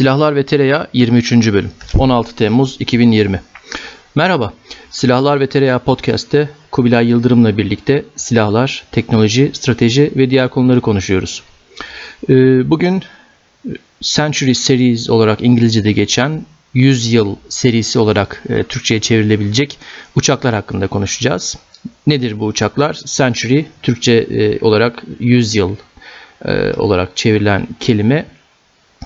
Silahlar 0.00 0.36
ve 0.36 0.46
Tereyağı 0.46 0.86
23. 0.92 1.32
bölüm 1.32 1.70
16 1.98 2.36
Temmuz 2.36 2.76
2020 2.80 3.42
Merhaba, 4.14 4.52
Silahlar 4.90 5.40
ve 5.40 5.46
Tereyağı 5.46 5.78
Podcast'te 5.78 6.48
Kubilay 6.70 7.08
Yıldırım'la 7.08 7.58
birlikte 7.58 8.04
silahlar, 8.16 8.84
teknoloji, 8.92 9.50
strateji 9.52 10.12
ve 10.16 10.30
diğer 10.30 10.48
konuları 10.48 10.80
konuşuyoruz. 10.80 11.42
Ee, 12.28 12.34
bugün 12.70 13.02
Century 14.00 14.54
Series 14.54 15.10
olarak 15.10 15.42
İngilizce'de 15.42 15.92
geçen 15.92 16.42
100 16.74 17.12
yıl 17.12 17.36
serisi 17.48 17.98
olarak 17.98 18.42
e, 18.48 18.62
Türkçe'ye 18.62 19.00
çevrilebilecek 19.00 19.78
uçaklar 20.16 20.54
hakkında 20.54 20.86
konuşacağız. 20.86 21.56
Nedir 22.06 22.40
bu 22.40 22.46
uçaklar? 22.46 22.94
Century 23.06 23.64
Türkçe 23.82 24.12
e, 24.12 24.64
olarak 24.64 25.02
100 25.18 25.54
yıl 25.54 25.76
e, 26.44 26.72
olarak 26.74 27.16
çevrilen 27.16 27.68
kelime 27.80 28.26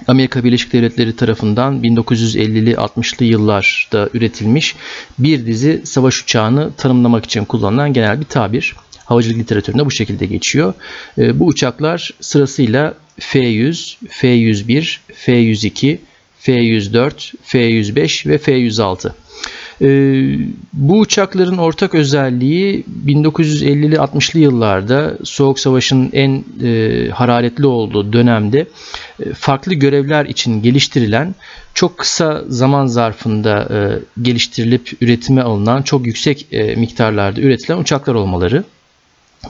Amerika 0.08 0.44
Birleşik 0.44 0.72
Devletleri 0.72 1.16
tarafından 1.16 1.82
1950'li 1.82 2.72
60'lı 2.72 3.24
yıllarda 3.24 4.08
üretilmiş 4.14 4.76
bir 5.18 5.46
dizi 5.46 5.82
savaş 5.84 6.22
uçağını 6.22 6.72
tanımlamak 6.76 7.24
için 7.24 7.44
kullanılan 7.44 7.92
genel 7.92 8.20
bir 8.20 8.24
tabir. 8.24 8.74
Havacılık 9.04 9.38
literatüründe 9.38 9.86
bu 9.86 9.90
şekilde 9.90 10.26
geçiyor. 10.26 10.74
E, 11.18 11.40
bu 11.40 11.46
uçaklar 11.46 12.10
sırasıyla 12.20 12.94
F-100, 13.20 13.96
F-101, 14.08 14.98
F-102, 15.14 15.98
F-104, 16.38 17.34
F-105 17.42 18.28
ve 18.28 18.38
F-106. 18.38 19.12
Ee, 19.82 20.38
bu 20.72 20.98
uçakların 20.98 21.58
ortak 21.58 21.94
özelliği 21.94 22.84
1950'li 23.06 23.94
60'lı 23.94 24.40
yıllarda 24.40 25.18
Soğuk 25.24 25.58
Savaş'ın 25.58 26.10
en 26.12 26.44
e, 26.62 27.08
hararetli 27.08 27.66
olduğu 27.66 28.12
dönemde 28.12 28.66
e, 29.20 29.32
farklı 29.32 29.74
görevler 29.74 30.24
için 30.24 30.62
geliştirilen 30.62 31.34
çok 31.74 31.98
kısa 31.98 32.42
zaman 32.48 32.86
zarfında 32.86 33.68
e, 33.70 33.78
geliştirilip 34.22 34.92
üretime 35.00 35.42
alınan 35.42 35.82
çok 35.82 36.06
yüksek 36.06 36.46
miktarlarda 36.76 37.40
üretilen 37.40 37.78
uçaklar 37.78 38.14
olmaları. 38.14 38.64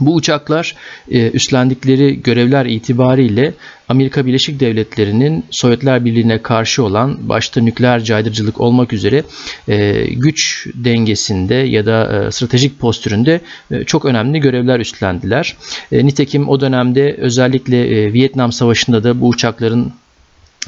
Bu 0.00 0.14
uçaklar 0.14 0.74
e, 1.10 1.30
üstlendikleri 1.30 2.22
görevler 2.22 2.66
itibariyle 2.66 3.54
Amerika 3.88 4.26
Birleşik 4.26 4.60
Devletleri'nin 4.60 5.44
Sovyetler 5.50 6.04
Birliği'ne 6.04 6.42
karşı 6.42 6.84
olan 6.84 7.28
başta 7.28 7.60
nükleer 7.60 8.04
caydırıcılık 8.04 8.60
olmak 8.60 8.92
üzere 8.92 9.22
e, 9.68 10.06
güç 10.10 10.66
dengesinde 10.74 11.54
ya 11.54 11.86
da 11.86 12.26
e, 12.26 12.30
stratejik 12.30 12.80
postüründe 12.80 13.40
çok 13.86 14.04
önemli 14.04 14.40
görevler 14.40 14.80
üstlendiler. 14.80 15.56
Nitekim 15.92 16.48
o 16.48 16.60
dönemde 16.60 17.14
özellikle 17.18 18.12
Vietnam 18.12 18.52
Savaşı'nda 18.52 19.04
da 19.04 19.20
bu 19.20 19.28
uçakların 19.28 19.92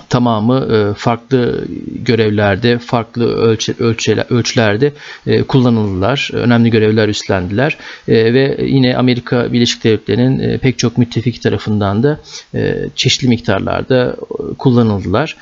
tamamı 0.09 0.69
e, 0.75 0.95
farklı 0.95 1.65
görevlerde, 2.05 2.79
farklı 2.79 3.37
ölçü, 3.37 3.75
ölçüler, 3.79 4.27
ölçülerde 4.31 4.93
e, 5.27 5.43
kullanıldılar. 5.43 6.31
Önemli 6.33 6.71
görevler 6.71 7.09
üstlendiler. 7.09 7.77
E, 8.09 8.35
ve 8.35 8.59
yine 8.63 8.97
Amerika 8.97 9.53
Birleşik 9.53 9.85
Devletleri'nin 9.85 10.59
pek 10.59 10.79
çok 10.79 10.99
müttefik 10.99 11.43
tarafından 11.43 12.03
da 12.03 12.21
çeşitli 12.97 13.29
miktarlarda 13.29 14.17
kullanıldılar. 14.59 15.37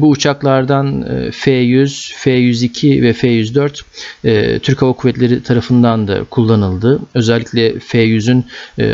Bu 0.00 0.08
uçaklardan 0.08 1.02
F-100, 1.32 2.12
F-102 2.14 3.02
ve 3.02 3.12
F-104 3.12 4.58
Türk 4.60 4.82
Hava 4.82 4.92
Kuvvetleri 4.92 5.42
tarafından 5.42 6.08
da 6.08 6.24
kullanıldı. 6.24 7.00
Özellikle 7.14 7.78
F-100'ün 7.78 8.46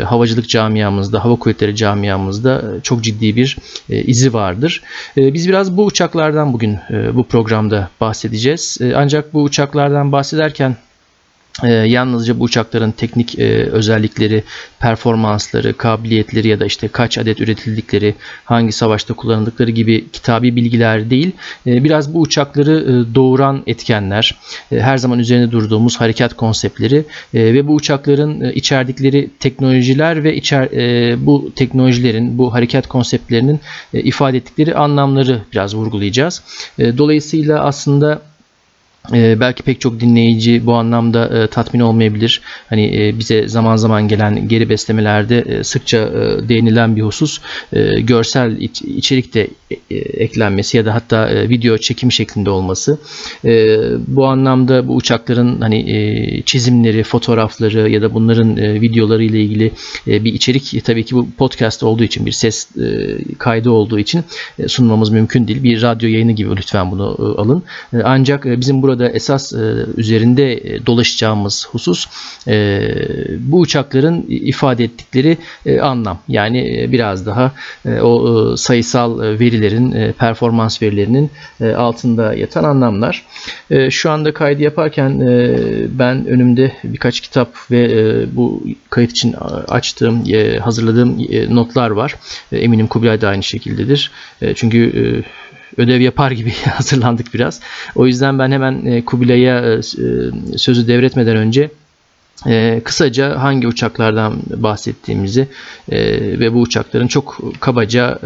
havacılık 0.03 0.49
camiamızda, 0.49 1.25
hava 1.25 1.35
kuvvetleri 1.35 1.75
camiamızda 1.75 2.63
çok 2.83 3.03
ciddi 3.03 3.35
bir 3.35 3.57
izi 3.89 4.33
vardır. 4.33 4.80
Ee, 5.17 5.33
biz 5.33 5.47
biraz 5.47 5.77
bu 5.77 5.85
uçaklardan 5.85 6.53
bugün 6.53 6.79
e, 6.89 7.15
bu 7.15 7.23
programda 7.23 7.89
bahsedeceğiz. 8.01 8.77
Ee, 8.81 8.93
ancak 8.95 9.33
bu 9.33 9.43
uçaklardan 9.43 10.11
bahsederken 10.11 10.75
ee, 11.63 11.67
yalnızca 11.71 12.39
bu 12.39 12.43
uçakların 12.43 12.91
teknik 12.91 13.39
e, 13.39 13.45
özellikleri, 13.63 14.43
performansları, 14.79 15.77
kabiliyetleri 15.77 16.47
ya 16.47 16.59
da 16.59 16.65
işte 16.65 16.87
kaç 16.87 17.17
adet 17.17 17.41
üretildikleri, 17.41 18.15
hangi 18.45 18.71
savaşta 18.71 19.13
kullanıldıkları 19.13 19.71
gibi 19.71 20.05
kitabi 20.13 20.55
bilgiler 20.55 21.09
değil, 21.09 21.31
e, 21.67 21.83
biraz 21.83 22.13
bu 22.13 22.21
uçakları 22.21 22.71
e, 22.71 23.15
doğuran 23.15 23.63
etkenler, 23.67 24.35
e, 24.71 24.79
her 24.79 24.97
zaman 24.97 25.19
üzerinde 25.19 25.51
durduğumuz 25.51 26.01
harekat 26.01 26.33
konseptleri 26.33 27.05
e, 27.33 27.53
ve 27.53 27.67
bu 27.67 27.73
uçakların 27.73 28.41
e, 28.41 28.53
içerdikleri 28.53 29.29
teknolojiler 29.39 30.23
ve 30.23 30.35
içer, 30.35 30.63
e, 30.63 31.15
bu 31.25 31.51
teknolojilerin, 31.55 32.37
bu 32.37 32.53
harekat 32.53 32.87
konseptlerinin 32.87 33.59
e, 33.93 33.99
ifade 33.99 34.37
ettikleri 34.37 34.75
anlamları 34.75 35.41
biraz 35.53 35.75
vurgulayacağız. 35.75 36.43
E, 36.79 36.97
dolayısıyla 36.97 37.63
aslında 37.63 38.21
ee, 39.13 39.39
belki 39.39 39.63
pek 39.63 39.81
çok 39.81 39.99
dinleyici 39.99 40.65
bu 40.65 40.73
anlamda 40.73 41.43
e, 41.43 41.47
tatmin 41.47 41.81
olmayabilir. 41.81 42.41
Hani 42.69 43.07
e, 43.07 43.19
bize 43.19 43.47
zaman 43.47 43.75
zaman 43.75 44.07
gelen 44.07 44.47
geri 44.47 44.69
beslemelerde 44.69 45.39
e, 45.39 45.63
sıkça 45.63 45.97
e, 45.97 46.49
değinilen 46.49 46.95
bir 46.95 47.01
husus 47.01 47.41
e, 47.73 48.01
görsel 48.01 48.57
iç, 48.57 48.81
içerik 48.81 49.33
de 49.33 49.47
e, 49.91 49.95
eklenmesi 49.95 50.77
ya 50.77 50.85
da 50.85 50.93
hatta 50.93 51.29
e, 51.29 51.49
video 51.49 51.77
çekim 51.77 52.11
şeklinde 52.11 52.49
olması. 52.49 52.99
E, 53.45 53.77
bu 54.07 54.25
anlamda 54.25 54.87
bu 54.87 54.95
uçakların 54.95 55.61
hani 55.61 55.91
e, 55.91 56.41
çizimleri, 56.41 57.03
fotoğrafları 57.03 57.89
ya 57.89 58.01
da 58.01 58.13
bunların 58.13 58.57
e, 58.57 58.81
videoları 58.81 59.23
ile 59.23 59.41
ilgili 59.41 59.71
e, 60.07 60.23
bir 60.23 60.33
içerik 60.33 60.73
e, 60.73 60.81
tabii 60.81 61.05
ki 61.05 61.15
bu 61.15 61.27
podcast 61.37 61.83
olduğu 61.83 62.03
için 62.03 62.25
bir 62.25 62.31
ses 62.31 62.67
e, 62.77 63.17
kaydı 63.37 63.71
olduğu 63.71 63.99
için 63.99 64.23
e, 64.59 64.67
sunmamız 64.67 65.09
mümkün 65.09 65.47
değil. 65.47 65.63
Bir 65.63 65.81
radyo 65.81 66.09
yayını 66.09 66.31
gibi 66.31 66.55
lütfen 66.55 66.91
bunu 66.91 67.17
e, 67.19 67.41
alın. 67.41 67.63
E, 67.93 67.97
ancak 68.03 68.45
e, 68.45 68.59
bizim 68.59 68.81
burada 68.81 68.90
burada 68.91 69.09
esas 69.09 69.53
e, 69.53 69.85
üzerinde 69.97 70.53
e, 70.53 70.85
dolaşacağımız 70.85 71.67
husus 71.71 72.07
e, 72.47 72.81
bu 73.39 73.59
uçakların 73.59 74.25
ifade 74.29 74.83
ettikleri 74.83 75.37
anlam. 75.81 76.19
Yani 76.27 76.87
biraz 76.91 77.25
daha 77.25 77.51
o 78.01 78.55
sayısal 78.57 79.19
verilerin, 79.19 80.13
performans 80.13 80.81
verilerinin 80.81 81.31
altında 81.75 82.33
yatan 82.33 82.63
anlamlar. 82.63 83.25
Şu 83.89 84.11
anda 84.11 84.33
kaydı 84.33 84.61
yaparken 84.63 85.19
ben 85.99 86.25
önümde 86.25 86.71
birkaç 86.83 87.21
kitap 87.21 87.71
ve 87.71 88.25
bu 88.35 88.63
kayıt 88.89 89.11
için 89.11 89.35
açtığım, 89.67 90.23
hazırladığım 90.59 91.17
notlar 91.55 91.89
var. 91.89 92.15
Eminim 92.51 92.87
Kubilay 92.87 93.21
da 93.21 93.27
aynı 93.29 93.43
şekildedir. 93.43 94.11
Çünkü 94.55 95.23
ödev 95.77 96.01
yapar 96.01 96.31
gibi 96.31 96.51
hazırlandık 96.77 97.33
biraz. 97.33 97.61
O 97.95 98.07
yüzden 98.07 98.39
ben 98.39 98.51
hemen 98.51 98.85
e, 98.85 99.05
Kubilay'a 99.05 99.59
e, 99.59 99.73
e, 99.73 99.81
sözü 100.57 100.87
devretmeden 100.87 101.37
önce 101.37 101.71
kısaca 102.83 103.39
hangi 103.39 103.67
uçaklardan 103.67 104.33
bahsettiğimizi 104.55 105.47
ve 106.39 106.53
bu 106.53 106.61
uçakların 106.61 107.07
çok 107.07 107.39
kabaca 107.59 108.19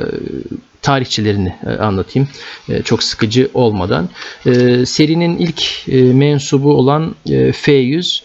tarihçilerini 0.81 1.55
anlatayım. 1.79 2.27
Çok 2.83 3.03
sıkıcı 3.03 3.49
olmadan. 3.53 4.09
Serinin 4.85 5.37
ilk 5.37 5.87
mensubu 6.15 6.73
olan 6.73 7.15
F-100 7.53 8.21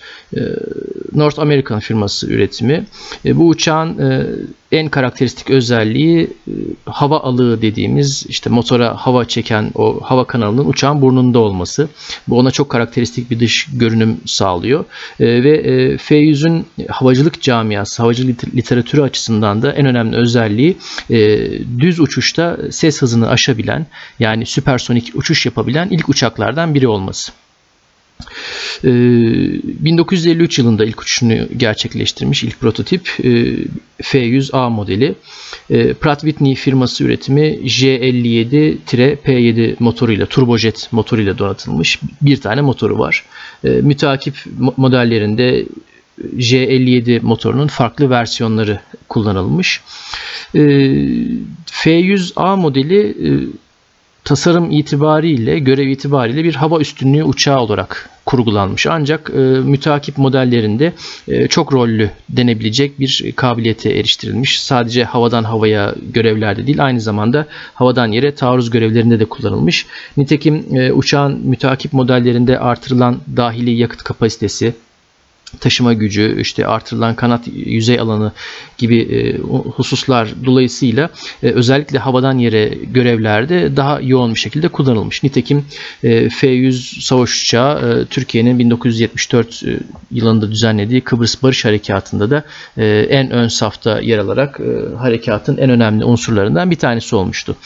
North 1.12 1.38
American 1.38 1.80
firması 1.80 2.26
üretimi. 2.26 2.86
Bu 3.24 3.48
uçağın 3.48 3.98
en 4.72 4.88
karakteristik 4.88 5.50
özelliği 5.50 6.24
e, 6.24 6.52
hava 6.86 7.20
alığı 7.20 7.62
dediğimiz 7.62 8.27
işte 8.28 8.50
motora 8.50 8.97
hava 8.97 9.24
çeken 9.24 9.71
o 9.74 10.00
hava 10.03 10.24
kanalının 10.24 10.68
uçağın 10.68 11.03
burnunda 11.03 11.38
olması. 11.38 11.88
Bu 12.28 12.38
ona 12.38 12.50
çok 12.50 12.68
karakteristik 12.68 13.30
bir 13.30 13.41
dış 13.41 13.66
görünüm 13.74 14.21
sağlıyor. 14.27 14.84
E, 15.21 15.44
ve 15.44 15.56
e, 15.56 15.97
F-100'ün 15.97 16.66
havacılık 16.88 17.42
camiası, 17.42 18.03
havacılık 18.03 18.54
literatürü 18.56 19.03
açısından 19.03 19.62
da 19.62 19.72
en 19.72 19.86
önemli 19.86 20.16
özelliği 20.16 20.76
düz 21.78 22.00
uçuşta 22.00 22.59
ses 22.71 23.03
hızını 23.03 23.28
aşabilen 23.28 23.86
yani 24.18 24.47
süpersonik 24.47 25.12
uçuş 25.15 25.47
yapabilen 25.47 25.88
ilk 25.91 26.09
uçaklardan 26.09 26.74
biri 26.74 26.88
olması. 26.88 27.33
1953 28.84 30.59
ee, 30.59 30.63
yılında 30.63 30.84
ilk 30.84 31.01
uçuşunu 31.01 31.34
gerçekleştirmiş 31.57 32.45
ilk 32.45 32.61
prototip 32.61 33.11
e, 33.25 33.57
F-100A 34.03 34.71
modeli. 34.71 35.15
E, 35.71 35.93
Pratt 35.93 36.21
Whitney 36.21 36.55
firması 36.55 37.05
üretimi 37.05 37.59
J57-P7 37.65 39.75
motoruyla, 39.78 40.27
turbojet 40.27 40.89
motoruyla 40.93 41.39
donatılmış 41.39 42.01
bir 42.22 42.41
tane 42.41 42.61
motoru 42.61 42.99
var. 42.99 43.25
E, 43.65 43.69
müteakip 43.69 44.34
modellerinde 44.77 45.67
J57 46.37 47.21
motorunun 47.22 47.67
farklı 47.67 48.11
versiyonları 48.11 48.81
kullanılmış. 49.09 49.81
F100A 51.67 52.61
modeli 52.61 53.17
tasarım 54.30 54.71
itibariyle, 54.71 55.59
görev 55.59 55.88
itibariyle 55.88 56.44
bir 56.44 56.54
hava 56.54 56.80
üstünlüğü 56.80 57.24
uçağı 57.24 57.60
olarak 57.60 58.10
kurgulanmış. 58.27 58.86
Ancak 58.86 59.30
e, 59.34 59.41
mütakip 59.41 60.18
modellerinde 60.18 60.92
e, 61.28 61.48
çok 61.48 61.72
rollü 61.72 62.10
denebilecek 62.28 63.00
bir 63.00 63.32
kabiliyete 63.36 63.91
eriştirilmiş. 63.91 64.62
Sadece 64.62 65.04
havadan 65.04 65.44
havaya 65.44 65.94
görevlerde 66.12 66.66
değil 66.66 66.84
aynı 66.84 67.00
zamanda 67.00 67.47
havadan 67.74 68.12
yere 68.12 68.34
taarruz 68.34 68.71
görevlerinde 68.71 69.21
de 69.21 69.24
kullanılmış. 69.24 69.86
Nitekim 70.16 70.76
e, 70.76 70.92
uçağın 70.92 71.41
mütakip 71.47 71.92
modellerinde 71.92 72.59
artırılan 72.59 73.16
dahili 73.36 73.71
yakıt 73.71 74.03
kapasitesi, 74.03 74.74
taşıma 75.60 75.92
gücü, 75.92 76.41
işte 76.41 76.66
artırılan 76.66 77.14
kanat 77.14 77.41
yüzey 77.54 78.00
alanı 78.00 78.32
gibi 78.78 78.98
e, 79.00 79.38
hususlar 79.70 80.28
dolayısıyla 80.47 81.10
e, 81.42 81.50
özellikle 81.50 81.98
havadan 81.98 82.38
yere 82.38 82.68
görevlerde 82.68 83.76
daha 83.76 84.00
yoğun 84.00 84.34
bir 84.34 84.38
şekilde 84.38 84.68
kullanılmış. 84.68 85.22
Nitekim 85.22 85.64
e, 86.04 86.28
F-100 86.28 87.02
savaş 87.02 87.42
uçağı 87.42 88.06
Türkiye'nin 88.06 88.58
1974 88.58 89.62
yılında 90.10 90.50
düzenlediği 90.50 91.00
Kıbrıs 91.00 91.42
Barış 91.42 91.64
Harekatı'nda 91.64 92.30
da 92.30 92.44
en 93.10 93.30
ön 93.30 93.48
safta 93.48 94.00
yer 94.00 94.18
alarak 94.18 94.60
harekatın 94.98 95.56
en 95.56 95.70
önemli 95.70 96.04
unsurlarından 96.04 96.70
bir 96.70 96.76
tanesi 96.76 97.16
olmuştu. 97.16 97.56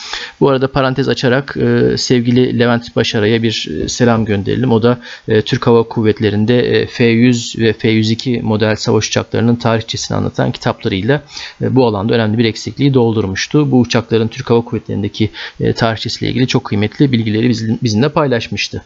Bu 0.41 0.49
arada 0.49 0.69
parantez 0.69 1.09
açarak 1.09 1.57
sevgili 1.97 2.59
Levent 2.59 2.97
Başaray'a 2.97 3.43
bir 3.43 3.89
selam 3.89 4.25
gönderelim. 4.25 4.73
O 4.73 4.83
da 4.83 4.99
Türk 5.45 5.67
Hava 5.67 5.83
Kuvvetleri'nde 5.83 6.87
F-100 6.87 7.61
ve 7.61 7.74
F-102 7.79 8.43
model 8.43 8.77
savaş 8.77 9.09
uçaklarının 9.09 9.57
tarihçesini 9.57 10.17
anlatan 10.17 10.53
kitaplarıyla 10.53 11.23
e, 11.63 11.75
bu 11.75 11.87
alanda 11.87 12.15
önemli 12.15 12.39
bir 12.39 12.45
eksikliği 12.45 12.95
doldurmuştu. 12.95 13.71
Bu 13.71 13.81
uçakların 13.81 14.29
Türk 14.29 14.51
Hava 14.51 14.65
Kuvvetleri'ndeki 14.65 15.31
e, 15.61 15.73
tarihçesiyle 15.73 16.33
ilgili 16.33 16.49
çok 16.49 16.65
kıymetli 16.65 17.13
bilgileri 17.13 17.49
bizimle 17.83 18.09
paylaşmıştı. 18.09 18.85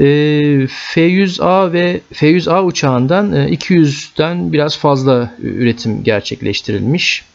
E, 0.00 0.04
F-100A 0.68 1.72
ve 1.72 2.00
F-100A 2.12 2.62
uçağından 2.62 3.32
200'den 3.32 4.52
biraz 4.52 4.78
fazla 4.78 5.34
üretim 5.42 6.04
gerçekleştirilmiş. 6.04 7.29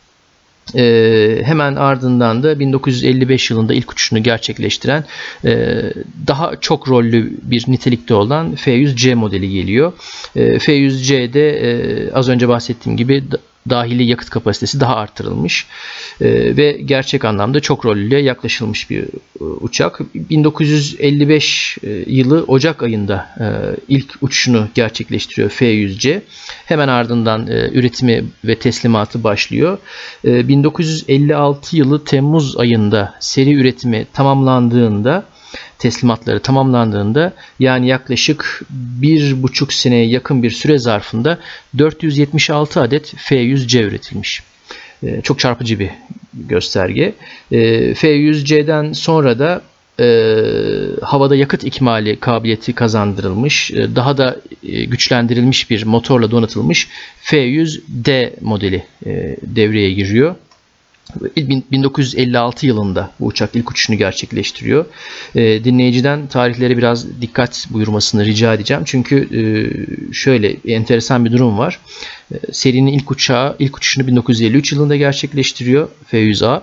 Ee, 0.75 1.41
hemen 1.43 1.75
ardından 1.75 2.43
da 2.43 2.59
1955 2.59 3.51
yılında 3.51 3.73
ilk 3.73 3.91
uçuşunu 3.91 4.23
gerçekleştiren 4.23 5.05
e, 5.45 5.81
daha 6.27 6.55
çok 6.61 6.89
rollü 6.89 7.31
bir 7.43 7.65
nitelikte 7.67 8.13
olan 8.13 8.55
F-100C 8.55 9.15
modeli 9.15 9.49
geliyor. 9.49 9.93
E, 10.35 10.59
F-100C'de 10.59 11.49
e, 11.49 12.11
az 12.11 12.29
önce 12.29 12.47
bahsettiğim 12.47 12.97
gibi 12.97 13.23
dahili 13.69 14.03
yakıt 14.03 14.29
kapasitesi 14.29 14.79
daha 14.79 14.95
artırılmış 14.95 15.67
e, 16.21 16.57
ve 16.57 16.71
gerçek 16.85 17.25
anlamda 17.25 17.59
çok 17.59 17.85
rollüye 17.85 18.21
yaklaşılmış 18.21 18.89
bir 18.89 19.03
e, 19.03 19.43
uçak. 19.43 19.99
1955 20.15 21.77
e, 21.83 21.89
yılı 22.07 22.43
Ocak 22.47 22.83
ayında 22.83 23.29
e, 23.39 23.45
ilk 23.87 24.13
uçuşunu 24.21 24.67
gerçekleştiriyor 24.75 25.49
F-100C. 25.49 26.21
Hemen 26.65 26.87
ardından 26.87 27.47
e, 27.47 27.69
üretimi 27.73 28.23
ve 28.45 28.59
teslimatı 28.59 29.23
başlıyor. 29.23 29.77
E, 30.25 30.47
1956 30.47 31.77
yılı 31.77 32.03
Temmuz 32.03 32.57
ayında 32.57 33.13
seri 33.19 33.53
üretimi 33.53 34.07
tamamlandığında 34.13 35.25
teslimatları 35.79 36.39
tamamlandığında 36.39 37.33
yani 37.59 37.87
yaklaşık 37.87 38.61
bir 38.69 39.43
buçuk 39.43 39.73
seneye 39.73 40.05
yakın 40.05 40.43
bir 40.43 40.51
süre 40.51 40.79
zarfında 40.79 41.37
476 41.77 42.81
adet 42.81 43.13
F-100C 43.17 43.83
üretilmiş. 43.83 44.43
Ee, 45.03 45.21
çok 45.21 45.39
çarpıcı 45.39 45.79
bir 45.79 45.89
gösterge. 46.33 47.13
Ee, 47.51 47.93
F-100C'den 47.93 48.93
sonra 48.93 49.39
da 49.39 49.61
e, 49.99 50.07
havada 51.01 51.35
yakıt 51.35 51.63
ikmali 51.63 52.19
kabiliyeti 52.19 52.73
kazandırılmış, 52.73 53.71
e, 53.71 53.95
daha 53.95 54.17
da 54.17 54.37
e, 54.63 54.85
güçlendirilmiş 54.85 55.69
bir 55.69 55.85
motorla 55.85 56.31
donatılmış 56.31 56.87
F-100D 57.21 58.33
modeli 58.41 58.83
e, 59.05 59.37
devreye 59.41 59.91
giriyor. 59.91 60.35
1956 61.35 62.65
yılında 62.65 63.11
bu 63.19 63.25
uçak 63.25 63.49
ilk 63.55 63.71
uçuşunu 63.71 63.97
gerçekleştiriyor. 63.97 64.85
E, 65.35 65.63
dinleyiciden 65.63 66.27
tarihlere 66.27 66.77
biraz 66.77 67.21
dikkat 67.21 67.67
buyurmasını 67.69 68.25
rica 68.25 68.53
edeceğim. 68.53 68.83
Çünkü 68.85 69.15
e, 69.31 69.43
şöyle 70.13 70.57
enteresan 70.67 71.25
bir 71.25 71.31
durum 71.31 71.57
var. 71.57 71.79
E, 72.33 72.53
serinin 72.53 72.93
ilk 72.93 73.11
uçağı 73.11 73.55
ilk 73.59 73.77
uçuşunu 73.77 74.07
1953 74.07 74.71
yılında 74.71 74.95
gerçekleştiriyor 74.95 75.89
F100A. 76.11 76.61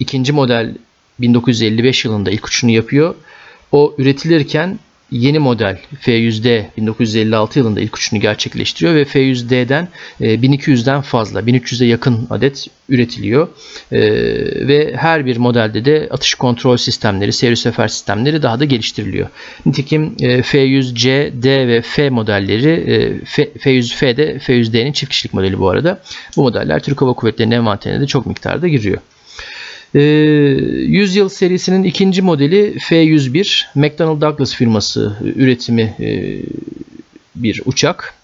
İkinci 0.00 0.32
model 0.32 0.74
1955 1.20 2.04
yılında 2.04 2.30
ilk 2.30 2.46
uçuşunu 2.46 2.70
yapıyor. 2.70 3.14
O 3.72 3.94
üretilirken 3.98 4.78
yeni 5.10 5.38
model 5.38 5.78
F100D 6.02 6.64
1956 6.76 7.58
yılında 7.58 7.80
ilk 7.80 7.96
uçuşunu 7.96 8.20
gerçekleştiriyor 8.20 8.94
ve 8.94 9.02
F100D'den 9.02 9.88
1200'den 10.20 10.98
e, 10.98 11.02
fazla 11.02 11.40
1300'e 11.40 11.86
yakın 11.86 12.26
adet 12.30 12.66
üretiliyor. 12.88 13.48
E, 13.92 14.00
ve 14.68 14.96
her 14.96 15.26
bir 15.26 15.36
modelde 15.36 15.84
de 15.84 16.08
atış 16.10 16.34
kontrol 16.34 16.76
sistemleri, 16.76 17.32
seyir 17.32 17.56
sefer 17.56 17.88
sistemleri 17.88 18.42
daha 18.42 18.60
da 18.60 18.64
geliştiriliyor. 18.64 19.28
Nitekim 19.66 20.16
e, 20.20 20.38
F100C, 20.38 21.30
D 21.42 21.68
ve 21.68 21.82
F 21.82 22.10
modelleri 22.10 23.20
F100F 23.24 24.16
de 24.16 24.36
F100D'nin 24.36 24.92
çift 24.92 25.12
kişilik 25.12 25.34
modeli 25.34 25.58
bu 25.58 25.68
arada. 25.68 26.00
Bu 26.36 26.42
modeller 26.42 26.82
Türk 26.82 27.02
Hava 27.02 27.12
Kuvvetleri'nin 27.12 27.54
envanterine 27.54 28.00
de 28.00 28.06
çok 28.06 28.26
miktarda 28.26 28.68
giriyor. 28.68 28.98
100 29.94 31.16
ee, 31.16 31.18
yıl 31.18 31.28
serisinin 31.28 31.84
ikinci 31.84 32.22
modeli 32.22 32.78
F-101 32.78 33.64
McDonnell 33.74 34.20
Douglas 34.20 34.54
firması 34.54 35.16
üretimi 35.36 35.94
e, 36.00 36.38
bir 37.36 37.62
uçak. 37.64 38.14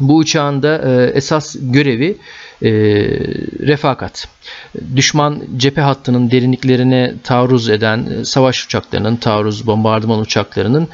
Bu 0.00 0.16
uçağın 0.16 0.62
da 0.62 0.82
e, 0.90 1.10
esas 1.14 1.56
görevi 1.60 2.16
e, 2.62 2.70
refakat. 3.66 4.28
Düşman 4.96 5.42
cephe 5.56 5.80
hattının 5.80 6.30
derinliklerine 6.30 7.14
taarruz 7.24 7.68
eden 7.68 8.22
savaş 8.22 8.64
uçaklarının, 8.64 9.16
taarruz 9.16 9.66
bombardıman 9.66 10.20
uçaklarının 10.20 10.88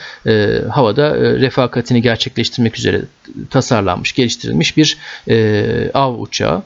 havada 0.68 1.16
refakatini 1.16 2.02
gerçekleştirmek 2.02 2.78
üzere 2.78 3.02
tasarlanmış, 3.50 4.12
geliştirilmiş 4.12 4.76
bir 4.76 4.98
av 5.94 6.18
uçağı. 6.18 6.62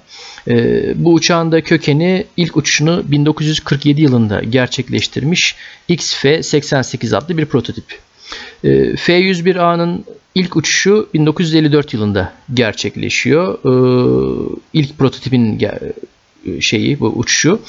E, 0.49 1.05
bu 1.05 1.13
uçağın 1.13 1.53
da 1.53 1.61
kökeni 1.61 2.27
ilk 2.37 2.57
uçuşunu 2.57 3.03
1947 3.07 4.03
yılında 4.03 4.41
gerçekleştirmiş 4.41 5.57
XF-88 5.89 7.17
adlı 7.17 7.39
bir 7.39 7.47
prototip. 7.47 7.99
E, 8.65 8.97
F-101A'nın 8.97 10.05
ilk 10.35 10.57
uçuşu 10.57 11.09
1954 11.15 11.95
yılında 11.95 12.33
gerçekleşiyor. 12.55 13.55
E, 13.55 13.73
ilk 14.73 14.99
prototipin 14.99 15.59
şeyi 16.61 17.01
bu 17.01 17.07
uçuşu. 17.07 17.61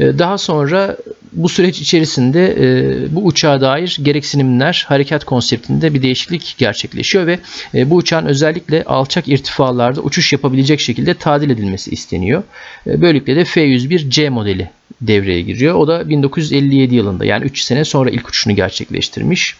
Ee, 0.00 0.18
daha 0.18 0.38
sonra 0.38 0.96
bu 1.32 1.48
süreç 1.48 1.80
içerisinde 1.80 2.56
e, 2.60 3.14
bu 3.14 3.24
uçağa 3.24 3.60
dair 3.60 3.98
gereksinimler 4.02 4.84
harekat 4.88 5.24
konseptinde 5.24 5.94
bir 5.94 6.02
değişiklik 6.02 6.54
gerçekleşiyor 6.58 7.26
ve 7.26 7.38
e, 7.74 7.90
bu 7.90 7.96
uçağın 7.96 8.26
özellikle 8.26 8.84
alçak 8.84 9.28
irtifalarda 9.28 10.00
uçuş 10.00 10.32
yapabilecek 10.32 10.80
şekilde 10.80 11.14
tadil 11.14 11.50
edilmesi 11.50 11.90
isteniyor. 11.90 12.42
E, 12.86 13.00
böylelikle 13.00 13.36
de 13.36 13.44
F-101C 13.44 14.30
modeli 14.30 14.70
devreye 15.00 15.40
giriyor. 15.40 15.74
O 15.74 15.88
da 15.88 16.08
1957 16.08 16.94
yılında 16.94 17.24
yani 17.24 17.44
3 17.44 17.60
sene 17.60 17.84
sonra 17.84 18.10
ilk 18.10 18.28
uçuşunu 18.28 18.56
gerçekleştirmiş. 18.56 19.56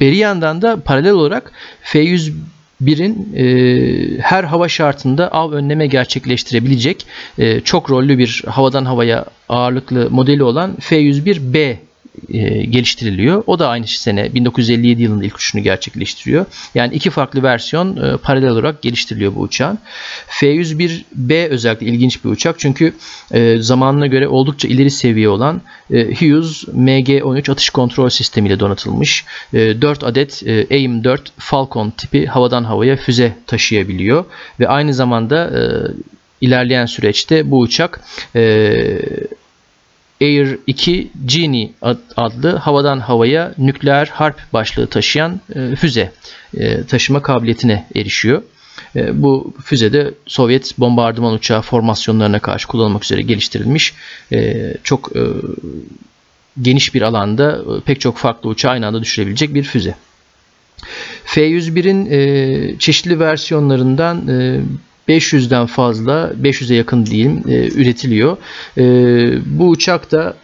Beri 0.00 0.16
yandan 0.16 0.62
da 0.62 0.80
paralel 0.80 1.12
olarak 1.12 1.52
F-101 1.82 2.32
birin 2.80 3.32
e, 3.36 3.44
her 4.22 4.44
hava 4.44 4.68
şartında 4.68 5.28
av 5.32 5.52
önleme 5.52 5.86
gerçekleştirebilecek 5.86 7.06
e, 7.38 7.60
çok 7.60 7.90
rollü 7.90 8.18
bir 8.18 8.42
havadan 8.46 8.84
havaya 8.84 9.24
ağırlıklı 9.48 10.10
modeli 10.10 10.42
olan 10.42 10.76
F-101B 10.80 11.76
e, 12.28 12.64
geliştiriliyor. 12.64 13.42
O 13.46 13.58
da 13.58 13.68
aynı 13.68 13.86
sene 13.86 14.34
1957 14.34 15.02
yılında 15.02 15.24
ilk 15.24 15.36
uçuşunu 15.36 15.62
gerçekleştiriyor. 15.62 16.46
Yani 16.74 16.94
iki 16.94 17.10
farklı 17.10 17.42
versiyon 17.42 17.96
e, 17.96 18.16
paralel 18.16 18.48
olarak 18.50 18.82
geliştiriliyor 18.82 19.34
bu 19.34 19.40
uçağın. 19.40 19.78
F-101B 20.28 21.48
özellikle 21.48 21.86
ilginç 21.86 22.24
bir 22.24 22.30
uçak 22.30 22.58
çünkü 22.58 22.94
e, 23.32 23.56
zamanına 23.58 24.06
göre 24.06 24.28
oldukça 24.28 24.68
ileri 24.68 24.90
seviye 24.90 25.28
olan 25.28 25.62
Hughes 25.90 26.64
MG-13 26.64 27.52
atış 27.52 27.70
kontrol 27.70 28.08
sistemiyle 28.08 28.60
donatılmış. 28.60 29.24
E, 29.54 29.82
4 29.82 30.04
adet 30.04 30.42
e, 30.46 30.66
AIM-4 30.70 31.18
Falcon 31.38 31.90
tipi 31.90 32.26
havadan 32.26 32.64
havaya 32.64 32.96
füze 32.96 33.34
taşıyabiliyor 33.46 34.24
ve 34.60 34.68
aynı 34.68 34.94
zamanda 34.94 35.50
ilerleyen 36.40 36.86
süreçte 36.86 37.50
bu 37.50 37.58
uçak 37.58 38.00
e, 38.36 38.42
Air 40.20 40.58
2 40.66 41.10
Genie 41.24 41.70
adlı 42.16 42.56
havadan 42.56 43.00
havaya 43.00 43.54
nükleer 43.58 44.06
harp 44.06 44.52
başlığı 44.52 44.86
taşıyan 44.86 45.40
e, 45.54 45.76
füze 45.76 46.12
e, 46.56 46.84
taşıma 46.84 47.22
kabiliyetine 47.22 47.86
erişiyor. 47.94 48.42
E, 48.96 49.22
bu 49.22 49.54
füze 49.64 49.92
de 49.92 50.14
Sovyet 50.26 50.78
bombardıman 50.78 51.34
uçağı 51.34 51.62
formasyonlarına 51.62 52.38
karşı 52.38 52.68
kullanılmak 52.68 53.04
üzere 53.04 53.22
geliştirilmiş. 53.22 53.94
Çok 54.84 55.10
geniş 56.62 56.94
bir 56.94 57.02
alanda 57.02 57.64
pek 57.84 58.00
çok 58.00 58.16
farklı 58.16 58.48
uçağı 58.50 58.72
aynı 58.72 58.86
anda 58.86 59.02
düşürebilecek 59.02 59.54
bir 59.54 59.62
füze. 59.62 59.94
F-101'in 61.24 62.10
e, 62.10 62.78
çeşitli 62.78 63.20
versiyonlarından 63.20 64.28
500'den 65.08 65.66
fazla, 65.66 66.32
500'e 66.42 66.76
yakın 66.76 67.06
diyeyim, 67.06 67.42
e, 67.48 67.68
üretiliyor. 67.68 68.36
E, 68.78 68.84
bu 69.46 69.68
uçak 69.68 70.12
da 70.12 70.36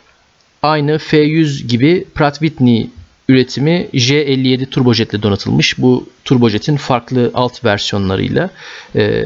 aynı 0.62 0.98
F-100 0.98 1.66
gibi 1.66 2.04
Pratt 2.14 2.34
Whitney 2.34 2.90
üretimi 3.28 3.88
J57 3.94 4.66
turbojet 4.66 5.14
ile 5.14 5.22
donatılmış. 5.22 5.78
Bu 5.78 6.06
turbojetin 6.24 6.76
farklı 6.76 7.30
alt 7.34 7.64
versiyonlarıyla 7.64 8.50
e, 8.96 9.24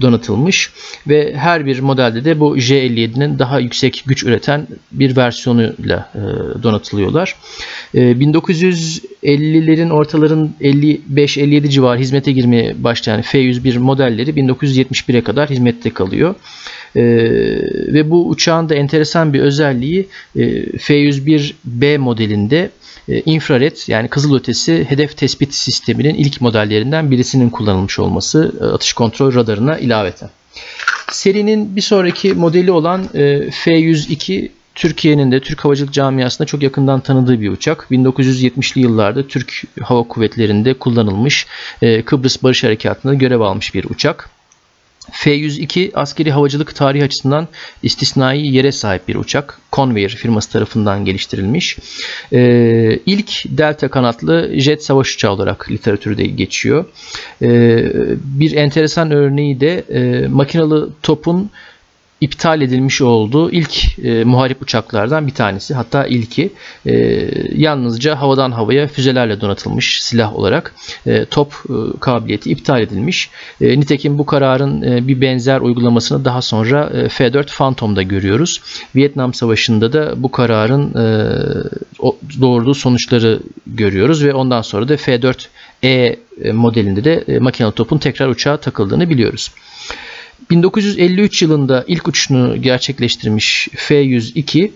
donatılmış 0.00 0.72
ve 1.08 1.34
her 1.36 1.66
bir 1.66 1.80
modelde 1.80 2.24
de 2.24 2.40
bu 2.40 2.56
J57'nin 2.58 3.38
daha 3.38 3.60
yüksek 3.60 4.02
güç 4.06 4.24
üreten 4.24 4.66
bir 4.92 5.16
versiyonuyla 5.16 6.10
e, 6.14 6.20
donatılıyorlar. 6.62 7.36
E, 7.94 8.00
1950'lerin 8.00 9.90
ortaların 9.90 10.54
55-57 10.60 11.68
civarı 11.68 11.98
hizmete 12.00 12.32
girmeye 12.32 12.84
başlayan 12.84 13.20
F101 13.20 13.78
modelleri 13.78 14.30
1971'e 14.30 15.20
kadar 15.20 15.50
hizmette 15.50 15.90
kalıyor. 15.90 16.34
E, 16.96 17.02
ve 17.94 18.10
bu 18.10 18.28
uçağın 18.28 18.68
da 18.68 18.74
enteresan 18.74 19.32
bir 19.32 19.40
özelliği 19.40 20.08
e, 20.36 20.42
F101B 20.62 21.98
modelinde 21.98 22.70
infrared 23.08 23.76
yani 23.86 24.08
kızılötesi 24.08 24.84
hedef 24.88 25.16
tespit 25.16 25.54
sisteminin 25.54 26.14
ilk 26.14 26.40
modellerinden 26.40 27.10
birisinin 27.10 27.50
kullanılmış 27.50 27.98
olması 27.98 28.52
e, 28.60 28.64
atış 28.64 28.92
kontrol 28.92 29.34
radarına 29.34 29.78
ilaveten. 29.78 30.30
Serinin 31.12 31.76
bir 31.76 31.80
sonraki 31.80 32.34
modeli 32.34 32.72
olan 32.72 33.04
e, 33.14 33.50
F-102 33.50 34.48
Türkiye'nin 34.74 35.32
de 35.32 35.40
Türk 35.40 35.64
havacılık 35.64 35.92
camiasında 35.92 36.46
çok 36.46 36.62
yakından 36.62 37.00
tanıdığı 37.00 37.40
bir 37.40 37.48
uçak. 37.48 37.86
1970'li 37.90 38.80
yıllarda 38.80 39.26
Türk 39.26 39.62
Hava 39.82 40.02
Kuvvetleri'nde 40.02 40.74
kullanılmış 40.74 41.46
Kıbrıs 42.04 42.42
Barış 42.42 42.64
Harekatı'nda 42.64 43.14
görev 43.14 43.40
almış 43.40 43.74
bir 43.74 43.84
uçak. 43.84 44.30
F-102 45.12 45.90
askeri 45.94 46.30
havacılık 46.32 46.74
tarihi 46.74 47.04
açısından 47.04 47.48
istisnai 47.82 48.54
yere 48.54 48.72
sahip 48.72 49.08
bir 49.08 49.14
uçak. 49.14 49.60
Convair 49.72 50.08
firması 50.08 50.50
tarafından 50.50 51.04
geliştirilmiş. 51.04 51.78
Ee, 52.32 52.98
ilk 53.06 53.44
delta 53.44 53.88
kanatlı 53.88 54.50
jet 54.54 54.84
savaş 54.84 55.14
uçağı 55.14 55.32
olarak 55.32 55.70
literatürde 55.70 56.26
geçiyor. 56.26 56.84
Ee, 57.42 57.92
bir 58.24 58.52
enteresan 58.52 59.10
örneği 59.10 59.60
de 59.60 59.78
e, 59.78 60.26
makinalı 60.28 60.90
topun 61.02 61.50
iptal 62.24 62.62
edilmiş 62.62 63.00
olduğu 63.00 63.50
ilk 63.50 63.98
e, 63.98 64.24
muharip 64.24 64.62
uçaklardan 64.62 65.26
bir 65.26 65.34
tanesi. 65.34 65.74
Hatta 65.74 66.06
ilki 66.06 66.52
e, 66.86 66.94
yalnızca 67.54 68.20
havadan 68.20 68.52
havaya 68.52 68.88
füzelerle 68.88 69.40
donatılmış 69.40 70.02
silah 70.02 70.34
olarak 70.34 70.74
e, 71.06 71.24
top 71.24 71.52
e, 71.52 71.98
kabiliyeti 72.00 72.50
iptal 72.50 72.80
edilmiş. 72.80 73.30
E, 73.60 73.80
nitekim 73.80 74.18
bu 74.18 74.26
kararın 74.26 74.82
e, 74.82 75.08
bir 75.08 75.20
benzer 75.20 75.60
uygulamasını 75.60 76.24
daha 76.24 76.42
sonra 76.42 76.90
e, 76.94 77.08
F-4 77.08 77.56
Phantom'da 77.56 78.02
görüyoruz. 78.02 78.60
Vietnam 78.96 79.34
Savaşı'nda 79.34 79.92
da 79.92 80.22
bu 80.22 80.30
kararın 80.30 80.90
e, 80.90 81.06
doğurduğu 82.40 82.74
sonuçları 82.74 83.40
görüyoruz 83.66 84.24
ve 84.24 84.34
ondan 84.34 84.62
sonra 84.62 84.88
da 84.88 84.96
F-4 84.96 85.46
E 85.84 86.16
modelinde 86.52 87.04
de 87.04 87.24
e, 87.28 87.38
makinalı 87.38 87.72
topun 87.72 87.98
tekrar 87.98 88.28
uçağa 88.28 88.56
takıldığını 88.56 89.10
biliyoruz. 89.10 89.50
1953 90.50 91.42
yılında 91.42 91.84
ilk 91.88 92.08
uçuşunu 92.08 92.62
gerçekleştirmiş 92.62 93.68
F-102 93.76 94.70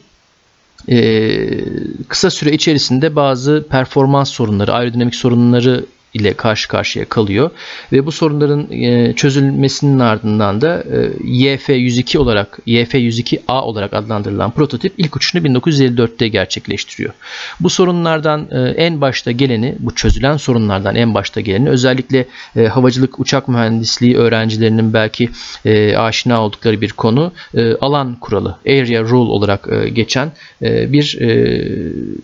kısa 2.08 2.30
süre 2.30 2.52
içerisinde 2.52 3.16
bazı 3.16 3.66
performans 3.70 4.30
sorunları, 4.30 4.72
aerodinamik 4.72 5.14
sorunları 5.14 5.84
ile 6.14 6.34
karşı 6.34 6.68
karşıya 6.68 7.04
kalıyor 7.04 7.50
ve 7.92 8.06
bu 8.06 8.12
sorunların 8.12 8.72
e, 8.72 9.12
çözülmesinin 9.12 9.98
ardından 9.98 10.60
da 10.60 10.82
e, 10.82 10.96
YF-102 11.24 12.18
olarak 12.18 12.58
YF-102A 12.66 13.60
olarak 13.60 13.94
adlandırılan 13.94 14.50
prototip 14.50 14.92
ilk 14.98 15.16
uçuşunu 15.16 15.42
1954'te 15.42 16.28
gerçekleştiriyor. 16.28 17.14
Bu 17.60 17.70
sorunlardan 17.70 18.48
e, 18.50 18.58
en 18.58 19.00
başta 19.00 19.32
geleni, 19.32 19.76
bu 19.78 19.94
çözülen 19.94 20.36
sorunlardan 20.36 20.94
en 20.94 21.14
başta 21.14 21.40
geleni 21.40 21.68
özellikle 21.68 22.26
havacılık 22.68 23.20
uçak 23.20 23.48
mühendisliği 23.48 24.16
öğrencilerinin 24.16 24.92
belki 24.92 25.30
aşina 25.96 26.42
oldukları 26.44 26.80
bir 26.80 26.92
konu 26.92 27.32
alan 27.80 28.14
kuralı, 28.20 28.56
area 28.66 29.02
rule 29.02 29.30
olarak 29.30 29.68
geçen 29.94 30.32
bir 30.62 31.18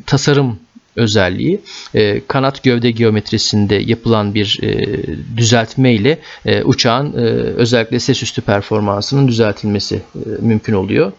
tasarım 0.07 0.59
özelliği 0.97 1.61
e, 1.95 2.21
kanat 2.29 2.63
gövde 2.63 2.91
geometrisinde 2.91 3.75
yapılan 3.75 4.35
bir 4.35 4.59
e, 4.63 4.99
düzeltme 5.37 5.95
ile 5.95 6.19
e, 6.47 6.63
uçağın 6.63 7.13
e, 7.13 7.21
özellikle 7.57 8.01
ses 8.01 8.23
üstü 8.23 8.43
performansının 8.43 9.29
düzeltilmesi 9.29 9.95
e, 9.95 10.19
mümkün 10.41 10.73
oluyor. 10.73 11.13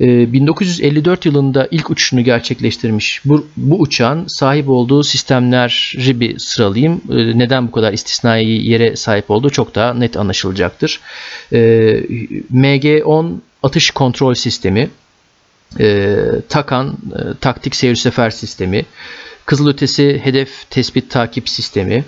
E, 0.00 0.32
1954 0.32 1.26
yılında 1.26 1.68
ilk 1.70 1.90
uçuşunu 1.90 2.24
gerçekleştirmiş 2.24 3.20
bu, 3.24 3.46
bu 3.56 3.80
uçağın 3.80 4.24
sahip 4.26 4.68
olduğu 4.68 5.02
sistemleri 5.02 6.20
bir 6.20 6.38
sıralayayım. 6.38 7.00
E, 7.10 7.38
neden 7.38 7.66
bu 7.66 7.72
kadar 7.72 7.92
istisnai 7.92 8.68
yere 8.70 8.96
sahip 8.96 9.30
olduğu 9.30 9.50
çok 9.50 9.74
daha 9.74 9.94
net 9.94 10.16
anlaşılacaktır. 10.16 11.00
E, 11.52 11.58
MG-10 12.52 13.34
atış 13.62 13.90
kontrol 13.90 14.34
sistemi 14.34 14.90
e, 15.80 16.16
TAKAN 16.48 16.88
e, 16.88 17.38
taktik 17.40 17.76
seyir 17.76 17.94
sefer 17.94 18.30
sistemi, 18.30 18.84
kızılötesi 19.46 20.20
hedef 20.24 20.70
tespit 20.70 21.10
takip 21.10 21.48
sistemi, 21.48 22.04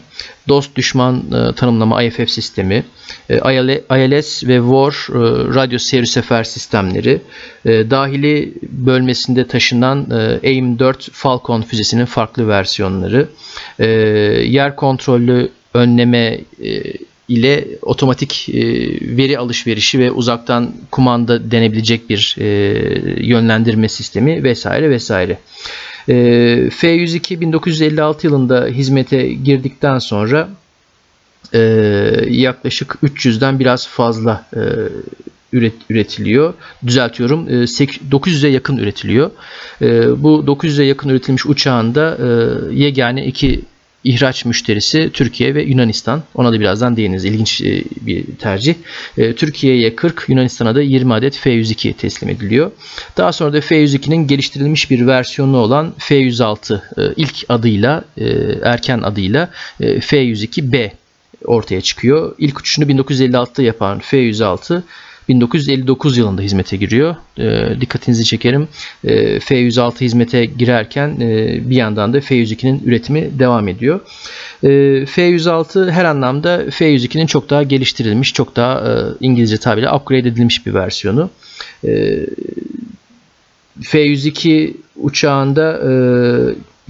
dost 0.48 0.76
düşman 0.76 1.16
e, 1.16 1.54
tanımlama 1.54 2.02
IFF 2.02 2.30
sistemi, 2.30 2.84
e, 3.30 3.36
ILS 3.36 4.44
ve 4.44 4.56
WAR 4.56 4.92
e, 4.92 5.54
radyo 5.54 5.78
seyir 5.78 6.04
sefer 6.04 6.44
sistemleri, 6.44 7.20
e, 7.64 7.90
dahili 7.90 8.54
bölmesinde 8.62 9.46
taşınan 9.46 10.10
e, 10.10 10.48
AIM-4 10.48 11.10
Falcon 11.12 11.62
füzesinin 11.62 12.04
farklı 12.04 12.48
versiyonları, 12.48 13.28
e, 13.78 13.86
yer 14.48 14.76
kontrollü 14.76 15.50
önleme 15.74 16.40
e, 16.64 16.82
ile 17.28 17.68
otomatik 17.82 18.48
e, 18.48 18.62
veri 19.16 19.38
alışverişi 19.38 19.98
ve 19.98 20.10
uzaktan 20.10 20.72
kumanda 20.90 21.50
denebilecek 21.50 22.10
bir 22.10 22.36
e, 22.38 22.46
yönlendirme 23.26 23.88
sistemi 23.88 24.42
vesaire 24.42 24.90
vesaire. 24.90 25.38
E, 26.08 26.14
F102 26.68 27.40
1956 27.40 28.26
yılında 28.26 28.66
hizmete 28.66 29.28
girdikten 29.28 29.98
sonra 29.98 30.48
yaklaşık 32.28 32.96
300'den 33.02 33.58
biraz 33.58 33.88
fazla 33.88 34.46
üret, 35.52 35.74
üretiliyor. 35.90 36.54
Düzeltiyorum 36.86 37.48
900'e 37.48 38.50
yakın 38.50 38.76
üretiliyor. 38.76 39.30
Bu 40.16 40.44
900'e 40.46 40.84
yakın 40.84 41.08
üretilmiş 41.08 41.46
uçağın 41.46 41.94
da 41.94 42.18
yegane 42.72 43.26
iki 43.26 43.64
ihraç 44.04 44.44
müşterisi 44.44 45.10
Türkiye 45.12 45.54
ve 45.54 45.62
Yunanistan. 45.62 46.22
Ona 46.34 46.52
da 46.52 46.60
birazdan 46.60 46.96
değiniriz. 46.96 47.24
İlginç 47.24 47.60
e, 47.60 47.84
bir 48.00 48.24
tercih. 48.38 48.74
E, 49.18 49.34
Türkiye'ye 49.34 49.96
40, 49.96 50.24
Yunanistan'a 50.28 50.74
da 50.74 50.82
20 50.82 51.14
adet 51.14 51.36
F-102 51.36 51.92
teslim 51.92 52.28
ediliyor. 52.28 52.70
Daha 53.16 53.32
sonra 53.32 53.52
da 53.52 53.60
F-102'nin 53.60 54.26
geliştirilmiş 54.26 54.90
bir 54.90 55.06
versiyonu 55.06 55.56
olan 55.56 55.94
F-106 55.98 56.74
e, 56.74 57.14
ilk 57.16 57.44
adıyla, 57.48 58.04
erken 58.62 58.98
adıyla 58.98 59.50
F-102B 59.78 60.90
ortaya 61.44 61.80
çıkıyor. 61.80 62.34
İlk 62.38 62.60
uçuşunu 62.60 62.84
1956'da 62.84 63.62
yapan 63.62 63.98
F-106 63.98 64.82
1959 65.28 66.16
yılında 66.16 66.42
hizmete 66.42 66.76
giriyor. 66.76 67.16
E, 67.38 67.80
dikkatinizi 67.80 68.24
çekerim. 68.24 68.68
E, 69.04 69.38
F106 69.38 70.00
hizmete 70.00 70.44
girerken 70.44 71.20
e, 71.20 71.60
bir 71.70 71.76
yandan 71.76 72.12
da 72.12 72.18
F102'nin 72.18 72.82
üretimi 72.86 73.38
devam 73.38 73.68
ediyor. 73.68 74.00
E, 74.62 74.68
F106 75.04 75.90
her 75.90 76.04
anlamda 76.04 76.62
F102'nin 76.64 77.26
çok 77.26 77.50
daha 77.50 77.62
geliştirilmiş, 77.62 78.32
çok 78.32 78.56
daha 78.56 78.78
e, 78.78 78.92
İngilizce 79.20 79.56
tabiriyle 79.56 79.92
upgrade 79.92 80.28
edilmiş 80.28 80.66
bir 80.66 80.74
versiyonu. 80.74 81.30
E, 81.84 82.20
F102 83.80 84.74
uçağında 84.96 85.78
e, 85.78 85.90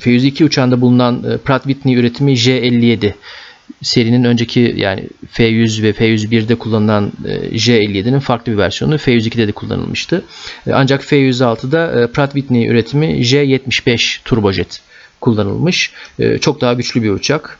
F102 0.01 0.45
uçağında 0.45 0.81
bulunan 0.81 1.25
e, 1.31 1.37
Pratt 1.37 1.63
Whitney 1.63 1.95
üretimi 1.95 2.33
J57 2.33 3.13
serinin 3.83 4.25
önceki 4.25 4.75
yani 4.77 5.09
F100 5.33 5.83
ve 5.83 5.91
F101'de 5.91 6.55
kullanılan 6.55 7.13
e, 7.25 7.35
J57'nin 7.35 8.19
farklı 8.19 8.53
bir 8.53 8.59
versiyonu 8.59 8.95
F102'de 8.95 9.49
de 9.49 9.53
kullanılmıştı. 9.53 10.25
E, 10.67 10.73
ancak 10.73 11.03
F106'da 11.03 12.03
e, 12.03 12.07
Pratt 12.07 12.33
Whitney 12.33 12.69
üretimi 12.69 13.07
J75 13.07 14.19
turbojet 14.25 14.81
kullanılmış. 15.21 15.93
Çok 16.41 16.61
daha 16.61 16.75
güçlü 16.75 17.03
bir 17.03 17.11
uçak. 17.11 17.59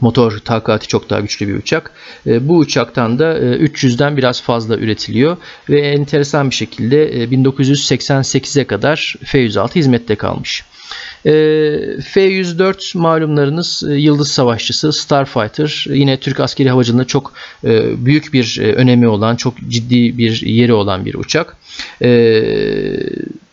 Motor 0.00 0.38
takati 0.38 0.86
çok 0.86 1.10
daha 1.10 1.20
güçlü 1.20 1.48
bir 1.48 1.54
uçak. 1.54 1.92
Bu 2.26 2.58
uçaktan 2.58 3.18
da 3.18 3.38
300'den 3.38 4.16
biraz 4.16 4.42
fazla 4.42 4.76
üretiliyor 4.76 5.36
ve 5.70 5.80
enteresan 5.80 6.50
bir 6.50 6.54
şekilde 6.54 7.24
1988'e 7.24 8.64
kadar 8.64 9.14
F-106 9.24 9.74
hizmette 9.74 10.16
kalmış. 10.16 10.64
Ee, 11.26 11.30
F-104 12.02 12.98
malumlarınız 12.98 13.82
e, 13.88 13.94
Yıldız 13.94 14.30
Savaşçısı, 14.30 14.92
Starfighter. 14.92 15.86
Yine 15.88 16.20
Türk 16.20 16.40
askeri 16.40 16.70
havacılığında 16.70 17.04
çok 17.04 17.32
e, 17.64 18.04
büyük 18.04 18.32
bir 18.32 18.58
e, 18.62 18.72
önemi 18.72 19.08
olan, 19.08 19.36
çok 19.36 19.54
ciddi 19.68 20.18
bir 20.18 20.42
yeri 20.42 20.72
olan 20.72 21.04
bir 21.04 21.14
uçak. 21.14 21.56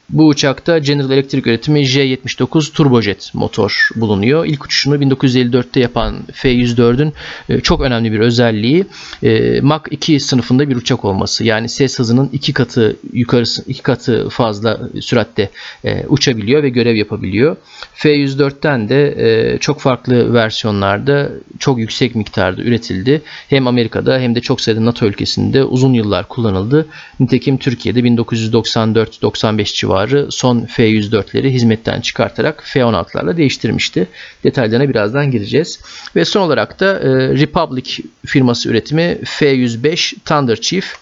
Bu 0.10 0.28
uçakta 0.28 0.78
General 0.80 1.12
Electric 1.12 1.50
üretimi 1.50 1.86
J-79 1.86 2.74
turbojet 2.74 3.32
motor 3.34 3.90
bulunuyor. 3.96 4.46
İlk 4.46 4.66
uçuşunu 4.66 4.96
1954'te 4.96 5.80
yapan 5.80 6.16
F-104'ün 6.34 7.14
e, 7.50 7.60
çok 7.60 7.82
önemli 7.82 8.12
bir 8.12 8.20
özelliği 8.20 8.86
e, 9.24 9.62
Mach 9.62 9.82
2 9.92 10.20
sınıfında 10.20 10.70
bir 10.70 10.76
uçak 10.76 11.06
olması. 11.06 11.44
Yani 11.44 11.70
ses 11.70 12.00
hızının 12.00 12.30
iki 12.34 12.54
katı 12.54 12.96
yukarısı 13.14 13.64
iki 13.68 13.82
katı 13.82 14.30
fazla 14.30 14.80
süratte 15.02 15.50
e, 15.84 16.06
uçabiliyor 16.08 16.64
ve 16.64 16.70
görev 16.70 16.96
yapabiliyor. 16.96 17.56
F-104'ten 17.94 18.90
de 18.90 19.58
çok 19.60 19.80
farklı 19.80 20.34
versiyonlarda 20.34 21.30
çok 21.60 21.80
yüksek 21.80 22.16
miktarda 22.16 22.62
üretildi. 22.62 23.22
Hem 23.50 23.68
Amerika'da 23.68 24.20
hem 24.20 24.36
de 24.36 24.42
çok 24.42 24.62
sayıda 24.62 24.86
NATO 24.86 25.06
ülkesinde 25.06 25.64
uzun 25.64 25.94
yıllar 25.94 26.28
kullanıldı. 26.28 26.88
Nitekim 27.20 27.58
Türkiye'de 27.58 28.00
1994-95 28.00 29.76
civarı 29.76 29.95
civarı 29.96 30.32
son 30.32 30.66
F-104'leri 30.66 31.50
hizmetten 31.50 32.02
çıkartarak 32.02 32.64
F-16'larla 32.66 33.38
değiştirmişti. 33.38 34.08
Detaylarına 34.44 34.90
birazdan 34.90 35.32
gireceğiz. 35.32 35.80
Ve 36.16 36.26
son 36.26 36.42
olarak 36.42 36.80
da 36.80 37.00
e, 37.00 37.10
Republic 37.30 38.04
firması 38.26 38.70
üretimi 38.70 39.18
F-105 39.26 40.16
Thunder 40.26 40.62
Chief. 40.62 40.96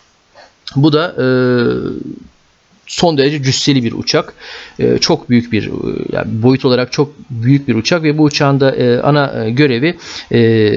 Bu 0.75 0.93
da 0.93 1.15
e, 1.17 1.25
son 2.87 3.17
derece 3.17 3.43
cüsseli 3.43 3.83
bir 3.83 3.91
uçak. 3.91 4.33
E, 4.79 4.97
çok 4.97 5.29
büyük 5.29 5.51
bir 5.51 5.69
yani 6.13 6.27
boyut 6.27 6.65
olarak 6.65 6.91
çok 6.91 7.13
büyük 7.29 7.67
bir 7.67 7.75
uçak 7.75 8.03
ve 8.03 8.17
bu 8.17 8.23
uçağın 8.23 8.59
da 8.59 8.75
e, 8.75 8.99
ana 8.99 9.45
e, 9.45 9.51
görevi 9.51 9.97
e, 10.31 10.73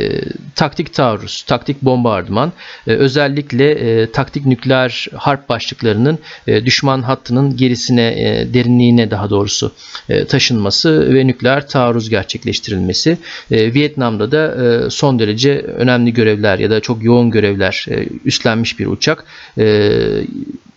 taktik 0.55 0.95
taarruz, 0.95 1.43
taktik 1.43 1.83
bombardıman. 1.83 2.53
E, 2.87 2.91
özellikle 2.91 3.71
e, 3.71 4.13
taktik 4.13 4.47
nükleer 4.47 5.07
harp 5.15 5.49
başlıklarının 5.49 6.19
e, 6.47 6.65
düşman 6.67 7.03
hattının 7.03 7.57
gerisine, 7.57 8.07
e, 8.07 8.55
derinliğine 8.55 9.11
daha 9.11 9.31
doğrusu 9.31 9.73
e, 10.09 10.25
taşınması 10.25 11.15
ve 11.15 11.27
nükleer 11.27 11.69
taarruz 11.69 12.11
gerçekleştirilmesi. 12.11 13.19
E, 13.51 13.75
Vietnam'da 13.75 14.33
da 14.33 14.55
e, 14.65 14.91
son 14.91 15.19
derece 15.19 15.61
önemli 15.61 16.13
görevler 16.13 16.59
ya 16.59 16.71
da 16.71 16.81
çok 16.81 17.05
yoğun 17.05 17.31
görevler 17.31 17.87
e, 17.91 18.07
üstlenmiş 18.25 18.79
bir 18.79 18.87
uçak. 18.87 19.25
E, 19.59 19.91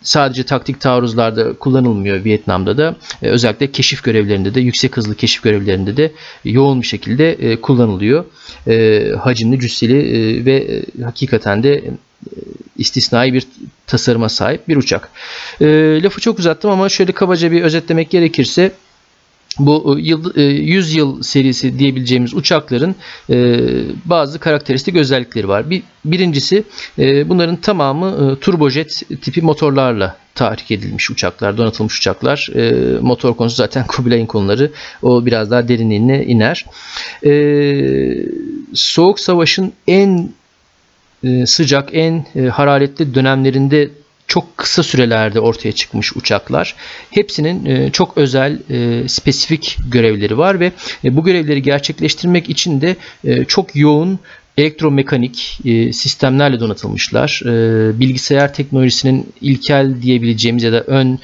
sadece 0.02 0.42
taktik 0.42 0.80
taarruzlarda 1.20 1.52
kullanılmıyor 1.58 2.24
Vietnam'da 2.24 2.78
da. 2.78 2.96
E, 3.22 3.28
özellikle 3.28 3.72
keşif 3.72 4.04
görevlerinde 4.04 4.54
de 4.54 4.60
yüksek 4.60 4.96
hızlı 4.96 5.14
keşif 5.14 5.42
görevlerinde 5.42 5.96
de 5.96 6.12
yoğun 6.44 6.82
bir 6.82 6.86
şekilde 6.86 7.32
e, 7.32 7.56
kullanılıyor. 7.56 8.24
E, 8.68 9.06
hacimli, 9.20 9.60
cüsseli 9.60 10.46
ve 10.46 10.82
hakikaten 11.04 11.62
de 11.62 11.84
istisnai 12.78 13.32
bir 13.32 13.46
tasarıma 13.86 14.28
sahip 14.28 14.68
bir 14.68 14.76
uçak. 14.76 15.08
Lafı 16.02 16.20
çok 16.20 16.38
uzattım 16.38 16.70
ama 16.70 16.88
şöyle 16.88 17.12
kabaca 17.12 17.52
bir 17.52 17.62
özetlemek 17.62 18.10
gerekirse 18.10 18.72
bu 19.58 19.98
100 19.98 20.94
e, 20.94 20.98
yıl 20.98 21.22
serisi 21.22 21.78
diyebileceğimiz 21.78 22.34
uçakların 22.34 22.94
e, 23.30 23.58
bazı 24.04 24.38
karakteristik 24.38 24.96
özellikleri 24.96 25.48
var. 25.48 25.70
Bir, 25.70 25.82
birincisi 26.04 26.64
e, 26.98 27.28
bunların 27.28 27.56
tamamı 27.56 28.36
turbojet 28.40 29.02
tipi 29.22 29.42
motorlarla 29.42 30.16
tahrik 30.34 30.70
edilmiş 30.70 31.10
uçaklar, 31.10 31.58
donatılmış 31.58 31.98
uçaklar. 31.98 32.48
Motor 33.00 33.34
konusu 33.34 33.56
zaten 33.56 33.86
Kubilay'ın 33.88 34.26
konuları. 34.26 34.70
O 35.02 35.26
biraz 35.26 35.50
daha 35.50 35.68
derinliğine 35.68 36.24
iner. 36.24 36.66
Soğuk 38.74 39.20
Savaş'ın 39.20 39.72
en 39.86 40.30
sıcak, 41.44 41.88
en 41.92 42.24
hararetli 42.50 43.14
dönemlerinde 43.14 43.90
çok 44.30 44.56
kısa 44.56 44.82
sürelerde 44.82 45.40
ortaya 45.40 45.72
çıkmış 45.72 46.16
uçaklar. 46.16 46.74
Hepsinin 47.10 47.66
e, 47.66 47.90
çok 47.90 48.18
özel, 48.18 48.58
e, 48.70 49.08
spesifik 49.08 49.76
görevleri 49.88 50.38
var 50.38 50.60
ve 50.60 50.72
e, 51.04 51.16
bu 51.16 51.24
görevleri 51.24 51.62
gerçekleştirmek 51.62 52.50
için 52.50 52.80
de 52.80 52.96
çok 53.48 53.76
yoğun 53.76 54.18
elektromekanik 54.56 55.58
sistemlerle 55.92 56.60
donatılmışlar. 56.60 57.42
bilgisayar 58.00 58.54
teknolojisinin 58.54 59.32
ilkel 59.40 60.02
diyebileceğimiz 60.02 60.62
ya 60.62 60.72
da 60.72 60.80
ön 60.82 61.18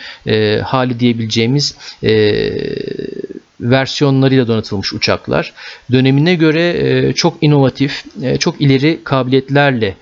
hali 0.63 1.01
diyebileceğimiz 1.01 1.77
versiyonlarıyla 3.61 4.49
donatılmış 4.49 4.93
uçaklar. 4.93 5.53
Dönemine 5.93 6.35
göre 6.35 7.13
çok 7.13 7.43
inovatif, 7.43 8.05
çok 8.39 8.61
ileri 8.61 9.01
kabiliyetlerle 9.05 9.97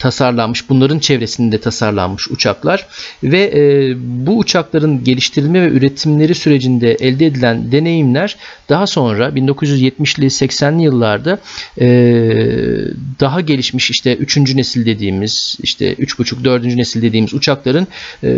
tasarlanmış, 0.00 0.68
bunların 0.68 0.98
çevresinde 0.98 1.60
tasarlanmış 1.60 2.30
uçaklar 2.30 2.86
ve 3.22 3.52
e, 3.54 3.94
bu 4.26 4.38
uçakların 4.38 5.04
geliştirilme 5.04 5.62
ve 5.62 5.68
üretimleri 5.68 6.34
sürecinde 6.34 6.94
elde 6.94 7.26
edilen 7.26 7.72
deneyimler 7.72 8.36
daha 8.68 8.86
sonra 8.86 9.28
1970'li 9.28 10.26
80'li 10.26 10.82
yıllarda 10.82 11.38
e, 11.80 11.86
daha 13.20 13.40
gelişmiş 13.40 13.90
işte 13.90 14.16
3. 14.16 14.36
nesil 14.36 14.86
dediğimiz 14.86 15.56
işte 15.62 15.94
3.5 15.94 16.44
4. 16.44 16.64
nesil 16.64 17.02
dediğimiz 17.02 17.34
uçakların 17.34 17.86
e, 18.22 18.28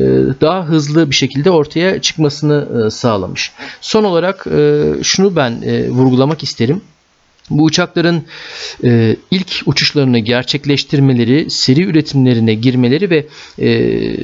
daha 0.40 0.64
hızlı 0.64 1.10
bir 1.10 1.14
şekilde 1.14 1.50
ortaya 1.50 2.02
çıkmasını 2.02 2.86
e, 2.86 2.90
sağlamış. 2.90 3.52
Son 3.80 4.04
olarak 4.04 4.46
e, 4.46 4.82
şunu 5.02 5.36
ben 5.36 5.62
e, 5.62 5.88
vurgulamak 5.90 6.42
isterim. 6.42 6.82
Bu 7.50 7.64
uçakların 7.64 8.24
e, 8.84 9.16
ilk 9.30 9.62
uçuşlarını 9.66 10.18
gerçekleştirmeleri, 10.18 11.50
seri 11.50 11.82
üretimlerine 11.82 12.54
girmeleri 12.54 13.10
ve 13.10 13.26
e, 13.60 14.16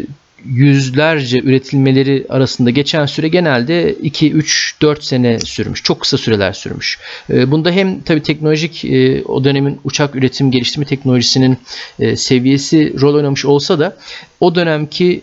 yüzlerce 0.44 1.38
üretilmeleri 1.38 2.26
arasında 2.28 2.70
geçen 2.70 3.06
süre 3.06 3.28
genelde 3.28 3.94
2, 3.94 4.32
3, 4.32 4.76
4 4.82 5.04
sene 5.04 5.40
sürmüş. 5.40 5.82
Çok 5.82 6.00
kısa 6.00 6.18
süreler 6.18 6.52
sürmüş. 6.52 6.98
E, 7.30 7.50
bunda 7.50 7.70
hem 7.70 8.00
tabii 8.00 8.22
teknolojik 8.22 8.84
e, 8.84 9.22
o 9.24 9.44
dönemin 9.44 9.80
uçak 9.84 10.16
üretim 10.16 10.50
geliştirme 10.50 10.86
teknolojisinin 10.86 11.58
e, 12.00 12.16
seviyesi 12.16 13.00
rol 13.00 13.14
oynamış 13.14 13.44
olsa 13.44 13.78
da 13.78 13.96
o 14.40 14.54
dönemki 14.54 15.20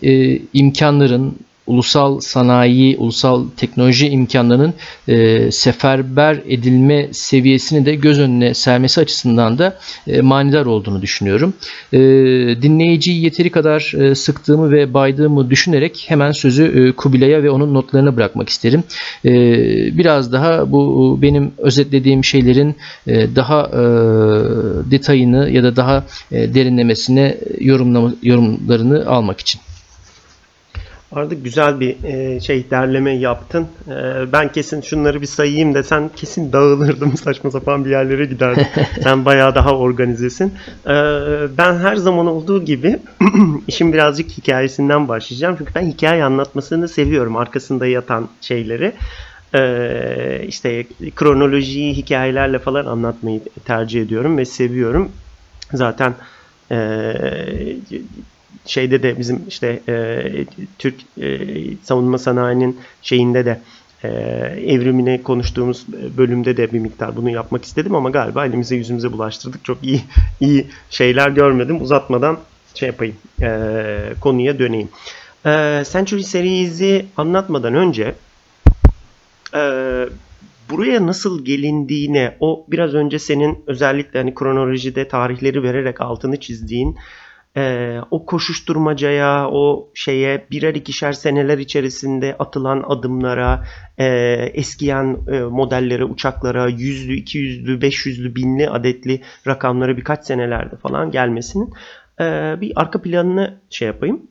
imkanların 0.52 1.36
ulusal 1.66 2.20
sanayi, 2.20 2.96
ulusal 2.96 3.44
teknoloji 3.56 4.08
imkanlarının 4.08 4.74
e, 5.08 5.50
seferber 5.50 6.38
edilme 6.48 7.08
seviyesini 7.12 7.86
de 7.86 7.94
göz 7.94 8.20
önüne 8.20 8.54
sermesi 8.54 9.00
açısından 9.00 9.58
da 9.58 9.78
e, 10.06 10.20
manidar 10.20 10.66
olduğunu 10.66 11.02
düşünüyorum. 11.02 11.54
E, 11.92 11.98
dinleyiciyi 12.62 13.22
yeteri 13.24 13.50
kadar 13.50 13.92
e, 13.98 14.14
sıktığımı 14.14 14.70
ve 14.70 14.94
baydığımı 14.94 15.50
düşünerek 15.50 16.04
hemen 16.08 16.32
sözü 16.32 16.64
e, 16.64 16.92
Kubilay'a 16.92 17.42
ve 17.42 17.50
onun 17.50 17.74
notlarına 17.74 18.16
bırakmak 18.16 18.48
isterim. 18.48 18.84
E, 19.24 19.32
biraz 19.98 20.32
daha 20.32 20.72
bu 20.72 21.18
benim 21.22 21.52
özetlediğim 21.58 22.24
şeylerin 22.24 22.76
e, 23.06 23.36
daha 23.36 23.62
e, 23.62 23.82
detayını 24.90 25.50
ya 25.50 25.62
da 25.62 25.76
daha 25.76 26.04
e, 26.32 26.54
derinlemesine 26.54 27.36
yorumlama, 27.60 28.12
yorumlarını 28.22 29.06
almak 29.06 29.40
için. 29.40 29.60
Arada 31.16 31.34
güzel 31.34 31.80
bir 31.80 32.04
e, 32.04 32.40
şey 32.40 32.70
derleme 32.70 33.16
yaptın. 33.16 33.66
E, 33.88 33.92
ben 34.32 34.52
kesin 34.52 34.80
şunları 34.80 35.20
bir 35.20 35.26
sayayım 35.26 35.74
desen 35.74 36.10
kesin 36.16 36.52
dağılırdım 36.52 37.16
saçma 37.16 37.50
sapan 37.50 37.84
bir 37.84 37.90
yerlere 37.90 38.24
giderdim. 38.24 38.66
Sen 39.02 39.24
bayağı 39.24 39.54
daha 39.54 39.76
organizesin. 39.76 40.54
E, 40.86 40.94
ben 41.58 41.78
her 41.78 41.96
zaman 41.96 42.26
olduğu 42.26 42.64
gibi 42.64 42.98
işin 43.68 43.92
birazcık 43.92 44.30
hikayesinden 44.30 45.08
başlayacağım. 45.08 45.54
Çünkü 45.58 45.74
ben 45.74 45.86
hikaye 45.86 46.24
anlatmasını 46.24 46.88
seviyorum. 46.88 47.36
Arkasında 47.36 47.86
yatan 47.86 48.28
şeyleri. 48.40 48.92
işte 50.48 50.86
kronolojiyi 51.16 51.94
hikayelerle 51.94 52.58
falan 52.58 52.86
anlatmayı 52.86 53.40
tercih 53.64 54.02
ediyorum 54.02 54.38
ve 54.38 54.44
seviyorum. 54.44 55.12
Zaten 55.72 56.14
şeyde 58.66 59.02
de 59.02 59.18
bizim 59.18 59.44
işte 59.48 59.80
e, 59.88 60.44
Türk 60.78 60.94
e, 61.20 61.38
savunma 61.82 62.18
sanayinin 62.18 62.80
şeyinde 63.02 63.44
de 63.44 63.60
e, 64.04 64.08
evrimine 64.66 65.22
konuştuğumuz 65.22 65.86
bölümde 66.18 66.56
de 66.56 66.72
bir 66.72 66.78
miktar 66.78 67.16
bunu 67.16 67.30
yapmak 67.30 67.64
istedim 67.64 67.94
ama 67.94 68.10
galiba 68.10 68.46
elimize 68.46 68.76
yüzümüze 68.76 69.12
bulaştırdık. 69.12 69.64
Çok 69.64 69.84
iyi 69.84 70.00
iyi 70.40 70.66
şeyler 70.90 71.28
görmedim. 71.28 71.82
Uzatmadan 71.82 72.38
şey 72.74 72.86
yapayım 72.86 73.16
e, 73.42 73.98
konuya 74.20 74.58
döneyim. 74.58 74.88
E, 75.46 75.82
Century 75.92 76.22
Series'i 76.22 77.06
anlatmadan 77.16 77.74
önce 77.74 78.14
e, 79.54 79.60
buraya 80.70 81.06
nasıl 81.06 81.44
gelindiğine 81.44 82.36
o 82.40 82.64
biraz 82.68 82.94
önce 82.94 83.18
senin 83.18 83.64
özellikle 83.66 84.18
hani 84.18 84.34
kronolojide 84.34 85.08
tarihleri 85.08 85.62
vererek 85.62 86.00
altını 86.00 86.40
çizdiğin 86.40 86.96
e, 87.56 87.96
o 88.10 88.26
koşuşturmacaya, 88.26 89.48
o 89.50 89.88
şeye 89.94 90.46
birer 90.50 90.74
ikişer 90.74 91.12
seneler 91.12 91.58
içerisinde 91.58 92.36
atılan 92.38 92.84
adımlara, 92.88 93.64
e, 93.98 94.06
eskiyen 94.54 95.18
e, 95.32 95.40
modellere, 95.40 96.04
uçaklara, 96.04 96.68
yüzlü, 96.68 97.14
iki 97.14 97.38
yüzlü, 97.38 97.80
beş 97.80 98.06
yüzlü, 98.06 98.34
binli 98.36 98.70
adetli 98.70 99.22
rakamlara 99.46 99.96
birkaç 99.96 100.26
senelerde 100.26 100.76
falan 100.76 101.10
gelmesinin 101.10 101.72
e, 102.20 102.24
bir 102.60 102.72
arka 102.76 103.02
planını 103.02 103.60
şey 103.70 103.88
yapayım. 103.88 104.22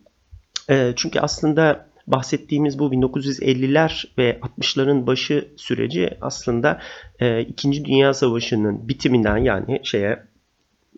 E, 0.70 0.94
çünkü 0.96 1.20
aslında 1.20 1.86
bahsettiğimiz 2.08 2.80
bu 2.80 2.94
1950'ler 2.94 4.08
ve 4.18 4.40
60'ların 4.60 5.08
başı 5.08 5.48
süreci 5.58 6.18
aslında 6.22 6.80
e, 7.20 7.42
İkinci 7.42 7.86
Dünya 7.86 8.14
Savaşı'nın 8.14 8.88
bitiminden 8.88 9.38
yani 9.38 9.80
şeye 9.84 10.24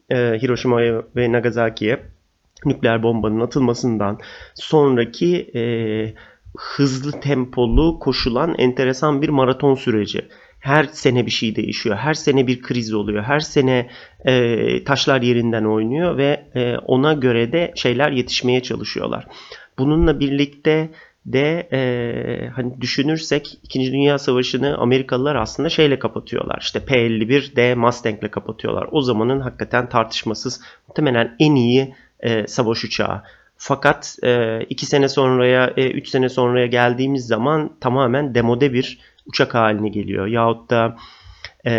e, 0.09 0.15
Hiroşima 0.15 0.81
ve 1.15 1.31
Nagasaki'ye 1.31 1.99
nükleer 2.65 3.03
bombanın 3.03 3.39
atılmasından 3.39 4.19
sonraki 4.55 5.51
e, 5.55 5.61
hızlı 6.57 7.19
tempolu 7.19 7.99
koşulan 7.99 8.55
enteresan 8.57 9.21
bir 9.21 9.29
maraton 9.29 9.75
süreci. 9.75 10.27
Her 10.59 10.83
sene 10.83 11.25
bir 11.25 11.31
şey 11.31 11.55
değişiyor. 11.55 11.95
Her 11.95 12.13
sene 12.13 12.47
bir 12.47 12.61
kriz 12.61 12.93
oluyor. 12.93 13.23
Her 13.23 13.39
sene 13.39 13.89
e, 14.25 14.83
taşlar 14.83 15.21
yerinden 15.21 15.63
oynuyor 15.63 16.17
ve 16.17 16.45
e, 16.55 16.77
ona 16.77 17.13
göre 17.13 17.51
de 17.51 17.71
şeyler 17.75 18.11
yetişmeye 18.11 18.61
çalışıyorlar. 18.63 19.27
Bununla 19.77 20.19
birlikte 20.19 20.89
de 21.25 21.67
e, 21.71 22.49
hani 22.49 22.81
düşünürsek 22.81 23.59
2. 23.63 23.79
Dünya 23.91 24.17
Savaşı'nı 24.17 24.77
Amerikalılar 24.77 25.35
aslında 25.35 25.69
şeyle 25.69 25.99
kapatıyorlar. 25.99 26.59
İşte 26.61 26.79
P-51D 26.79 27.75
Mustang'le 27.75 28.31
kapatıyorlar. 28.31 28.87
O 28.91 29.01
zamanın 29.01 29.39
hakikaten 29.39 29.89
tartışmasız 29.89 30.61
muhtemelen 30.87 31.35
en 31.39 31.55
iyi 31.55 31.93
e, 32.19 32.47
savaş 32.47 32.83
uçağı. 32.83 33.23
Fakat 33.57 34.17
e, 34.23 34.61
iki 34.69 34.85
sene 34.85 35.09
sonraya, 35.09 35.73
e, 35.77 35.91
üç 35.91 36.09
sene 36.09 36.29
sonraya 36.29 36.67
geldiğimiz 36.67 37.27
zaman 37.27 37.71
tamamen 37.79 38.35
demode 38.35 38.73
bir 38.73 38.99
uçak 39.25 39.53
haline 39.55 39.89
geliyor. 39.89 40.27
Yahut 40.27 40.69
da 40.69 40.97
e, 41.65 41.73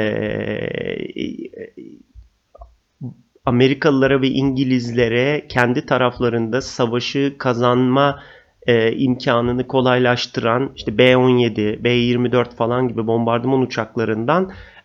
Amerikalılara 3.45 4.23
ve 4.23 4.29
İngilizlere 4.29 5.47
kendi 5.49 5.87
taraflarında 5.87 6.61
savaşı 6.61 7.35
kazanma 7.39 8.23
e, 8.67 8.93
imkanını 8.93 9.67
kolaylaştıran 9.67 10.73
işte 10.77 10.99
B-17, 10.99 11.85
B-24 11.85 12.57
falan 12.57 12.89
gibi 12.89 13.07
bombardıman 13.07 13.61
uçaklarından 13.61 14.45
e, 14.45 14.78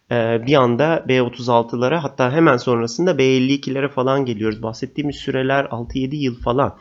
bir 0.48 0.54
anda 0.54 1.06
B-36'lara 1.08 1.98
hatta 1.98 2.32
hemen 2.32 2.58
sonrasında 2.58 3.18
B-52'lere 3.18 3.90
falan 3.90 4.26
geliyoruz. 4.26 4.64
Bahsettiğimiz 4.64 5.16
süreler 5.16 5.66
6-7 5.66 6.16
yıl 6.16 6.42
falan. 6.42 6.78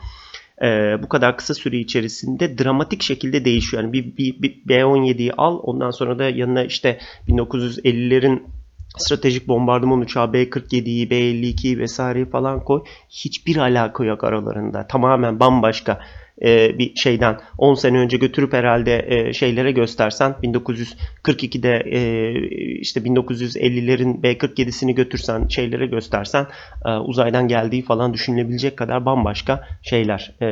E, 0.61 0.67
bu 1.03 1.09
kadar 1.09 1.37
kısa 1.37 1.53
süre 1.53 1.77
içerisinde 1.77 2.57
dramatik 2.57 3.01
şekilde 3.01 3.45
değişiyor. 3.45 3.83
Yani 3.83 3.93
bir, 3.93 4.17
bir, 4.17 4.41
bir 4.41 4.61
B-17'yi 4.65 5.33
al 5.33 5.59
ondan 5.63 5.91
sonra 5.91 6.19
da 6.19 6.29
yanına 6.29 6.63
işte 6.63 6.99
1950'lerin 7.27 8.43
stratejik 8.97 9.47
bombardıman 9.47 10.01
uçağı 10.01 10.33
B-47'yi, 10.33 11.09
B-52'yi 11.09 11.79
vesaireyi 11.79 12.29
falan 12.29 12.63
koy. 12.63 12.83
Hiçbir 13.09 13.57
alaka 13.57 14.05
yok 14.05 14.23
aralarında. 14.23 14.87
Tamamen 14.87 15.39
bambaşka 15.39 15.99
e, 16.43 16.77
bir 16.77 16.95
şeyden 16.95 17.39
10 17.57 17.73
sene 17.73 17.97
önce 17.97 18.17
götürüp 18.17 18.53
herhalde 18.53 19.05
e, 19.07 19.33
şeylere 19.33 19.71
göstersen 19.71 20.35
1942'de 20.43 21.83
e, 21.85 22.31
işte 22.79 22.99
1950'lerin 22.99 24.23
B-47'sini 24.23 24.95
götürsen 24.95 25.47
şeylere 25.47 25.85
göstersen 25.85 26.47
e, 26.85 26.89
uzaydan 26.91 27.47
geldiği 27.47 27.81
falan 27.81 28.13
düşünülebilecek 28.13 28.77
kadar 28.77 29.05
bambaşka 29.05 29.67
şeyler, 29.81 30.35
e, 30.41 30.45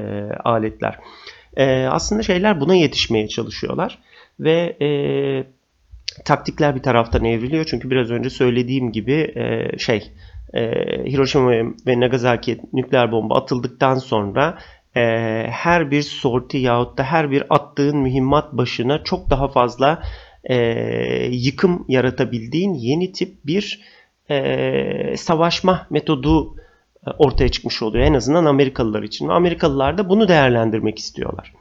aletler. 0.43 0.95
E, 1.57 1.85
aslında 1.85 2.23
şeyler 2.23 2.61
buna 2.61 2.75
yetişmeye 2.75 3.27
çalışıyorlar 3.27 3.97
ve 4.39 4.77
e, 4.81 4.87
taktikler 6.25 6.75
bir 6.75 6.81
taraftan 6.81 7.25
evriliyor. 7.25 7.65
Çünkü 7.65 7.89
biraz 7.89 8.11
önce 8.11 8.29
söylediğim 8.29 8.91
gibi 8.91 9.33
e, 9.35 9.77
şey 9.77 10.11
e, 10.53 10.61
Hiroşima 11.11 11.51
ve 11.87 11.99
Nagasaki 11.99 12.59
nükleer 12.73 13.11
bomba 13.11 13.35
atıldıktan 13.35 13.95
sonra 13.95 14.57
e, 14.95 15.01
her 15.49 15.91
bir 15.91 16.01
sorti 16.01 16.57
yahut 16.57 16.97
da 16.97 17.03
her 17.03 17.31
bir 17.31 17.43
attığın 17.49 17.97
mühimmat 17.97 18.53
başına 18.53 19.03
çok 19.03 19.29
daha 19.29 19.47
fazla 19.47 20.03
e, 20.43 20.55
yıkım 21.31 21.85
yaratabildiğin 21.87 22.73
yeni 22.73 23.11
tip 23.11 23.45
bir 23.45 23.81
e, 24.29 25.17
savaşma 25.17 25.87
metodu 25.89 26.55
e, 27.07 27.09
ortaya 27.17 27.49
çıkmış 27.49 27.81
oluyor. 27.81 28.05
En 28.05 28.13
azından 28.13 28.45
Amerikalılar 28.45 29.03
için. 29.03 29.27
Amerikalılar 29.27 29.97
da 29.97 30.09
bunu 30.09 30.27
değerlendirmek 30.27 30.99
istiyorlar. 30.99 31.53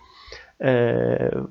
E, 0.64 0.94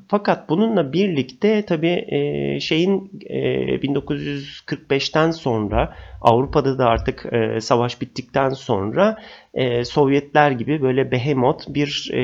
fakat 0.07 0.49
bununla 0.49 0.93
birlikte 0.93 1.65
tabii 1.65 2.05
e, 2.07 2.59
şeyin 2.59 3.21
e, 3.25 3.39
1945'ten 3.75 5.31
sonra 5.31 5.95
Avrupa'da 6.21 6.77
da 6.77 6.85
artık 6.85 7.25
e, 7.33 7.61
savaş 7.61 8.01
bittikten 8.01 8.49
sonra 8.49 9.17
e, 9.53 9.85
Sovyetler 9.85 10.51
gibi 10.51 10.81
böyle 10.81 11.11
behemoth 11.11 11.63
bir 11.67 12.11
e, 12.13 12.19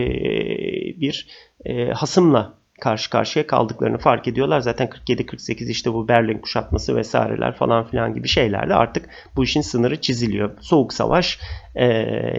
bir 1.01 1.27
e, 1.65 1.89
hasımla 1.89 2.53
karşı 2.81 3.09
karşıya 3.09 3.47
kaldıklarını 3.47 3.97
fark 3.97 4.27
ediyorlar. 4.27 4.59
Zaten 4.59 4.87
47-48 4.87 5.69
işte 5.71 5.93
bu 5.93 6.07
Berlin 6.07 6.37
kuşatması 6.37 6.95
vesaireler 6.95 7.55
falan 7.55 7.87
filan 7.87 8.13
gibi 8.13 8.27
şeylerle 8.27 8.73
artık 8.73 9.09
bu 9.35 9.43
işin 9.43 9.61
sınırı 9.61 10.01
çiziliyor. 10.01 10.57
Soğuk 10.61 10.93
savaş 10.93 11.39
e, 11.75 11.87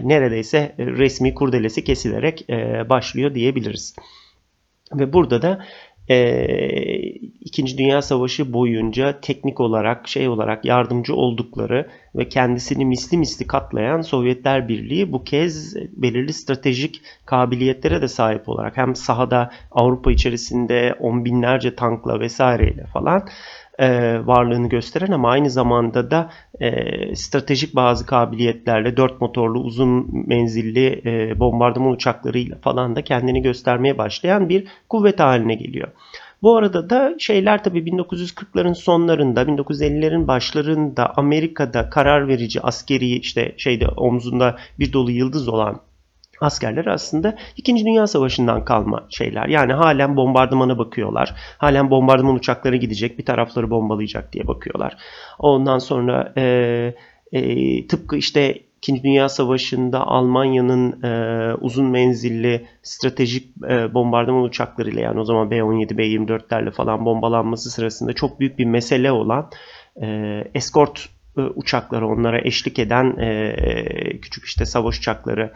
neredeyse 0.07 0.75
resmi 0.77 1.33
kurdelesi 1.33 1.83
kesilerek 1.83 2.49
e, 2.49 2.89
başlıyor 2.89 3.35
diyebiliriz. 3.35 3.95
Ve 4.93 5.13
burada 5.13 5.41
da 5.41 5.65
e, 6.09 6.47
İkinci 7.41 7.77
Dünya 7.77 8.01
Savaşı 8.01 8.53
boyunca 8.53 9.21
teknik 9.21 9.59
olarak 9.59 10.07
şey 10.07 10.29
olarak 10.29 10.65
yardımcı 10.65 11.15
oldukları 11.15 11.89
ve 12.15 12.29
kendisini 12.29 12.85
misli 12.85 13.17
misli 13.17 13.47
katlayan 13.47 14.01
Sovyetler 14.01 14.67
Birliği 14.67 15.11
bu 15.11 15.23
kez 15.23 15.75
belirli 15.75 16.33
stratejik 16.33 17.01
kabiliyetlere 17.25 18.01
de 18.01 18.07
sahip 18.07 18.49
olarak 18.49 18.77
hem 18.77 18.95
sahada 18.95 19.51
Avrupa 19.71 20.11
içerisinde 20.11 20.95
on 20.99 21.25
binlerce 21.25 21.75
tankla 21.75 22.19
vesaireyle 22.19 22.85
falan 22.85 23.27
e, 23.79 23.87
varlığını 24.27 24.69
gösteren 24.69 25.11
ama 25.11 25.29
aynı 25.29 25.49
zamanda 25.49 26.11
da 26.11 26.29
e, 26.59 27.15
stratejik 27.15 27.75
bazı 27.75 28.05
kabiliyetlerle 28.05 28.97
dört 28.97 29.21
motorlu 29.21 29.59
uzun 29.59 30.07
menzilli 30.27 31.01
e, 31.05 31.39
bombardıman 31.39 31.91
uçaklarıyla 31.91 32.57
falan 32.61 32.95
da 32.95 33.01
kendini 33.01 33.41
göstermeye 33.41 33.97
başlayan 33.97 34.49
bir 34.49 34.67
kuvvet 34.89 35.19
haline 35.19 35.55
geliyor. 35.55 35.87
Bu 36.41 36.57
arada 36.57 36.89
da 36.89 37.15
şeyler 37.19 37.63
tabii 37.63 37.79
1940'ların 37.79 38.75
sonlarında, 38.75 39.41
1950'lerin 39.41 40.27
başlarında 40.27 41.13
Amerika'da 41.15 41.89
karar 41.89 42.27
verici 42.27 42.61
askeri 42.61 43.09
işte 43.09 43.53
şeyde 43.57 43.87
omzunda 43.87 44.57
bir 44.79 44.93
dolu 44.93 45.11
yıldız 45.11 45.47
olan 45.47 45.81
askerler 46.41 46.85
aslında 46.85 47.37
2. 47.57 47.75
Dünya 47.85 48.07
Savaşı'ndan 48.07 48.65
kalma 48.65 49.07
şeyler. 49.09 49.47
Yani 49.47 49.73
halen 49.73 50.15
bombardımana 50.15 50.77
bakıyorlar. 50.77 51.35
Halen 51.57 51.89
bombardıman 51.89 52.35
uçakları 52.35 52.75
gidecek 52.75 53.19
bir 53.19 53.25
tarafları 53.25 53.69
bombalayacak 53.69 54.33
diye 54.33 54.47
bakıyorlar. 54.47 54.97
Ondan 55.39 55.77
sonra 55.77 56.33
e, 56.37 56.43
e, 57.31 57.87
tıpkı 57.87 58.17
işte 58.17 58.67
İkinci 58.77 59.03
Dünya 59.03 59.29
Savaşı'nda 59.29 60.07
Almanya'nın 60.07 61.03
e, 61.03 61.53
uzun 61.61 61.85
menzilli 61.85 62.67
stratejik 62.83 63.47
e, 63.69 63.93
bombardıman 63.93 64.43
uçaklarıyla 64.43 65.01
yani 65.01 65.19
o 65.19 65.23
zaman 65.23 65.51
B-17, 65.51 65.97
B-24'lerle 65.97 66.71
falan 66.71 67.05
bombalanması 67.05 67.71
sırasında 67.71 68.13
çok 68.13 68.39
büyük 68.39 68.59
bir 68.59 68.65
mesele 68.65 69.11
olan 69.11 69.49
e, 70.01 70.07
escort 70.53 71.09
uçakları 71.41 72.07
onlara 72.07 72.41
eşlik 72.41 72.79
eden 72.79 73.17
e, 73.17 73.55
küçük 74.21 74.45
işte 74.45 74.65
savaş 74.65 74.97
uçakları 74.97 75.53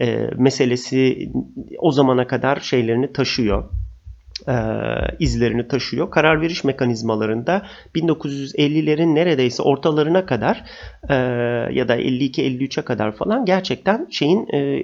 e, 0.00 0.30
meselesi 0.36 1.30
o 1.78 1.92
zamana 1.92 2.26
kadar 2.26 2.60
şeylerini 2.60 3.12
taşıyor 3.12 3.64
e, 4.46 4.54
izlerini 5.18 5.68
taşıyor. 5.68 6.10
Karar 6.10 6.40
veriş 6.40 6.64
mekanizmalarında 6.64 7.66
1950'lerin 7.94 9.14
neredeyse 9.14 9.62
ortalarına 9.62 10.26
kadar 10.26 10.64
e, 11.08 11.14
ya 11.74 11.88
da 11.88 11.96
52-53'e 11.96 12.84
kadar 12.84 13.16
falan 13.16 13.44
gerçekten 13.44 14.06
şeyin 14.10 14.46
e, 14.52 14.78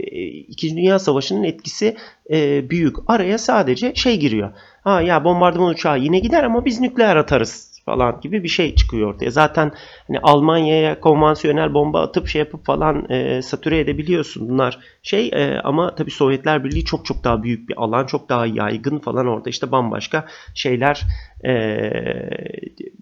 İkinci 0.49 0.77
Dünya 0.77 0.99
Savaşı'nın 0.99 1.43
etkisi 1.43 1.97
e, 2.31 2.71
büyük. 2.71 2.97
Araya 3.07 3.39
sadece 3.39 3.95
şey 3.95 4.19
giriyor. 4.19 4.53
Ha 4.85 5.03
ya 5.03 5.25
bombardıman 5.25 5.71
uçağı 5.71 5.99
yine 5.99 6.19
gider 6.19 6.45
ama 6.45 6.65
biz 6.65 6.81
nükleer 6.81 7.17
atarız 7.17 7.74
falan 7.85 8.21
gibi 8.21 8.43
bir 8.43 8.49
şey 8.49 8.75
çıkıyor 8.75 9.15
ortaya. 9.15 9.31
Zaten 9.31 9.73
hani 10.07 10.19
Almanya'ya 10.23 11.01
konvansiyonel 11.01 11.75
bomba 11.75 12.03
atıp 12.03 12.29
şey 12.29 12.39
yapıp 12.39 12.67
falan 12.67 13.11
e, 13.11 13.43
satüre 13.43 13.79
edebiliyorsun. 13.79 14.49
Bunlar 14.49 14.79
şey 15.03 15.31
e, 15.33 15.61
ama 15.65 15.95
tabii 15.95 16.11
Sovyetler 16.11 16.65
Birliği 16.65 16.85
çok 16.85 17.07
çok 17.07 17.25
daha 17.25 17.43
büyük 17.43 17.69
bir 17.69 17.83
alan, 17.83 18.07
çok 18.07 18.29
daha 18.29 18.47
yaygın 18.47 18.99
falan 18.99 19.27
orada 19.27 19.51
işte 19.51 19.73
bambaşka 19.73 20.27
şeyler 20.55 21.03
e, 21.45 21.81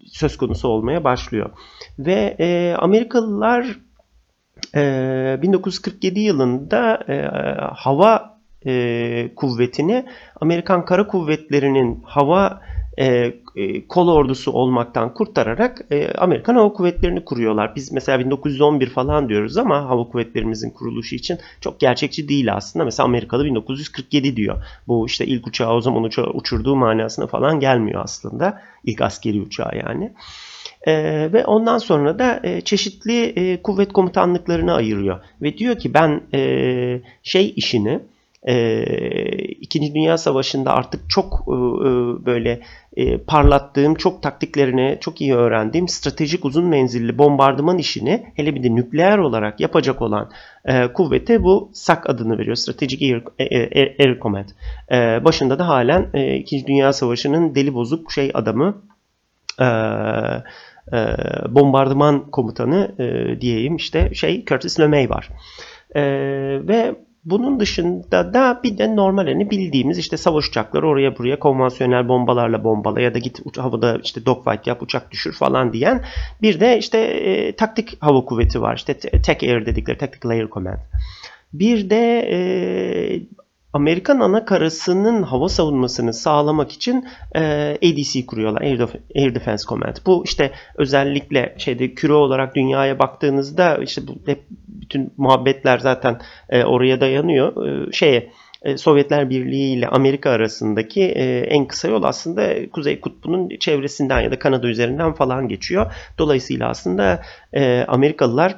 söz 0.07 0.37
konusu 0.37 0.69
olmaya 0.69 1.05
başlıyor. 1.05 1.51
Ve 1.99 2.37
e, 2.39 2.75
Amerikalılar 2.79 3.67
e, 4.75 5.39
1947 5.43 6.21
yılında 6.21 7.05
e, 7.09 7.15
hava 7.75 8.39
e, 8.67 9.35
kuvvetini 9.37 10.07
Amerikan 10.41 10.85
Kara 10.85 11.07
Kuvvetleri'nin 11.07 12.03
hava 12.05 12.61
e, 12.99 13.35
e, 13.57 13.87
kol 13.87 14.09
ordusu 14.09 14.53
olmaktan 14.53 15.15
kurtararak 15.15 15.87
e, 15.91 16.13
Amerikan 16.13 16.55
Hava 16.55 16.73
Kuvvetleri'ni 16.73 17.25
kuruyorlar. 17.25 17.77
Biz 17.77 17.93
mesela 17.93 18.19
1911 18.19 18.91
falan 18.91 19.29
diyoruz 19.29 19.57
ama 19.57 19.89
hava 19.89 20.09
kuvvetlerimizin 20.09 20.71
kuruluşu 20.71 21.15
için 21.15 21.39
çok 21.61 21.81
gerçekçi 21.81 22.29
değil 22.29 22.55
aslında. 22.55 22.85
Mesela 22.85 23.05
Amerikalı 23.05 23.45
1947 23.45 24.37
diyor. 24.37 24.65
Bu 24.89 25.07
işte 25.07 25.27
ilk 25.27 25.47
uçağı 25.47 25.75
o 25.75 25.81
zaman 25.81 26.03
uçağı 26.03 26.27
uçurduğu 26.27 26.77
manasına 26.77 27.27
falan 27.27 27.61
gelmiyor 27.61 28.05
aslında. 28.05 28.63
İlk 28.85 29.01
askeri 29.01 29.41
uçağı 29.41 29.71
yani. 29.87 30.13
E, 30.87 30.93
ve 31.33 31.45
ondan 31.45 31.79
sonra 31.79 32.19
da 32.19 32.41
e, 32.43 32.61
çeşitli 32.61 33.25
e, 33.25 33.63
kuvvet 33.63 33.93
komutanlıklarını 33.93 34.75
ayırıyor. 34.75 35.21
Ve 35.43 35.59
diyor 35.59 35.79
ki 35.79 35.95
ben 35.95 36.23
e, 36.35 37.01
şey 37.23 37.53
işini 37.57 38.01
e, 38.49 38.85
İkinci 39.61 39.95
Dünya 39.95 40.19
Savaşı'nda 40.19 40.73
artık 40.73 41.11
çok 41.11 41.45
e, 41.49 41.53
e, 41.53 41.57
böyle 42.27 42.61
e, 42.97 43.19
parlattığım, 43.19 43.95
çok 43.95 44.23
taktiklerini 44.23 44.99
çok 45.01 45.21
iyi 45.21 45.35
öğrendiğim 45.35 45.89
stratejik 45.89 46.45
uzun 46.45 46.65
menzilli 46.65 47.19
bombardıman 47.19 47.79
işini 47.79 48.27
hele 48.37 48.55
bir 48.55 48.63
de 48.63 48.75
nükleer 48.75 49.19
olarak 49.19 49.61
yapacak 49.61 50.03
olan 50.03 50.31
e, 50.65 50.93
kuvvete 50.93 51.43
bu 51.43 51.71
SAC 51.75 51.99
adını 52.07 52.39
veriyor. 52.39 52.57
Strategic 52.57 53.07
Air, 53.07 53.23
Air, 53.41 54.01
Air 54.01 54.21
Command. 54.21 54.49
E, 54.93 55.25
başında 55.25 55.59
da 55.59 55.69
halen 55.69 56.11
e, 56.15 56.37
İkinci 56.37 56.67
Dünya 56.67 56.93
Savaşı'nın 56.93 57.55
deli 57.55 57.75
bozuk 57.75 58.13
şey 58.13 58.31
adamı 58.35 58.83
e, 59.61 59.65
e, 60.93 61.17
bombardıman 61.49 62.31
komutanı 62.31 62.95
e, 62.99 63.41
diyeyim 63.41 63.77
işte 63.77 64.15
şey 64.15 64.45
Curtis 64.45 64.81
LeMay 64.81 65.11
var. 65.11 65.29
E, 65.95 66.03
ve 66.69 66.95
bunun 67.25 67.61
dışında 67.61 68.35
da 68.35 68.61
bir 68.65 68.79
de 68.79 68.97
normal 68.97 69.27
hani 69.27 69.51
bildiğimiz 69.51 69.99
işte 69.99 70.17
savaş 70.17 70.49
uçakları 70.49 70.89
oraya 70.89 71.19
buraya 71.19 71.39
konvansiyonel 71.39 72.09
bombalarla 72.09 72.65
bombala 72.65 73.01
ya 73.01 73.15
da 73.15 73.19
git 73.19 73.59
havada 73.59 73.99
işte 74.05 74.27
dogfight 74.27 74.67
yap 74.67 74.83
uçak 74.83 75.11
düşür 75.11 75.33
falan 75.33 75.73
diyen 75.73 76.05
bir 76.43 76.61
de 76.61 76.79
işte 76.79 76.99
e, 76.99 77.57
taktik 77.57 78.03
hava 78.03 78.25
kuvveti 78.25 78.63
var 78.63 78.77
işte 78.77 78.99
TAC 78.99 79.43
Air 79.43 79.67
dedikleri 79.67 79.99
Tactical 79.99 80.31
Air 80.31 80.49
Command. 80.49 80.79
Bir 81.53 81.91
de 81.91 82.29
e, 82.31 82.39
Amerikan 83.73 84.21
ana 84.21 84.45
karasının 84.45 85.23
hava 85.23 85.49
savunmasını 85.49 86.13
sağlamak 86.13 86.73
için 86.73 87.09
e, 87.35 87.41
ADC 87.83 88.27
kuruyorlar. 88.27 88.63
Air, 88.63 88.79
Def 88.79 88.95
Air 89.17 89.35
Defense 89.35 89.65
Command. 89.69 89.97
Bu 90.07 90.25
işte 90.25 90.53
özellikle 90.77 91.55
şeyde 91.59 91.95
küre 91.95 92.13
olarak 92.13 92.55
dünyaya 92.55 92.99
baktığınızda 92.99 93.77
işte 93.77 94.07
bu 94.07 94.13
hep 94.27 94.45
bütün 94.93 95.13
muhabbetler 95.17 95.79
zaten 95.79 96.21
e, 96.49 96.65
oraya 96.65 97.01
dayanıyor. 97.01 97.67
E, 97.67 97.93
şeye 97.93 98.31
e, 98.63 98.77
Sovyetler 98.77 99.31
Birliği 99.31 99.75
ile 99.79 99.89
Amerika 99.89 100.31
arasındaki 100.31 101.03
e, 101.03 101.41
en 101.41 101.67
kısa 101.67 101.89
yol 101.89 102.03
aslında 102.03 102.71
Kuzey 102.71 103.01
Kutbu'nun 103.01 103.49
çevresinden 103.61 104.21
ya 104.21 104.31
da 104.31 104.39
Kanada 104.39 104.69
üzerinden 104.69 105.13
falan 105.13 105.49
geçiyor. 105.49 105.93
Dolayısıyla 106.19 106.69
aslında 106.69 107.23
e, 107.53 107.85
Amerikalılar 107.89 108.57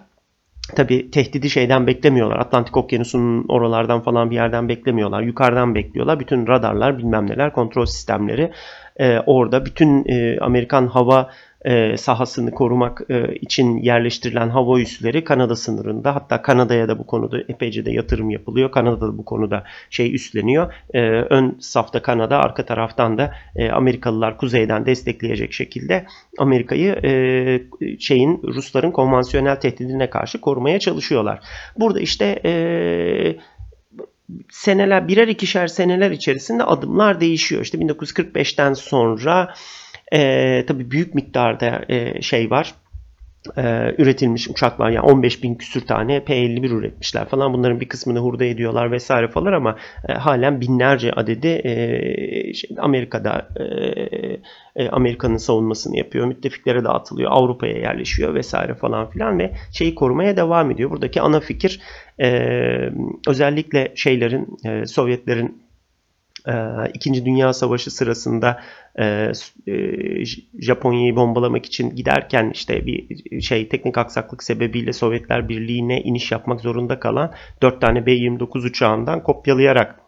Tabi 0.77 1.11
tehdidi 1.11 1.51
şeyden 1.51 1.87
beklemiyorlar. 1.87 2.39
Atlantik 2.39 2.77
Okyanusu'nun 2.77 3.45
oralardan 3.49 4.01
falan 4.01 4.31
bir 4.31 4.35
yerden 4.35 4.69
beklemiyorlar. 4.69 5.23
Yukarıdan 5.23 5.75
bekliyorlar. 5.75 6.21
Bütün 6.21 6.47
radarlar 6.47 6.99
bilmem 6.99 7.31
neler 7.31 7.53
kontrol 7.53 7.87
sistemleri 7.87 8.53
e, 8.97 9.19
orada. 9.27 9.67
Bütün 9.67 10.05
e, 10.09 10.39
Amerikan 10.41 10.87
hava 10.87 11.31
e, 11.65 11.97
sahasını 11.97 12.51
korumak 12.51 13.03
e, 13.11 13.35
için 13.35 13.77
yerleştirilen 13.77 14.49
hava 14.49 14.81
üsleri 14.81 15.25
Kanada 15.25 15.57
sınırında. 15.57 16.15
Hatta 16.15 16.43
Kanada'ya 16.43 16.89
da 16.89 16.99
bu 16.99 17.07
konuda 17.07 17.39
epeyce 17.49 17.87
de 17.87 17.93
yatırım 17.93 18.31
yapılıyor. 18.31 18.71
Kanada 18.71 19.01
da 19.01 19.19
bu 19.19 19.25
konuda 19.25 19.65
şey 19.91 20.15
üstleniyor. 20.15 20.75
E, 20.95 21.01
ön 21.11 21.57
safta 21.61 22.03
Kanada, 22.03 22.39
arka 22.39 22.65
taraftan 22.65 23.19
da 23.19 23.35
e, 23.57 23.71
Amerikalılar 23.71 24.37
kuzeyden 24.37 24.87
destekleyecek 24.87 25.53
şekilde 25.53 26.07
Amerika'yı 26.39 26.93
e, 26.93 27.99
şeyin 27.99 28.43
Rusların 28.43 28.91
konvansiyonel 28.91 29.57
tehdidine 29.57 30.11
karşı 30.11 30.41
korumaya 30.41 30.79
çalışıyorlar. 30.79 31.41
Burada 31.79 32.01
işte 32.01 32.41
e, 32.45 32.53
seneler 34.51 35.09
birer 35.09 35.29
ikişer 35.29 35.67
seneler 35.67 36.11
içerisinde 36.11 36.65
adımlar 36.65 37.21
değişiyor. 37.21 37.63
İşte 37.63 37.79
1945'ten 37.79 38.75
sonra 38.75 39.55
e, 40.15 40.65
tabii 40.67 40.91
büyük 40.91 41.15
miktarda 41.15 41.85
e, 41.89 42.23
şey 42.23 42.51
var. 42.51 42.75
E, 43.57 43.95
üretilmiş 43.99 44.49
uçaklar 44.49 44.91
yani 44.91 45.07
15 45.07 45.43
bin 45.43 45.55
küsür 45.55 45.81
tane 45.81 46.25
P-51 46.25 46.69
üretmişler 46.69 47.29
falan. 47.29 47.53
Bunların 47.53 47.81
bir 47.81 47.89
kısmını 47.89 48.19
hurda 48.19 48.45
ediyorlar 48.45 48.91
vesaire 48.93 49.29
falan 49.29 49.53
ama 49.53 49.77
e, 50.09 50.13
halen 50.13 50.61
binlerce 50.61 51.13
adedi 51.13 51.49
e, 51.65 52.55
şey, 52.55 52.71
Amerika'da 52.79 53.49
e, 53.57 53.65
e, 54.77 54.89
Amerika'nın 54.89 55.37
savunmasını 55.37 55.97
yapıyor. 55.97 56.27
Müttefiklere 56.27 56.85
dağıtılıyor. 56.85 57.31
Avrupa'ya 57.33 57.79
yerleşiyor 57.79 58.35
vesaire 58.35 58.75
falan 58.75 59.11
filan 59.11 59.39
ve 59.39 59.53
şeyi 59.73 59.95
korumaya 59.95 60.37
devam 60.37 60.71
ediyor. 60.71 60.91
Buradaki 60.91 61.21
ana 61.21 61.41
fikir 61.41 61.81
e, 62.21 62.31
özellikle 63.29 63.93
şeylerin 63.95 64.57
e, 64.65 64.87
Sovyetlerin 64.87 65.64
İkinci 66.95 67.25
Dünya 67.25 67.53
Savaşı 67.53 67.91
sırasında 67.91 68.61
e, 68.99 69.33
e, 69.67 69.75
Japonya'yı 70.61 71.17
bombalamak 71.17 71.67
için 71.67 71.97
giderken 71.97 72.51
işte 72.55 72.87
bir 72.87 73.41
şey 73.41 73.69
teknik 73.69 73.99
aksaklık 73.99 74.43
sebebiyle 74.43 74.93
Sovyetler 74.93 75.49
Birliği'ne 75.49 76.01
iniş 76.01 76.33
yapmak 76.33 76.61
zorunda 76.61 77.01
kalan 77.01 77.33
4 77.63 77.81
tane 77.81 78.07
B-29 78.07 78.67
uçağından 78.67 79.23
kopyalayarak 79.23 80.01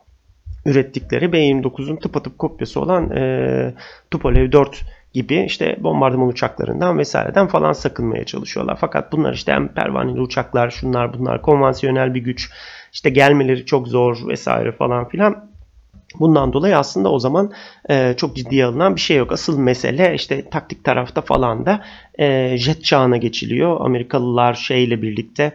ürettikleri 0.67 1.33
B-29'un 1.33 1.97
tıpatıp 1.97 2.39
kopyası 2.39 2.81
olan 2.81 3.11
e, 3.11 3.75
Tupolev 4.11 4.53
4 4.53 4.85
gibi 5.13 5.45
işte 5.47 5.77
bombardıman 5.81 6.29
uçaklarından 6.29 6.99
vesaireden 6.99 7.47
falan 7.47 7.73
sakınmaya 7.73 8.25
çalışıyorlar. 8.25 8.77
Fakat 8.81 9.13
bunlar 9.13 9.35
işte 9.35 9.53
hem 9.53 9.69
pervaneli 9.69 10.21
uçaklar, 10.21 10.71
şunlar 10.71 11.19
bunlar 11.19 11.43
konvansiyonel 11.43 12.15
bir 12.15 12.21
güç, 12.21 12.51
işte 12.93 13.11
gelmeleri 13.11 13.67
çok 13.67 13.89
zor 13.89 14.29
vesaire 14.29 14.73
falan 14.73 15.09
filan. 15.09 15.56
Bundan 16.21 16.53
dolayı 16.53 16.79
aslında 16.79 17.13
o 17.13 17.19
zaman 17.19 17.53
e, 17.91 18.15
çok 18.17 18.37
ciddiye 18.37 18.65
alınan 18.65 18.97
bir 18.97 19.01
şey 19.01 19.17
yok. 19.17 19.33
Asıl 19.33 19.59
mesele 19.59 20.15
işte 20.15 20.51
taktik 20.51 20.85
tarafta 20.85 21.21
falan 21.21 21.67
da 21.67 21.85
e, 22.19 22.57
jet 22.59 22.85
çağına 22.85 23.17
geçiliyor. 23.17 23.81
Amerikalılar 23.81 24.55
şeyle 24.55 25.03
birlikte 25.03 25.53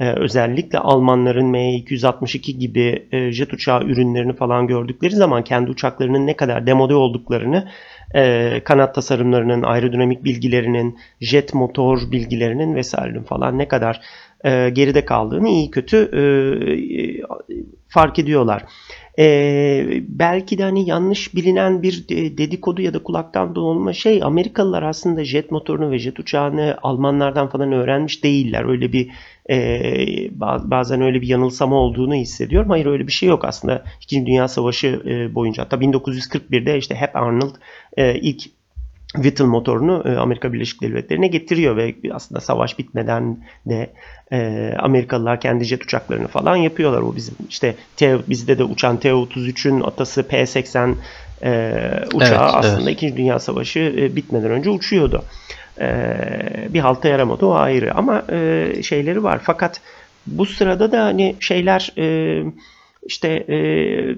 e, 0.00 0.12
özellikle 0.12 0.78
Almanların 0.78 1.54
M262 1.54 2.58
gibi 2.58 3.08
e, 3.12 3.32
jet 3.32 3.52
uçağı 3.52 3.82
ürünlerini 3.82 4.32
falan 4.32 4.66
gördükleri 4.66 5.16
zaman 5.16 5.44
kendi 5.44 5.70
uçaklarının 5.70 6.26
ne 6.26 6.36
kadar 6.36 6.66
demode 6.66 6.94
olduklarını 6.94 7.68
e, 8.14 8.60
kanat 8.64 8.94
tasarımlarının, 8.94 9.62
aerodinamik 9.62 10.24
bilgilerinin, 10.24 10.98
jet 11.20 11.54
motor 11.54 12.10
bilgilerinin 12.10 12.74
vesairenin 12.74 13.22
falan 13.22 13.58
ne 13.58 13.68
kadar 13.68 14.00
e, 14.44 14.70
geride 14.70 15.04
kaldığını 15.04 15.48
iyi 15.48 15.70
kötü 15.70 16.10
e, 16.12 16.20
e 16.20 17.20
fark 17.88 18.18
ediyorlar. 18.18 18.64
Ee, 19.18 20.02
belki 20.08 20.58
de 20.58 20.62
hani 20.62 20.88
yanlış 20.88 21.34
bilinen 21.34 21.82
bir 21.82 22.08
dedikodu 22.08 22.82
ya 22.82 22.94
da 22.94 23.02
kulaktan 23.02 23.54
dolma 23.54 23.92
şey 23.92 24.22
Amerikalılar 24.22 24.82
aslında 24.82 25.24
jet 25.24 25.50
motorunu 25.50 25.90
ve 25.90 25.98
jet 25.98 26.18
uçağını 26.18 26.76
Almanlardan 26.82 27.48
falan 27.48 27.72
öğrenmiş 27.72 28.24
değiller. 28.24 28.64
Öyle 28.64 28.92
bir 28.92 29.10
e, 29.50 29.58
bazen 30.70 31.00
öyle 31.00 31.20
bir 31.20 31.26
yanılsama 31.26 31.76
olduğunu 31.76 32.14
hissediyorum. 32.14 32.70
Hayır 32.70 32.86
öyle 32.86 33.06
bir 33.06 33.12
şey 33.12 33.28
yok 33.28 33.44
aslında. 33.44 33.84
İkinci 34.02 34.26
Dünya 34.26 34.48
Savaşı 34.48 35.02
e, 35.06 35.34
boyunca 35.34 35.64
hatta 35.64 35.76
1941'de 35.76 36.78
işte 36.78 36.94
Hep 36.94 37.16
Arnold 37.16 37.54
e, 37.96 38.14
ilk 38.20 38.42
Whittle 39.14 39.44
motorunu 39.44 40.02
e, 40.06 40.16
Amerika 40.16 40.52
Birleşik 40.52 40.82
Devletleri'ne 40.82 41.26
getiriyor 41.26 41.76
ve 41.76 41.94
aslında 42.12 42.40
savaş 42.40 42.78
bitmeden 42.78 43.38
de 43.66 43.90
e, 44.32 44.70
Amerikalılar 44.78 45.40
kendi 45.40 45.64
jet 45.64 45.84
uçaklarını 45.84 46.28
falan 46.28 46.56
yapıyorlar. 46.56 47.02
O 47.02 47.16
bizim 47.16 47.34
işte 47.48 47.74
T, 47.96 48.18
bizde 48.28 48.58
de 48.58 48.64
uçan 48.64 48.96
T-33'ün 48.96 49.80
atası 49.80 50.22
P-80 50.22 50.94
e, 51.42 51.72
uçağı 52.14 52.44
evet, 52.44 52.54
aslında 52.54 52.82
evet. 52.82 52.92
İkinci 52.92 53.16
Dünya 53.16 53.38
Savaşı 53.38 53.78
e, 53.78 54.16
bitmeden 54.16 54.50
önce 54.50 54.70
uçuyordu. 54.70 55.24
E, 55.80 55.88
bir 56.68 56.80
halta 56.80 57.08
yaramadı 57.08 57.46
o 57.46 57.54
ayrı 57.54 57.94
ama 57.94 58.22
e, 58.32 58.72
şeyleri 58.82 59.22
var. 59.22 59.40
Fakat 59.42 59.80
bu 60.26 60.46
sırada 60.46 60.92
da 60.92 61.04
hani 61.04 61.36
şeyler 61.40 61.92
e, 61.98 62.44
işte 63.06 63.28
e, 63.28 63.56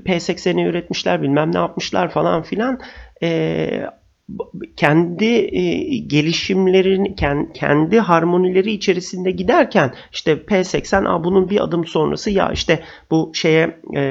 P-80'i 0.04 0.64
üretmişler 0.64 1.22
bilmem 1.22 1.54
ne 1.54 1.58
yapmışlar 1.58 2.10
falan 2.10 2.42
filan. 2.42 2.80
E, 3.22 3.86
kendi 4.76 5.24
e, 5.24 5.96
gelişimlerin 5.98 7.16
kendi 7.54 8.00
harmonileri 8.00 8.72
içerisinde 8.72 9.30
giderken 9.30 9.94
işte 10.12 10.32
P80 10.32 11.08
a 11.08 11.24
bunun 11.24 11.50
bir 11.50 11.64
adım 11.64 11.84
sonrası 11.84 12.30
ya 12.30 12.50
işte 12.52 12.82
bu 13.10 13.32
şeye 13.34 13.80
e, 13.96 14.02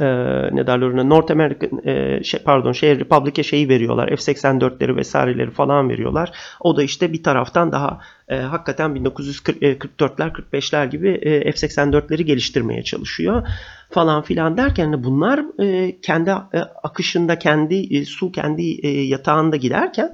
e, 0.00 0.06
ne 0.52 0.66
derler 0.66 0.86
ona 0.86 1.04
North 1.04 1.30
American 1.30 1.86
e, 1.86 2.24
şey, 2.24 2.40
pardon 2.40 2.72
şey 2.72 2.98
Republic'e 2.98 3.42
şeyi 3.42 3.68
veriyorlar 3.68 4.08
F-84'leri 4.08 4.96
vesaireleri 4.96 5.50
falan 5.50 5.88
veriyorlar. 5.88 6.32
O 6.60 6.76
da 6.76 6.82
işte 6.82 7.12
bir 7.12 7.22
taraftan 7.22 7.72
daha 7.72 8.00
e, 8.28 8.36
hakikaten 8.36 8.90
1944'ler 8.90 10.32
45'ler 10.32 10.90
gibi 10.90 11.08
e, 11.08 11.52
F-84'leri 11.52 12.22
geliştirmeye 12.22 12.82
çalışıyor 12.82 13.46
falan 13.92 14.22
filan 14.22 14.56
derken 14.56 15.04
bunlar 15.04 15.44
e, 15.58 16.00
kendi 16.00 16.30
e, 16.30 16.58
akışında 16.82 17.38
kendi 17.38 17.96
e, 17.96 18.04
su 18.04 18.32
kendi 18.32 18.86
e, 18.86 18.88
yatağında 19.06 19.56
giderken 19.56 20.12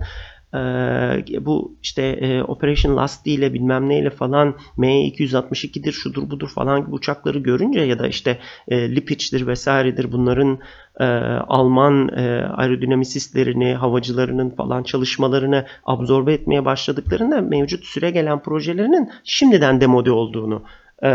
ee, 0.55 1.25
bu 1.41 1.77
işte 1.83 2.03
e, 2.03 2.43
Operation 2.43 2.97
Last 2.97 3.27
ile 3.27 3.55
bilmem 3.55 3.88
neyle 3.88 4.11
falan 4.11 4.55
M262'dir 4.79 5.93
şudur 5.93 6.31
budur 6.31 6.49
falan 6.49 6.81
gibi 6.81 6.91
uçakları 6.91 7.38
görünce 7.38 7.81
ya 7.81 7.99
da 7.99 8.09
işte 8.09 8.38
e, 8.69 8.95
Lipic'tir 8.97 9.47
vesairedir 9.47 10.12
bunların 10.12 10.59
e, 11.01 11.05
Alman 11.49 12.09
e, 12.09 12.45
aerodinamisistlerini, 12.57 13.75
havacılarının 13.75 14.51
falan 14.51 14.83
çalışmalarını 14.83 15.67
absorbe 15.85 16.33
etmeye 16.33 16.64
başladıklarında 16.64 17.41
mevcut 17.41 17.85
süre 17.85 18.11
gelen 18.11 18.43
projelerinin 18.43 19.11
şimdiden 19.25 19.81
demode 19.81 20.12
olduğunu 20.12 20.62
e, 21.03 21.09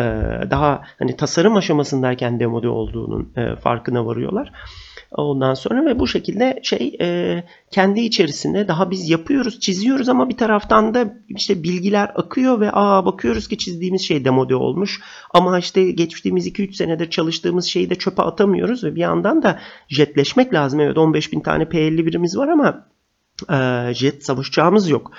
daha 0.51 0.81
hani 0.99 1.15
tasarım 1.17 1.55
aşamasındayken 1.55 2.39
demode 2.39 2.69
olduğunun 2.69 3.33
e, 3.35 3.55
farkına 3.55 4.05
varıyorlar. 4.05 4.51
Ondan 5.11 5.53
sonra 5.53 5.85
ve 5.85 5.99
bu 5.99 6.07
şekilde 6.07 6.59
şey 6.63 6.97
e, 7.01 7.43
kendi 7.71 7.99
içerisinde 7.99 8.67
daha 8.67 8.91
biz 8.91 9.09
yapıyoruz, 9.09 9.59
çiziyoruz 9.59 10.09
ama 10.09 10.29
bir 10.29 10.37
taraftan 10.37 10.93
da 10.93 11.13
işte 11.29 11.63
bilgiler 11.63 12.11
akıyor 12.15 12.59
ve 12.59 12.69
aa 12.73 13.05
bakıyoruz 13.05 13.47
ki 13.47 13.57
çizdiğimiz 13.57 14.01
şey 14.01 14.25
demode 14.25 14.55
olmuş. 14.55 15.01
Ama 15.33 15.59
işte 15.59 15.91
geçtiğimiz 15.91 16.47
2-3 16.47 16.73
senedir 16.73 17.09
çalıştığımız 17.09 17.65
şeyi 17.65 17.89
de 17.89 17.95
çöpe 17.95 18.21
atamıyoruz 18.21 18.83
ve 18.83 18.95
bir 18.95 19.01
yandan 19.01 19.43
da 19.43 19.59
jetleşmek 19.89 20.53
lazım. 20.53 20.79
Evet 20.79 20.97
15 20.97 21.31
bin 21.31 21.39
tane 21.39 21.69
P-51'imiz 21.69 22.37
var 22.37 22.47
ama 22.47 22.87
e, 23.51 23.93
jet 23.93 24.25
savaş 24.25 24.57
yok 24.89 25.11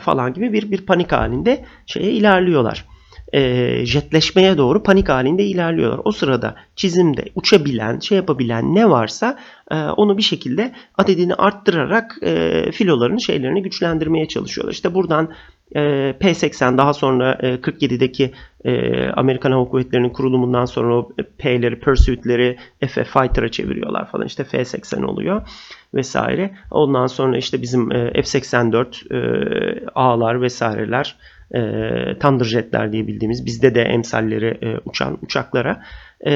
falan 0.00 0.34
gibi 0.34 0.52
bir 0.52 0.70
bir 0.70 0.86
panik 0.86 1.12
halinde 1.12 1.64
şeye 1.86 2.12
ilerliyorlar 2.12 2.86
e, 3.32 3.84
jetleşmeye 3.86 4.58
doğru 4.58 4.82
panik 4.82 5.08
halinde 5.08 5.44
ilerliyorlar. 5.44 6.00
O 6.04 6.12
sırada 6.12 6.54
çizimde 6.76 7.24
uçabilen, 7.34 7.98
şey 7.98 8.16
yapabilen 8.16 8.74
ne 8.74 8.90
varsa 8.90 9.38
e, 9.70 9.74
onu 9.76 10.16
bir 10.16 10.22
şekilde 10.22 10.72
adedini 10.98 11.34
arttırarak 11.34 12.16
e, 12.22 12.72
filoların 12.72 13.16
şeylerini 13.16 13.62
güçlendirmeye 13.62 14.28
çalışıyorlar. 14.28 14.72
İşte 14.72 14.94
buradan 14.94 15.28
e, 15.76 15.80
P-80 16.20 16.78
daha 16.78 16.94
sonra 16.94 17.38
e, 17.40 17.54
47'deki 17.54 18.32
e, 18.64 19.04
Amerikan 19.08 19.52
Hava 19.52 19.68
Kuvvetleri'nin 19.68 20.10
kurulumundan 20.10 20.64
sonra 20.64 20.96
o 20.96 21.08
P'leri, 21.38 21.80
Pursuit'leri 21.80 22.56
FF 22.86 23.12
Fighter'a 23.12 23.50
çeviriyorlar 23.50 24.10
falan. 24.10 24.26
İşte 24.26 24.44
F-80 24.44 25.04
oluyor 25.04 25.42
vesaire. 25.94 26.50
Ondan 26.70 27.06
sonra 27.06 27.38
işte 27.38 27.62
bizim 27.62 27.92
e, 27.92 28.12
F-84 28.12 29.14
e, 29.14 29.86
A'lar 29.94 30.42
vesaireler 30.42 31.16
e, 31.54 31.60
Thunderjetler 32.18 32.92
diye 32.92 33.06
bildiğimiz 33.06 33.46
bizde 33.46 33.74
de 33.74 33.82
emsalleri 33.82 34.58
e, 34.62 34.78
uçan 34.84 35.18
uçaklara 35.22 35.82
e, 36.26 36.32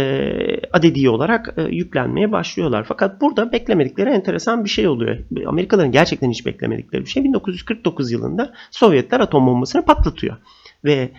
adedi 0.72 1.10
olarak 1.10 1.54
e, 1.56 1.62
yüklenmeye 1.62 2.32
başlıyorlar. 2.32 2.84
Fakat 2.88 3.20
burada 3.20 3.52
beklemedikleri 3.52 4.10
enteresan 4.10 4.64
bir 4.64 4.68
şey 4.68 4.88
oluyor. 4.88 5.18
Amerikalıların 5.46 5.92
gerçekten 5.92 6.30
hiç 6.30 6.46
beklemedikleri 6.46 7.02
bir 7.04 7.10
şey. 7.10 7.24
1949 7.24 8.12
yılında 8.12 8.52
Sovyetler 8.70 9.20
atom 9.20 9.46
bombasını 9.46 9.84
patlatıyor. 9.84 10.36
Ve 10.84 11.10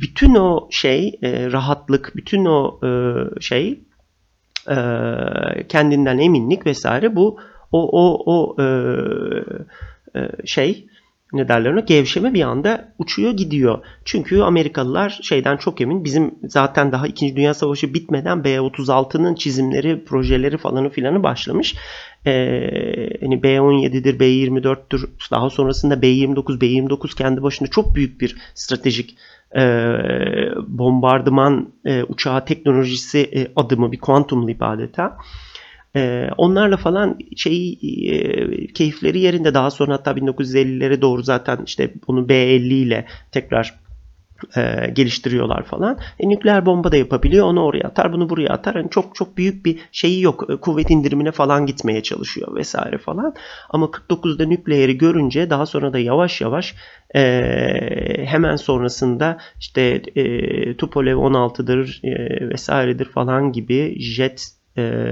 bütün 0.00 0.34
o 0.34 0.68
şey 0.70 1.18
e, 1.22 1.52
rahatlık, 1.52 2.12
bütün 2.16 2.44
o 2.44 2.80
e, 2.86 2.90
şey 3.40 3.80
e, 4.70 4.76
kendinden 5.68 6.18
eminlik 6.18 6.66
vesaire 6.66 7.16
bu 7.16 7.38
o 7.72 7.88
o 7.92 8.22
o 8.26 8.62
e, 8.62 8.66
e, 10.16 10.46
şey 10.46 10.86
ne 11.32 11.48
derler 11.48 11.70
ona 11.70 11.80
gevşeme 11.80 12.34
bir 12.34 12.42
anda 12.42 12.92
uçuyor 12.98 13.32
gidiyor. 13.32 13.78
Çünkü 14.04 14.40
Amerikalılar 14.40 15.20
şeyden 15.22 15.56
çok 15.56 15.80
emin. 15.80 16.04
Bizim 16.04 16.34
zaten 16.44 16.92
daha 16.92 17.06
2. 17.06 17.36
Dünya 17.36 17.54
Savaşı 17.54 17.94
bitmeden 17.94 18.44
B-36'nın 18.44 19.34
çizimleri, 19.34 20.04
projeleri 20.04 20.58
falanı 20.58 20.90
filanı 20.90 21.22
başlamış. 21.22 21.74
Ee, 22.26 22.30
hani 23.20 23.42
B-17'dir, 23.42 24.20
B-24'tür. 24.20 25.08
Daha 25.30 25.50
sonrasında 25.50 26.02
B-29, 26.02 26.60
B-29 26.60 27.16
kendi 27.16 27.42
başına 27.42 27.68
çok 27.68 27.94
büyük 27.94 28.20
bir 28.20 28.36
stratejik 28.54 29.16
e, 29.56 29.62
bombardıman 30.66 31.72
e, 31.84 32.02
uçağı 32.02 32.44
teknolojisi 32.44 33.18
e, 33.18 33.52
adımı 33.56 33.92
bir 33.92 33.98
kuantum 33.98 34.48
leap 34.48 34.62
adeta. 34.62 35.16
Onlarla 36.36 36.76
falan 36.76 37.18
şey 37.36 37.78
keyifleri 38.74 39.20
yerinde 39.20 39.54
daha 39.54 39.70
sonra 39.70 39.94
hatta 39.94 40.10
1950'lere 40.10 41.00
doğru 41.00 41.22
zaten 41.22 41.58
işte 41.66 41.92
bunu 42.08 42.20
B50 42.28 42.72
ile 42.74 43.06
tekrar 43.32 43.82
geliştiriyorlar 44.92 45.62
falan. 45.62 45.98
E, 46.18 46.28
nükleer 46.28 46.66
bomba 46.66 46.92
da 46.92 46.96
yapabiliyor. 46.96 47.46
Onu 47.46 47.64
oraya 47.64 47.88
atar, 47.88 48.12
bunu 48.12 48.28
buraya 48.28 48.48
atar. 48.48 48.74
Yani 48.74 48.90
çok 48.90 49.14
çok 49.14 49.36
büyük 49.36 49.64
bir 49.64 49.78
şeyi 49.92 50.22
yok. 50.22 50.50
E, 50.50 50.56
kuvvet 50.56 50.90
indirimine 50.90 51.32
falan 51.32 51.66
gitmeye 51.66 52.02
çalışıyor 52.02 52.56
vesaire 52.56 52.98
falan. 52.98 53.34
Ama 53.70 53.86
49'da 53.86 54.44
nükleeri 54.44 54.98
görünce 54.98 55.50
daha 55.50 55.66
sonra 55.66 55.92
da 55.92 55.98
yavaş 55.98 56.40
yavaş 56.40 56.74
e, 57.14 57.22
hemen 58.26 58.56
sonrasında 58.56 59.38
işte 59.60 60.02
e, 60.16 60.76
Tupolev 60.76 61.16
16'dır 61.16 62.00
e, 62.04 62.48
vesairedir 62.48 63.04
falan 63.06 63.52
gibi 63.52 63.96
jet 64.00 64.46
e, 64.78 65.02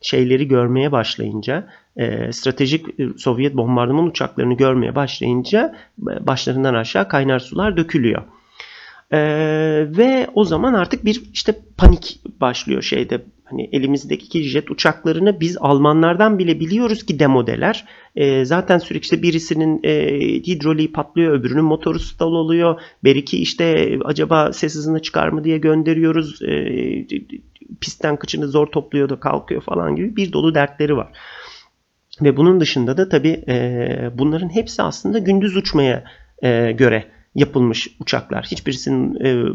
şeyleri 0.00 0.48
görmeye 0.48 0.92
başlayınca, 0.92 1.68
e, 1.96 2.32
stratejik 2.32 3.00
e, 3.00 3.08
Sovyet 3.16 3.56
bombardıman 3.56 4.06
uçaklarını 4.06 4.54
görmeye 4.54 4.94
başlayınca 4.94 5.76
e, 6.00 6.26
başlarından 6.26 6.74
aşağı 6.74 7.08
kaynar 7.08 7.38
sular 7.38 7.76
dökülüyor. 7.76 8.22
E, 9.10 9.18
ve 9.96 10.26
o 10.34 10.44
zaman 10.44 10.74
artık 10.74 11.04
bir 11.04 11.22
işte 11.32 11.54
panik 11.76 12.20
başlıyor 12.40 12.82
şeyde. 12.82 13.22
Hani 13.50 13.68
elimizdeki 13.72 14.42
jet 14.42 14.70
uçaklarını 14.70 15.40
biz 15.40 15.56
Almanlardan 15.60 16.38
bile 16.38 16.60
biliyoruz 16.60 17.06
ki 17.06 17.18
demodeler. 17.18 17.84
E, 18.16 18.44
zaten 18.44 18.78
sürekli 18.78 19.02
işte 19.02 19.22
birisinin 19.22 19.80
e, 19.84 20.20
hidroliği 20.46 20.92
patlıyor, 20.92 21.38
öbürünün 21.38 21.64
motoru 21.64 21.98
stall 21.98 22.32
oluyor. 22.32 22.80
Beriki 23.04 23.38
işte 23.42 23.98
acaba 24.04 24.52
ses 24.52 24.74
hızını 24.74 25.02
çıkar 25.02 25.28
mı 25.28 25.44
diye 25.44 25.58
gönderiyoruz. 25.58 26.42
E, 26.42 27.06
pistten 27.80 28.16
kıçını 28.16 28.48
zor 28.48 28.66
topluyor 28.66 29.08
da 29.08 29.20
kalkıyor 29.20 29.62
falan 29.62 29.96
gibi 29.96 30.16
bir 30.16 30.32
dolu 30.32 30.54
dertleri 30.54 30.96
var. 30.96 31.08
Ve 32.22 32.36
bunun 32.36 32.60
dışında 32.60 32.96
da 32.96 33.08
tabii 33.08 33.44
e, 33.48 34.10
bunların 34.14 34.48
hepsi 34.48 34.82
aslında 34.82 35.18
gündüz 35.18 35.56
uçmaya 35.56 36.04
e, 36.42 36.72
göre 36.72 37.04
yapılmış 37.36 37.88
uçaklar. 38.00 38.46
Hiçbirisinin 38.50 39.24
e, 39.24 39.52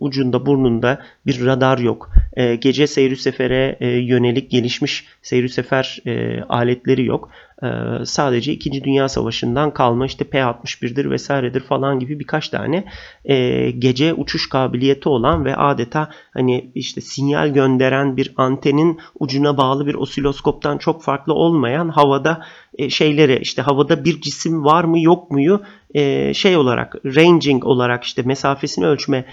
ucunda 0.00 0.46
burnunda 0.46 1.02
bir 1.26 1.46
radar 1.46 1.78
yok. 1.78 2.10
E, 2.36 2.56
gece 2.56 2.86
seyri 2.86 3.16
sefere 3.16 3.76
e, 3.80 3.88
yönelik 3.88 4.50
gelişmiş 4.50 5.06
seyri 5.22 5.48
sefer 5.48 5.98
e, 6.06 6.42
aletleri 6.42 7.04
yok. 7.04 7.30
E, 7.62 7.68
sadece 8.04 8.52
2. 8.52 8.84
Dünya 8.84 9.08
Savaşı'ndan 9.08 9.74
kalma 9.74 10.06
işte 10.06 10.24
P-61'dir 10.24 11.10
vesairedir 11.10 11.60
falan 11.60 11.98
gibi 11.98 12.20
birkaç 12.20 12.48
tane 12.48 12.84
e, 13.24 13.70
gece 13.70 14.14
uçuş 14.14 14.48
kabiliyeti 14.48 15.08
olan 15.08 15.44
ve 15.44 15.56
adeta 15.56 16.10
hani 16.34 16.70
işte 16.74 17.00
sinyal 17.00 17.48
gönderen 17.48 18.16
bir 18.16 18.32
antenin 18.36 19.00
ucuna 19.20 19.56
bağlı 19.56 19.86
bir 19.86 19.94
osiloskoptan 19.94 20.78
çok 20.78 21.02
farklı 21.02 21.34
olmayan 21.34 21.88
havada 21.88 22.44
e, 22.78 22.90
şeyleri 22.90 23.38
işte 23.38 23.62
havada 23.62 24.04
bir 24.04 24.20
cisim 24.20 24.64
var 24.64 24.84
mı 24.84 25.00
yok 25.00 25.30
muyu 25.30 25.62
e, 25.94 26.34
şey 26.34 26.56
olarak 26.56 26.96
ranging 27.04 27.64
olarak 27.64 28.04
işte 28.04 28.22
mesafesini 28.22 28.86
ölçme 28.86 29.24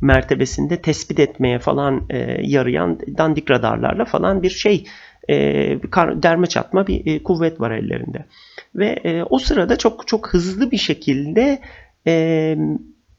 mertebesinde 0.00 0.82
tespit 0.82 1.20
etmeye 1.20 1.58
falan 1.58 2.02
yarayan 2.42 2.98
dandik 3.18 3.50
radarlarla 3.50 4.04
falan 4.04 4.42
bir 4.42 4.50
şey 4.50 4.84
derme 6.22 6.46
çatma 6.46 6.86
bir 6.86 7.06
e, 7.06 7.22
kuvvet 7.22 7.60
var 7.60 7.70
ellerinde. 7.70 8.24
Ve 8.74 8.86
e, 8.86 9.22
o 9.22 9.38
sırada 9.38 9.78
çok 9.78 10.06
çok 10.06 10.28
hızlı 10.28 10.70
bir 10.70 10.78
şekilde 10.78 11.58
e, 12.06 12.56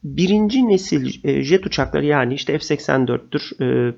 birinci 0.03 0.67
nesil 0.67 1.27
e, 1.27 1.43
jet 1.43 1.65
uçakları 1.65 2.05
yani 2.05 2.33
işte 2.33 2.57
F-84'tür 2.57 3.51
e, 3.61 3.93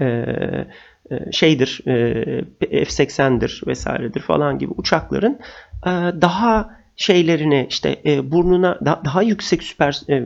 e, 0.00 1.32
şeydir 1.32 1.80
e, 1.86 2.84
F-80'dir 2.84 3.62
vesairedir 3.66 4.20
falan 4.20 4.58
gibi 4.58 4.72
uçakların 4.76 5.38
e, 5.86 5.90
daha 6.20 6.78
şeylerini 6.98 7.66
işte 7.70 7.96
e, 8.06 8.30
burnuna 8.30 8.78
da, 8.84 9.02
daha 9.04 9.22
yüksek 9.22 9.62
süper 9.62 10.00
e, 10.08 10.24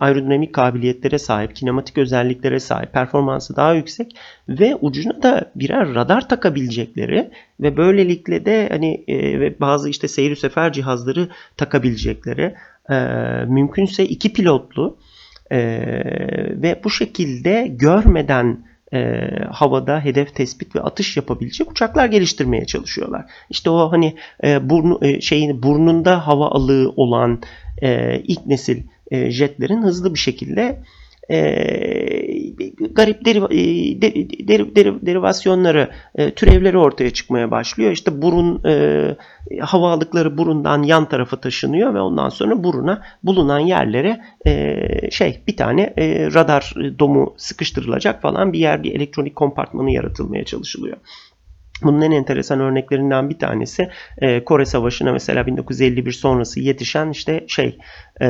aerodinamik 0.00 0.52
kabiliyetlere 0.52 1.18
sahip, 1.18 1.56
kinematik 1.56 1.98
özelliklere 1.98 2.60
sahip, 2.60 2.92
performansı 2.92 3.56
daha 3.56 3.74
yüksek 3.74 4.16
ve 4.48 4.76
ucuna 4.80 5.22
da 5.22 5.52
birer 5.54 5.94
radar 5.94 6.28
takabilecekleri 6.28 7.30
ve 7.60 7.76
böylelikle 7.76 8.44
de 8.44 8.68
hani 8.70 9.04
e, 9.08 9.60
bazı 9.60 9.88
işte 9.88 10.08
seyir 10.08 10.36
sefer 10.36 10.72
cihazları 10.72 11.28
takabilecekleri 11.56 12.54
e, 12.90 12.94
mümkünse 13.46 14.04
iki 14.04 14.32
pilotlu 14.32 14.96
e, 15.50 15.58
ve 16.62 16.80
bu 16.84 16.90
şekilde 16.90 17.66
görmeden 17.70 18.73
e, 18.94 19.30
havada 19.50 20.04
hedef 20.04 20.34
tespit 20.34 20.76
ve 20.76 20.80
atış 20.80 21.16
yapabilecek 21.16 21.70
uçaklar 21.70 22.06
geliştirmeye 22.06 22.66
çalışıyorlar. 22.66 23.24
İşte 23.50 23.70
o 23.70 23.92
hani 23.92 24.14
e, 24.44 24.70
burnu 24.70 24.98
e, 25.02 25.20
şeyin 25.20 25.62
burnunda 25.62 26.26
hava 26.26 26.48
alığı 26.48 26.92
olan 26.96 27.42
e, 27.82 28.18
ilk 28.18 28.46
nesil 28.46 28.82
e, 29.10 29.30
jetlerin 29.30 29.82
hızlı 29.82 30.14
bir 30.14 30.18
şekilde 30.18 30.78
e, 31.30 31.38
garip 32.90 33.24
deriv, 33.24 33.42
e, 33.42 34.02
deriv, 34.48 34.76
deriv, 34.76 35.06
derivasyonları, 35.06 35.90
e, 36.14 36.30
türevleri 36.30 36.78
ortaya 36.78 37.10
çıkmaya 37.10 37.50
başlıyor. 37.50 37.92
İşte 37.92 38.22
burun 38.22 38.64
e, 38.64 39.16
hava 39.60 39.92
aldıkları 39.92 40.38
burundan 40.38 40.82
yan 40.82 41.08
tarafa 41.08 41.40
taşınıyor 41.40 41.94
ve 41.94 42.00
ondan 42.00 42.28
sonra 42.28 42.64
buruna 42.64 43.02
bulunan 43.22 43.58
yerlere 43.58 44.20
e, 44.46 45.10
şey 45.10 45.42
bir 45.46 45.56
tane 45.56 45.82
e, 45.82 46.26
radar 46.34 46.74
domu 46.98 47.34
sıkıştırılacak 47.36 48.22
falan 48.22 48.52
bir 48.52 48.58
yer 48.58 48.82
bir 48.82 48.94
elektronik 48.94 49.36
kompartmanı 49.36 49.90
yaratılmaya 49.90 50.44
çalışılıyor. 50.44 50.96
Bunun 51.82 52.00
en 52.00 52.10
enteresan 52.10 52.60
örneklerinden 52.60 53.30
bir 53.30 53.38
tanesi 53.38 53.88
e, 54.18 54.44
Kore 54.44 54.66
Savaşı'na 54.66 55.12
mesela 55.12 55.46
1951 55.46 56.12
sonrası 56.12 56.60
yetişen 56.60 57.10
işte 57.10 57.44
şey 57.48 57.78
e, 58.20 58.26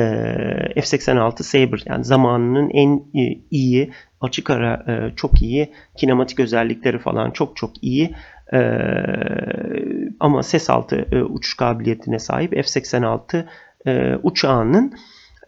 F-86 0.75 1.43
Sabre 1.43 1.81
yani 1.85 2.05
zamanının 2.05 2.69
en 2.69 3.21
e, 3.21 3.39
iyi 3.51 3.91
açık 4.25 4.49
ara 4.49 4.83
e, 4.87 5.15
çok 5.15 5.41
iyi 5.41 5.71
kinematik 5.97 6.39
özellikleri 6.39 6.99
falan 6.99 7.31
çok 7.31 7.57
çok 7.57 7.83
iyi 7.83 8.15
e, 8.53 8.59
ama 10.19 10.43
ses 10.43 10.69
altı 10.69 11.05
e, 11.11 11.23
uçuş 11.23 11.57
kabiliyetine 11.57 12.19
sahip 12.19 12.51
F-86 12.51 13.45
e, 13.87 14.15
uçağının 14.23 14.93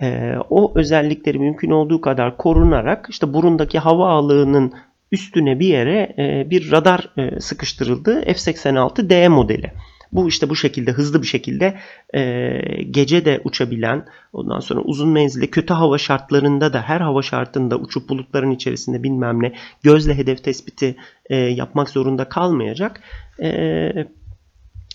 e, 0.01 0.35
o 0.49 0.71
özellikleri 0.75 1.39
mümkün 1.39 1.71
olduğu 1.71 2.01
kadar 2.01 2.37
korunarak 2.37 3.07
işte 3.09 3.33
burundaki 3.33 3.79
hava 3.79 4.09
ağlığının 4.09 4.73
üstüne 5.11 5.59
bir 5.59 5.67
yere 5.67 6.15
e, 6.17 6.49
bir 6.49 6.71
radar 6.71 7.09
e, 7.17 7.39
sıkıştırıldı 7.39 8.21
F-86D 8.21 9.29
modeli. 9.29 9.71
Bu 10.11 10.27
işte 10.27 10.49
bu 10.49 10.55
şekilde 10.55 10.91
hızlı 10.91 11.21
bir 11.21 11.27
şekilde 11.27 11.77
e, 12.13 12.61
gece 12.91 13.25
de 13.25 13.41
uçabilen 13.43 14.05
ondan 14.33 14.59
sonra 14.59 14.81
uzun 14.81 15.09
menzilde 15.09 15.47
kötü 15.47 15.73
hava 15.73 15.97
şartlarında 15.97 16.73
da 16.73 16.81
her 16.81 17.01
hava 17.01 17.21
şartında 17.21 17.77
uçup 17.77 18.09
bulutların 18.09 18.51
içerisinde 18.51 19.03
bilmem 19.03 19.43
ne 19.43 19.53
gözle 19.83 20.17
hedef 20.17 20.43
tespiti 20.43 20.95
e, 21.29 21.35
yapmak 21.35 21.89
zorunda 21.89 22.29
kalmayacak 22.29 23.01
e, 23.41 24.07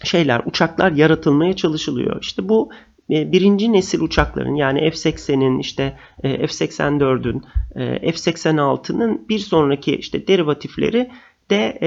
şeyler 0.05 0.43
uçaklar 0.47 0.93
yaratılmaya 0.93 1.57
çalışılıyor. 1.57 2.23
İşte 2.23 2.49
bu 2.49 2.71
e, 3.11 3.33
birinci 3.33 3.73
nesil 3.73 4.01
uçakların 4.01 4.55
yani 4.55 4.91
F-80'in 4.91 5.59
işte 5.59 5.99
e, 6.23 6.47
F-84'ün 6.47 7.43
e, 7.75 8.13
F-86'nın 8.13 9.29
bir 9.29 9.39
sonraki 9.39 9.97
işte 9.97 10.27
derivatifleri 10.27 11.11
de 11.53 11.79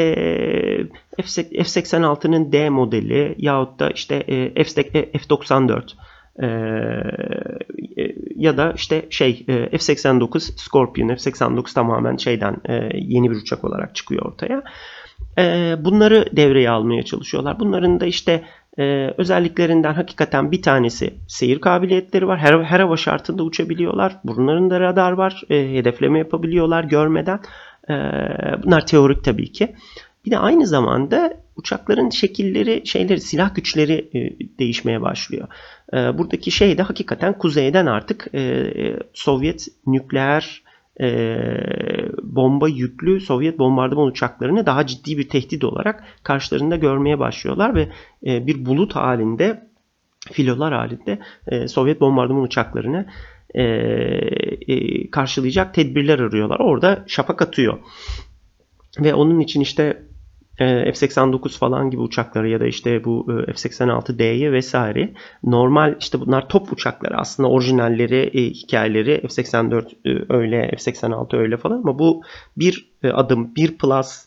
F-86'nın 1.17 2.51
D 2.51 2.69
modeli 2.69 3.35
yahut 3.37 3.79
da 3.79 3.89
işte 3.89 4.23
F-94 4.55 5.93
ya 8.35 8.57
da 8.57 8.73
işte 8.75 9.05
şey 9.09 9.45
F-89 9.47 10.39
Scorpion 10.39 11.07
F-89 11.07 11.73
tamamen 11.73 12.17
şeyden 12.17 12.55
yeni 12.93 13.31
bir 13.31 13.35
uçak 13.35 13.63
olarak 13.63 13.95
çıkıyor 13.95 14.25
ortaya. 14.25 14.63
Bunları 15.85 16.25
devreye 16.31 16.69
almaya 16.69 17.03
çalışıyorlar. 17.03 17.59
Bunların 17.59 17.99
da 17.99 18.05
işte 18.05 18.43
ee, 18.79 19.13
özelliklerinden 19.17 19.93
hakikaten 19.93 20.51
bir 20.51 20.61
tanesi 20.61 21.13
seyir 21.27 21.61
kabiliyetleri 21.61 22.27
var. 22.27 22.39
Her, 22.39 22.63
her 22.63 22.79
hava 22.79 22.97
şartında 22.97 23.43
uçabiliyorlar. 23.43 24.15
Burunlarında 24.23 24.79
radar 24.79 25.11
var. 25.11 25.41
E, 25.49 25.73
hedefleme 25.73 26.19
yapabiliyorlar 26.19 26.83
görmeden. 26.83 27.39
E, 27.89 27.93
bunlar 28.63 28.85
teorik 28.85 29.23
tabii 29.23 29.51
ki. 29.51 29.75
Bir 30.25 30.31
de 30.31 30.37
aynı 30.37 30.67
zamanda 30.67 31.45
uçakların 31.55 32.09
şekilleri, 32.09 32.87
şeyleri, 32.87 33.21
silah 33.21 33.55
güçleri 33.55 34.09
e, 34.13 34.19
değişmeye 34.59 35.01
başlıyor. 35.01 35.47
E, 35.93 36.17
buradaki 36.17 36.51
şey 36.51 36.77
de 36.77 36.81
hakikaten 36.81 37.37
kuzeyden 37.37 37.85
artık 37.85 38.27
e, 38.33 38.41
e 38.41 38.99
Sovyet 39.13 39.67
nükleer 39.87 40.65
bomba 42.23 42.67
yüklü 42.69 43.21
Sovyet 43.21 43.59
bombardıman 43.59 44.07
uçaklarını 44.07 44.65
daha 44.65 44.87
ciddi 44.87 45.17
bir 45.17 45.29
tehdit 45.29 45.63
olarak 45.63 46.03
karşılarında 46.23 46.75
görmeye 46.75 47.19
başlıyorlar 47.19 47.75
ve 47.75 47.89
bir 48.23 48.65
bulut 48.65 48.95
halinde 48.95 49.67
filolar 50.31 50.73
halinde 50.73 51.19
Sovyet 51.67 52.01
bombardıman 52.01 52.43
uçaklarını 52.43 53.05
e, 53.55 53.63
e, 54.67 55.09
karşılayacak 55.11 55.73
tedbirler 55.73 56.19
arıyorlar. 56.19 56.59
Orada 56.59 57.03
şapak 57.07 57.41
atıyor. 57.41 57.77
Ve 58.99 59.13
onun 59.13 59.39
için 59.39 59.61
işte 59.61 60.01
e, 60.59 60.91
F-89 60.93 61.57
falan 61.57 61.89
gibi 61.89 62.01
uçakları 62.01 62.49
ya 62.49 62.59
da 62.59 62.65
işte 62.65 63.03
bu 63.03 63.27
e, 63.29 63.53
F-86D'ye 63.53 64.51
vesaire 64.51 65.13
normal 65.43 65.95
işte 65.99 66.19
bunlar 66.19 66.49
top 66.49 66.73
uçakları 66.73 67.17
aslında 67.17 67.49
orijinalleri 67.49 68.31
e, 68.33 68.49
hikayeleri 68.49 69.21
F-84 69.21 69.85
öyle 70.29 70.71
F-86 70.77 71.37
öyle 71.37 71.57
falan 71.57 71.77
ama 71.77 71.99
bu 71.99 72.21
bir 72.57 72.91
adım 73.13 73.55
bir 73.55 73.77
plus 73.77 74.25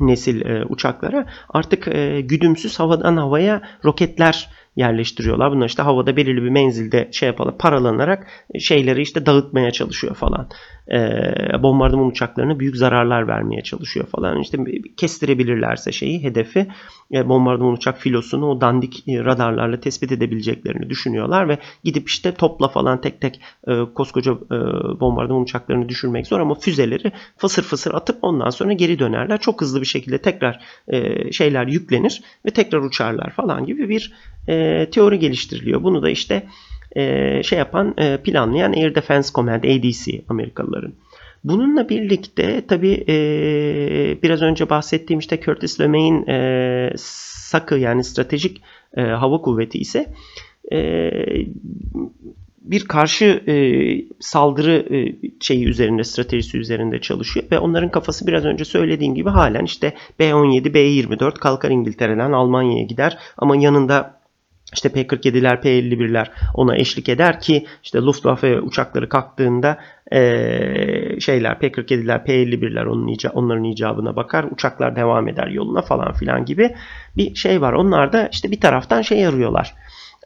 nesil 0.00 0.42
uçaklara 0.68 1.26
artık 1.48 1.84
güdümsüz 2.28 2.80
havadan 2.80 3.16
havaya 3.16 3.62
roketler 3.84 4.48
yerleştiriyorlar. 4.78 5.52
Bunlar 5.52 5.66
işte 5.66 5.82
havada 5.82 6.16
belirli 6.16 6.42
bir 6.42 6.48
menzilde 6.48 7.08
şey 7.12 7.26
yapalım 7.26 7.54
paralanarak 7.58 8.26
şeyleri 8.58 9.02
işte 9.02 9.26
dağıtmaya 9.26 9.70
çalışıyor 9.70 10.14
falan 10.14 10.48
e, 10.92 10.98
bombardıman 11.62 12.06
uçaklarına 12.06 12.60
büyük 12.60 12.76
zararlar 12.76 13.28
vermeye 13.28 13.62
çalışıyor 13.62 14.06
falan. 14.06 14.40
İşte 14.40 14.58
kestirebilirlerse 14.96 15.92
şeyi 15.92 16.22
hedefi 16.22 16.66
e, 17.12 17.28
bombardıman 17.28 17.72
uçak 17.72 17.98
filosunu 17.98 18.46
o 18.46 18.60
dandik 18.60 19.08
e, 19.08 19.24
radarlarla 19.24 19.80
tespit 19.80 20.12
edebileceklerini 20.12 20.90
düşünüyorlar 20.90 21.48
ve 21.48 21.58
gidip 21.84 22.08
işte 22.08 22.32
topla 22.32 22.68
falan 22.68 23.00
tek 23.00 23.20
tek 23.20 23.40
e, 23.68 23.72
koskoca 23.94 24.32
e, 24.32 24.56
bombardıman 25.00 25.42
uçaklarını 25.42 25.88
düşürmek 25.88 26.26
zor 26.26 26.40
ama 26.40 26.54
füzeleri 26.54 27.12
fısır 27.36 27.62
fısır 27.62 27.94
atıp 27.94 28.18
ondan 28.22 28.50
sonra 28.50 28.72
geri 28.72 28.98
dönerler. 28.98 29.40
Çok 29.40 29.60
hızlı 29.60 29.80
bir 29.80 29.86
şekilde 29.86 30.18
tekrar 30.18 30.60
e, 30.88 31.32
şeyler 31.32 31.66
yüklenir 31.66 32.22
ve 32.46 32.50
tekrar 32.50 32.78
uçarlar 32.78 33.30
falan 33.30 33.66
gibi 33.66 33.88
bir 33.88 34.12
e, 34.48 34.67
teori 34.90 35.18
geliştiriliyor. 35.18 35.82
Bunu 35.82 36.02
da 36.02 36.10
işte 36.10 36.42
e, 36.96 37.42
şey 37.42 37.58
yapan 37.58 37.94
e, 37.98 38.16
planlayan 38.16 38.72
Air 38.72 38.94
Defense 38.94 39.32
Command 39.34 39.64
ADC 39.64 40.22
Amerikalıların. 40.28 40.92
Bununla 41.44 41.88
birlikte 41.88 42.66
tabi 42.66 43.04
e, 43.08 43.16
biraz 44.22 44.42
önce 44.42 44.70
bahsettiğim 44.70 45.20
işte 45.20 45.40
Curtis 45.40 45.80
LeMay'in 45.80 46.26
e, 46.26 46.92
SAK'ı 46.96 47.74
yani 47.74 48.04
stratejik 48.04 48.62
e, 48.96 49.02
hava 49.02 49.40
kuvveti 49.40 49.78
ise 49.78 50.06
e, 50.72 51.10
bir 52.60 52.84
karşı 52.84 53.24
e, 53.24 53.54
saldırı 54.20 54.96
e, 54.96 55.14
şeyi 55.40 55.66
üzerinde 55.66 56.04
stratejisi 56.04 56.58
üzerinde 56.58 57.00
çalışıyor 57.00 57.46
ve 57.50 57.58
onların 57.58 57.90
kafası 57.90 58.26
biraz 58.26 58.44
önce 58.44 58.64
söylediğim 58.64 59.14
gibi 59.14 59.30
halen 59.30 59.64
işte 59.64 59.94
B-17, 60.18 60.74
B-24 60.74 61.34
kalkar 61.34 61.70
İngiltere'den 61.70 62.32
Almanya'ya 62.32 62.84
gider 62.84 63.18
ama 63.36 63.56
yanında 63.56 64.17
işte 64.74 64.88
P-47'ler, 64.88 65.60
P-51'ler 65.60 66.26
ona 66.54 66.76
eşlik 66.76 67.08
eder 67.08 67.40
ki 67.40 67.66
işte 67.84 67.98
Luftwaffe 67.98 68.60
uçakları 68.60 69.08
kalktığında 69.08 69.78
e, 70.12 70.20
şeyler 71.20 71.58
P-47'ler, 71.58 72.24
P-51'ler 72.24 72.86
onun 72.86 73.06
ica, 73.08 73.30
onların 73.30 73.64
icabına 73.64 74.16
bakar. 74.16 74.44
Uçaklar 74.50 74.96
devam 74.96 75.28
eder 75.28 75.46
yoluna 75.46 75.82
falan 75.82 76.12
filan 76.12 76.44
gibi 76.44 76.74
bir 77.16 77.34
şey 77.34 77.60
var. 77.60 77.72
Onlar 77.72 78.12
da 78.12 78.28
işte 78.32 78.50
bir 78.50 78.60
taraftan 78.60 79.02
şey 79.02 79.26
arıyorlar. 79.26 79.74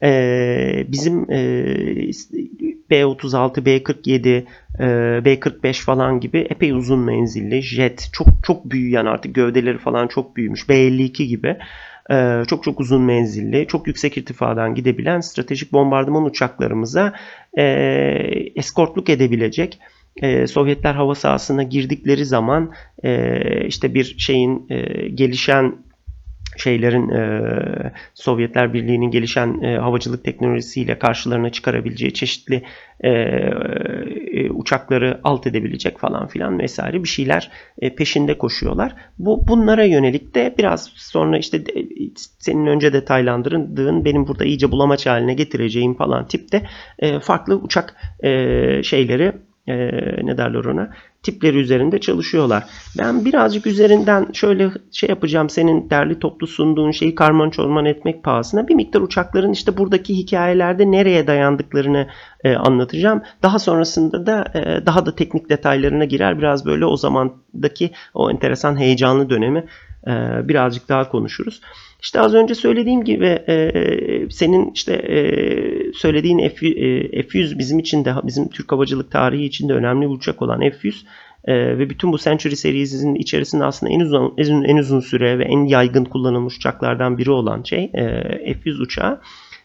E, 0.02 0.84
bizim 0.88 1.30
e, 1.30 1.66
B-36, 2.90 3.64
B-47, 3.64 4.44
e, 4.78 5.24
B-45 5.24 5.84
falan 5.84 6.20
gibi 6.20 6.38
epey 6.38 6.72
uzun 6.72 6.98
menzilli 6.98 7.62
jet 7.62 8.08
çok 8.12 8.28
çok 8.42 8.70
büyüyen 8.70 9.06
artık 9.06 9.34
gövdeleri 9.34 9.78
falan 9.78 10.08
çok 10.08 10.36
büyümüş. 10.36 10.68
B-52 10.68 11.22
gibi 11.22 11.48
ee, 11.48 11.91
çok 12.48 12.64
çok 12.64 12.80
uzun 12.80 13.02
menzilli, 13.02 13.66
çok 13.66 13.86
yüksek 13.86 14.16
irtifadan 14.16 14.74
gidebilen 14.74 15.20
stratejik 15.20 15.72
bombardıman 15.72 16.24
uçaklarımıza 16.24 17.12
e, 17.58 17.62
eskortluk 18.56 19.08
edebilecek. 19.08 19.78
E, 20.16 20.46
Sovyetler 20.46 20.94
hava 20.94 21.14
sahasına 21.14 21.62
girdikleri 21.62 22.24
zaman 22.24 22.72
e, 23.04 23.66
işte 23.66 23.94
bir 23.94 24.14
şeyin 24.18 24.68
gelişen 25.14 25.76
şeylerin 26.56 27.08
e, 27.08 27.92
Sovyetler 28.14 28.72
Birliği'nin 28.72 29.10
gelişen 29.10 29.62
e, 29.62 29.76
havacılık 29.76 30.24
teknolojisiyle 30.24 30.98
karşılarına 30.98 31.50
çıkarabileceği 31.50 32.14
çeşitli 32.14 32.62
e, 33.00 33.10
e, 33.10 34.50
uçakları 34.50 35.20
alt 35.24 35.46
edebilecek 35.46 35.98
falan 35.98 36.26
filan 36.26 36.58
vesaire 36.58 37.02
bir 37.02 37.08
şeyler 37.08 37.50
e, 37.78 37.94
peşinde 37.94 38.38
koşuyorlar. 38.38 38.94
Bu 39.18 39.48
bunlara 39.48 39.84
yönelik 39.84 40.34
de 40.34 40.54
biraz 40.58 40.92
sonra 40.94 41.38
işte 41.38 41.66
de, 41.66 41.72
senin 42.38 42.66
önce 42.66 42.92
detaylandırdığın 42.92 44.04
benim 44.04 44.26
burada 44.26 44.44
iyice 44.44 44.70
bulamaç 44.70 45.06
haline 45.06 45.34
getireceğim 45.34 45.94
falan 45.94 46.26
tipte 46.26 46.62
e, 46.98 47.20
farklı 47.20 47.56
uçak 47.56 47.96
e, 48.24 48.82
şeyleri 48.82 49.32
e, 49.66 49.74
ne 50.26 50.38
derler 50.38 50.64
ona 50.64 50.90
tipleri 51.22 51.58
üzerinde 51.58 52.00
çalışıyorlar. 52.00 52.64
Ben 52.98 53.24
birazcık 53.24 53.66
üzerinden 53.66 54.26
şöyle 54.32 54.70
şey 54.92 55.08
yapacağım 55.08 55.50
senin 55.50 55.90
derli 55.90 56.18
toplu 56.18 56.46
sunduğun 56.46 56.90
şeyi 56.90 57.14
karman 57.14 57.50
çorman 57.50 57.84
etmek 57.84 58.24
pahasına 58.24 58.68
bir 58.68 58.74
miktar 58.74 59.00
uçakların 59.00 59.52
işte 59.52 59.76
buradaki 59.76 60.16
hikayelerde 60.18 60.90
nereye 60.90 61.26
dayandıklarını 61.26 62.08
e, 62.44 62.56
anlatacağım. 62.56 63.22
Daha 63.42 63.58
sonrasında 63.58 64.26
da 64.26 64.44
e, 64.54 64.86
daha 64.86 65.06
da 65.06 65.14
teknik 65.14 65.50
detaylarına 65.50 66.04
girer 66.04 66.38
biraz 66.38 66.66
böyle 66.66 66.86
o 66.86 66.96
zamandaki 66.96 67.90
o 68.14 68.30
enteresan 68.30 68.80
heyecanlı 68.80 69.30
dönemi 69.30 69.64
e, 70.06 70.12
birazcık 70.48 70.88
daha 70.88 71.08
konuşuruz. 71.08 71.60
İşte 72.02 72.20
az 72.20 72.34
önce 72.34 72.54
söylediğim 72.54 73.04
gibi 73.04 73.26
e, 73.26 73.72
senin 74.30 74.70
işte 74.74 74.92
e, 74.92 75.18
söylediğin 75.92 76.38
F, 76.48 76.66
e, 76.66 77.22
F100 77.22 77.58
bizim 77.58 77.78
için 77.78 78.04
de 78.04 78.14
bizim 78.24 78.48
Türk 78.48 78.72
havacılık 78.72 79.10
tarihi 79.10 79.44
için 79.44 79.68
de 79.68 79.72
önemli 79.72 80.06
bir 80.06 80.14
uçak 80.14 80.42
olan 80.42 80.60
F100 80.60 80.94
e, 81.44 81.78
ve 81.78 81.90
bütün 81.90 82.12
bu 82.12 82.18
Century 82.18 82.56
serisinin 82.56 83.14
içerisinde 83.14 83.64
aslında 83.64 83.92
en 83.92 84.00
uzun, 84.00 84.34
en 84.38 84.62
en 84.62 84.76
uzun 84.76 85.00
süre 85.00 85.38
ve 85.38 85.44
en 85.44 85.64
yaygın 85.64 86.04
kullanılmış 86.04 86.56
uçaklardan 86.56 87.18
biri 87.18 87.30
olan 87.30 87.62
şey 87.62 87.90
e, 87.94 88.02
F100 88.52 88.82
uçağı 88.82 89.20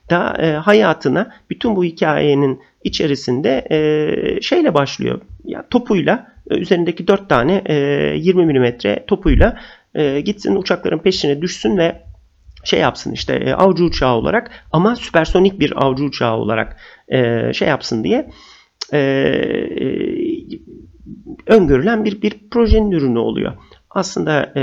da 0.09 0.37
e, 0.39 0.51
hayatına 0.51 1.31
bütün 1.49 1.75
bu 1.75 1.83
hikayenin 1.83 2.59
içerisinde 2.83 3.67
e, 3.71 4.41
şeyle 4.41 4.73
başlıyor. 4.73 5.21
Yani 5.45 5.65
topuyla 5.69 6.27
üzerindeki 6.49 7.07
4 7.07 7.29
tane 7.29 7.63
e, 7.65 7.75
20 8.17 8.45
mm 8.45 8.73
topuyla 9.07 9.59
e, 9.95 10.21
gitsin 10.21 10.55
uçakların 10.55 10.99
peşine 10.99 11.41
düşsün 11.41 11.77
ve 11.77 12.06
şey 12.67 12.79
yapsın 12.79 13.11
işte 13.11 13.33
e, 13.33 13.53
avcı 13.53 13.83
uçağı 13.83 14.15
olarak 14.15 14.51
ama 14.71 14.95
süpersonik 14.95 15.59
bir 15.59 15.85
avcı 15.85 16.03
uçağı 16.03 16.35
olarak 16.35 16.77
e, 17.07 17.53
şey 17.53 17.67
yapsın 17.67 18.03
diye 18.03 18.29
e, 18.93 18.99
e, 18.99 19.87
öngörülen 21.47 22.05
bir 22.05 22.21
bir 22.21 22.49
projenin 22.51 22.91
ürünü 22.91 23.19
oluyor. 23.19 23.53
Aslında 23.89 24.51
e, 24.55 24.61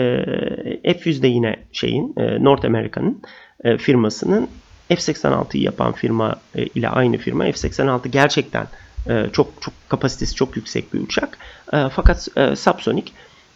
F100'de 0.85 1.29
yine 1.29 1.57
şeyin 1.73 2.15
e, 2.17 2.45
North 2.45 2.65
America'nın 2.65 3.23
e, 3.65 3.77
firmasının 3.77 4.49
F-86'yı 4.89 5.63
yapan 5.63 5.93
firma 5.93 6.37
e, 6.55 6.65
ile 6.65 6.89
aynı 6.89 7.17
firma 7.17 7.45
F-86 7.45 8.09
gerçekten 8.09 8.67
e, 9.09 9.27
çok 9.33 9.63
çok 9.63 9.75
kapasitesi 9.89 10.35
çok 10.35 10.57
yüksek 10.57 10.95
bir 10.95 11.01
uçak. 11.01 11.39
E, 11.73 11.89
fakat 11.93 12.29
e, 12.37 12.57
subsonik 12.57 13.13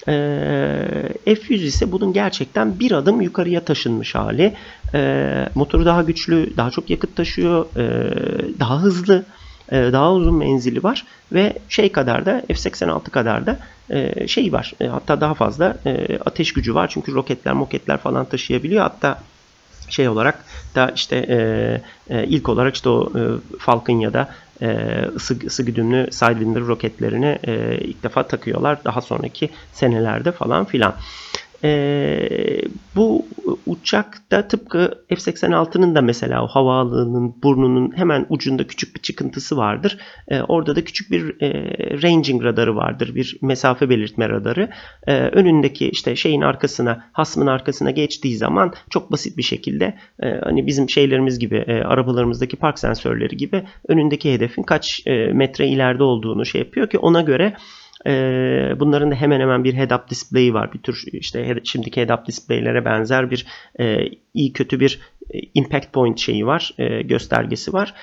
e, 0.08 0.12
F100 1.26 1.54
ise 1.54 1.92
bunun 1.92 2.12
gerçekten 2.12 2.80
bir 2.80 2.92
adım 2.92 3.20
yukarıya 3.20 3.64
taşınmış 3.64 4.14
hali. 4.14 4.54
E, 4.94 5.48
motoru 5.54 5.86
daha 5.86 6.02
güçlü, 6.02 6.56
daha 6.56 6.70
çok 6.70 6.90
yakıt 6.90 7.16
taşıyor, 7.16 7.66
e, 7.76 8.14
daha 8.60 8.82
hızlı, 8.82 9.24
daha 9.72 10.12
uzun 10.12 10.34
menzili 10.34 10.82
var 10.82 11.04
ve 11.32 11.52
şey 11.68 11.92
kadar 11.92 12.26
da 12.26 12.42
F-86 12.48 13.10
kadar 13.10 13.46
da 13.46 13.58
şey 14.26 14.52
var. 14.52 14.72
Hatta 14.90 15.20
daha 15.20 15.34
fazla 15.34 15.76
ateş 16.26 16.52
gücü 16.52 16.74
var 16.74 16.88
çünkü 16.88 17.14
roketler, 17.14 17.54
moketler 17.54 17.98
falan 17.98 18.24
taşıyabiliyor. 18.24 18.82
Hatta 18.82 19.18
şey 19.88 20.08
olarak 20.08 20.44
da 20.74 20.92
işte 20.94 21.16
e, 22.10 22.24
ilk 22.26 22.48
olarak 22.48 22.74
işte 22.74 22.88
o 22.88 23.12
e, 23.18 23.20
Falcon 23.58 24.00
ya 24.00 24.12
da 24.12 24.28
ısı, 25.16 25.38
ısı 25.46 25.62
güdümlü 25.62 26.12
Sidewinder 26.12 26.62
roketlerini 26.62 27.38
e, 27.44 27.78
ilk 27.78 28.02
defa 28.02 28.26
takıyorlar. 28.26 28.84
Daha 28.84 29.00
sonraki 29.00 29.50
senelerde 29.72 30.32
falan 30.32 30.64
filan. 30.64 30.98
E, 31.64 32.60
bu 32.96 33.26
uçak 33.66 34.30
da 34.30 34.48
tıpkı 34.48 35.04
F-86'nın 35.08 35.94
da 35.94 36.02
mesela 36.02 36.44
o 36.44 36.46
havaalanının 36.46 37.42
burnunun 37.42 37.96
hemen 37.96 38.26
ucunda 38.28 38.66
küçük 38.66 38.94
bir 38.94 39.00
çıkıntısı 39.00 39.56
vardır. 39.56 39.98
E, 40.28 40.40
orada 40.40 40.76
da 40.76 40.84
küçük 40.84 41.10
bir 41.10 41.42
e, 41.42 41.52
ranging 42.02 42.44
radarı 42.44 42.76
vardır. 42.76 43.14
Bir 43.14 43.38
mesafe 43.42 43.90
belirtme 43.90 44.28
radarı. 44.28 44.70
E, 45.06 45.16
önündeki 45.18 45.88
işte 45.88 46.16
şeyin 46.16 46.40
arkasına, 46.40 47.04
hasmın 47.12 47.46
arkasına 47.46 47.90
geçtiği 47.90 48.36
zaman 48.36 48.72
çok 48.90 49.12
basit 49.12 49.36
bir 49.36 49.42
şekilde 49.42 49.94
e, 50.22 50.30
hani 50.44 50.66
bizim 50.66 50.90
şeylerimiz 50.90 51.38
gibi 51.38 51.56
e, 51.56 51.82
arabalarımızdaki 51.82 52.56
park 52.56 52.78
sensörleri 52.78 53.36
gibi 53.36 53.64
önündeki 53.88 54.32
hedefin 54.32 54.62
kaç 54.62 55.02
e, 55.06 55.26
metre 55.26 55.68
ileride 55.68 56.02
olduğunu 56.02 56.46
şey 56.46 56.60
yapıyor 56.60 56.90
ki 56.90 56.98
ona 56.98 57.20
göre 57.20 57.56
bunların 58.80 59.10
da 59.10 59.14
hemen 59.14 59.40
hemen 59.40 59.64
bir 59.64 59.74
head-up 59.74 60.10
display'i 60.10 60.54
var. 60.54 60.72
Bir 60.72 60.78
tür 60.78 61.04
işte 61.12 61.54
şimdiki 61.64 62.00
head-up 62.00 62.26
displaylere 62.26 62.84
benzer 62.84 63.30
bir 63.30 63.46
e, 63.80 63.98
iyi 64.34 64.52
kötü 64.52 64.80
bir 64.80 65.00
e, 65.30 65.38
impact 65.54 65.92
point 65.92 66.18
şeyi 66.18 66.46
var, 66.46 66.74
e, 66.78 67.02
göstergesi 67.02 67.72
var. 67.72 67.94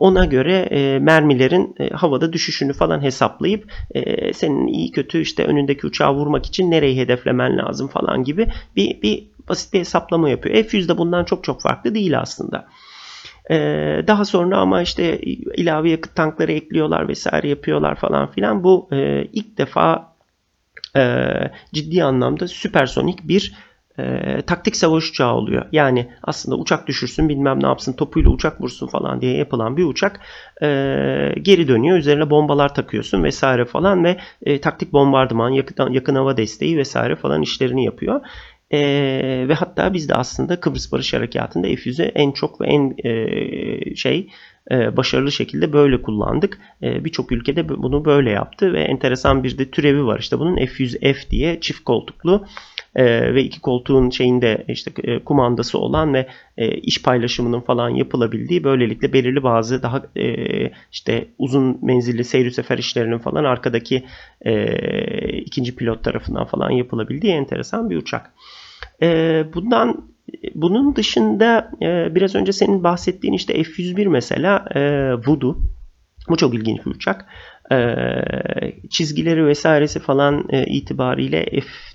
ona 0.00 0.24
göre 0.24 0.68
mermilerin 0.98 1.74
havada 1.92 2.32
düşüşünü 2.32 2.72
falan 2.72 3.02
hesaplayıp 3.02 3.72
senin 4.32 4.66
iyi 4.66 4.92
kötü 4.92 5.20
işte 5.20 5.44
önündeki 5.44 5.86
uçağı 5.86 6.14
vurmak 6.14 6.46
için 6.46 6.70
nereyi 6.70 7.00
hedeflemen 7.00 7.58
lazım 7.58 7.88
falan 7.88 8.24
gibi 8.24 8.48
bir, 8.76 9.02
bir 9.02 9.26
basit 9.48 9.72
bir 9.72 9.80
hesaplama 9.80 10.28
yapıyor. 10.28 10.54
F100 10.54 10.88
de 10.88 10.98
bundan 10.98 11.24
çok 11.24 11.44
çok 11.44 11.62
farklı 11.62 11.94
değil 11.94 12.20
aslında. 12.20 12.66
Ee, 13.50 14.04
daha 14.06 14.24
sonra 14.24 14.58
ama 14.58 14.82
işte 14.82 15.18
ilave 15.56 15.90
yakıt 15.90 16.14
tankları 16.14 16.52
ekliyorlar 16.52 17.08
vesaire 17.08 17.48
yapıyorlar 17.48 17.94
falan 17.94 18.30
filan. 18.30 18.64
Bu 18.64 18.88
e, 18.92 19.24
ilk 19.24 19.58
defa 19.58 20.12
e, 20.96 21.22
ciddi 21.74 22.04
anlamda 22.04 22.48
süpersonik 22.48 23.28
bir 23.28 23.52
e, 23.98 24.42
taktik 24.42 24.76
savaş 24.76 25.10
uçağı 25.10 25.34
oluyor. 25.34 25.64
Yani 25.72 26.08
aslında 26.22 26.56
uçak 26.56 26.86
düşürsün 26.86 27.28
bilmem 27.28 27.62
ne 27.62 27.66
yapsın 27.66 27.92
topuyla 27.92 28.30
uçak 28.30 28.60
vursun 28.60 28.86
falan 28.86 29.20
diye 29.20 29.36
yapılan 29.36 29.76
bir 29.76 29.84
uçak 29.84 30.20
e, 30.62 30.66
geri 31.42 31.68
dönüyor. 31.68 31.98
Üzerine 31.98 32.30
bombalar 32.30 32.74
takıyorsun 32.74 33.24
vesaire 33.24 33.64
falan 33.64 34.04
ve 34.04 34.16
e, 34.42 34.60
taktik 34.60 34.92
bombardıman, 34.92 35.50
yakın, 35.50 35.92
yakın 35.92 36.14
hava 36.14 36.36
desteği 36.36 36.76
vesaire 36.76 37.16
falan 37.16 37.42
işlerini 37.42 37.84
yapıyor. 37.84 38.20
E, 38.70 38.78
ve 39.48 39.54
hatta 39.54 39.94
biz 39.94 40.08
de 40.08 40.14
aslında 40.14 40.60
Kıbrıs 40.60 40.92
Barış 40.92 41.14
Harekatı'nda 41.14 41.68
F100'ü 41.68 42.02
en 42.02 42.32
çok 42.32 42.60
ve 42.60 42.66
en 42.66 42.94
e, 43.04 43.94
şey 43.94 44.28
e, 44.70 44.96
başarılı 44.96 45.32
şekilde 45.32 45.72
böyle 45.72 46.02
kullandık. 46.02 46.58
E, 46.82 47.04
Birçok 47.04 47.32
ülkede 47.32 47.68
bunu 47.68 48.04
böyle 48.04 48.30
yaptı 48.30 48.72
ve 48.72 48.80
enteresan 48.80 49.44
bir 49.44 49.58
de 49.58 49.70
türevi 49.70 50.06
var. 50.06 50.18
İşte 50.18 50.38
bunun 50.38 50.56
F100F 50.56 51.30
diye 51.30 51.60
çift 51.60 51.84
koltuklu 51.84 52.46
e, 52.94 53.34
ve 53.34 53.42
iki 53.42 53.60
koltuğun 53.60 54.10
şeyinde 54.10 54.64
işte 54.68 54.90
e, 55.02 55.18
kumandası 55.18 55.78
olan 55.78 56.14
ve 56.14 56.26
e, 56.56 56.70
iş 56.70 57.02
paylaşımının 57.02 57.60
falan 57.60 57.90
yapılabildiği 57.90 58.64
böylelikle 58.64 59.12
belirli 59.12 59.42
bazı 59.42 59.82
daha 59.82 60.02
e, 60.16 60.26
işte 60.92 61.28
uzun 61.38 61.78
menzilli 61.82 62.24
seyir 62.24 62.50
sefer 62.50 62.78
işlerinin 62.78 63.18
falan 63.18 63.44
arkadaki 63.44 64.04
e, 64.40 64.76
ikinci 65.38 65.76
pilot 65.76 66.04
tarafından 66.04 66.44
falan 66.44 66.70
yapılabildiği 66.70 67.32
enteresan 67.32 67.90
bir 67.90 67.96
uçak. 67.96 68.32
E, 69.02 69.44
bundan 69.54 70.10
bunun 70.54 70.96
dışında 70.96 71.70
e, 71.82 72.14
biraz 72.14 72.34
önce 72.34 72.52
senin 72.52 72.84
bahsettiğin 72.84 73.34
işte 73.34 73.62
F-101 73.62 74.08
mesela 74.08 74.64
e, 74.74 74.80
Voodoo. 75.12 75.58
Bu 76.28 76.36
çok 76.36 76.54
ilginç 76.54 76.86
bir 76.86 76.90
uçak. 76.90 77.26
E, 77.72 77.78
çizgileri 78.90 79.46
vesairesi 79.46 80.00
falan 80.00 80.44
e, 80.50 80.66
itibariyle 80.66 81.44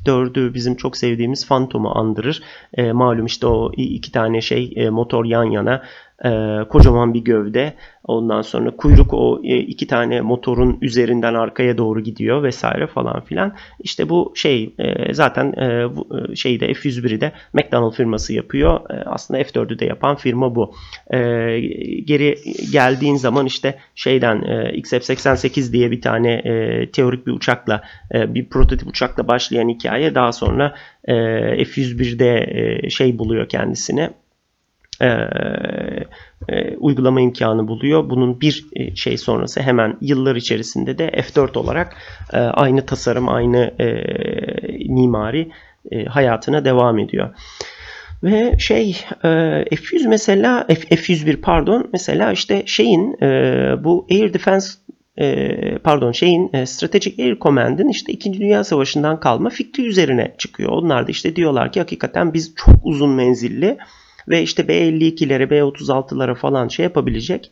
F4'ü 0.05 0.53
bizim 0.53 0.75
çok 0.75 0.97
sevdiğimiz 0.97 1.47
Phantom'u 1.47 1.97
andırır. 1.97 2.43
E, 2.73 2.91
malum 2.91 3.25
işte 3.25 3.47
o 3.47 3.71
iki 3.77 4.11
tane 4.11 4.41
şey 4.41 4.73
e, 4.75 4.89
motor 4.89 5.25
yan 5.25 5.43
yana 5.43 5.83
e, 6.25 6.59
kocaman 6.69 7.13
bir 7.13 7.19
gövde. 7.19 7.73
Ondan 8.03 8.41
sonra 8.41 8.75
kuyruk 8.75 9.13
o 9.13 9.41
e, 9.43 9.57
iki 9.57 9.87
tane 9.87 10.21
motorun 10.21 10.77
üzerinden 10.81 11.33
arkaya 11.33 11.77
doğru 11.77 11.99
gidiyor 11.99 12.43
vesaire 12.43 12.87
falan 12.87 13.21
filan. 13.21 13.55
İşte 13.79 14.09
bu 14.09 14.33
şey 14.35 14.73
e, 14.79 15.13
zaten 15.13 15.53
e, 15.53 15.95
bu, 15.95 16.07
e, 16.17 16.35
şeyde 16.35 16.71
F101'i 16.71 17.21
de 17.21 17.31
McDonnell 17.53 17.91
firması 17.91 18.33
yapıyor. 18.33 18.89
E, 18.89 19.03
aslında 19.05 19.41
F4'ü 19.41 19.79
de 19.79 19.85
yapan 19.85 20.15
firma 20.15 20.55
bu. 20.55 20.73
E, 21.13 21.19
geri 22.05 22.37
geldiğin 22.71 23.15
zaman 23.15 23.45
işte 23.45 23.75
şeyden 23.95 24.41
e, 24.41 24.79
XF-88 24.79 25.73
diye 25.73 25.91
bir 25.91 26.01
tane 26.01 26.33
e, 26.33 26.91
teorik 26.91 27.27
bir 27.27 27.31
uçakla 27.31 27.83
e, 28.13 28.33
bir 28.35 28.49
prototip 28.49 28.87
uçakla 28.87 29.27
başlayan 29.27 29.69
hikaye 29.69 30.15
daha 30.15 30.31
sonra 30.31 30.75
e, 31.05 31.13
F101'de 31.63 32.47
e, 32.85 32.89
şey 32.89 33.19
buluyor 33.19 33.49
kendisine 33.49 34.09
e, 35.01 35.07
e, 36.49 36.77
uygulama 36.77 37.21
imkanı 37.21 37.67
buluyor. 37.67 38.09
Bunun 38.09 38.41
bir 38.41 38.65
e, 38.73 38.95
şey 38.95 39.17
sonrası 39.17 39.61
hemen 39.61 39.97
yıllar 40.01 40.35
içerisinde 40.35 40.97
de 40.97 41.09
F4 41.09 41.57
olarak 41.57 41.95
e, 42.33 42.37
aynı 42.37 42.85
tasarım, 42.85 43.29
aynı 43.29 43.57
e, 43.79 43.87
mimari 44.93 45.51
e, 45.91 46.05
hayatına 46.05 46.65
devam 46.65 46.99
ediyor. 46.99 47.29
Ve 48.23 48.59
şey 48.59 48.89
e, 49.23 49.27
F100 49.71 50.07
mesela 50.07 50.65
F, 50.67 50.95
F101 50.95 51.41
pardon 51.41 51.89
mesela 51.93 52.31
işte 52.31 52.63
şeyin 52.65 53.23
e, 53.23 53.27
bu 53.83 54.07
Air 54.11 54.33
Defense 54.33 54.69
pardon 55.83 56.11
şeyin 56.11 56.65
Strategic 56.65 57.23
Air 57.23 57.39
Command'in 57.39 57.89
işte 57.89 58.13
2. 58.13 58.33
Dünya 58.33 58.63
Savaşı'ndan 58.63 59.19
kalma 59.19 59.49
fikri 59.49 59.87
üzerine 59.87 60.35
çıkıyor. 60.37 60.71
Onlar 60.71 61.07
da 61.07 61.11
işte 61.11 61.35
diyorlar 61.35 61.71
ki 61.71 61.79
hakikaten 61.79 62.33
biz 62.33 62.53
çok 62.55 62.75
uzun 62.83 63.09
menzilli 63.09 63.77
ve 64.29 64.41
işte 64.41 64.67
B-52'lere 64.67 65.49
B-36'lara 65.49 66.35
falan 66.35 66.67
şey 66.67 66.83
yapabilecek 66.83 67.51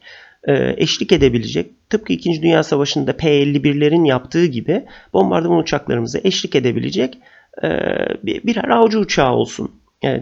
eşlik 0.78 1.12
edebilecek 1.12 1.90
tıpkı 1.90 2.14
2. 2.14 2.42
Dünya 2.42 2.64
Savaşı'nda 2.64 3.18
P-51'lerin 3.18 4.08
yaptığı 4.08 4.46
gibi 4.46 4.86
bombardıman 5.14 5.58
uçaklarımıza 5.58 6.20
eşlik 6.24 6.56
edebilecek 6.56 7.18
birer 8.24 8.70
avcı 8.70 9.00
uçağı 9.00 9.32
olsun 9.32 9.72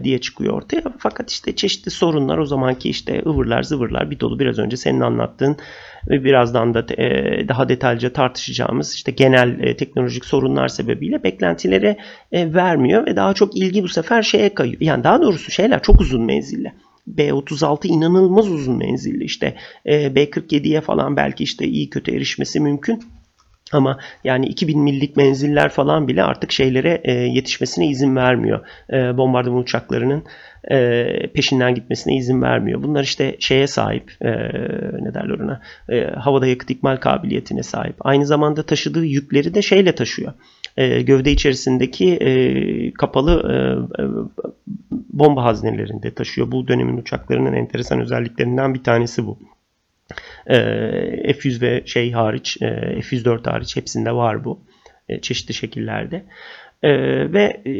diye 0.04 0.20
çıkıyor 0.20 0.54
ortaya. 0.54 0.82
Fakat 0.98 1.30
işte 1.30 1.56
çeşitli 1.56 1.90
sorunlar 1.90 2.38
o 2.38 2.46
zamanki 2.46 2.90
işte 2.90 3.22
ıvırlar 3.26 3.62
zıvırlar 3.62 4.10
bir 4.10 4.20
dolu 4.20 4.38
biraz 4.38 4.58
önce 4.58 4.76
senin 4.76 5.00
anlattığın 5.00 5.56
ve 6.08 6.24
birazdan 6.24 6.74
da 6.74 6.86
e, 6.98 7.48
daha 7.48 7.68
detaylıca 7.68 8.12
tartışacağımız 8.12 8.94
işte 8.94 9.12
genel 9.12 9.60
e, 9.60 9.76
teknolojik 9.76 10.24
sorunlar 10.24 10.68
sebebiyle 10.68 11.22
beklentilere 11.22 11.96
e, 12.32 12.54
vermiyor 12.54 13.06
ve 13.06 13.16
daha 13.16 13.34
çok 13.34 13.56
ilgi 13.56 13.82
bu 13.82 13.88
sefer 13.88 14.22
şeye 14.22 14.54
kayıyor. 14.54 14.80
Yani 14.80 15.04
daha 15.04 15.22
doğrusu 15.22 15.50
şeyler 15.50 15.82
çok 15.82 16.00
uzun 16.00 16.24
menzilli. 16.24 16.72
B36 17.16 17.86
inanılmaz 17.86 18.50
uzun 18.50 18.76
menzilli 18.76 19.24
işte 19.24 19.54
B47'ye 19.86 20.80
falan 20.80 21.16
belki 21.16 21.44
işte 21.44 21.66
iyi 21.66 21.90
kötü 21.90 22.16
erişmesi 22.16 22.60
mümkün. 22.60 23.02
Ama 23.72 23.98
yani 24.24 24.46
2000 24.46 24.80
millik 24.80 25.16
menziller 25.16 25.68
falan 25.68 26.08
bile 26.08 26.22
artık 26.22 26.52
şeylere 26.52 27.00
e, 27.04 27.12
yetişmesine 27.12 27.88
izin 27.88 28.16
vermiyor. 28.16 28.66
E, 28.92 29.16
bombardıman 29.16 29.60
uçaklarının 29.60 30.24
e, 30.70 31.06
peşinden 31.34 31.74
gitmesine 31.74 32.16
izin 32.16 32.42
vermiyor. 32.42 32.82
Bunlar 32.82 33.02
işte 33.02 33.36
şeye 33.38 33.66
sahip, 33.66 34.12
e, 34.20 34.30
ne 35.02 35.14
derler 35.14 35.38
ona, 35.38 35.60
e, 35.88 36.04
havada 36.04 36.46
yakıt 36.46 36.70
ikmal 36.70 36.96
kabiliyetine 36.96 37.62
sahip. 37.62 37.94
Aynı 38.00 38.26
zamanda 38.26 38.62
taşıdığı 38.62 39.04
yükleri 39.04 39.54
de 39.54 39.62
şeyle 39.62 39.94
taşıyor. 39.94 40.32
E, 40.76 41.02
gövde 41.02 41.32
içerisindeki 41.32 42.16
e, 42.16 42.92
kapalı 42.92 43.52
e, 43.52 44.02
e 44.02 44.06
bomba 45.18 45.44
haznelerinde 45.44 46.14
taşıyor. 46.14 46.52
Bu 46.52 46.68
dönemin 46.68 46.96
uçaklarının 46.96 47.52
enteresan 47.52 48.00
özelliklerinden 48.00 48.74
bir 48.74 48.82
tanesi 48.82 49.26
bu. 49.26 49.38
Ee, 50.46 51.32
F100 51.32 51.60
ve 51.60 51.82
şey 51.86 52.12
hariç, 52.12 52.56
e, 52.62 52.66
F104 53.00 53.50
hariç 53.50 53.76
hepsinde 53.76 54.12
var 54.12 54.44
bu. 54.44 54.60
E, 55.08 55.20
çeşitli 55.20 55.54
şekillerde. 55.54 56.24
Ee, 56.82 57.32
ve 57.32 57.62
e, 57.64 57.70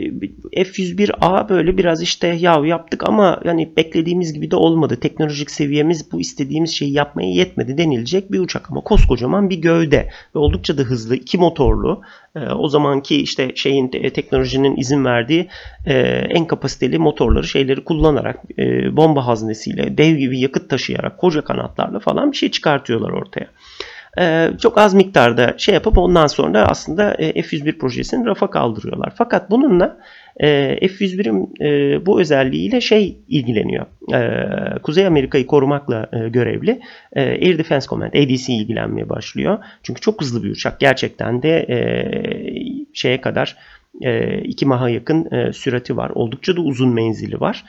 F101A 0.62 1.48
böyle 1.48 1.78
biraz 1.78 2.02
işte 2.02 2.28
ya 2.28 2.62
yaptık 2.64 3.08
ama 3.08 3.40
yani 3.44 3.72
beklediğimiz 3.76 4.32
gibi 4.32 4.50
de 4.50 4.56
olmadı. 4.56 5.00
Teknolojik 5.00 5.50
seviyemiz 5.50 6.12
bu 6.12 6.20
istediğimiz 6.20 6.70
şeyi 6.70 6.92
yapmaya 6.92 7.30
yetmedi 7.30 7.78
denilecek 7.78 8.32
bir 8.32 8.40
uçak 8.40 8.70
ama 8.70 8.80
koskocaman 8.80 9.50
bir 9.50 9.56
gövde 9.56 10.08
ve 10.34 10.38
oldukça 10.38 10.78
da 10.78 10.82
hızlı 10.82 11.16
iki 11.16 11.38
motorlu 11.38 12.02
e, 12.36 12.40
o 12.40 12.68
zamanki 12.68 13.22
işte 13.22 13.52
şeyin 13.54 13.88
teknolojinin 13.88 14.76
izin 14.76 15.04
verdiği 15.04 15.48
e, 15.86 15.94
en 16.30 16.46
kapasiteli 16.46 16.98
motorları 16.98 17.46
şeyleri 17.46 17.84
kullanarak 17.84 18.40
e, 18.58 18.96
bomba 18.96 19.26
haznesiyle 19.26 19.98
dev 19.98 20.16
gibi 20.16 20.40
yakıt 20.40 20.70
taşıyarak 20.70 21.18
koca 21.18 21.44
kanatlarla 21.44 21.98
falan 21.98 22.32
bir 22.32 22.36
şey 22.36 22.50
çıkartıyorlar 22.50 23.10
ortaya. 23.10 23.48
Ee, 24.20 24.50
çok 24.60 24.78
az 24.78 24.94
miktarda 24.94 25.54
şey 25.58 25.74
yapıp 25.74 25.98
ondan 25.98 26.26
sonra 26.26 26.66
aslında 26.66 27.14
e, 27.14 27.40
F101 27.40 27.78
projesini 27.78 28.26
rafa 28.26 28.50
kaldırıyorlar. 28.50 29.12
Fakat 29.16 29.50
bununla 29.50 29.98
e, 30.36 30.46
F101'in 30.86 31.54
e, 31.60 32.06
bu 32.06 32.20
özelliğiyle 32.20 32.80
şey 32.80 33.18
ilgileniyor. 33.28 33.86
Kuzey 34.82 35.06
Amerika'yı 35.06 35.46
korumakla 35.46 36.10
görevli 36.28 36.80
Air 37.16 37.58
Defense 37.58 37.88
Command 37.88 38.12
ADC 38.12 38.52
ilgilenmeye 38.52 39.08
başlıyor. 39.08 39.58
Çünkü 39.82 40.00
çok 40.00 40.20
hızlı 40.20 40.44
bir 40.44 40.50
uçak. 40.50 40.80
Gerçekten 40.80 41.42
de 41.42 41.66
şeye 42.92 43.20
kadar 43.20 43.56
2 44.44 44.66
maha 44.66 44.88
yakın 44.88 45.50
sürati 45.52 45.96
var. 45.96 46.10
Oldukça 46.14 46.56
da 46.56 46.60
uzun 46.60 46.94
menzili 46.94 47.40
var. 47.40 47.64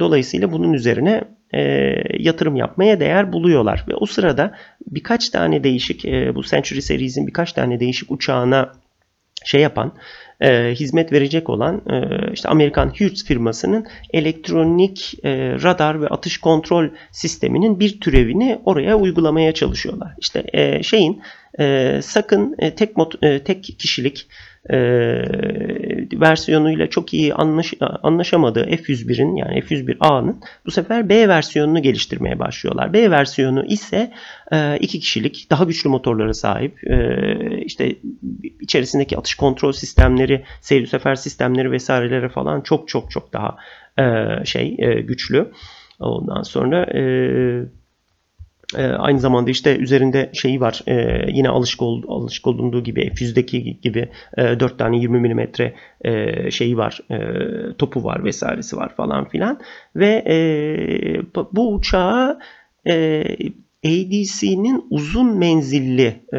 Dolayısıyla 0.00 0.52
bunun 0.52 0.72
üzerine 0.72 1.24
e, 1.54 1.94
yatırım 2.18 2.56
yapmaya 2.56 3.00
değer 3.00 3.32
buluyorlar. 3.32 3.84
Ve 3.88 3.94
o 3.94 4.06
sırada 4.06 4.54
birkaç 4.86 5.30
tane 5.30 5.64
değişik 5.64 6.04
e, 6.04 6.34
bu 6.34 6.42
Century 6.42 6.82
Series'in 6.82 7.26
birkaç 7.26 7.52
tane 7.52 7.80
değişik 7.80 8.10
uçağına 8.10 8.72
şey 9.44 9.60
yapan 9.60 9.92
e, 10.40 10.74
hizmet 10.74 11.12
verecek 11.12 11.50
olan 11.50 11.82
e, 11.90 12.32
işte 12.32 12.48
Amerikan 12.48 12.88
Hughes 12.88 13.24
firmasının 13.24 13.86
elektronik 14.12 15.14
e, 15.24 15.30
radar 15.62 16.02
ve 16.02 16.08
atış 16.08 16.38
kontrol 16.38 16.88
sisteminin 17.10 17.80
bir 17.80 18.00
türevini 18.00 18.58
oraya 18.64 18.96
uygulamaya 18.96 19.54
çalışıyorlar. 19.54 20.14
İşte 20.18 20.44
e, 20.52 20.82
şeyin 20.82 21.22
e, 21.58 21.98
sakın 22.02 22.54
e, 22.58 22.74
tek 22.74 22.96
mot, 22.96 23.24
e, 23.24 23.44
tek 23.44 23.64
kişilik 23.64 24.26
e, 24.70 24.76
versiyonuyla 26.20 26.86
çok 26.86 27.14
iyi 27.14 27.34
anlaş, 27.34 27.74
anlaşamadığı 27.80 28.64
F101'in 28.64 29.36
yani 29.36 29.58
F101A'nın 29.58 30.40
bu 30.66 30.70
sefer 30.70 31.08
B 31.08 31.28
versiyonunu 31.28 31.82
geliştirmeye 31.82 32.38
başlıyorlar. 32.38 32.92
B 32.92 33.10
versiyonu 33.10 33.66
ise 33.66 34.12
e, 34.52 34.78
iki 34.78 35.00
kişilik 35.00 35.46
daha 35.50 35.64
güçlü 35.64 35.90
motorlara 35.90 36.34
sahip 36.34 36.90
e, 36.90 37.26
işte 37.64 37.96
içerisindeki 38.60 39.18
atış 39.18 39.34
kontrol 39.34 39.72
sistemleri, 39.72 40.44
seyir 40.60 40.86
sefer 40.86 41.14
sistemleri 41.14 41.72
vesairelere 41.72 42.28
falan 42.28 42.60
çok 42.60 42.88
çok 42.88 43.10
çok 43.10 43.32
daha 43.32 43.56
e, 43.98 44.44
şey 44.44 44.76
e, 44.78 45.00
güçlü. 45.00 45.52
Ondan 46.00 46.42
sonra 46.42 46.84
e, 46.84 47.02
e, 48.76 48.82
aynı 48.82 49.20
zamanda 49.20 49.50
işte 49.50 49.76
üzerinde 49.76 50.30
şeyi 50.32 50.60
var. 50.60 50.80
E, 50.86 51.26
yine 51.32 51.48
alışık, 51.48 51.82
ol, 51.82 52.02
alışık 52.08 52.46
olunduğu 52.46 52.84
gibi 52.84 53.00
F100'deki 53.00 53.80
gibi 53.80 54.08
e, 54.38 54.60
4 54.60 54.78
tane 54.78 54.98
20 54.98 55.20
mm 55.20 55.40
e, 56.04 56.50
şeyi 56.50 56.76
var. 56.76 57.00
E, 57.10 57.18
topu 57.76 58.04
var 58.04 58.24
vesairesi 58.24 58.76
var 58.76 58.94
falan 58.96 59.28
filan. 59.28 59.60
Ve 59.96 60.24
e, 60.26 60.36
bu 61.52 61.74
uçağı 61.74 62.38
e, 62.86 63.24
ADC'nin 63.84 64.84
uzun 64.90 65.38
menzilli 65.38 66.22
e, 66.32 66.38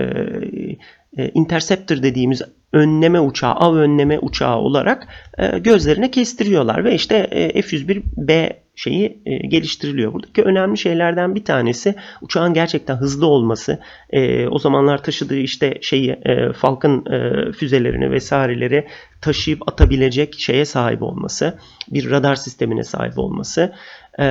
e, 1.18 1.30
Interceptor 1.34 2.04
dediğimiz 2.04 2.42
önleme 2.74 3.20
uçağı, 3.20 3.52
av 3.52 3.76
önleme 3.76 4.20
uçağı 4.20 4.58
olarak 4.58 5.08
e, 5.38 5.60
gözlerine 5.60 6.12
kestiriyorlar 6.12 6.86
ve 6.86 6.96
işte 6.96 7.16
e, 7.16 7.62
F-101B 7.62 8.62
şeyi 8.76 9.21
e, 9.26 9.38
geliştiriliyor. 9.38 10.13
Buradaki 10.13 10.43
önemli 10.43 10.78
şeylerden 10.78 11.36
bir 11.36 11.45
tanesi 11.45 11.95
uçağın 12.21 12.53
gerçekten 12.53 12.95
hızlı 12.95 13.28
olması. 13.28 13.80
E, 14.09 14.47
o 14.47 14.59
zamanlar 14.59 15.03
taşıdığı 15.03 15.38
işte 15.38 15.78
şeyi 15.82 16.09
e, 16.09 16.53
Falcon 16.53 17.05
e, 17.05 17.51
füzelerini 17.51 18.11
vesaireleri 18.11 18.88
taşıyıp 19.21 19.69
atabilecek 19.69 20.36
şeye 20.39 20.65
sahip 20.65 21.01
olması, 21.01 21.59
bir 21.91 22.11
radar 22.11 22.36
sistemine 22.36 22.84
sahip 22.84 23.19
olması. 23.19 23.74
E, 24.19 24.26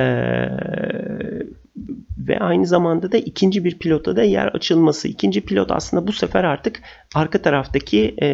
ve 2.17 2.39
aynı 2.39 2.65
zamanda 2.65 3.11
da 3.11 3.17
ikinci 3.17 3.65
bir 3.65 3.79
pilota 3.79 4.15
da 4.15 4.23
yer 4.23 4.47
açılması. 4.47 5.07
İkinci 5.07 5.41
pilot 5.41 5.71
aslında 5.71 6.07
bu 6.07 6.11
sefer 6.11 6.43
artık 6.43 6.81
arka 7.15 7.41
taraftaki 7.41 8.15
e, 8.21 8.29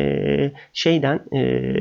şeyden 0.73 1.19
e, 1.35 1.73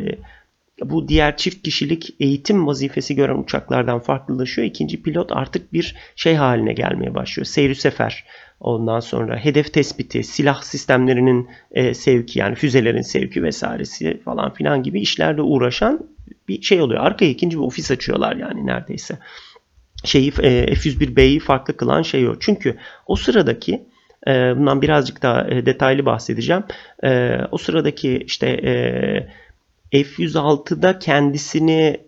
bu 0.84 1.08
diğer 1.08 1.36
çift 1.36 1.62
kişilik 1.62 2.14
eğitim 2.20 2.66
vazifesi 2.66 3.14
gören 3.14 3.38
uçaklardan 3.38 4.00
farklılaşıyor. 4.00 4.68
İkinci 4.68 5.02
pilot 5.02 5.32
artık 5.32 5.72
bir 5.72 5.94
şey 6.16 6.34
haline 6.34 6.72
gelmeye 6.72 7.14
başlıyor. 7.14 7.46
Seyri 7.46 7.74
sefer. 7.74 8.24
Ondan 8.60 9.00
sonra 9.00 9.36
hedef 9.36 9.72
tespiti, 9.72 10.24
silah 10.24 10.62
sistemlerinin 10.62 11.48
e, 11.70 11.94
sevki 11.94 12.38
yani 12.38 12.54
füzelerin 12.54 13.02
sevki 13.02 13.42
vesairesi 13.42 14.20
falan 14.24 14.54
filan 14.54 14.82
gibi 14.82 15.00
işlerle 15.00 15.42
uğraşan 15.42 16.00
bir 16.48 16.62
şey 16.62 16.80
oluyor. 16.80 17.00
Arkaya 17.04 17.30
ikinci 17.30 17.56
bir 17.56 17.62
ofis 17.62 17.90
açıyorlar 17.90 18.36
yani 18.36 18.66
neredeyse 18.66 19.18
şeyi 20.04 20.28
e, 20.28 20.74
F101B'yi 20.74 21.40
farklı 21.40 21.76
kılan 21.76 22.02
şey 22.02 22.28
o. 22.28 22.38
Çünkü 22.40 22.76
o 23.06 23.16
sıradaki 23.16 23.86
e, 24.26 24.30
bundan 24.56 24.82
birazcık 24.82 25.22
daha 25.22 25.48
e, 25.48 25.66
detaylı 25.66 26.06
bahsedeceğim. 26.06 26.64
O 27.50 27.58
sıradaki 27.58 28.18
işte 28.26 28.46
F106'da 29.92 30.98
kendisini 30.98 32.00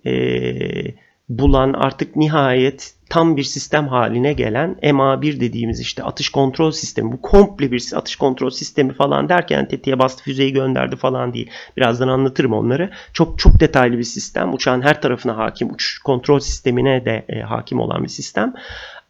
bulan 1.30 1.72
artık 1.72 2.16
nihayet 2.16 2.94
tam 3.10 3.36
bir 3.36 3.42
sistem 3.42 3.88
haline 3.88 4.32
gelen 4.32 4.76
MA1 4.82 5.40
dediğimiz 5.40 5.80
işte 5.80 6.02
atış 6.02 6.28
kontrol 6.28 6.70
sistemi. 6.70 7.12
Bu 7.12 7.20
komple 7.20 7.72
bir 7.72 7.90
atış 7.94 8.16
kontrol 8.16 8.50
sistemi 8.50 8.92
falan 8.92 9.28
derken 9.28 9.68
tetiğe 9.68 9.98
bastı 9.98 10.24
füzeyi 10.24 10.52
gönderdi 10.52 10.96
falan 10.96 11.34
değil. 11.34 11.50
Birazdan 11.76 12.08
anlatırım 12.08 12.52
onları. 12.52 12.90
Çok 13.12 13.38
çok 13.38 13.60
detaylı 13.60 13.98
bir 13.98 14.04
sistem. 14.04 14.54
Uçağın 14.54 14.82
her 14.82 15.02
tarafına 15.02 15.36
hakim. 15.36 15.70
Uçuş 15.70 15.98
kontrol 15.98 16.40
sistemine 16.40 17.04
de 17.04 17.24
e, 17.28 17.40
hakim 17.40 17.80
olan 17.80 18.02
bir 18.02 18.08
sistem. 18.08 18.54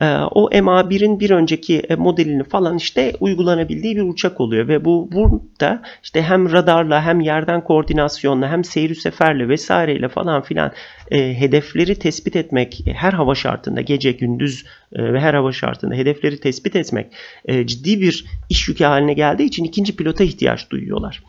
E, 0.00 0.06
o 0.30 0.50
MA1'in 0.50 1.20
bir 1.20 1.30
önceki 1.30 1.78
e, 1.78 1.94
modelini 1.94 2.44
falan 2.44 2.76
işte 2.76 3.12
uygulanabildiği 3.20 3.96
bir 3.96 4.02
uçak 4.02 4.40
oluyor 4.40 4.68
ve 4.68 4.84
bu 4.84 5.08
burada 5.12 5.82
işte 6.02 6.22
hem 6.22 6.52
radarla 6.52 7.04
hem 7.04 7.20
yerden 7.20 7.64
koordinasyonla 7.64 8.50
hem 8.50 8.64
seyir 8.64 8.94
seferle 8.94 9.48
vesaireyle 9.48 10.08
falan 10.08 10.42
filan 10.42 10.72
e, 11.10 11.40
hedefleri 11.40 11.98
tespit 11.98 12.36
etmek 12.36 12.82
her 12.86 13.12
hava 13.12 13.34
şartında 13.34 13.80
gece 13.80 14.12
gündüz 14.12 14.64
e, 14.92 15.12
ve 15.12 15.20
her 15.20 15.34
hava 15.34 15.52
şartında 15.52 15.94
hedefleri 15.94 16.40
tespit 16.40 16.76
etmek 16.76 17.06
e, 17.44 17.66
ciddi 17.66 18.00
bir 18.00 18.24
iş 18.48 18.68
yükü 18.68 18.84
haline 18.84 19.14
geldiği 19.14 19.44
için 19.44 19.64
ikinci 19.64 19.96
pilota 19.96 20.24
ihtiyaç 20.24 20.70
duyuyorlar. 20.70 21.22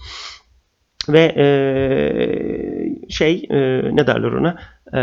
Ve 1.12 1.34
e, 1.38 1.46
şey 3.10 3.48
e, 3.50 3.58
ne 3.96 4.08
derler 4.08 4.32
ona 4.32 4.58
e, 4.94 5.02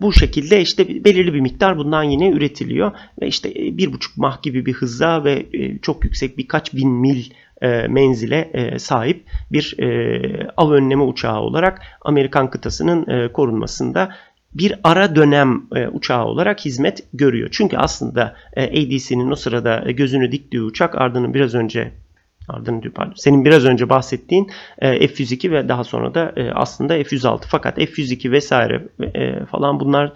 bu 0.00 0.12
şekilde 0.12 0.60
işte 0.60 1.04
belirli 1.04 1.34
bir 1.34 1.40
miktar 1.40 1.78
bundan 1.78 2.02
yine 2.02 2.30
üretiliyor 2.30 2.92
ve 3.22 3.26
işte 3.26 3.54
bir 3.54 3.92
buçuk 3.92 4.16
mah 4.16 4.42
gibi 4.42 4.66
bir 4.66 4.72
hızla 4.72 5.24
ve 5.24 5.46
e, 5.52 5.78
çok 5.78 6.04
yüksek 6.04 6.38
birkaç 6.38 6.74
bin 6.74 6.90
mil 6.90 7.24
e, 7.62 7.88
menzile 7.88 8.50
e, 8.52 8.78
sahip 8.78 9.24
bir 9.52 9.74
e, 9.78 10.48
av 10.56 10.70
önleme 10.70 11.02
uçağı 11.02 11.40
olarak 11.40 11.82
Amerikan 12.00 12.50
kıtasının 12.50 13.06
e, 13.10 13.32
korunmasında 13.32 14.08
bir 14.54 14.74
ara 14.84 15.16
dönem 15.16 15.62
e, 15.76 15.88
uçağı 15.88 16.24
olarak 16.24 16.64
hizmet 16.64 17.04
görüyor. 17.14 17.48
Çünkü 17.52 17.76
aslında 17.76 18.36
e, 18.56 18.62
ADC'nin 18.64 19.30
o 19.30 19.36
sırada 19.36 19.90
gözünü 19.90 20.32
diktiği 20.32 20.62
uçak 20.62 20.94
ardının 20.94 21.34
biraz 21.34 21.54
önce 21.54 21.92
ardını 22.48 22.82
diyor 22.82 22.94
pardon. 22.94 23.14
Senin 23.16 23.44
biraz 23.44 23.64
önce 23.64 23.88
bahsettiğin 23.88 24.50
e, 24.78 25.08
F-102 25.08 25.50
ve 25.50 25.68
daha 25.68 25.84
sonra 25.84 26.14
da 26.14 26.32
e, 26.36 26.50
aslında 26.50 26.94
F-106. 26.94 27.40
Fakat 27.48 27.76
F-102 27.76 28.30
vesaire 28.30 28.88
e, 29.14 29.44
falan 29.44 29.80
bunlar 29.80 30.12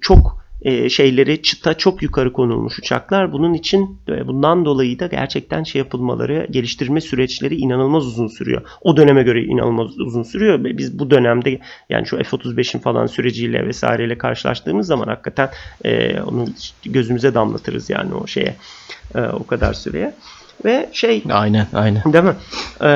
çok 0.00 0.44
şeyleri 0.88 1.42
çıta 1.42 1.74
çok 1.74 2.02
yukarı 2.02 2.32
konulmuş 2.32 2.78
uçaklar. 2.78 3.32
Bunun 3.32 3.54
için 3.54 3.98
bundan 4.26 4.64
dolayı 4.64 4.98
da 4.98 5.06
gerçekten 5.06 5.62
şey 5.62 5.78
yapılmaları, 5.78 6.46
geliştirme 6.50 7.00
süreçleri 7.00 7.56
inanılmaz 7.56 8.06
uzun 8.06 8.26
sürüyor. 8.26 8.62
O 8.80 8.96
döneme 8.96 9.22
göre 9.22 9.42
inanılmaz 9.42 9.98
uzun 9.98 10.22
sürüyor. 10.22 10.64
Biz 10.64 10.98
bu 10.98 11.10
dönemde 11.10 11.58
yani 11.90 12.06
şu 12.06 12.16
F-35'in 12.16 12.80
falan 12.80 13.06
süreciyle 13.06 13.66
vesaireyle 13.66 14.18
karşılaştığımız 14.18 14.86
zaman 14.86 15.06
hakikaten 15.06 15.50
e, 15.84 16.20
onu 16.20 16.46
gözümüze 16.84 17.34
damlatırız 17.34 17.90
yani 17.90 18.14
o 18.14 18.26
şeye 18.26 18.56
e, 19.14 19.20
o 19.20 19.46
kadar 19.46 19.72
süreye 19.72 20.14
ve 20.64 20.88
şey 20.92 21.22
aynen 21.30 21.66
aynen. 21.74 22.02
Değil 22.12 22.24
mi? 22.24 22.34
Ee, 22.80 22.86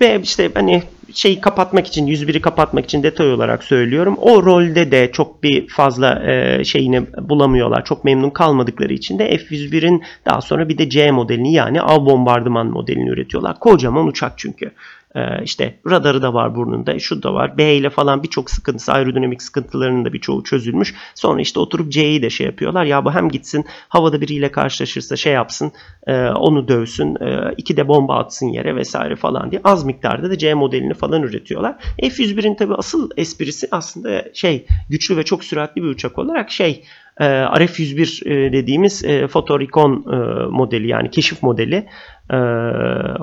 ve 0.00 0.20
işte 0.22 0.50
hani 0.54 0.82
şeyi 1.14 1.40
kapatmak 1.40 1.86
için 1.86 2.06
101'i 2.06 2.40
kapatmak 2.40 2.84
için 2.84 3.02
detay 3.02 3.32
olarak 3.32 3.64
söylüyorum. 3.64 4.16
O 4.20 4.42
rolde 4.42 4.90
de 4.90 5.12
çok 5.12 5.42
bir 5.42 5.68
fazla 5.68 6.22
e, 6.30 6.64
şeyini 6.64 7.02
bulamıyorlar. 7.20 7.84
Çok 7.84 8.04
memnun 8.04 8.30
kalmadıkları 8.30 8.92
için 8.92 9.18
de 9.18 9.36
F101'in 9.36 10.02
daha 10.26 10.40
sonra 10.40 10.68
bir 10.68 10.78
de 10.78 10.90
C 10.90 11.10
modelini 11.10 11.52
yani 11.52 11.82
av 11.82 12.06
bombardıman 12.06 12.66
modelini 12.66 13.08
üretiyorlar. 13.08 13.58
Kocaman 13.58 14.06
uçak 14.06 14.32
çünkü 14.36 14.70
ee, 15.14 15.44
işte 15.44 15.74
radarı 15.90 16.22
da 16.22 16.34
var 16.34 16.54
burnunda, 16.54 16.98
şu 16.98 17.22
da 17.22 17.34
var. 17.34 17.58
B 17.58 17.74
ile 17.74 17.90
falan 17.90 18.22
birçok 18.22 18.50
sıkıntısı, 18.50 18.92
aerodinamik 18.92 19.42
sıkıntılarının 19.42 20.04
da 20.04 20.12
birçoğu 20.12 20.44
çözülmüş. 20.44 20.94
Sonra 21.14 21.40
işte 21.40 21.60
oturup 21.60 21.92
C'yi 21.92 22.22
de 22.22 22.30
şey 22.30 22.46
yapıyorlar. 22.46 22.84
Ya 22.84 23.04
bu 23.04 23.12
hem 23.12 23.28
gitsin 23.28 23.64
havada 23.88 24.20
biriyle 24.20 24.52
karşılaşırsa 24.52 25.16
şey 25.16 25.32
yapsın, 25.32 25.72
e, 26.06 26.28
onu 26.28 26.68
dövsün, 26.68 27.16
e, 27.20 27.54
iki 27.56 27.76
de 27.76 27.88
bomba 27.88 28.18
atsın 28.18 28.46
yere 28.46 28.76
vesaire 28.76 29.16
falan 29.16 29.50
diye 29.50 29.60
az 29.64 29.84
miktarda 29.84 30.30
da 30.30 30.38
C 30.38 30.54
modelini 30.54 30.94
falan 30.94 31.22
üretiyorlar. 31.22 31.76
F-101'in 32.00 32.54
tabi 32.54 32.74
asıl 32.74 33.10
esprisi 33.16 33.68
aslında 33.70 34.24
şey 34.34 34.66
güçlü 34.88 35.16
ve 35.16 35.22
çok 35.22 35.44
süratli 35.44 35.82
bir 35.82 35.88
uçak 35.88 36.18
olarak 36.18 36.50
şey 36.50 36.84
e, 37.20 37.24
RF-101 37.24 38.28
e, 38.28 38.52
dediğimiz 38.52 39.02
Fotoricon 39.30 40.04
modeli 40.50 40.88
yani 40.88 41.10
keşif 41.10 41.42
modeli 41.42 41.86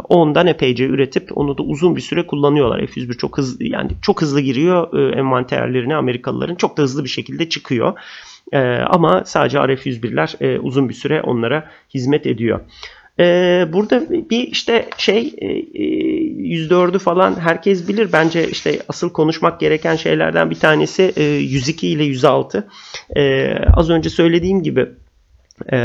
ondan 0.09 0.47
epeyce 0.47 0.85
üretip 0.85 1.37
onu 1.37 1.57
da 1.57 1.63
uzun 1.63 1.95
bir 1.95 2.01
süre 2.01 2.27
kullanıyorlar. 2.27 2.87
F-101 2.87 3.17
çok 3.17 3.37
hızlı 3.37 3.63
yani 3.63 3.91
çok 4.01 4.21
hızlı 4.21 4.41
giriyor 4.41 5.13
envanterlerine 5.17 5.95
Amerikalıların 5.95 6.55
çok 6.55 6.77
da 6.77 6.81
hızlı 6.81 7.03
bir 7.03 7.09
şekilde 7.09 7.49
çıkıyor. 7.49 7.99
Ama 8.87 9.23
sadece 9.25 9.57
RF-101'ler 9.57 10.57
uzun 10.57 10.89
bir 10.89 10.93
süre 10.93 11.21
onlara 11.21 11.71
hizmet 11.93 12.25
ediyor. 12.25 12.59
Ee, 13.19 13.67
burada 13.73 14.09
bir 14.09 14.47
işte 14.47 14.85
şey 14.97 15.33
e, 15.37 15.47
104'ü 15.47 16.99
falan 16.99 17.39
herkes 17.39 17.87
bilir. 17.87 18.09
Bence 18.13 18.49
işte 18.49 18.79
asıl 18.87 19.09
konuşmak 19.09 19.59
gereken 19.59 19.95
şeylerden 19.95 20.49
bir 20.49 20.55
tanesi 20.55 21.13
e, 21.17 21.23
102 21.23 21.87
ile 21.87 22.03
106. 22.03 22.67
E, 23.15 23.53
az 23.73 23.89
önce 23.89 24.09
söylediğim 24.09 24.63
gibi 24.63 24.85
e, 25.65 25.77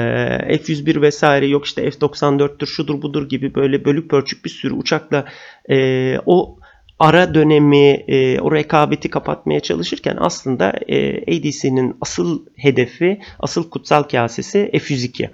F-101 0.58 1.02
vesaire 1.02 1.46
yok 1.46 1.64
işte 1.64 1.90
F-94'tür 1.90 2.66
şudur 2.66 3.02
budur 3.02 3.28
gibi 3.28 3.54
böyle 3.54 3.84
bölük 3.84 4.10
pörçük 4.10 4.44
bir 4.44 4.50
sürü 4.50 4.74
uçakla 4.74 5.24
e, 5.70 6.18
o 6.26 6.58
ara 6.98 7.34
dönemi, 7.34 8.04
e, 8.08 8.40
o 8.40 8.52
rekabeti 8.52 9.10
kapatmaya 9.10 9.60
çalışırken 9.60 10.16
aslında 10.20 10.72
e, 10.88 11.22
ADC'nin 11.22 11.96
asıl 12.00 12.46
hedefi, 12.56 13.20
asıl 13.38 13.70
kutsal 13.70 14.02
kasesi 14.02 14.70
F-102. 14.72 15.30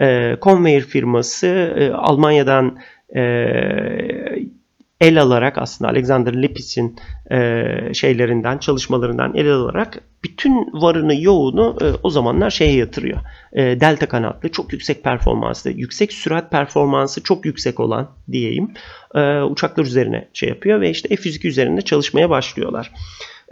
E, 0.00 0.36
Convair 0.42 0.80
firması 0.80 1.46
e, 1.78 1.90
Almanya'dan 1.90 2.78
e, 3.16 3.20
el 5.00 5.22
alarak 5.22 5.58
aslında 5.58 5.90
Alexander 5.90 6.42
Lipitz'in 6.42 6.96
e, 7.30 7.64
şeylerinden, 7.94 8.58
çalışmalarından 8.58 9.34
el 9.34 9.52
alarak 9.52 10.00
bütün 10.24 10.82
varını 10.82 11.20
yoğunu 11.20 11.78
e, 11.80 11.84
o 12.02 12.10
zamanlar 12.10 12.50
şeye 12.50 12.76
yatırıyor. 12.76 13.18
E, 13.52 13.80
delta 13.80 14.08
kanatlı, 14.08 14.48
çok 14.48 14.72
yüksek 14.72 15.04
performanslı, 15.04 15.70
yüksek 15.70 16.12
sürat 16.12 16.50
performansı 16.50 17.22
çok 17.22 17.44
yüksek 17.44 17.80
olan 17.80 18.10
diyeyim 18.32 18.70
e, 19.14 19.40
uçaklar 19.42 19.84
üzerine 19.84 20.28
şey 20.32 20.48
yapıyor 20.48 20.80
ve 20.80 20.90
işte 20.90 21.16
F-102 21.16 21.48
üzerinde 21.48 21.82
çalışmaya 21.82 22.30
başlıyorlar. 22.30 22.92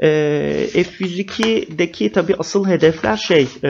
E, 0.02 0.08
F-102'deki 0.72 2.12
tabi 2.12 2.34
asıl 2.38 2.68
hedefler 2.68 3.16
şey 3.16 3.42
e, 3.42 3.68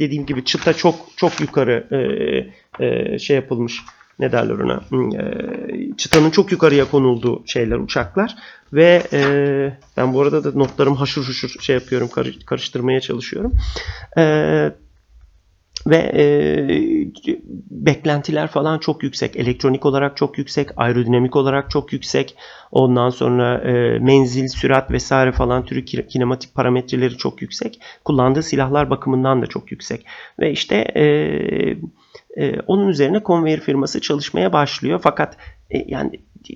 dediğim 0.00 0.26
gibi 0.26 0.44
çıta 0.44 0.72
çok 0.72 0.94
çok 1.16 1.40
yukarı 1.40 1.86
e, 1.90 2.84
e, 2.86 3.18
şey 3.18 3.36
yapılmış 3.36 3.80
ne 4.22 4.32
derler 4.32 4.54
ona 4.54 4.80
hmm, 4.88 5.20
e, 5.20 5.96
çıtanın 5.96 6.30
çok 6.30 6.52
yukarıya 6.52 6.90
konulduğu 6.90 7.42
şeyler 7.46 7.76
uçaklar 7.76 8.36
ve 8.72 9.02
e, 9.12 9.22
ben 9.96 10.14
bu 10.14 10.22
arada 10.22 10.44
da 10.44 10.58
notlarım 10.58 10.94
haşır 10.94 11.22
huşur 11.22 11.60
şey 11.60 11.74
yapıyorum 11.74 12.08
karıştırmaya 12.46 13.00
çalışıyorum. 13.00 13.52
E, 14.18 14.22
ve 15.86 15.96
e, 15.96 16.24
beklentiler 17.70 18.48
falan 18.48 18.78
çok 18.78 19.02
yüksek. 19.02 19.36
Elektronik 19.36 19.86
olarak 19.86 20.16
çok 20.16 20.38
yüksek, 20.38 20.68
aerodinamik 20.76 21.36
olarak 21.36 21.70
çok 21.70 21.92
yüksek. 21.92 22.36
Ondan 22.72 23.10
sonra 23.10 23.58
e, 23.58 23.98
menzil, 23.98 24.48
sürat 24.48 24.90
vesaire 24.90 25.32
falan 25.32 25.64
türü 25.64 25.84
kinematik 25.84 26.54
parametreleri 26.54 27.16
çok 27.16 27.42
yüksek. 27.42 27.80
Kullandığı 28.04 28.42
silahlar 28.42 28.90
bakımından 28.90 29.42
da 29.42 29.46
çok 29.46 29.72
yüksek. 29.72 30.06
Ve 30.40 30.52
işte 30.52 30.76
e, 30.76 31.04
e, 32.36 32.60
onun 32.60 32.88
üzerine 32.88 33.20
Convair 33.24 33.60
firması 33.60 34.00
çalışmaya 34.00 34.52
başlıyor. 34.52 35.00
Fakat 35.02 35.36
e, 35.70 35.84
yani 35.86 36.10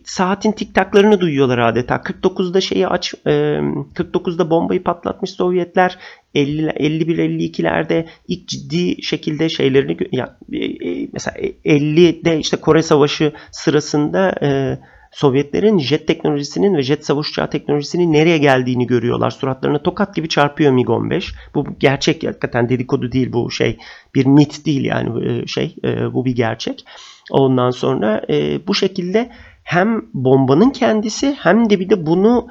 saatin 0.05 0.53
tiktaklarını 0.53 1.21
duyuyorlar 1.21 1.59
adeta. 1.59 1.97
49'da 1.97 2.61
şeyi 2.61 2.89
aç, 2.89 3.15
e, 3.27 3.31
49'da 3.31 4.51
bombayı 4.51 4.83
patlatmış 4.83 5.31
Sovyetler. 5.31 5.99
50 6.35 6.67
51-52'lerde 6.67 8.07
ilk 8.29 8.49
ciddi 8.49 9.03
şekilde 9.03 9.49
şeylerini 9.49 9.97
yani, 10.13 10.29
e, 10.53 10.65
e, 10.65 11.09
mesela 11.13 11.37
50'de 11.65 12.39
işte 12.39 12.57
Kore 12.57 12.83
Savaşı 12.83 13.33
sırasında 13.51 14.35
e, 14.43 14.79
Sovyetlerin 15.13 15.79
jet 15.79 16.07
teknolojisinin 16.07 16.75
ve 16.77 16.83
jet 16.83 17.07
savaş 17.07 17.31
uçağı 17.31 17.51
teknolojisinin 17.51 18.13
nereye 18.13 18.39
geldiğini 18.39 18.87
görüyorlar. 18.87 19.31
Suratlarına 19.31 19.83
tokat 19.83 20.15
gibi 20.15 20.29
çarpıyor 20.29 20.73
MiG-15. 20.73 21.35
Bu 21.55 21.67
gerçek 21.81 22.25
hakikaten 22.25 22.69
dedikodu 22.69 23.13
değil 23.13 23.33
bu 23.33 23.51
şey. 23.51 23.79
Bir 24.15 24.27
mit 24.27 24.67
değil 24.67 24.85
yani 24.85 25.29
e, 25.29 25.47
şey 25.47 25.77
e, 25.85 26.13
bu 26.13 26.25
bir 26.25 26.37
gerçek. 26.37 26.85
Ondan 27.31 27.71
sonra 27.71 28.23
e, 28.31 28.67
bu 28.67 28.75
şekilde 28.75 29.31
hem 29.63 30.05
bombanın 30.15 30.71
kendisi 30.71 31.37
hem 31.39 31.71
de 31.71 31.81
bir 31.81 31.91
de 31.91 32.07
bunu 32.07 32.49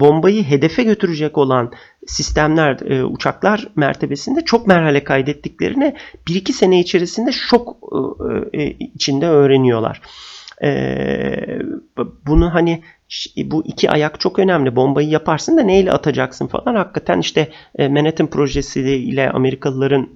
bombayı 0.00 0.44
hedefe 0.44 0.82
götürecek 0.82 1.38
olan 1.38 1.72
sistemler, 2.06 3.02
uçaklar 3.04 3.68
mertebesinde 3.76 4.40
çok 4.44 4.66
merhale 4.66 5.04
kaydettiklerini 5.04 5.94
bir 6.28 6.34
iki 6.34 6.52
sene 6.52 6.80
içerisinde 6.80 7.32
şok 7.32 7.76
içinde 8.94 9.26
öğreniyorlar. 9.26 10.00
Ee, 10.62 11.58
bunu 12.26 12.54
hani 12.54 12.82
bu 13.44 13.66
iki 13.66 13.90
ayak 13.90 14.20
çok 14.20 14.38
önemli. 14.38 14.76
Bombayı 14.76 15.08
yaparsın 15.08 15.56
da 15.56 15.62
neyle 15.62 15.92
atacaksın 15.92 16.46
falan. 16.46 16.74
Hakikaten 16.74 17.18
işte 17.20 17.48
e, 17.78 17.88
Manhattan 17.88 18.26
projesi 18.26 18.80
ile 18.80 19.30
Amerikalıların 19.30 20.08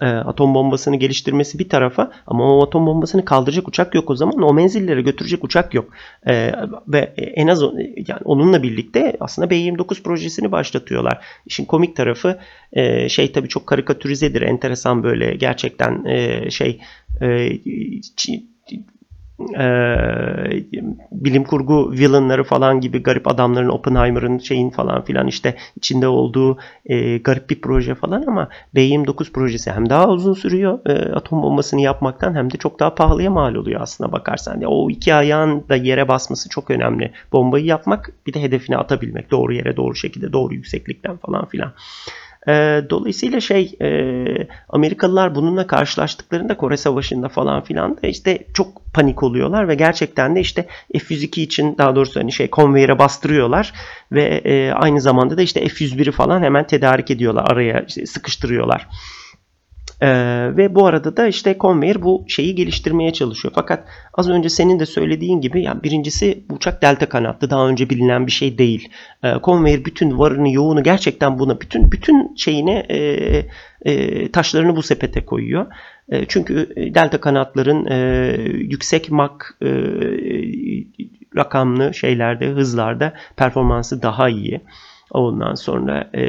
e, 0.00 0.06
atom 0.06 0.54
bombasını 0.54 0.96
geliştirmesi 0.96 1.58
bir 1.58 1.68
tarafa 1.68 2.10
ama 2.26 2.56
o 2.56 2.66
atom 2.66 2.86
bombasını 2.86 3.24
kaldıracak 3.24 3.68
uçak 3.68 3.94
yok 3.94 4.10
o 4.10 4.16
zaman 4.16 4.42
o 4.42 4.54
menzillere 4.54 5.02
götürecek 5.02 5.44
uçak 5.44 5.74
yok 5.74 5.92
e, 6.26 6.52
ve 6.88 6.98
en 7.16 7.46
az 7.46 7.62
yani 7.96 8.20
onunla 8.24 8.62
birlikte 8.62 9.16
aslında 9.20 9.50
B-29 9.50 10.02
projesini 10.02 10.52
başlatıyorlar. 10.52 11.24
İşin 11.46 11.64
komik 11.64 11.96
tarafı 11.96 12.38
şey 13.08 13.32
tabii 13.32 13.48
çok 13.48 13.66
karikatürizedir 13.66 14.42
enteresan 14.42 15.02
böyle 15.02 15.34
gerçekten 15.34 16.04
şey 16.48 16.80
e, 19.40 19.66
bilim 21.12 21.44
kurgu 21.44 21.92
villainları 21.92 22.44
falan 22.44 22.80
gibi 22.80 23.02
garip 23.02 23.28
adamların 23.28 23.68
Oppenheimer'ın 23.68 24.38
şeyin 24.38 24.70
falan 24.70 25.02
filan 25.02 25.26
işte 25.26 25.56
içinde 25.76 26.08
olduğu 26.08 26.58
e, 26.86 27.18
garip 27.18 27.50
bir 27.50 27.60
proje 27.60 27.94
falan 27.94 28.24
ama 28.26 28.48
B-29 28.74 29.32
projesi 29.32 29.70
hem 29.70 29.90
daha 29.90 30.08
uzun 30.08 30.32
sürüyor 30.32 30.78
e, 30.86 31.12
atom 31.12 31.42
bombasını 31.42 31.80
yapmaktan 31.80 32.34
hem 32.34 32.52
de 32.52 32.56
çok 32.56 32.80
daha 32.80 32.94
pahalıya 32.94 33.30
mal 33.30 33.54
oluyor 33.54 33.80
aslına 33.80 34.12
bakarsan. 34.12 34.54
Yani 34.54 34.66
o 34.66 34.90
iki 34.90 35.14
ayağın 35.14 35.64
da 35.68 35.76
yere 35.76 36.08
basması 36.08 36.48
çok 36.48 36.70
önemli. 36.70 37.12
Bombayı 37.32 37.64
yapmak 37.64 38.12
bir 38.26 38.34
de 38.34 38.42
hedefine 38.42 38.76
atabilmek 38.76 39.30
doğru 39.30 39.54
yere 39.54 39.76
doğru 39.76 39.94
şekilde 39.94 40.32
doğru 40.32 40.54
yükseklikten 40.54 41.16
falan 41.16 41.46
filan. 41.46 41.72
E, 42.48 42.82
dolayısıyla 42.90 43.40
şey 43.40 43.76
e, 43.82 43.88
Amerikalılar 44.68 45.34
bununla 45.34 45.66
karşılaştıklarında 45.66 46.56
Kore 46.56 46.76
Savaşı'nda 46.76 47.28
falan 47.28 47.64
filan 47.64 47.96
da 48.02 48.06
işte 48.06 48.38
çok 48.54 48.92
panik 48.94 49.22
oluyorlar 49.22 49.68
ve 49.68 49.74
gerçekten 49.74 50.36
de 50.36 50.40
işte 50.40 50.66
F-102 50.92 51.40
için 51.40 51.78
daha 51.78 51.96
doğrusu 51.96 52.20
hani 52.20 52.32
şey 52.32 52.50
konveyere 52.50 52.98
bastırıyorlar 52.98 53.72
ve 54.12 54.22
e, 54.44 54.72
aynı 54.72 55.00
zamanda 55.00 55.36
da 55.36 55.42
işte 55.42 55.68
F-101'i 55.68 56.12
falan 56.12 56.42
hemen 56.42 56.66
tedarik 56.66 57.10
ediyorlar 57.10 57.50
araya 57.50 57.84
işte 57.88 58.06
sıkıştırıyorlar. 58.06 58.88
Ee, 60.02 60.56
ve 60.56 60.74
bu 60.74 60.86
arada 60.86 61.16
da 61.16 61.26
işte 61.26 61.56
Convair 61.60 62.02
bu 62.02 62.24
şeyi 62.28 62.54
geliştirmeye 62.54 63.12
çalışıyor. 63.12 63.52
Fakat 63.54 63.88
az 64.14 64.28
önce 64.28 64.48
senin 64.48 64.80
de 64.80 64.86
söylediğin 64.86 65.40
gibi 65.40 65.62
yani 65.62 65.82
birincisi 65.82 66.44
uçak 66.50 66.82
delta 66.82 67.08
kanatlı 67.08 67.50
daha 67.50 67.68
önce 67.68 67.90
bilinen 67.90 68.26
bir 68.26 68.32
şey 68.32 68.58
değil. 68.58 68.88
Ee, 69.24 69.34
Convair 69.44 69.84
bütün 69.84 70.18
varını 70.18 70.52
yoğunu 70.52 70.82
gerçekten 70.82 71.38
buna 71.38 71.60
bütün 71.60 71.92
bütün 71.92 72.34
şeyine 72.36 72.86
e, 72.88 72.98
e, 73.82 74.32
taşlarını 74.32 74.76
bu 74.76 74.82
sepete 74.82 75.24
koyuyor. 75.24 75.66
E, 76.08 76.24
çünkü 76.24 76.68
delta 76.94 77.20
kanatların 77.20 77.86
e, 77.86 77.96
yüksek 78.52 79.10
mak 79.10 79.58
e, 79.62 79.68
rakamlı 81.36 81.94
şeylerde 81.94 82.48
hızlarda 82.48 83.12
performansı 83.36 84.02
daha 84.02 84.28
iyi. 84.28 84.60
Ondan 85.12 85.54
sonra 85.54 86.10
e, 86.14 86.22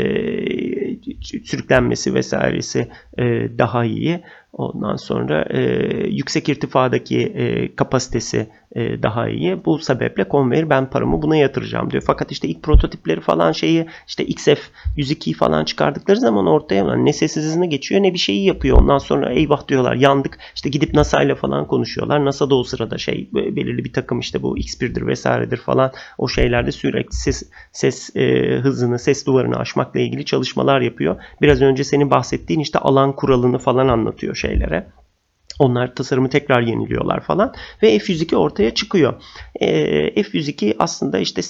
sürüklenmesi 1.22 2.14
vesairesi 2.14 2.92
e, 3.18 3.24
daha 3.58 3.86
iyi. 3.86 4.24
Ondan 4.54 4.96
sonra 4.96 5.46
e, 5.50 5.62
yüksek 6.08 6.50
irtifadaki 6.50 7.20
e, 7.20 7.76
kapasitesi 7.76 8.48
e, 8.76 9.04
daha 9.04 9.30
iyi. 9.30 9.66
Bu 9.66 9.80
sebeple 9.80 10.26
Convair 10.32 10.70
ben 10.70 10.90
paramı 10.90 11.22
buna 11.22 11.36
yatıracağım 11.36 11.92
diyor. 11.92 12.04
Fakat 12.08 12.32
işte 12.32 12.48
ilk 12.48 12.64
prototipleri 12.64 13.22
falan 13.22 13.52
şeyi 13.52 13.86
işte 14.08 14.26
XF 14.26 14.70
102'yi 14.98 15.34
falan 15.34 15.66
çıkardıkları 15.66 16.20
zaman 16.20 16.48
ortaya 16.48 16.76
yani 16.76 17.06
ne 17.06 17.14
sessiz 17.14 17.46
hızına 17.46 17.66
geçiyor 17.66 18.04
ne 18.04 18.14
bir 18.14 18.20
şeyi 18.20 18.46
yapıyor. 18.46 18.78
Ondan 18.82 18.98
sonra 18.98 19.34
eyvah 19.34 19.68
diyorlar 19.68 19.96
yandık. 19.96 20.40
İşte 20.56 20.70
gidip 20.70 20.94
NASA 20.94 21.24
ile 21.24 21.36
falan 21.36 21.68
konuşuyorlar. 21.68 22.26
NASA 22.26 22.50
da 22.50 22.56
o 22.56 22.64
sırada 22.64 22.98
şey 22.98 23.30
belirli 23.34 23.84
bir 23.86 23.94
takım 23.94 24.20
işte 24.20 24.42
bu 24.42 24.58
X1'dir 24.58 25.08
vesairedir 25.08 25.58
falan 25.58 25.92
o 26.18 26.28
şeylerde 26.28 26.72
sürekli 26.72 27.16
ses, 27.16 27.44
ses 27.72 28.16
e, 28.16 28.56
hızını, 28.64 29.00
ses 29.00 29.26
duvarını 29.26 29.56
aşmakla 29.56 30.00
ilgili 30.00 30.26
çalışmalar 30.26 30.82
yapıyor. 30.82 31.16
Biraz 31.42 31.62
önce 31.62 31.84
senin 31.84 32.12
bahsettiğin 32.12 32.60
işte 32.60 32.80
alan 32.80 33.16
kuralını 33.16 33.58
falan 33.58 33.88
anlatıyor 33.88 34.36
şeylere. 34.48 34.88
Onlar 35.60 35.96
tasarımı 35.96 36.30
tekrar 36.30 36.62
yeniliyorlar 36.62 37.20
falan 37.20 37.54
ve 37.84 37.98
F102 37.98 38.36
ortaya 38.36 38.74
çıkıyor. 38.74 39.22
E, 39.56 39.68
F102 40.22 40.76
aslında 40.80 41.20
işte 41.20 41.42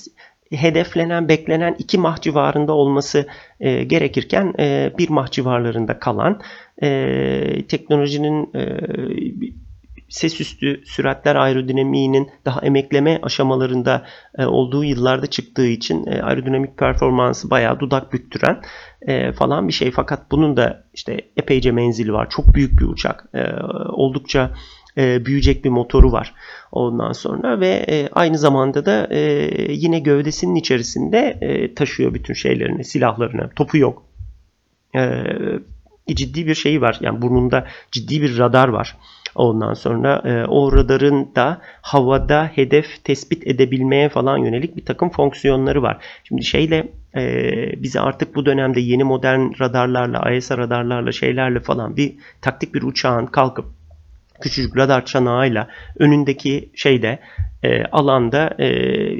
hedeflenen, 0.51 1.29
beklenen 1.29 1.75
2 1.79 1.97
mah 1.97 2.21
civarında 2.21 2.73
olması 2.73 3.27
e, 3.59 3.83
gerekirken 3.83 4.53
e, 4.59 4.93
1 4.97 5.09
mah 5.09 5.31
civarlarında 5.31 5.99
kalan 5.99 6.41
e, 6.83 7.67
teknolojinin 7.67 8.49
e, 8.55 8.79
ses 10.13 10.41
üstü 10.41 10.81
süratler 10.85 11.35
aerodinamiğinin 11.35 12.31
daha 12.45 12.61
emekleme 12.61 13.19
aşamalarında 13.21 14.05
e, 14.37 14.45
olduğu 14.45 14.83
yıllarda 14.83 15.27
çıktığı 15.27 15.67
için 15.67 16.05
e, 16.05 16.21
aerodinamik 16.21 16.77
performansı 16.77 17.49
bayağı 17.49 17.79
dudak 17.79 18.13
büktüren 18.13 18.61
e, 19.01 19.31
falan 19.31 19.67
bir 19.67 19.73
şey. 19.73 19.91
Fakat 19.91 20.31
bunun 20.31 20.57
da 20.57 20.83
işte 20.93 21.21
epeyce 21.37 21.71
menzili 21.71 22.13
var. 22.13 22.29
Çok 22.29 22.53
büyük 22.55 22.79
bir 22.79 22.85
uçak. 22.85 23.25
Oldukça 23.89 24.51
büyüyecek 24.97 25.65
bir 25.65 25.69
motoru 25.69 26.11
var 26.11 26.33
ondan 26.71 27.11
sonra 27.11 27.59
ve 27.59 28.09
aynı 28.11 28.37
zamanda 28.37 28.85
da 28.85 29.07
yine 29.69 29.99
gövdesinin 29.99 30.55
içerisinde 30.55 31.39
taşıyor 31.75 32.13
bütün 32.13 32.33
şeylerini, 32.33 32.83
silahlarını. 32.83 33.49
Topu 33.55 33.77
yok. 33.77 34.03
Ciddi 36.07 36.47
bir 36.47 36.55
şeyi 36.55 36.81
var. 36.81 36.97
Yani 37.01 37.21
burnunda 37.21 37.67
ciddi 37.91 38.21
bir 38.21 38.37
radar 38.37 38.67
var. 38.67 38.97
Ondan 39.35 39.73
sonra 39.73 40.21
e, 40.25 40.45
o 40.45 40.71
radarın 40.71 41.31
da 41.35 41.61
havada 41.81 42.51
hedef 42.55 43.03
tespit 43.03 43.47
edebilmeye 43.47 44.09
falan 44.09 44.37
yönelik 44.37 44.77
bir 44.77 44.85
takım 44.85 45.09
fonksiyonları 45.09 45.81
var. 45.81 46.05
Şimdi 46.23 46.43
şeyle 46.43 46.87
e, 47.15 47.23
bize 47.83 47.99
artık 47.99 48.35
bu 48.35 48.45
dönemde 48.45 48.79
yeni 48.79 49.03
modern 49.03 49.59
radarlarla, 49.59 50.31
ISR 50.31 50.57
radarlarla 50.57 51.11
şeylerle 51.11 51.59
falan 51.59 51.97
bir 51.97 52.13
taktik 52.41 52.73
bir 52.73 52.81
uçağın 52.81 53.25
kalkıp 53.25 53.65
küçücük 54.43 54.77
radar 54.77 55.05
çanağıyla 55.05 55.67
önündeki 55.99 56.69
şeyde 56.75 57.19
e, 57.63 57.83
alanda 57.83 58.55
e, 58.59 58.67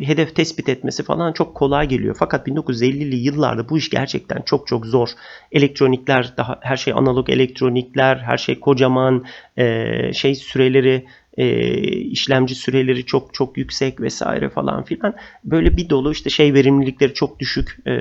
hedef 0.08 0.36
tespit 0.36 0.70
etmesi 0.70 1.04
falan 1.04 1.34
çok 1.34 1.56
kolay 1.56 1.88
geliyor. 1.88 2.16
Fakat 2.20 2.48
1950'li 2.48 3.16
yıllarda 3.16 3.70
bu 3.70 3.78
iş 3.78 3.90
gerçekten 3.90 4.42
çok 4.42 4.68
çok 4.68 4.86
zor. 4.86 5.10
Elektronikler 5.52 6.34
daha 6.38 6.60
her 6.62 6.78
şey 6.78 6.94
analog 6.94 7.30
elektronikler, 7.30 8.18
her 8.18 8.38
şey 8.38 8.60
kocaman 8.60 9.26
e, 9.58 10.14
şey 10.14 10.36
süreleri 10.36 11.06
e, 11.38 11.68
işlemci 11.88 12.56
süreleri 12.56 13.06
çok 13.06 13.34
çok 13.34 13.58
yüksek 13.58 14.02
vesaire 14.02 14.50
falan 14.50 14.84
filan. 14.84 15.16
Böyle 15.44 15.78
bir 15.78 15.90
dolu 15.90 16.12
işte 16.12 16.30
şey 16.30 16.54
verimlilikleri 16.54 17.14
çok 17.14 17.40
düşük. 17.40 17.78
E, 17.88 17.94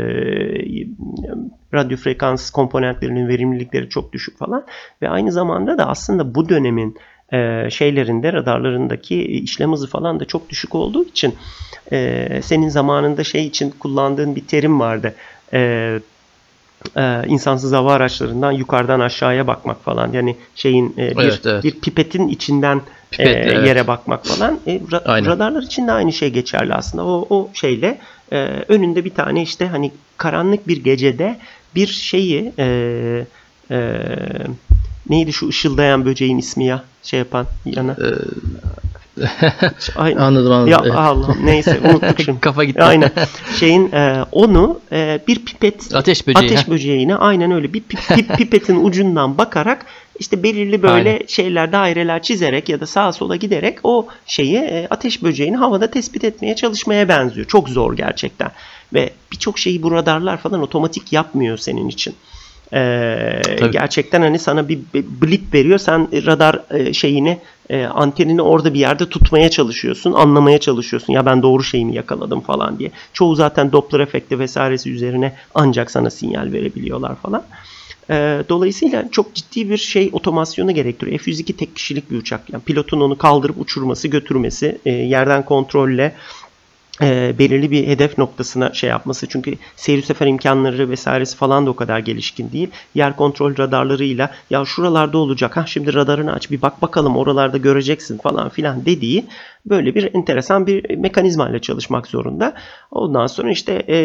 radyo 1.74 1.96
frekans 1.96 2.50
komponentlerinin 2.50 3.28
verimlilikleri 3.28 3.88
çok 3.88 4.12
düşük 4.12 4.38
falan. 4.38 4.66
Ve 5.02 5.08
aynı 5.08 5.32
zamanda 5.32 5.78
da 5.78 5.88
aslında 5.88 6.34
bu 6.34 6.48
dönemin 6.48 6.96
e, 7.32 7.68
şeylerinde 7.70 8.32
radarlarındaki 8.32 9.22
işlem 9.24 9.72
hızı 9.72 9.86
falan 9.86 10.20
da 10.20 10.24
çok 10.24 10.50
düşük 10.50 10.74
olduğu 10.74 11.04
için 11.04 11.34
e, 11.92 12.28
senin 12.42 12.68
zamanında 12.68 13.24
şey 13.24 13.46
için 13.46 13.70
kullandığın 13.70 14.36
bir 14.36 14.46
terim 14.46 14.80
vardı. 14.80 15.14
E, 15.52 15.98
e, 16.96 17.22
insansız 17.26 17.72
hava 17.72 17.92
araçlarından 17.92 18.52
yukarıdan 18.52 19.00
aşağıya 19.00 19.46
bakmak 19.46 19.84
falan 19.84 20.12
yani 20.12 20.36
şeyin 20.54 20.94
e, 20.98 21.16
bir, 21.18 21.24
evet, 21.24 21.40
evet. 21.46 21.64
bir 21.64 21.80
pipetin 21.80 22.28
içinden 22.28 22.80
Pipet, 23.10 23.26
e, 23.26 23.30
evet. 23.30 23.66
yere 23.66 23.86
bakmak 23.86 24.26
falan 24.26 24.60
e, 24.66 24.76
ra- 24.76 25.26
radarlar 25.26 25.62
için 25.62 25.86
de 25.86 25.92
aynı 25.92 26.12
şey 26.12 26.30
geçerli 26.30 26.74
aslında 26.74 27.04
o, 27.06 27.26
o 27.30 27.50
şeyle 27.54 27.98
e, 28.32 28.36
önünde 28.68 29.04
bir 29.04 29.14
tane 29.14 29.42
işte 29.42 29.66
hani 29.66 29.92
karanlık 30.16 30.68
bir 30.68 30.84
gecede 30.84 31.38
bir 31.74 31.86
şeyi 31.86 32.52
e, 32.58 32.66
e, 33.70 33.98
neydi 35.12 35.32
şu 35.32 35.48
ışıldayan 35.48 36.04
böceğin 36.04 36.38
ismi 36.38 36.64
ya 36.64 36.84
şey 37.02 37.18
yapan 37.18 37.46
yana. 37.64 37.92
Ee, 37.92 38.14
Aynen. 39.96 40.16
anladım 40.20 40.52
anladım. 40.52 40.72
Ya 40.72 40.80
evet. 40.82 40.94
Allah 40.94 41.36
neyse 41.44 41.80
unuttuk 41.84 42.20
şimdi. 42.24 42.40
Kafa 42.40 42.64
gitti. 42.64 42.82
Aynen. 42.82 43.10
Şeyin 43.60 43.92
e, 43.92 44.24
onu 44.32 44.80
e, 44.92 45.20
bir 45.28 45.44
pipet 45.44 45.94
ateş 45.94 46.26
böceği. 46.26 46.46
Ateş 46.46 46.68
böceğine 46.68 47.16
aynen 47.16 47.50
öyle 47.50 47.72
bir 47.72 47.80
pip, 47.80 48.00
pip, 48.08 48.36
pipetin 48.38 48.84
ucundan 48.84 49.38
bakarak 49.38 49.86
işte 50.18 50.42
belirli 50.42 50.82
böyle 50.82 51.10
aynen. 51.10 51.26
şeyler 51.26 51.72
daireler 51.72 52.22
çizerek 52.22 52.68
ya 52.68 52.80
da 52.80 52.86
sağa 52.86 53.12
sola 53.12 53.36
giderek 53.36 53.78
o 53.82 54.06
şeyi 54.26 54.56
e, 54.56 54.86
ateş 54.90 55.22
böceğini 55.22 55.56
havada 55.56 55.90
tespit 55.90 56.24
etmeye 56.24 56.56
çalışmaya 56.56 57.08
benziyor. 57.08 57.46
Çok 57.46 57.68
zor 57.68 57.96
gerçekten. 57.96 58.50
Ve 58.94 59.10
birçok 59.32 59.58
şeyi 59.58 59.82
bu 59.82 59.92
radarlar 59.92 60.36
falan 60.36 60.62
otomatik 60.62 61.12
yapmıyor 61.12 61.56
senin 61.58 61.88
için. 61.88 62.14
Ee, 62.74 63.42
gerçekten 63.72 64.22
hani 64.22 64.38
sana 64.38 64.68
bir 64.68 64.78
blip 64.94 65.54
veriyor. 65.54 65.78
Sen 65.78 66.26
radar 66.26 66.60
e, 66.70 66.92
şeyini 66.92 67.38
e, 67.70 67.84
antenini 67.84 68.42
orada 68.42 68.74
bir 68.74 68.78
yerde 68.78 69.08
tutmaya 69.08 69.50
çalışıyorsun. 69.50 70.12
Anlamaya 70.12 70.58
çalışıyorsun. 70.58 71.12
Ya 71.12 71.26
ben 71.26 71.42
doğru 71.42 71.62
şeyimi 71.62 71.94
yakaladım 71.94 72.40
falan 72.40 72.78
diye. 72.78 72.90
Çoğu 73.12 73.34
zaten 73.34 73.72
Doppler 73.72 74.00
efekti 74.00 74.38
vesairesi 74.38 74.92
üzerine 74.92 75.32
ancak 75.54 75.90
sana 75.90 76.10
sinyal 76.10 76.52
verebiliyorlar 76.52 77.16
falan. 77.16 77.42
E, 78.10 78.42
dolayısıyla 78.48 79.04
çok 79.10 79.34
ciddi 79.34 79.70
bir 79.70 79.76
şey 79.76 80.10
otomasyonu 80.12 80.74
gerektiriyor. 80.74 81.18
F-102 81.18 81.52
tek 81.52 81.76
kişilik 81.76 82.10
bir 82.10 82.16
uçak. 82.16 82.50
Yani 82.52 82.62
pilotun 82.62 83.00
onu 83.00 83.18
kaldırıp 83.18 83.60
uçurması, 83.60 84.08
götürmesi, 84.08 84.78
e, 84.84 84.90
yerden 84.90 85.44
kontrolle 85.44 86.14
e, 87.02 87.38
belirli 87.38 87.70
bir 87.70 87.86
hedef 87.86 88.18
noktasına 88.18 88.72
şey 88.72 88.90
yapması. 88.90 89.26
Çünkü 89.26 89.54
seyir 89.76 90.02
sefer 90.02 90.26
imkanları 90.26 90.90
vesairesi 90.90 91.36
falan 91.36 91.66
da 91.66 91.70
o 91.70 91.76
kadar 91.76 91.98
gelişkin 91.98 92.52
değil. 92.52 92.70
Yer 92.94 93.16
kontrol 93.16 93.56
radarlarıyla 93.58 94.30
ya 94.50 94.64
şuralarda 94.64 95.18
olacak. 95.18 95.56
Ha 95.56 95.64
şimdi 95.66 95.94
radarını 95.94 96.32
aç 96.32 96.50
bir 96.50 96.62
bak 96.62 96.82
bakalım 96.82 97.16
oralarda 97.16 97.56
göreceksin 97.56 98.18
falan 98.18 98.48
filan 98.48 98.86
dediği 98.86 99.26
böyle 99.66 99.94
bir 99.94 100.14
enteresan 100.14 100.66
bir 100.66 100.96
mekanizma 100.96 101.50
ile 101.50 101.58
çalışmak 101.58 102.06
zorunda. 102.06 102.54
Ondan 102.90 103.26
sonra 103.26 103.50
işte 103.50 103.72
e, 103.88 103.96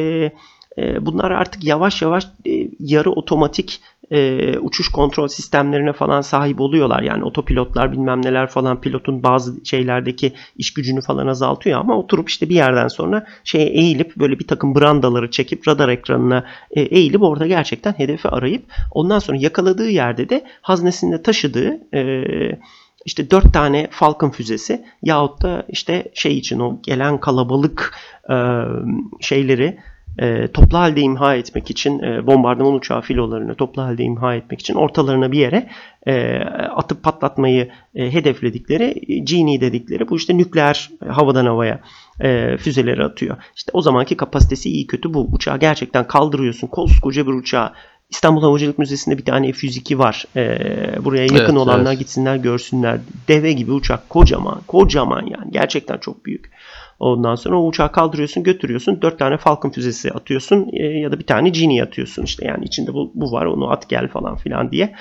e, 0.77 1.05
bunlar 1.05 1.31
artık 1.31 1.63
yavaş 1.63 2.01
yavaş 2.01 2.23
e, 2.47 2.67
yarı 2.79 3.11
otomatik 3.11 3.81
e, 4.11 4.57
uçuş 4.57 4.89
kontrol 4.89 5.27
sistemlerine 5.27 5.93
falan 5.93 6.21
sahip 6.21 6.61
oluyorlar. 6.61 7.01
Yani 7.01 7.23
otopilotlar 7.23 7.91
bilmem 7.91 8.25
neler 8.25 8.47
falan 8.47 8.81
pilotun 8.81 9.23
bazı 9.23 9.65
şeylerdeki 9.65 10.33
iş 10.57 10.73
gücünü 10.73 11.01
falan 11.01 11.27
azaltıyor 11.27 11.79
ama 11.79 11.97
oturup 11.97 12.29
işte 12.29 12.49
bir 12.49 12.55
yerden 12.55 12.87
sonra 12.87 13.25
şeye 13.43 13.67
eğilip 13.67 14.15
böyle 14.15 14.39
bir 14.39 14.47
takım 14.47 14.75
brandaları 14.75 15.31
çekip 15.31 15.67
radar 15.67 15.89
ekranına 15.89 16.45
e, 16.71 16.81
eğilip 16.81 17.23
orada 17.23 17.47
gerçekten 17.47 17.91
hedefi 17.91 18.29
arayıp 18.29 18.63
ondan 18.91 19.19
sonra 19.19 19.37
yakaladığı 19.37 19.89
yerde 19.89 20.29
de 20.29 20.43
haznesinde 20.61 21.21
taşıdığı 21.21 21.95
e, 21.95 22.23
işte 23.05 23.31
dört 23.31 23.53
tane 23.53 23.87
Falcon 23.91 24.29
füzesi 24.29 24.85
yahut 25.03 25.41
da 25.41 25.65
işte 25.69 26.11
şey 26.13 26.37
için 26.37 26.59
o 26.59 26.81
gelen 26.81 27.19
kalabalık 27.19 27.93
e, 28.29 28.35
şeyleri 29.21 29.77
e, 30.19 30.47
toplu 30.47 30.77
halde 30.77 31.01
imha 31.01 31.35
etmek 31.35 31.71
için 31.71 31.99
e, 31.99 32.27
bombardıman 32.27 32.73
uçağı 32.73 33.01
filolarını 33.01 33.55
toplu 33.55 33.81
halde 33.81 34.03
imha 34.03 34.35
etmek 34.35 34.59
için 34.59 34.73
ortalarına 34.73 35.31
bir 35.31 35.39
yere 35.39 35.69
e, 36.07 36.37
atıp 36.75 37.03
patlatmayı 37.03 37.69
e, 37.95 38.13
hedefledikleri 38.13 39.01
Genie 39.23 39.61
dedikleri 39.61 40.09
bu 40.09 40.17
işte 40.17 40.37
nükleer 40.37 40.89
havadan 41.09 41.45
havaya 41.45 41.79
e, 42.21 42.57
füzeleri 42.57 43.03
atıyor. 43.03 43.37
İşte 43.55 43.71
o 43.73 43.81
zamanki 43.81 44.17
kapasitesi 44.17 44.69
iyi 44.69 44.87
kötü 44.87 45.13
bu. 45.13 45.29
Uçağı 45.31 45.59
gerçekten 45.59 46.07
kaldırıyorsun. 46.07 46.67
Koskoca 46.67 47.27
bir 47.27 47.33
uçağı 47.33 47.73
İstanbul 48.09 48.41
Havacılık 48.41 48.79
Müzesi'nde 48.79 49.17
bir 49.17 49.25
tane 49.25 49.51
F-102 49.51 49.97
var. 49.97 50.25
Ee, 50.35 51.05
buraya 51.05 51.21
yakın 51.21 51.37
evet, 51.37 51.49
olanlar 51.57 51.91
evet. 51.91 51.99
gitsinler 51.99 52.35
görsünler. 52.35 52.99
Deve 53.27 53.51
gibi 53.51 53.71
uçak. 53.71 54.09
Kocaman. 54.09 54.61
Kocaman 54.67 55.25
yani. 55.25 55.51
Gerçekten 55.51 55.97
çok 55.97 56.25
büyük. 56.25 56.51
Ondan 56.99 57.35
sonra 57.35 57.59
o 57.59 57.67
uçağı 57.67 57.91
kaldırıyorsun 57.91 58.43
götürüyorsun. 58.43 59.01
Dört 59.01 59.19
tane 59.19 59.37
Falcon 59.37 59.69
füzesi 59.69 60.11
atıyorsun 60.11 60.69
e, 60.73 60.83
ya 60.83 61.11
da 61.11 61.19
bir 61.19 61.25
tane 61.25 61.49
Genie 61.49 61.83
atıyorsun. 61.83 62.23
işte 62.23 62.45
yani 62.45 62.65
içinde 62.65 62.93
bu, 62.93 63.11
bu 63.13 63.31
var 63.31 63.45
onu 63.45 63.71
at 63.71 63.89
gel 63.89 64.07
falan 64.07 64.35
filan 64.35 64.71
diye. 64.71 64.95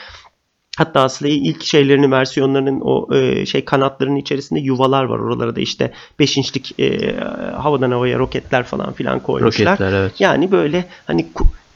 Hatta 0.77 1.01
aslında 1.01 1.33
ilk 1.33 1.65
şeylerinin 1.65 2.11
versiyonlarının 2.11 2.81
o 2.81 3.15
e, 3.15 3.47
şey 3.47 3.65
kanatlarının 3.65 4.17
içerisinde 4.17 4.61
yuvalar 4.61 5.05
var. 5.05 5.19
Oralara 5.19 5.57
da 5.57 5.61
işte 5.61 5.93
5 6.19 6.37
inçlik 6.37 6.81
e, 6.81 7.17
havadan 7.57 7.91
havaya 7.91 8.19
roketler 8.19 8.65
falan 8.65 8.93
filan 8.93 9.21
koymuşlar. 9.21 9.73
Roketler 9.73 9.93
evet. 9.93 10.21
Yani 10.21 10.53
böyle 10.53 10.85
hani 11.07 11.27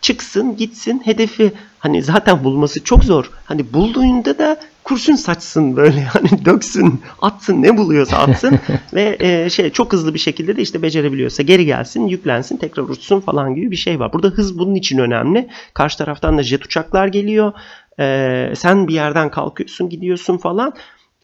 çıksın 0.01 0.57
gitsin 0.57 1.03
hedefi 1.05 1.53
hani 1.79 2.03
zaten 2.03 2.45
bulması 2.45 2.85
çok 2.85 3.05
zor. 3.05 3.31
Hani 3.45 3.73
bulduğunda 3.73 4.39
da 4.39 4.61
kurşun 4.91 5.15
saçsın 5.15 5.77
böyle 5.77 6.05
hani 6.05 6.45
döksün 6.45 7.01
atsın 7.23 7.63
ne 7.63 7.77
buluyorsa 7.77 8.17
atsın 8.17 8.59
ve 8.95 9.17
e, 9.21 9.51
şey 9.51 9.71
çok 9.71 9.93
hızlı 9.93 10.15
bir 10.15 10.19
şekilde 10.19 10.57
de 10.57 10.63
işte 10.63 10.83
becerebiliyorsa 10.83 11.43
geri 11.43 11.67
gelsin 11.67 12.07
yüklensin 12.07 12.57
tekrar 12.57 12.83
uçsun 12.83 13.21
falan 13.21 13.55
gibi 13.55 13.71
bir 13.71 13.77
şey 13.77 14.01
var. 14.01 14.13
Burada 14.13 14.29
hız 14.29 14.59
bunun 14.59 14.75
için 14.75 14.99
önemli. 14.99 15.49
Karşı 15.75 15.99
taraftan 15.99 16.39
da 16.39 16.43
jet 16.43 16.65
uçaklar 16.65 17.07
geliyor. 17.07 17.53
E, 18.01 18.53
sen 18.57 18.89
bir 18.89 18.95
yerden 18.95 19.31
kalkıyorsun 19.31 19.89
gidiyorsun 19.89 20.39
falan 20.39 20.75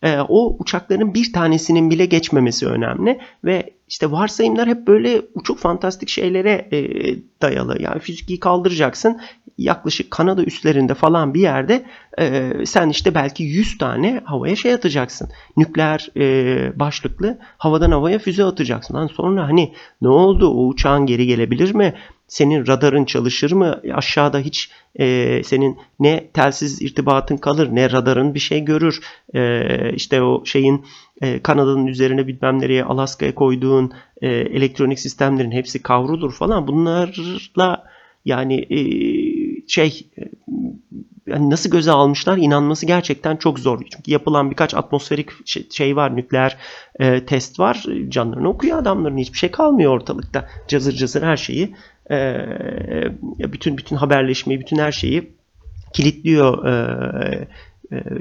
e, 0.02 0.18
o 0.28 0.56
uçakların 0.58 1.14
bir 1.14 1.32
tanesinin 1.32 1.90
bile 1.90 2.06
geçmemesi 2.06 2.66
önemli 2.66 3.18
ve 3.44 3.70
işte 3.88 4.10
varsayımlar 4.10 4.68
hep 4.68 4.86
böyle 4.86 5.22
uçuk 5.34 5.58
fantastik 5.58 6.08
şeylere 6.08 6.68
e, 6.72 6.78
dayalı. 7.42 7.82
Yani 7.82 8.00
fiziki 8.00 8.40
kaldıracaksın 8.40 9.20
yaklaşık 9.59 10.11
Kanada 10.11 10.44
üstlerinde 10.44 10.94
falan 10.94 11.34
bir 11.34 11.40
yerde 11.40 11.84
e, 12.18 12.52
sen 12.66 12.88
işte 12.88 13.14
belki 13.14 13.42
100 13.44 13.78
tane 13.78 14.20
havaya 14.24 14.57
şey 14.57 14.74
atacaksın. 14.74 15.28
Nükleer 15.57 16.09
e, 16.16 16.78
başlıklı 16.78 17.38
havadan 17.59 17.90
havaya 17.90 18.18
füze 18.18 18.44
atacaksın. 18.44 18.94
Lan 18.94 19.07
sonra 19.07 19.48
hani 19.48 19.72
ne 20.02 20.09
oldu 20.09 20.48
o 20.48 20.66
uçağın 20.66 21.07
geri 21.07 21.26
gelebilir 21.26 21.74
mi? 21.74 21.94
senin 22.28 22.66
radarın 22.66 23.04
çalışır 23.04 23.52
mı? 23.52 23.80
Aşağıda 23.94 24.38
hiç 24.38 24.70
e, 24.98 25.42
senin 25.44 25.78
ne 26.00 26.26
telsiz 26.34 26.82
irtibatın 26.82 27.36
kalır 27.36 27.68
ne 27.72 27.90
radarın 27.90 28.34
bir 28.34 28.40
şey 28.40 28.64
görür. 28.64 29.00
E, 29.34 29.92
işte 29.92 30.22
o 30.22 30.44
şeyin 30.44 30.84
e, 31.22 31.42
Kanada'nın 31.42 31.86
üzerine 31.86 32.26
bilmem 32.26 32.61
nereye 32.61 32.84
Alaska'ya 32.84 33.34
koyduğun 33.34 33.92
e, 34.22 34.28
elektronik 34.28 34.98
sistemlerin 35.00 35.50
hepsi 35.50 35.82
kavrulur 35.82 36.32
falan. 36.32 36.66
Bunlarla 36.66 37.84
yani 38.24 38.54
e, 38.70 38.80
şey 39.66 40.06
e, 40.18 40.22
yani 41.26 41.50
nasıl 41.50 41.70
göze 41.70 41.90
almışlar 41.90 42.36
inanması 42.36 42.86
gerçekten 42.86 43.36
çok 43.36 43.58
zor. 43.58 43.82
Çünkü 43.90 44.10
yapılan 44.10 44.50
birkaç 44.50 44.74
atmosferik 44.74 45.30
şey, 45.44 45.66
şey 45.70 45.96
var, 45.96 46.16
nükleer 46.16 46.56
e, 47.00 47.26
test 47.26 47.58
var. 47.60 47.84
Canlarını 48.08 48.48
okuyor 48.48 48.78
adamların. 48.78 49.18
Hiçbir 49.18 49.38
şey 49.38 49.50
kalmıyor 49.50 49.92
ortalıkta. 49.92 50.48
Cazır 50.68 50.92
cazır 50.92 51.22
her 51.22 51.36
şeyi 51.36 51.74
e, 52.10 52.46
bütün 53.38 53.78
bütün 53.78 53.96
haberleşmeyi, 53.96 54.60
bütün 54.60 54.78
her 54.78 54.92
şeyi 54.92 55.32
kilitliyor 55.92 56.66
e, 56.66 56.72
e, 57.24 57.48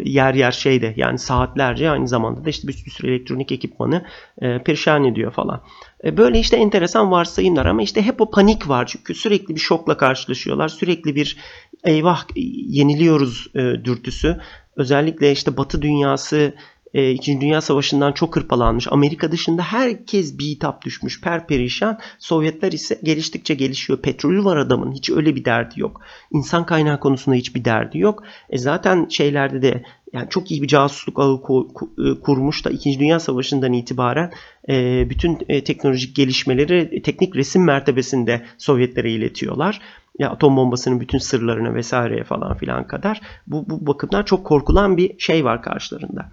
yer 0.04 0.34
yer 0.34 0.52
şeyde 0.52 0.94
yani 0.98 1.20
saatlerce 1.20 1.90
aynı 1.90 2.08
zamanda 2.08 2.46
da 2.46 2.50
işte 2.50 2.68
bir 2.68 2.74
sürü 2.74 3.12
elektronik 3.12 3.52
ekipmanı 3.52 4.06
e, 4.42 4.64
perişan 4.64 5.06
ediyor 5.06 5.32
falan. 5.32 5.62
E, 6.04 6.18
böyle 6.18 6.40
işte 6.40 6.58
enteresan 6.58 7.12
varsayımlar 7.12 7.66
ama 7.66 7.82
işte 7.82 8.02
hep 8.02 8.22
o 8.22 8.32
panik 8.32 8.70
var 8.70 8.86
çünkü 8.86 9.16
sürekli 9.16 9.56
bir 9.56 9.60
şokla 9.60 9.98
karşılaşıyorlar. 9.98 10.68
Sürekli 10.68 11.16
bir 11.16 11.38
eyvah 11.84 12.26
yeniliyoruz 12.36 13.48
e, 13.56 13.60
dürtüsü. 13.60 14.38
Özellikle 14.76 15.32
işte 15.32 15.58
Batı 15.58 15.82
dünyası 15.82 16.54
e, 16.96 17.12
İkinci 17.12 17.42
Dünya 17.42 17.62
Savaşı'ndan 17.62 18.12
çok 18.12 18.36
hırpalanmış. 18.36 18.88
Amerika 18.92 19.32
dışında 19.32 19.62
herkes 19.62 20.38
bir 20.38 20.46
hitap 20.46 20.86
düşmüş. 20.86 21.22
Perperişan. 21.22 22.00
Sovyetler 22.20 22.72
ise 22.72 23.00
geliştikçe 23.04 23.54
gelişiyor. 23.54 24.02
Petrolü 24.02 24.46
var 24.46 24.58
adamın. 24.58 24.92
Hiç 24.92 25.10
öyle 25.10 25.36
bir 25.36 25.46
derdi 25.46 25.80
yok. 25.80 26.02
İnsan 26.32 26.66
kaynağı 26.66 27.00
konusunda 27.00 27.36
hiçbir 27.36 27.66
derdi 27.66 28.00
yok. 28.00 28.24
E 28.50 28.58
zaten 28.58 29.08
şeylerde 29.10 29.62
de 29.62 29.84
yani 30.14 30.30
çok 30.30 30.52
iyi 30.52 30.62
bir 30.62 30.68
casusluk 30.68 31.20
ağı 31.20 31.36
e, 31.36 32.20
kurmuş 32.20 32.66
da 32.66 32.70
2. 32.70 33.00
Dünya 33.00 33.20
Savaşı'ndan 33.20 33.74
itibaren 33.74 34.32
e, 34.70 35.10
bütün 35.10 35.40
e, 35.50 35.64
teknolojik 35.64 36.16
gelişmeleri 36.16 37.02
teknik 37.02 37.36
resim 37.36 37.64
mertebesinde 37.64 38.46
Sovyetlere 38.58 39.12
iletiyorlar 39.12 39.82
ya 40.20 40.30
atom 40.30 40.58
bombasının 40.58 41.00
bütün 41.00 41.18
sırlarına 41.18 41.74
vesaireye 41.74 42.24
falan 42.24 42.58
filan 42.58 42.88
kadar 42.88 43.22
bu, 43.48 43.70
bu 43.70 43.88
bakımdan 43.88 44.24
çok 44.24 44.46
korkulan 44.46 44.98
bir 44.98 45.20
şey 45.20 45.46
var 45.46 45.62
karşılarında. 45.62 46.32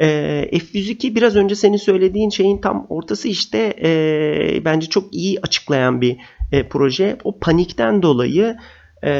E, 0.00 0.06
F-102 0.52 1.14
biraz 1.14 1.36
önce 1.36 1.54
senin 1.54 1.76
söylediğin 1.76 2.30
şeyin 2.30 2.58
tam 2.60 2.86
ortası 2.88 3.28
işte 3.28 3.74
e, 3.82 4.64
bence 4.64 4.86
çok 4.86 5.14
iyi 5.14 5.40
açıklayan 5.40 6.00
bir 6.00 6.16
e, 6.52 6.68
proje. 6.68 7.18
O 7.24 7.38
panikten 7.38 8.02
dolayı 8.02 8.56
e, 9.02 9.10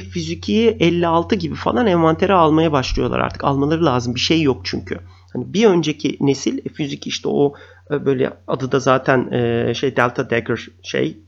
F-102'yi 0.00 0.76
56 0.80 1.34
gibi 1.34 1.54
falan 1.54 1.86
envantere 1.86 2.32
almaya 2.32 2.72
başlıyorlar 2.72 3.18
artık. 3.18 3.44
Almaları 3.44 3.84
lazım 3.84 4.14
bir 4.14 4.20
şey 4.20 4.42
yok 4.42 4.60
çünkü. 4.64 4.98
Hani 5.32 5.54
bir 5.54 5.66
önceki 5.66 6.16
nesil 6.20 6.58
F-102 6.58 7.08
işte 7.08 7.28
o 7.28 7.54
böyle 7.90 8.32
adı 8.46 8.72
da 8.72 8.80
zaten 8.80 9.32
e, 9.32 9.74
şey 9.74 9.96
Delta 9.96 10.30
Dagger 10.30 10.68
şey 10.82 11.25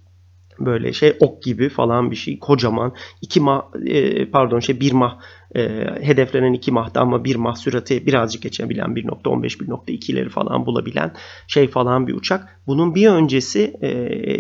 böyle 0.61 0.93
şey 0.93 1.17
ok 1.21 1.43
gibi 1.43 1.69
falan 1.69 2.11
bir 2.11 2.17
şey 2.17 2.39
kocaman 2.39 2.95
iki 3.23 3.41
mah 3.41 3.63
e, 3.87 4.31
pardon 4.31 4.61
şey 4.61 4.81
bir 4.81 4.93
mah 4.93 5.19
e, 5.55 5.61
hedeflenen 6.01 6.53
iki 6.53 6.73
mahta 6.73 7.01
ama 7.01 7.25
bir 7.25 7.37
mah 7.37 7.57
sürati 7.57 8.07
birazcık 8.07 8.43
geçebilen 8.43 8.89
1.15 8.89 9.59
1.2'leri 9.59 10.29
falan 10.29 10.67
bulabilen 10.67 11.13
şey 11.47 11.69
falan 11.69 12.07
bir 12.07 12.15
uçak. 12.15 12.61
Bunun 12.67 12.95
bir 12.95 13.09
öncesi 13.09 13.77
e, 13.81 13.89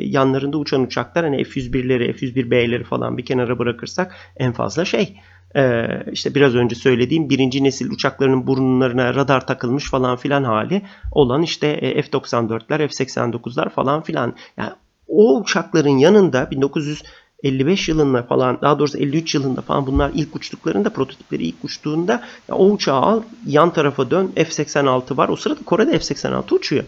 yanlarında 0.05 0.59
uçan 0.59 0.83
uçaklar 0.83 1.25
hani 1.25 1.45
F-101'leri 1.45 2.12
F-101B'leri 2.12 2.85
falan 2.85 3.19
bir 3.19 3.25
kenara 3.25 3.59
bırakırsak 3.59 4.14
en 4.37 4.53
fazla 4.53 4.85
şey 4.85 5.16
ee, 5.57 5.87
işte 6.12 6.35
biraz 6.35 6.55
önce 6.55 6.75
söylediğim 6.75 7.31
birinci 7.31 7.64
nesil 7.64 7.91
uçaklarının 7.91 8.47
burunlarına 8.47 9.14
radar 9.14 9.47
takılmış 9.47 9.91
falan 9.91 10.16
filan 10.16 10.45
hali 10.45 10.83
olan 11.12 11.43
işte 11.43 11.66
e, 11.66 12.03
F-94'ler, 12.03 12.89
F-89'lar 12.89 13.71
falan 13.71 14.03
filan. 14.03 14.35
Yani 14.57 14.71
o 15.09 15.41
uçakların 15.41 15.99
yanında 15.99 16.51
1955 16.51 17.89
yılında 17.89 18.23
falan 18.23 18.59
daha 18.63 18.79
doğrusu 18.79 18.99
53 18.99 19.35
yılında 19.35 19.61
falan 19.61 19.87
bunlar 19.87 20.11
ilk 20.15 20.37
uçtuklarında 20.37 20.91
prototipleri 20.91 21.45
ilk 21.45 21.65
uçtuğunda 21.65 22.23
ya 22.49 22.55
o 22.55 22.67
uçağı 22.67 23.01
al 23.01 23.23
yan 23.47 23.73
tarafa 23.73 24.11
dön 24.11 24.33
F-86 24.37 25.17
var. 25.17 25.29
O 25.29 25.37
sırada 25.37 25.61
Kore'de 25.65 25.99
F-86 25.99 26.55
uçuyor. 26.55 26.85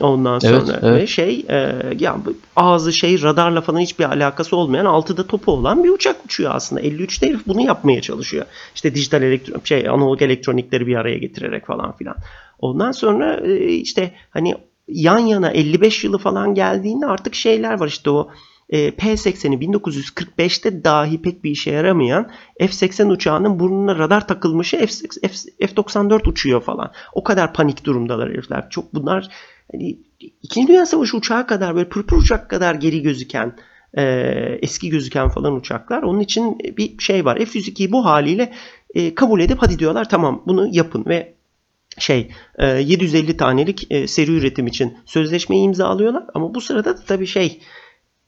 Ondan 0.00 0.38
sonra 0.38 0.56
evet, 0.56 0.78
evet. 0.82 1.02
ve 1.02 1.06
şey 1.06 1.44
e, 1.48 1.82
ya 1.98 2.16
ağzı 2.56 2.92
şey 2.92 3.22
radarla 3.22 3.60
falan 3.60 3.80
hiçbir 3.80 4.04
alakası 4.04 4.56
olmayan 4.56 4.84
altıda 4.84 5.26
topu 5.26 5.52
olan 5.52 5.84
bir 5.84 5.88
uçak 5.88 6.24
uçuyor 6.24 6.54
aslında. 6.54 6.82
53'te 6.82 7.26
herif 7.28 7.46
bunu 7.46 7.60
yapmaya 7.60 8.00
çalışıyor. 8.02 8.46
İşte 8.74 8.94
dijital 8.94 9.22
elektron 9.22 9.60
şey 9.64 9.88
analog 9.88 10.22
elektronikleri 10.22 10.86
bir 10.86 10.96
araya 10.96 11.18
getirerek 11.18 11.66
falan 11.66 11.96
filan. 11.96 12.16
Ondan 12.58 12.92
sonra 12.92 13.40
e, 13.44 13.68
işte 13.68 14.10
hani 14.30 14.54
yan 14.88 15.18
yana 15.18 15.50
55 15.50 16.04
yılı 16.04 16.18
falan 16.18 16.54
geldiğinde 16.54 17.06
artık 17.06 17.34
şeyler 17.34 17.80
var 17.80 17.88
işte 17.88 18.10
o 18.10 18.30
e, 18.70 18.90
P-80'i 18.90 19.58
1945'te 19.58 20.84
dahi 20.84 21.22
pek 21.22 21.44
bir 21.44 21.50
işe 21.50 21.70
yaramayan 21.70 22.30
F-80 22.60 23.12
uçağının 23.12 23.58
burnuna 23.60 23.98
radar 23.98 24.28
takılmışı 24.28 24.76
F-94 24.76 26.28
uçuyor 26.28 26.62
falan. 26.62 26.92
O 27.12 27.24
kadar 27.24 27.52
panik 27.52 27.84
durumdalar 27.84 28.30
herifler. 28.30 28.70
Çok 28.70 28.94
bunlar 28.94 29.28
hani, 29.72 29.98
İkinci 30.42 30.68
Dünya 30.68 30.86
Savaşı 30.86 31.16
uçağı 31.16 31.46
kadar 31.46 31.74
böyle 31.74 31.88
pırpır 31.88 32.16
uçak 32.16 32.50
kadar 32.50 32.74
geri 32.74 33.02
gözüken 33.02 33.56
e, 33.98 34.02
eski 34.62 34.90
gözüken 34.90 35.28
falan 35.28 35.56
uçaklar. 35.56 36.02
Onun 36.02 36.20
için 36.20 36.58
bir 36.58 36.98
şey 36.98 37.24
var. 37.24 37.36
F-102'yi 37.36 37.92
bu 37.92 38.04
haliyle 38.04 38.52
e, 38.94 39.14
kabul 39.14 39.40
edip 39.40 39.58
hadi 39.60 39.78
diyorlar 39.78 40.08
tamam 40.08 40.42
bunu 40.46 40.68
yapın 40.72 41.04
ve 41.06 41.35
şey 41.98 42.30
750 42.58 43.30
e, 43.30 43.36
tanelik 43.36 43.86
e, 43.90 44.08
seri 44.08 44.30
üretim 44.30 44.66
için 44.66 44.98
sözleşmeyi 45.06 45.64
imzalıyorlar 45.64 46.24
ama 46.34 46.54
bu 46.54 46.60
sırada 46.60 46.96
da 46.96 47.04
tabii 47.06 47.26
şey 47.26 47.60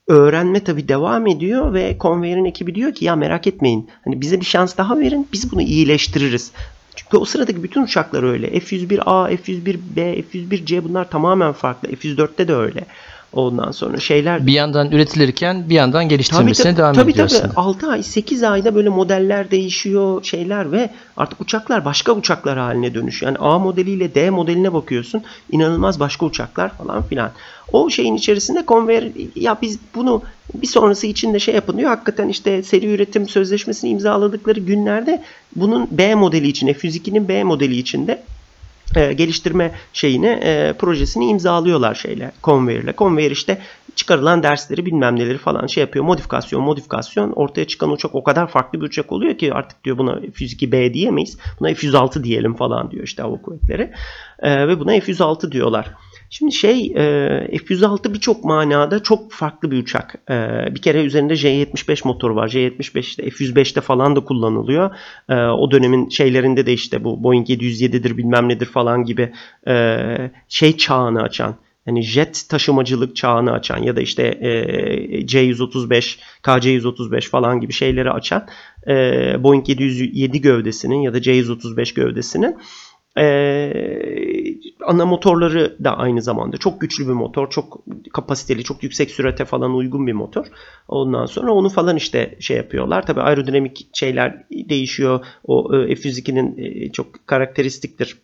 öğrenme 0.08 0.64
tabii 0.64 0.88
devam 0.88 1.26
ediyor 1.26 1.74
ve 1.74 1.96
Convair'in 2.00 2.44
ekibi 2.44 2.74
diyor 2.74 2.94
ki 2.94 3.04
ya 3.04 3.16
merak 3.16 3.46
etmeyin 3.46 3.90
hani 4.04 4.20
bize 4.20 4.40
bir 4.40 4.46
şans 4.46 4.76
daha 4.76 4.98
verin 4.98 5.28
biz 5.32 5.52
bunu 5.52 5.62
iyileştiririz. 5.62 6.52
Çünkü 6.96 7.16
o 7.16 7.24
sıradaki 7.24 7.62
bütün 7.62 7.82
uçaklar 7.82 8.22
öyle. 8.22 8.60
F-101A, 8.60 9.36
F-101B, 9.36 10.22
F-101C 10.22 10.84
bunlar 10.84 11.10
tamamen 11.10 11.52
farklı. 11.52 11.88
F-104'te 11.88 12.48
de 12.48 12.54
öyle. 12.54 12.84
Ondan 13.33 13.70
sonra 13.70 14.01
şeyler... 14.01 14.47
Bir 14.47 14.53
yandan 14.53 14.91
üretilirken 14.91 15.68
bir 15.68 15.74
yandan 15.74 16.09
geliştirilmesine 16.09 16.64
tabii, 16.64 16.76
devam 16.76 16.95
tabii, 16.95 17.11
ediyor 17.11 17.29
tabii. 17.29 17.39
aslında. 17.39 17.61
6 17.61 17.91
ay 17.91 18.03
8 18.03 18.43
ayda 18.43 18.74
böyle 18.74 18.89
modeller 18.89 19.51
değişiyor 19.51 20.24
şeyler 20.24 20.72
ve 20.72 20.91
artık 21.16 21.41
uçaklar 21.41 21.85
başka 21.85 22.12
uçaklar 22.12 22.59
haline 22.59 22.95
dönüşüyor. 22.95 23.33
Yani 23.33 23.39
A 23.41 23.59
modeliyle 23.59 24.14
D 24.14 24.31
modeline 24.31 24.72
bakıyorsun 24.72 25.22
inanılmaz 25.53 26.01
başka 26.01 26.26
uçaklar 26.26 26.68
falan 26.68 27.03
filan. 27.03 27.31
O 27.72 27.91
şeyin 27.91 28.14
içerisinde 28.14 28.64
Convair 28.68 29.12
ya 29.37 29.59
biz 29.62 29.79
bunu 29.95 30.22
bir 30.55 30.66
sonrası 30.66 31.07
için 31.07 31.35
de 31.35 31.39
şey 31.39 31.55
yapın 31.55 31.79
diyor. 31.79 31.91
Hakikaten 31.91 32.29
işte 32.29 32.62
seri 32.62 32.87
üretim 32.87 33.29
sözleşmesini 33.29 33.91
imzaladıkları 33.91 34.61
günlerde 34.61 35.22
bunun 35.57 35.89
B 35.91 36.14
modeli 36.14 36.49
için 36.49 36.68
F102'nin 36.68 37.29
B 37.29 37.45
modeli 37.45 37.76
içinde 37.76 38.22
e, 38.97 39.12
geliştirme 39.12 39.72
şeyini 39.93 40.26
e, 40.26 40.72
projesini 40.78 41.26
imzalıyorlar 41.26 41.95
şeyle 41.95 42.32
Convair'le. 42.45 42.97
Convair 42.99 43.30
işte 43.30 43.59
çıkarılan 43.97 44.43
dersleri 44.43 44.86
bilmem 44.86 45.16
neleri 45.16 45.39
falan 45.39 45.66
şey 45.66 45.80
yapıyor. 45.80 46.05
Modifikasyon 46.05 46.62
modifikasyon 46.62 47.32
ortaya 47.32 47.66
çıkan 47.66 47.91
uçak 47.91 48.14
o 48.14 48.24
kadar 48.24 48.47
farklı 48.47 48.80
bir 48.80 48.86
uçak 48.86 49.12
oluyor 49.12 49.39
ki 49.39 49.55
artık 49.55 49.84
diyor 49.84 49.99
buna 49.99 50.12
F102B 50.12 50.95
diyemeyiz. 50.95 51.39
Buna 51.61 51.70
F106 51.70 52.24
diyelim 52.24 52.55
falan 52.55 52.91
diyor 52.91 53.05
işte 53.05 53.22
hava 53.22 53.43
kuvvetleri. 53.43 53.93
E, 54.39 54.68
ve 54.68 54.80
buna 54.80 54.97
F106 54.97 55.53
diyorlar. 55.53 55.95
Şimdi 56.31 56.53
şey 56.53 56.87
e, 56.87 57.59
F-106 57.59 58.14
birçok 58.14 58.45
manada 58.45 59.03
çok 59.03 59.33
farklı 59.33 59.70
bir 59.70 59.83
uçak. 59.83 60.14
E, 60.31 60.35
bir 60.74 60.83
kere 60.83 61.05
üzerinde 61.05 61.35
J-75 61.35 62.09
motor 62.09 62.31
var. 62.31 62.49
J-75 62.49 62.99
işte 62.99 63.31
F-105'te 63.31 63.81
falan 63.81 64.16
da 64.16 64.20
kullanılıyor. 64.20 64.91
E, 65.29 65.35
o 65.35 65.70
dönemin 65.70 66.09
şeylerinde 66.09 66.66
de 66.66 66.72
işte 66.72 67.05
bu 67.05 67.24
Boeing 67.24 67.51
707'dir 67.51 68.16
bilmem 68.16 68.49
nedir 68.49 68.66
falan 68.66 69.05
gibi 69.05 69.33
şey 70.49 70.76
çağını 70.76 71.22
açan 71.22 71.57
yani 71.87 72.03
jet 72.03 72.45
taşımacılık 72.49 73.16
çağını 73.16 73.53
açan 73.53 73.83
ya 73.83 73.97
da 73.97 74.01
işte 74.01 74.22
e, 74.22 75.26
C-135, 75.26 76.18
KC-135 76.43 77.29
falan 77.29 77.61
gibi 77.61 77.72
şeyleri 77.72 78.11
açan 78.11 78.47
Boeing 79.43 79.68
707 79.68 80.41
gövdesinin 80.41 81.01
ya 81.01 81.14
da 81.14 81.22
C-135 81.22 81.95
gövdesinin 81.95 82.57
ee, 83.18 83.72
ana 84.86 85.06
motorları 85.06 85.76
da 85.84 85.96
aynı 85.98 86.22
zamanda 86.22 86.56
çok 86.56 86.80
güçlü 86.80 87.09
bir 87.09 87.12
motor, 87.12 87.50
çok 87.50 87.84
kapasiteli, 88.12 88.64
çok 88.64 88.82
yüksek 88.82 89.11
sürate 89.11 89.44
falan 89.44 89.74
uygun 89.74 90.06
bir 90.06 90.12
motor. 90.12 90.46
Ondan 90.88 91.26
sonra 91.26 91.52
onu 91.52 91.68
falan 91.68 91.96
işte 91.96 92.36
şey 92.40 92.56
yapıyorlar. 92.56 93.06
Tabii 93.06 93.20
aerodinamik 93.20 93.88
şeyler 93.92 94.44
değişiyor. 94.50 95.26
O 95.44 95.74
e, 95.74 95.94
F-102'nin 95.94 96.59
e, 96.59 96.92
çok 96.92 97.26
karakteristiktir 97.26 98.16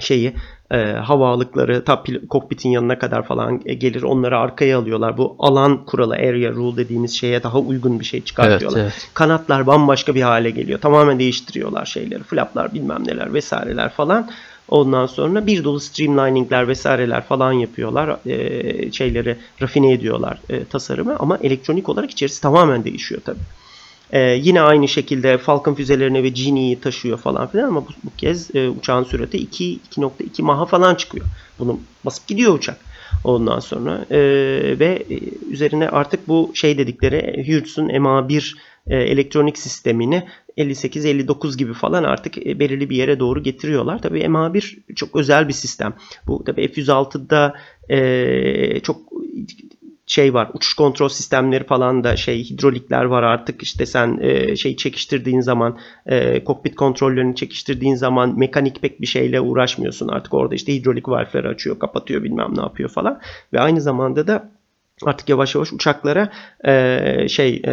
şeyi 0.00 0.34
e, 0.70 0.76
havalıkları 0.92 1.84
ta 1.84 2.02
kokpitin 2.28 2.70
yanına 2.70 2.98
kadar 2.98 3.22
falan 3.22 3.60
gelir 3.60 4.02
onları 4.02 4.38
arkaya 4.38 4.78
alıyorlar. 4.78 5.18
Bu 5.18 5.36
alan 5.38 5.84
kuralı 5.84 6.14
area 6.14 6.50
rule 6.50 6.76
dediğimiz 6.76 7.12
şeye 7.12 7.42
daha 7.42 7.58
uygun 7.58 8.00
bir 8.00 8.04
şey 8.04 8.24
çıkartıyorlar. 8.24 8.80
Evet, 8.80 8.92
evet. 8.94 9.10
Kanatlar 9.14 9.66
bambaşka 9.66 10.14
bir 10.14 10.22
hale 10.22 10.50
geliyor. 10.50 10.80
Tamamen 10.80 11.18
değiştiriyorlar 11.18 11.86
şeyleri. 11.86 12.22
Flaplar 12.22 12.74
bilmem 12.74 13.06
neler 13.06 13.34
vesaireler 13.34 13.88
falan. 13.88 14.30
Ondan 14.68 15.06
sonra 15.06 15.46
bir 15.46 15.64
dolu 15.64 15.80
streamliningler 15.80 16.68
vesaireler 16.68 17.22
falan 17.22 17.52
yapıyorlar. 17.52 18.16
E, 18.26 18.92
şeyleri 18.92 19.36
rafine 19.62 19.92
ediyorlar 19.92 20.38
e, 20.50 20.64
tasarımı 20.64 21.16
ama 21.18 21.38
elektronik 21.42 21.88
olarak 21.88 22.10
içerisi 22.10 22.42
tamamen 22.42 22.84
değişiyor 22.84 23.20
tabii. 23.24 23.38
Ee, 24.12 24.20
yine 24.20 24.60
aynı 24.60 24.88
şekilde 24.88 25.38
Falcon 25.38 25.74
füzelerine 25.74 26.22
ve 26.22 26.28
Genie'yi 26.28 26.80
taşıyor 26.80 27.18
falan 27.18 27.46
filan 27.46 27.68
ama 27.68 27.82
bu, 27.82 27.88
bu 28.04 28.10
kez 28.16 28.54
e, 28.54 28.68
uçağın 28.68 29.04
sürati 29.04 29.38
2.2 29.38 30.42
Maha 30.42 30.66
falan 30.66 30.94
çıkıyor. 30.94 31.26
Bunu 31.58 31.80
basıp 32.04 32.26
gidiyor 32.26 32.54
uçak. 32.54 32.76
Ondan 33.24 33.60
sonra 33.60 34.06
e, 34.10 34.18
ve 34.78 35.06
üzerine 35.50 35.88
artık 35.88 36.28
bu 36.28 36.50
şey 36.54 36.78
dedikleri 36.78 37.44
Hughes 37.46 37.78
MA1 37.78 38.54
e, 38.86 38.96
elektronik 38.96 39.58
sistemini 39.58 40.24
58-59 40.58 41.56
gibi 41.56 41.72
falan 41.72 42.04
artık 42.04 42.46
e, 42.46 42.58
belirli 42.58 42.90
bir 42.90 42.96
yere 42.96 43.20
doğru 43.20 43.42
getiriyorlar. 43.42 44.02
Tabii 44.02 44.20
MA1 44.20 44.94
çok 44.94 45.16
özel 45.16 45.48
bir 45.48 45.52
sistem. 45.52 45.94
Bu 46.26 46.44
tabii 46.44 46.68
F-106'da 46.68 47.54
e, 47.88 48.80
çok 48.80 48.96
şey 50.12 50.34
var 50.34 50.50
uçuş 50.54 50.74
kontrol 50.74 51.08
sistemleri 51.08 51.64
falan 51.64 52.04
da 52.04 52.16
şey 52.16 52.44
hidrolikler 52.44 53.04
var 53.04 53.22
artık 53.22 53.62
işte 53.62 53.86
sen 53.86 54.18
e, 54.20 54.56
şey 54.56 54.76
çekiştirdiğin 54.76 55.40
zaman 55.40 55.78
e, 56.06 56.44
kokpit 56.44 56.74
kontrollerini 56.74 57.36
çekiştirdiğin 57.36 57.94
zaman 57.94 58.38
mekanik 58.38 58.82
pek 58.82 59.00
bir 59.00 59.06
şeyle 59.06 59.40
uğraşmıyorsun 59.40 60.08
artık 60.08 60.34
orada 60.34 60.54
işte 60.54 60.74
hidrolik 60.74 61.08
valfleri 61.08 61.48
açıyor 61.48 61.78
kapatıyor 61.78 62.22
bilmem 62.22 62.56
ne 62.56 62.60
yapıyor 62.60 62.88
falan 62.88 63.20
ve 63.52 63.60
aynı 63.60 63.80
zamanda 63.80 64.26
da 64.26 64.50
artık 65.06 65.28
yavaş 65.28 65.54
yavaş 65.54 65.72
uçaklara 65.72 66.32
e, 66.64 67.28
şey 67.28 67.62
e, 67.64 67.72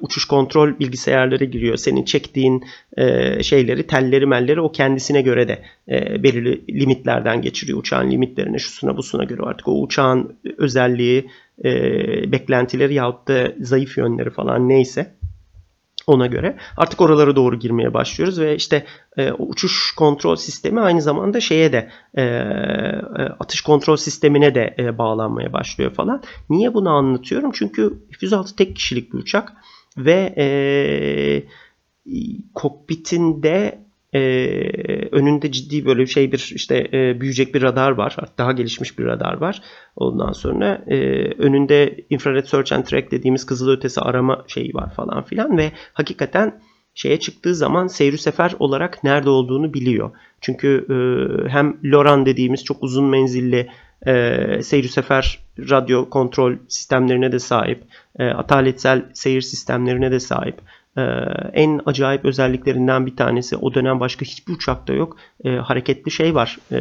uçuş 0.00 0.24
kontrol 0.24 0.78
bilgisayarları 0.78 1.44
giriyor. 1.44 1.76
Senin 1.76 2.04
çektiğin 2.04 2.64
e, 2.96 3.42
şeyleri, 3.42 3.86
telleri, 3.86 4.26
melleri 4.26 4.60
o 4.60 4.72
kendisine 4.72 5.22
göre 5.22 5.48
de 5.48 5.62
e, 5.88 6.22
belirli 6.22 6.80
limitlerden 6.80 7.42
geçiriyor. 7.42 7.78
Uçağın 7.78 8.10
limitlerine, 8.10 8.58
şusuna, 8.58 8.96
busuna 8.96 9.24
göre 9.24 9.42
artık 9.42 9.68
o 9.68 9.82
uçağın 9.82 10.36
özelliği, 10.58 11.30
e, 11.64 11.72
beklentileri 12.32 12.94
yahut 12.94 13.28
da 13.28 13.52
zayıf 13.60 13.98
yönleri 13.98 14.30
falan 14.30 14.68
neyse 14.68 15.14
ona 16.06 16.26
göre 16.26 16.56
artık 16.76 17.00
oralara 17.00 17.36
doğru 17.36 17.58
girmeye 17.58 17.94
başlıyoruz 17.94 18.40
ve 18.40 18.56
işte 18.56 18.86
e, 19.16 19.32
uçuş 19.32 19.94
kontrol 19.94 20.36
sistemi 20.36 20.80
aynı 20.80 21.02
zamanda 21.02 21.40
şeye 21.40 21.72
de 21.72 21.90
e, 22.14 22.22
e, 22.22 22.24
atış 23.40 23.60
kontrol 23.60 23.96
sistemine 23.96 24.54
de 24.54 24.74
e, 24.78 24.98
bağlanmaya 24.98 25.52
başlıyor 25.52 25.94
falan. 25.94 26.22
Niye 26.50 26.74
bunu 26.74 26.90
anlatıyorum? 26.90 27.50
Çünkü 27.54 27.98
F-106 28.20 28.56
tek 28.56 28.76
kişilik 28.76 29.12
bir 29.12 29.18
uçak 29.18 29.52
ve 29.96 30.34
e, 30.36 30.46
kokpitinde 32.54 33.83
ee, 34.14 35.08
önünde 35.12 35.52
ciddi 35.52 35.86
böyle 35.86 36.06
şey 36.06 36.32
bir 36.32 36.52
işte 36.54 36.88
e, 36.92 37.20
büyüyecek 37.20 37.54
bir 37.54 37.62
radar 37.62 37.90
var. 37.90 38.16
Daha 38.38 38.52
gelişmiş 38.52 38.98
bir 38.98 39.04
radar 39.04 39.34
var. 39.34 39.62
Ondan 39.96 40.32
sonra 40.32 40.84
e, 40.86 40.96
önünde 41.38 41.96
infrared 42.10 42.44
search 42.44 42.72
and 42.72 42.84
track 42.84 43.10
dediğimiz 43.10 43.46
kızılötesi 43.46 44.00
arama 44.00 44.44
şeyi 44.46 44.74
var 44.74 44.94
falan 44.94 45.22
filan 45.22 45.58
ve 45.58 45.72
hakikaten 45.92 46.60
şeye 46.94 47.20
çıktığı 47.20 47.54
zaman 47.54 47.86
seyri 47.86 48.18
sefer 48.18 48.54
olarak 48.58 49.04
nerede 49.04 49.30
olduğunu 49.30 49.74
biliyor. 49.74 50.10
Çünkü 50.40 50.86
e, 50.90 50.96
hem 51.48 51.76
LORAN 51.84 52.26
dediğimiz 52.26 52.64
çok 52.64 52.82
uzun 52.82 53.04
menzilli 53.04 53.68
e, 54.06 54.62
seyir 54.62 54.88
sefer 54.88 55.38
radyo 55.58 56.10
kontrol 56.10 56.54
sistemlerine 56.68 57.32
de 57.32 57.38
sahip. 57.38 57.82
E, 58.18 58.24
ataletsel 58.26 59.04
seyir 59.14 59.40
sistemlerine 59.40 60.10
de 60.10 60.20
sahip. 60.20 60.60
Ee, 60.98 61.02
en 61.52 61.80
acayip 61.86 62.24
özelliklerinden 62.24 63.06
bir 63.06 63.16
tanesi 63.16 63.56
o 63.56 63.74
dönem 63.74 64.00
başka 64.00 64.24
hiçbir 64.24 64.52
uçakta 64.52 64.92
yok. 64.92 65.16
E, 65.44 65.50
hareketli 65.50 66.10
şey 66.10 66.34
var. 66.34 66.58
E, 66.72 66.78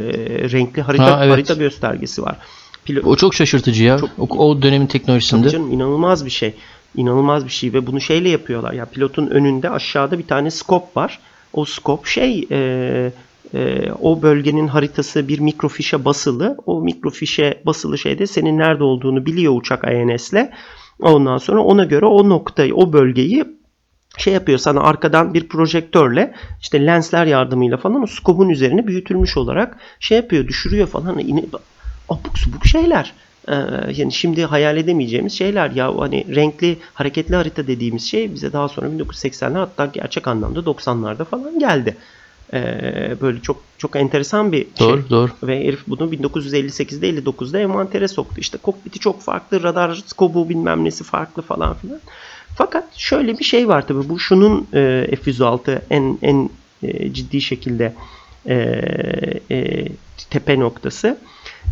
renkli 0.51 0.81
harita 0.81 1.17
ha, 1.17 1.25
evet. 1.25 1.33
harita 1.33 1.53
göstergesi 1.53 2.21
var. 2.21 2.37
Pilot, 2.85 3.05
o 3.05 3.15
çok 3.15 3.33
şaşırtıcı 3.33 3.83
ya. 3.83 3.97
Çok, 3.97 4.09
o, 4.17 4.47
o 4.47 4.61
dönemin 4.61 4.87
teknolojisinde. 4.87 5.49
Canım, 5.49 5.71
inanılmaz 5.71 6.25
bir 6.25 6.31
şey. 6.31 6.53
İnanılmaz 6.95 7.45
bir 7.45 7.51
şey 7.51 7.73
ve 7.73 7.87
bunu 7.87 8.01
şeyle 8.01 8.29
yapıyorlar. 8.29 8.73
Ya 8.73 8.85
pilotun 8.85 9.27
önünde 9.27 9.69
aşağıda 9.69 10.19
bir 10.19 10.27
tane 10.27 10.51
skop 10.51 10.97
var. 10.97 11.19
O 11.53 11.65
skop 11.65 12.05
şey 12.05 12.47
e, 12.51 13.11
e, 13.53 13.91
o 14.01 14.21
bölgenin 14.21 14.67
haritası 14.67 15.27
bir 15.27 15.39
mikrofişe 15.39 16.05
basılı. 16.05 16.57
O 16.65 16.81
mikrofişe 16.81 17.61
basılı 17.65 17.97
şeyde 17.97 18.27
senin 18.27 18.57
nerede 18.57 18.83
olduğunu 18.83 19.25
biliyor 19.25 19.53
uçak 19.57 19.83
INS'le. 19.83 20.49
Ondan 20.99 21.37
sonra 21.37 21.61
ona 21.61 21.83
göre 21.83 22.05
o 22.05 22.29
noktayı, 22.29 22.75
o 22.75 22.93
bölgeyi 22.93 23.45
şey 24.17 24.33
yapıyor 24.33 24.57
sana 24.57 24.81
arkadan 24.81 25.33
bir 25.33 25.47
projektörle 25.47 26.33
işte 26.61 26.85
lensler 26.85 27.25
yardımıyla 27.25 27.77
falan 27.77 28.03
o 28.03 28.07
skobun 28.07 28.49
üzerine 28.49 28.87
büyütülmüş 28.87 29.37
olarak 29.37 29.77
şey 29.99 30.17
yapıyor 30.17 30.47
düşürüyor 30.47 30.87
falan. 30.87 31.21
abuk 32.09 32.37
subuk 32.39 32.65
şeyler. 32.65 33.13
Ee, 33.47 33.53
yani 33.95 34.11
şimdi 34.11 34.45
hayal 34.45 34.77
edemeyeceğimiz 34.77 35.33
şeyler 35.33 35.71
ya 35.71 35.99
hani 35.99 36.35
renkli 36.35 36.77
hareketli 36.93 37.35
harita 37.35 37.67
dediğimiz 37.67 38.03
şey 38.03 38.33
bize 38.33 38.53
daha 38.53 38.67
sonra 38.67 38.87
1980'ler 38.87 39.57
hatta 39.57 39.85
gerçek 39.85 40.27
anlamda 40.27 40.59
90'larda 40.59 41.25
falan 41.25 41.59
geldi. 41.59 41.97
Ee, 42.53 43.17
böyle 43.21 43.41
çok 43.41 43.63
çok 43.77 43.95
enteresan 43.95 44.51
bir 44.51 44.67
doğru, 44.79 45.01
şey. 45.01 45.09
Doğru. 45.09 45.31
Ve 45.43 45.67
herif 45.67 45.87
bunu 45.87 46.13
1958'de 46.13 47.09
59'da 47.09 47.59
envantere 47.59 48.07
soktu. 48.07 48.35
İşte 48.37 48.57
kokpiti 48.57 48.99
çok 48.99 49.21
farklı, 49.21 49.63
radar 49.63 50.03
skobu 50.05 50.49
bilmem 50.49 50.83
nesi 50.83 51.03
farklı 51.03 51.41
falan 51.41 51.73
filan. 51.73 51.99
Fakat 52.55 52.95
şöyle 52.95 53.39
bir 53.39 53.43
şey 53.43 53.67
var 53.67 53.87
tabii 53.87 54.09
bu 54.09 54.19
şunun 54.19 54.67
e, 54.73 55.07
F-106 55.23 55.81
en 55.89 56.17
en 56.21 56.49
e, 56.83 57.13
ciddi 57.13 57.41
şekilde 57.41 57.93
e, 58.45 58.55
e, 59.51 59.87
tepe 60.29 60.59
noktası. 60.59 61.17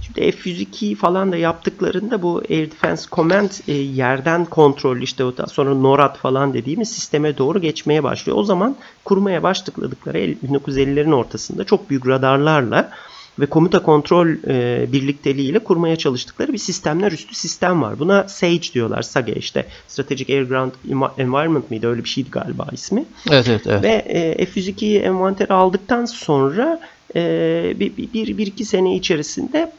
Şimdi 0.01 0.31
F-102 0.31 0.95
falan 0.95 1.31
da 1.31 1.37
yaptıklarında 1.37 2.21
bu 2.21 2.43
Air 2.49 2.71
Defense 2.71 3.07
Command 3.11 3.49
e, 3.67 3.73
yerden 3.73 4.45
kontrol 4.45 5.01
işte 5.01 5.23
o 5.23 5.33
sonra 5.47 5.75
NORAD 5.75 6.15
falan 6.17 6.53
dediğimiz 6.53 6.91
sisteme 6.91 7.37
doğru 7.37 7.61
geçmeye 7.61 8.03
başlıyor. 8.03 8.37
O 8.37 8.43
zaman 8.43 8.75
kurmaya 9.05 9.43
başladıkları 9.43 10.17
1950'lerin 10.17 11.15
ortasında 11.15 11.63
çok 11.63 11.89
büyük 11.89 12.07
radarlarla 12.07 12.91
ve 13.39 13.45
komuta 13.45 13.83
kontrol 13.83 14.27
e, 14.47 14.85
birlikteliğiyle 14.91 15.59
kurmaya 15.59 15.95
çalıştıkları 15.95 16.53
bir 16.53 16.57
sistemler 16.57 17.11
üstü 17.11 17.35
sistem 17.35 17.81
var. 17.81 17.99
Buna 17.99 18.27
SAGE 18.27 18.73
diyorlar. 18.73 19.01
SAGE 19.01 19.33
işte 19.33 19.65
Strategic 19.87 20.33
Air 20.33 20.43
Ground 20.43 20.71
Environment 21.17 21.71
mıydı? 21.71 21.87
Öyle 21.87 22.03
bir 22.03 22.09
şeydi 22.09 22.29
galiba 22.31 22.67
ismi. 22.71 23.05
Evet 23.31 23.47
evet. 23.49 23.61
evet. 23.67 23.83
Ve 23.83 23.89
e, 23.89 24.45
F-102'yi 24.45 24.99
envantere 24.99 25.53
aldıktan 25.53 26.05
sonra 26.05 26.79
e, 27.15 27.73
bir, 27.79 27.97
bir, 27.97 28.13
bir, 28.13 28.37
bir 28.37 28.47
iki 28.47 28.65
sene 28.65 28.95
içerisinde 28.95 29.71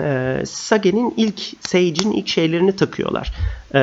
e, 0.00 0.42
Sage'nin 0.46 1.14
ilk 1.16 1.40
Sage'in 1.60 2.12
ilk 2.12 2.28
şeylerini 2.28 2.76
takıyorlar. 2.76 3.32
E, 3.74 3.80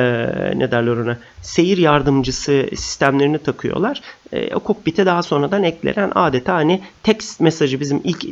ne 0.58 0.70
derler 0.70 0.96
ona? 0.96 1.18
Seyir 1.42 1.78
yardımcısı 1.78 2.66
sistemlerini 2.70 3.38
takıyorlar. 3.38 4.02
E, 4.32 4.54
o 4.54 4.60
kokpite 4.60 5.06
daha 5.06 5.22
sonradan 5.22 5.62
eklenen 5.62 6.12
adeta 6.14 6.54
hani 6.54 6.80
text 7.02 7.40
mesajı 7.40 7.80
bizim 7.80 8.00
ilk 8.04 8.24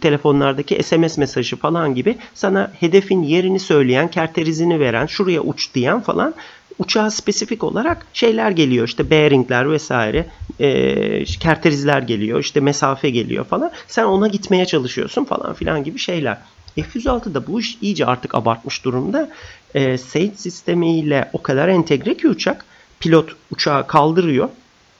telefonlardaki 0.00 0.82
SMS 0.82 1.18
mesajı 1.18 1.56
falan 1.56 1.94
gibi 1.94 2.16
sana 2.34 2.72
hedefin 2.80 3.22
yerini 3.22 3.60
söyleyen, 3.60 4.08
kerterizini 4.08 4.80
veren, 4.80 5.06
şuraya 5.06 5.40
uç 5.40 5.74
diyen 5.74 6.00
falan 6.00 6.34
uçağa 6.80 7.10
spesifik 7.10 7.64
olarak 7.64 8.06
şeyler 8.12 8.50
geliyor. 8.50 8.88
İşte 8.88 9.10
bearingler 9.10 9.70
vesaire, 9.70 10.26
e, 10.60 11.24
kerterizler 11.24 12.02
geliyor, 12.02 12.40
işte 12.40 12.60
mesafe 12.60 13.10
geliyor 13.10 13.44
falan. 13.44 13.70
Sen 13.88 14.04
ona 14.04 14.28
gitmeye 14.28 14.66
çalışıyorsun 14.66 15.24
falan 15.24 15.54
filan 15.54 15.84
gibi 15.84 15.98
şeyler. 15.98 16.38
F-106'da 16.76 17.46
bu 17.46 17.60
iş 17.60 17.78
iyice 17.80 18.06
artık 18.06 18.34
abartmış 18.34 18.84
durumda. 18.84 19.30
E, 19.74 19.98
Sage 19.98 20.32
sistemiyle 20.36 21.30
o 21.32 21.42
kadar 21.42 21.68
entegre 21.68 22.16
ki 22.16 22.28
uçak 22.28 22.64
pilot 23.00 23.36
uçağı 23.50 23.86
kaldırıyor. 23.86 24.48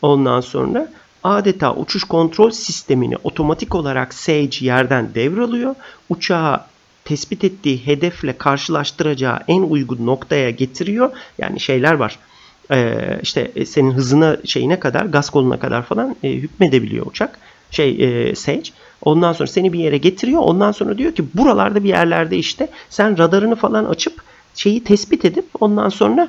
Ondan 0.03 0.41
sonra 0.41 0.89
adeta 1.25 1.75
uçuş 1.75 2.05
kontrol 2.05 2.51
sistemini 2.51 3.17
otomatik 3.25 3.75
olarak 3.75 4.15
Sage 4.15 4.57
yerden 4.61 5.15
devralıyor. 5.15 5.75
Uçağı 6.09 6.61
tespit 7.05 7.45
ettiği 7.45 7.87
hedefle 7.87 8.39
karşılaştıracağı 8.39 9.39
en 9.49 9.63
uygun 9.63 10.07
noktaya 10.07 10.51
getiriyor. 10.51 11.11
Yani 11.39 11.61
şeyler 11.61 11.95
var. 11.95 12.19
Ee, 12.73 13.19
işte 13.23 13.53
senin 13.67 13.91
hızına 13.91 14.37
şeyine 14.45 14.81
kadar, 14.81 15.05
gaz 15.05 15.31
koluna 15.31 15.59
kadar 15.59 15.83
falan 15.83 16.17
e, 16.23 16.33
hükmedebiliyor 16.33 17.07
uçak. 17.07 17.39
Şey 17.71 17.97
e, 18.01 18.35
Sage. 18.35 18.71
Ondan 19.03 19.33
sonra 19.33 19.47
seni 19.47 19.73
bir 19.73 19.79
yere 19.79 19.99
getiriyor. 19.99 20.43
Ondan 20.43 20.73
sonra 20.73 20.99
diyor 20.99 21.15
ki 21.15 21.25
buralarda 21.35 21.85
bir 21.85 21.89
yerlerde 21.89 22.37
işte 22.37 22.69
sen 22.91 23.19
radarını 23.19 23.57
falan 23.57 23.85
açıp 23.85 24.23
şeyi 24.55 24.85
tespit 24.85 25.25
edip 25.25 25.47
ondan 25.61 25.89
sonra 25.89 26.29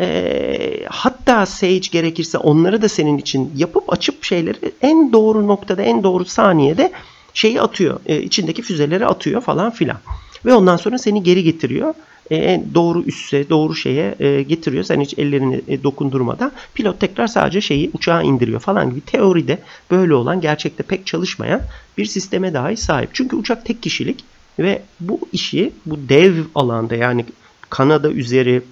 e, 0.00 0.86
hatta 0.88 1.46
Sage 1.46 1.88
gerekirse 1.92 2.38
onları 2.38 2.82
da 2.82 2.88
senin 2.88 3.18
için 3.18 3.52
yapıp 3.56 3.92
açıp 3.92 4.24
şeyleri 4.24 4.72
en 4.82 5.12
doğru 5.12 5.46
noktada 5.46 5.82
en 5.82 6.02
doğru 6.02 6.24
saniyede 6.24 6.92
şeyi 7.34 7.60
atıyor. 7.60 8.00
E, 8.06 8.22
içindeki 8.22 8.62
füzeleri 8.62 9.06
atıyor 9.06 9.40
falan 9.40 9.70
filan. 9.70 9.96
Ve 10.44 10.54
ondan 10.54 10.76
sonra 10.76 10.98
seni 10.98 11.22
geri 11.22 11.42
getiriyor. 11.42 11.94
E, 12.30 12.62
doğru 12.74 13.02
üsse, 13.02 13.50
doğru 13.50 13.74
şeye 13.74 14.14
e, 14.20 14.42
getiriyor. 14.42 14.84
Sen 14.84 15.00
hiç 15.00 15.18
ellerini 15.18 15.60
e, 15.68 15.82
dokundurmadan 15.82 16.52
pilot 16.74 17.00
tekrar 17.00 17.26
sadece 17.26 17.60
şeyi 17.60 17.90
uçağa 17.94 18.22
indiriyor 18.22 18.60
falan 18.60 18.90
gibi. 18.90 19.00
Teoride 19.00 19.58
böyle 19.90 20.14
olan, 20.14 20.40
gerçekte 20.40 20.82
pek 20.82 21.06
çalışmayan 21.06 21.60
bir 21.98 22.04
sisteme 22.04 22.54
dahi 22.54 22.76
sahip. 22.76 23.10
Çünkü 23.12 23.36
uçak 23.36 23.64
tek 23.64 23.82
kişilik 23.82 24.24
ve 24.58 24.82
bu 25.00 25.20
işi 25.32 25.72
bu 25.86 25.96
dev 26.08 26.34
alanda 26.54 26.94
yani 26.94 27.24
Kanada 27.70 28.10
üzeri, 28.10 28.62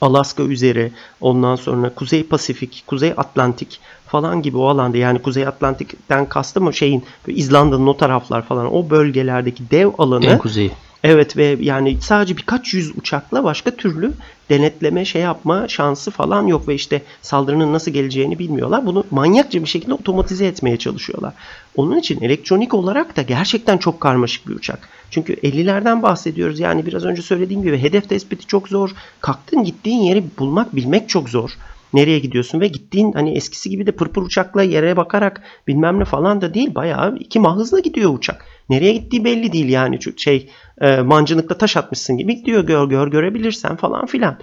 Alaska 0.00 0.42
üzeri, 0.42 0.92
ondan 1.20 1.56
sonra 1.56 1.90
Kuzey 1.94 2.22
Pasifik, 2.22 2.84
Kuzey 2.86 3.12
Atlantik 3.16 3.80
falan 4.06 4.42
gibi 4.42 4.56
o 4.56 4.66
alanda 4.68 4.96
yani 4.96 5.18
Kuzey 5.18 5.46
Atlantik'ten 5.46 6.28
kastım 6.28 6.64
mı 6.64 6.74
şeyin 6.74 7.04
İzlanda'nın 7.26 7.86
o 7.86 7.96
taraflar 7.96 8.42
falan 8.42 8.74
o 8.74 8.90
bölgelerdeki 8.90 9.70
dev 9.70 9.90
alanı 9.98 10.26
en 10.26 10.38
kuzeyi. 10.38 10.70
Evet 11.04 11.36
ve 11.36 11.56
yani 11.60 11.98
sadece 12.00 12.36
birkaç 12.36 12.74
yüz 12.74 12.98
uçakla 12.98 13.44
başka 13.44 13.70
türlü 13.70 14.12
denetleme 14.50 15.04
şey 15.04 15.22
yapma 15.22 15.68
şansı 15.68 16.10
falan 16.10 16.46
yok 16.46 16.68
ve 16.68 16.74
işte 16.74 17.02
saldırının 17.22 17.72
nasıl 17.72 17.90
geleceğini 17.90 18.38
bilmiyorlar. 18.38 18.86
Bunu 18.86 19.04
manyakça 19.10 19.62
bir 19.62 19.68
şekilde 19.68 19.94
otomatize 19.94 20.46
etmeye 20.46 20.76
çalışıyorlar. 20.76 21.34
Onun 21.76 21.98
için 21.98 22.20
elektronik 22.20 22.74
olarak 22.74 23.16
da 23.16 23.22
gerçekten 23.22 23.78
çok 23.78 24.00
karmaşık 24.00 24.48
bir 24.48 24.54
uçak. 24.54 24.88
Çünkü 25.10 25.34
50'lerden 25.34 26.02
bahsediyoruz. 26.02 26.60
Yani 26.60 26.86
biraz 26.86 27.04
önce 27.04 27.22
söylediğim 27.22 27.62
gibi 27.62 27.78
hedef 27.78 28.08
tespiti 28.08 28.46
çok 28.46 28.68
zor. 28.68 28.90
Kalktın 29.20 29.64
gittiğin 29.64 30.00
yeri 30.00 30.24
bulmak 30.38 30.76
bilmek 30.76 31.08
çok 31.08 31.28
zor 31.28 31.50
nereye 31.92 32.18
gidiyorsun 32.18 32.60
ve 32.60 32.68
gittiğin 32.68 33.12
hani 33.12 33.36
eskisi 33.36 33.70
gibi 33.70 33.86
de 33.86 33.92
pırpır 33.92 34.22
uçakla 34.22 34.62
yere 34.62 34.96
bakarak 34.96 35.42
bilmem 35.66 36.00
ne 36.00 36.04
falan 36.04 36.40
da 36.40 36.54
değil 36.54 36.74
bayağı 36.74 37.16
iki 37.16 37.40
mahızla 37.40 37.80
gidiyor 37.80 38.14
uçak. 38.14 38.44
Nereye 38.70 38.92
gittiği 38.92 39.24
belli 39.24 39.52
değil 39.52 39.68
yani 39.68 39.98
şey 40.16 40.50
e, 40.80 40.96
mancınıkla 40.96 41.58
taş 41.58 41.76
atmışsın 41.76 42.16
gibi 42.16 42.36
gidiyor 42.36 42.64
gör 42.64 42.88
gör 42.88 43.08
görebilirsen 43.08 43.76
falan 43.76 44.06
filan. 44.06 44.38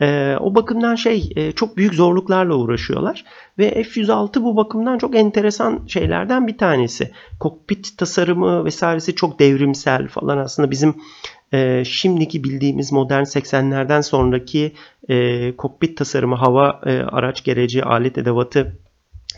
E, 0.00 0.36
o 0.40 0.54
bakımdan 0.54 0.94
şey 0.94 1.30
e, 1.36 1.52
çok 1.52 1.76
büyük 1.76 1.94
zorluklarla 1.94 2.54
uğraşıyorlar 2.54 3.24
ve 3.58 3.82
F-106 3.82 4.42
bu 4.42 4.56
bakımdan 4.56 4.98
çok 4.98 5.16
enteresan 5.16 5.86
şeylerden 5.86 6.46
bir 6.46 6.58
tanesi. 6.58 7.10
Kokpit 7.40 7.98
tasarımı 7.98 8.64
vesairesi 8.64 9.14
çok 9.14 9.38
devrimsel 9.38 10.08
falan 10.08 10.38
aslında 10.38 10.70
bizim 10.70 10.94
e, 11.52 11.84
şimdiki 11.84 12.44
bildiğimiz 12.44 12.92
modern 12.92 13.22
80'lerden 13.22 14.00
sonraki 14.00 14.72
e, 15.08 15.56
kokpit 15.56 15.98
tasarımı, 15.98 16.36
hava 16.36 16.80
e, 16.86 16.98
araç 16.98 17.44
gereci, 17.44 17.84
alet 17.84 18.18
edevatı 18.18 18.76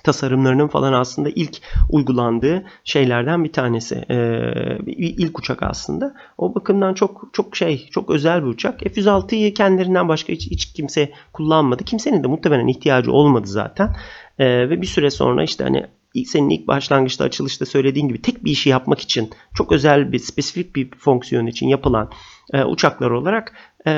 tasarımlarının 0.04 0.68
falan 0.68 0.92
aslında 0.92 1.30
ilk 1.30 1.58
uygulandığı 1.90 2.64
şeylerden 2.84 3.44
bir 3.44 3.52
tanesi. 3.52 4.04
Ee, 4.10 4.78
ilk 4.96 5.38
uçak 5.38 5.62
aslında. 5.62 6.14
O 6.38 6.54
bakımdan 6.54 6.94
çok 6.94 7.30
çok 7.32 7.56
şey, 7.56 7.88
çok 7.90 8.10
özel 8.10 8.42
bir 8.42 8.46
uçak. 8.46 8.80
F-106'yı 8.80 9.54
kendilerinden 9.54 10.08
başka 10.08 10.32
hiç, 10.32 10.50
hiç 10.50 10.72
kimse 10.72 11.12
kullanmadı. 11.32 11.84
Kimsenin 11.84 12.24
de 12.24 12.28
muhtemelen 12.28 12.68
ihtiyacı 12.68 13.12
olmadı 13.12 13.46
zaten. 13.46 13.96
Ee, 14.38 14.70
ve 14.70 14.82
bir 14.82 14.86
süre 14.86 15.10
sonra 15.10 15.42
işte 15.42 15.64
hani 15.64 15.86
senin 16.24 16.50
ilk 16.50 16.66
başlangıçta 16.66 17.24
açılışta 17.24 17.66
söylediğin 17.66 18.08
gibi 18.08 18.22
tek 18.22 18.44
bir 18.44 18.50
işi 18.50 18.68
yapmak 18.68 19.00
için 19.00 19.30
çok 19.54 19.72
özel 19.72 20.12
bir 20.12 20.18
spesifik 20.18 20.76
bir 20.76 20.90
fonksiyon 20.98 21.46
için 21.46 21.68
yapılan 21.68 22.10
e, 22.52 22.64
uçaklar 22.64 23.10
olarak 23.10 23.52
e, 23.86 23.90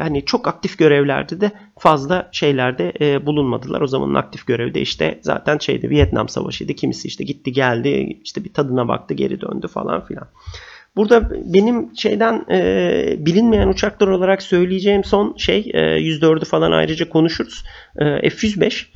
hani 0.00 0.24
çok 0.24 0.48
aktif 0.48 0.78
görevlerde 0.78 1.40
de 1.40 1.50
fazla 1.78 2.28
şeylerde 2.32 2.92
e, 3.00 3.26
bulunmadılar. 3.26 3.80
O 3.80 3.86
zamanın 3.86 4.14
aktif 4.14 4.46
görevde 4.46 4.80
işte 4.80 5.18
zaten 5.22 5.58
şeydi 5.58 5.90
Vietnam 5.90 6.28
Savaşı'ydı. 6.28 6.74
Kimisi 6.74 7.08
işte 7.08 7.24
gitti 7.24 7.52
geldi 7.52 8.18
işte 8.24 8.44
bir 8.44 8.52
tadına 8.52 8.88
baktı 8.88 9.14
geri 9.14 9.40
döndü 9.40 9.68
falan 9.68 10.04
filan. 10.04 10.28
Burada 10.96 11.30
benim 11.30 11.96
şeyden 11.96 12.44
e, 12.50 13.16
bilinmeyen 13.18 13.68
uçaklar 13.68 14.08
olarak 14.08 14.42
söyleyeceğim 14.42 15.04
son 15.04 15.34
şey 15.36 15.70
e, 15.74 15.80
104'ü 15.80 16.44
falan 16.44 16.72
ayrıca 16.72 17.08
konuşuruz. 17.08 17.64
E, 17.98 18.04
F-105 18.30 18.86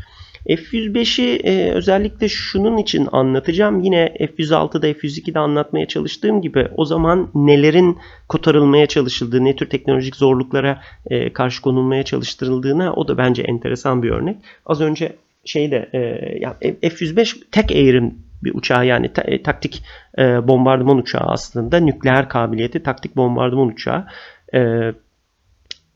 F-105'i 0.46 1.36
e, 1.36 1.70
özellikle 1.70 2.28
şunun 2.28 2.76
için 2.76 3.08
anlatacağım. 3.12 3.80
Yine 3.80 4.14
F-106'da 4.18 4.86
F-102'de 4.94 5.38
anlatmaya 5.38 5.88
çalıştığım 5.88 6.40
gibi 6.40 6.68
o 6.76 6.84
zaman 6.84 7.30
nelerin 7.34 7.98
kotarılmaya 8.28 8.86
çalışıldığı, 8.86 9.44
ne 9.44 9.56
tür 9.56 9.70
teknolojik 9.70 10.16
zorluklara 10.16 10.80
e, 11.06 11.32
karşı 11.32 11.62
konulmaya 11.62 12.02
çalıştırıldığına 12.02 12.92
o 12.92 13.08
da 13.08 13.18
bence 13.18 13.42
enteresan 13.42 14.02
bir 14.02 14.10
örnek. 14.10 14.36
Az 14.66 14.80
önce 14.80 15.16
şeyde 15.44 15.90
e, 15.92 15.98
yani 16.40 16.54
F-105 16.80 17.36
tek 17.50 17.72
eğrim 17.72 18.14
bir 18.42 18.54
uçağı 18.54 18.86
yani 18.86 19.12
ta, 19.12 19.22
e, 19.22 19.42
taktik 19.42 19.82
e, 20.18 20.48
bombardıman 20.48 20.98
uçağı 20.98 21.24
aslında 21.26 21.80
nükleer 21.80 22.28
kabiliyeti 22.28 22.82
taktik 22.82 23.16
bombardıman 23.16 23.68
uçağı 23.68 24.06
e, 24.54 24.58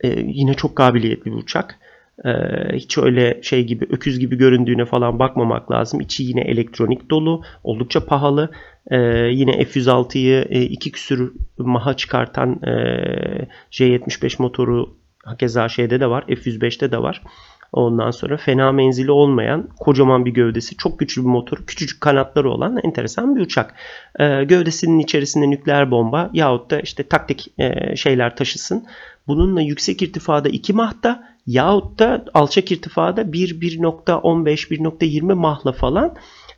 e, 0.00 0.08
yine 0.20 0.54
çok 0.54 0.76
kabiliyetli 0.76 1.32
bir 1.32 1.36
uçak. 1.36 1.78
Ee, 2.24 2.30
hiç 2.72 2.98
öyle 2.98 3.42
şey 3.42 3.64
gibi 3.64 3.86
öküz 3.90 4.18
gibi 4.18 4.36
göründüğüne 4.36 4.84
falan 4.84 5.18
bakmamak 5.18 5.70
lazım. 5.70 6.00
İçi 6.00 6.22
yine 6.22 6.40
elektronik 6.40 7.10
dolu. 7.10 7.42
Oldukça 7.64 8.06
pahalı. 8.06 8.50
Ee, 8.90 8.96
yine 9.32 9.64
F-106'yı 9.64 10.46
e, 10.50 10.62
iki 10.62 10.92
küsür 10.92 11.32
maha 11.58 11.94
çıkartan 11.96 12.62
e, 12.62 12.72
J-75 13.70 14.42
motoru 14.42 14.96
hakeza 15.24 15.68
şeyde 15.68 16.00
de 16.00 16.10
var. 16.10 16.24
F-105'te 16.26 16.92
de 16.92 16.98
var. 16.98 17.22
Ondan 17.72 18.10
sonra 18.10 18.36
fena 18.36 18.72
menzili 18.72 19.10
olmayan 19.10 19.68
kocaman 19.78 20.24
bir 20.24 20.30
gövdesi, 20.30 20.76
çok 20.76 20.98
güçlü 20.98 21.22
bir 21.22 21.28
motoru, 21.28 21.66
küçücük 21.66 22.00
kanatları 22.00 22.50
olan 22.50 22.80
enteresan 22.84 23.36
bir 23.36 23.40
uçak. 23.40 23.74
Ee, 24.20 24.44
gövdesinin 24.44 24.98
içerisinde 24.98 25.50
nükleer 25.50 25.90
bomba 25.90 26.30
yahut 26.32 26.70
da 26.70 26.80
işte 26.80 27.02
taktik 27.02 27.52
e, 27.58 27.96
şeyler 27.96 28.36
taşısın. 28.36 28.86
Bununla 29.26 29.60
yüksek 29.60 30.02
irtifada 30.02 30.48
2 30.48 30.72
mahta 30.72 31.33
yahut 31.46 31.98
da 31.98 32.24
alçak 32.34 32.72
irtifada 32.72 33.32
1, 33.32 33.60
1.15, 33.60 34.68
1.20 34.70 35.34
mahla 35.34 35.72
falan 35.72 36.14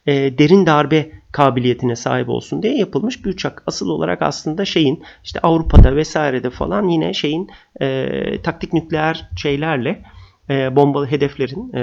e, 0.07 0.39
derin 0.39 0.67
darbe 0.67 1.11
kabiliyetine 1.33 1.97
sahip 1.97 2.29
olsun 2.29 2.63
diye 2.63 2.77
yapılmış 2.77 3.25
bir 3.25 3.31
uçak. 3.31 3.63
Asıl 3.67 3.89
olarak 3.89 4.23
aslında 4.23 4.65
şeyin 4.65 5.03
işte 5.25 5.41
Avrupa'da 5.41 5.97
vesairede 5.97 6.51
falan 6.51 6.89
yine 6.89 7.15
şeyin 7.15 7.51
e, 7.81 8.43
taktik 8.43 8.73
nükleer 8.73 9.29
şeylerle 9.37 10.03
e, 10.51 10.77
bombalı 10.77 11.07
hedeflerin 11.07 11.73
e, 11.73 11.83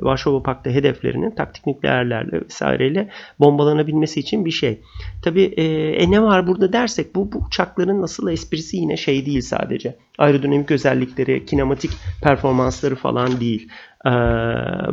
Varşova 0.00 0.42
Paktı 0.42 0.70
hedeflerinin 0.70 1.30
taktik 1.30 1.66
nükleerlerle 1.66 2.40
vesaireyle 2.40 3.10
bombalanabilmesi 3.40 4.20
için 4.20 4.44
bir 4.44 4.50
şey. 4.50 4.80
Tabi 5.22 5.42
e, 5.42 5.64
e, 6.02 6.10
ne 6.10 6.22
var 6.22 6.46
burada 6.46 6.72
dersek 6.72 7.14
bu, 7.14 7.32
bu 7.32 7.38
uçakların 7.38 8.02
nasıl 8.02 8.28
esprisi 8.28 8.76
yine 8.76 8.96
şey 8.96 9.26
değil 9.26 9.40
sadece. 9.40 9.96
Aerodinamik 10.18 10.70
özellikleri, 10.70 11.46
kinematik 11.46 11.90
performansları 12.22 12.96
falan 12.96 13.40
değil. 13.40 13.68
E, 14.06 14.10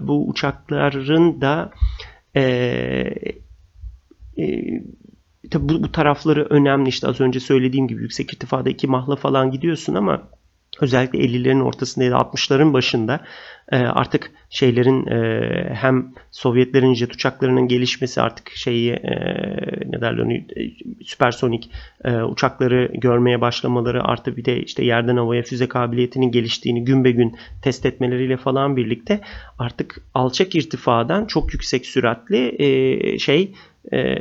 bu 0.01 0.27
uçakların 0.27 1.41
da 1.41 1.71
e, 2.35 2.41
e, 4.37 4.45
tabi 5.51 5.69
bu, 5.69 5.83
bu 5.83 5.91
tarafları 5.91 6.47
önemli 6.49 6.89
işte 6.89 7.07
az 7.07 7.21
önce 7.21 7.39
söylediğim 7.39 7.87
gibi 7.87 8.01
yüksek 8.01 8.33
irtifada 8.33 8.69
iki 8.69 8.87
mahla 8.87 9.15
falan 9.15 9.51
gidiyorsun 9.51 9.93
ama 9.95 10.29
özellikle 10.81 11.19
50'lerin 11.19 11.61
ortasında 11.61 12.05
ya 12.05 12.11
da 12.11 12.15
60'ların 12.15 12.73
başında 12.73 13.19
e, 13.71 13.77
artık 13.77 14.31
şeylerin 14.49 15.07
e, 15.07 15.73
hem 15.73 16.13
Sovyetlerin 16.31 16.93
jet 16.93 17.13
uçaklarının 17.13 17.67
gelişmesi 17.67 18.21
artık 18.21 18.49
şeyi 18.49 18.91
e, 18.91 19.15
ne 19.85 20.01
derler 20.01 20.17
onu 20.17 20.33
süpersonik 21.05 21.69
uçakları 22.29 22.91
görmeye 22.93 23.41
başlamaları 23.41 24.03
artı 24.03 24.37
bir 24.37 24.45
de 24.45 24.63
işte 24.63 24.85
yerden 24.85 25.17
havaya 25.17 25.43
füze 25.43 25.67
kabiliyetinin 25.67 26.31
geliştiğini 26.31 26.83
gün 26.85 27.03
be 27.03 27.11
gün 27.11 27.35
test 27.61 27.85
etmeleriyle 27.85 28.37
falan 28.37 28.77
birlikte 28.77 29.21
artık 29.59 30.01
alçak 30.13 30.55
irtifadan 30.55 31.25
çok 31.25 31.53
yüksek 31.53 31.85
süratli 31.85 32.57
şey 33.19 33.53
e, 33.93 34.15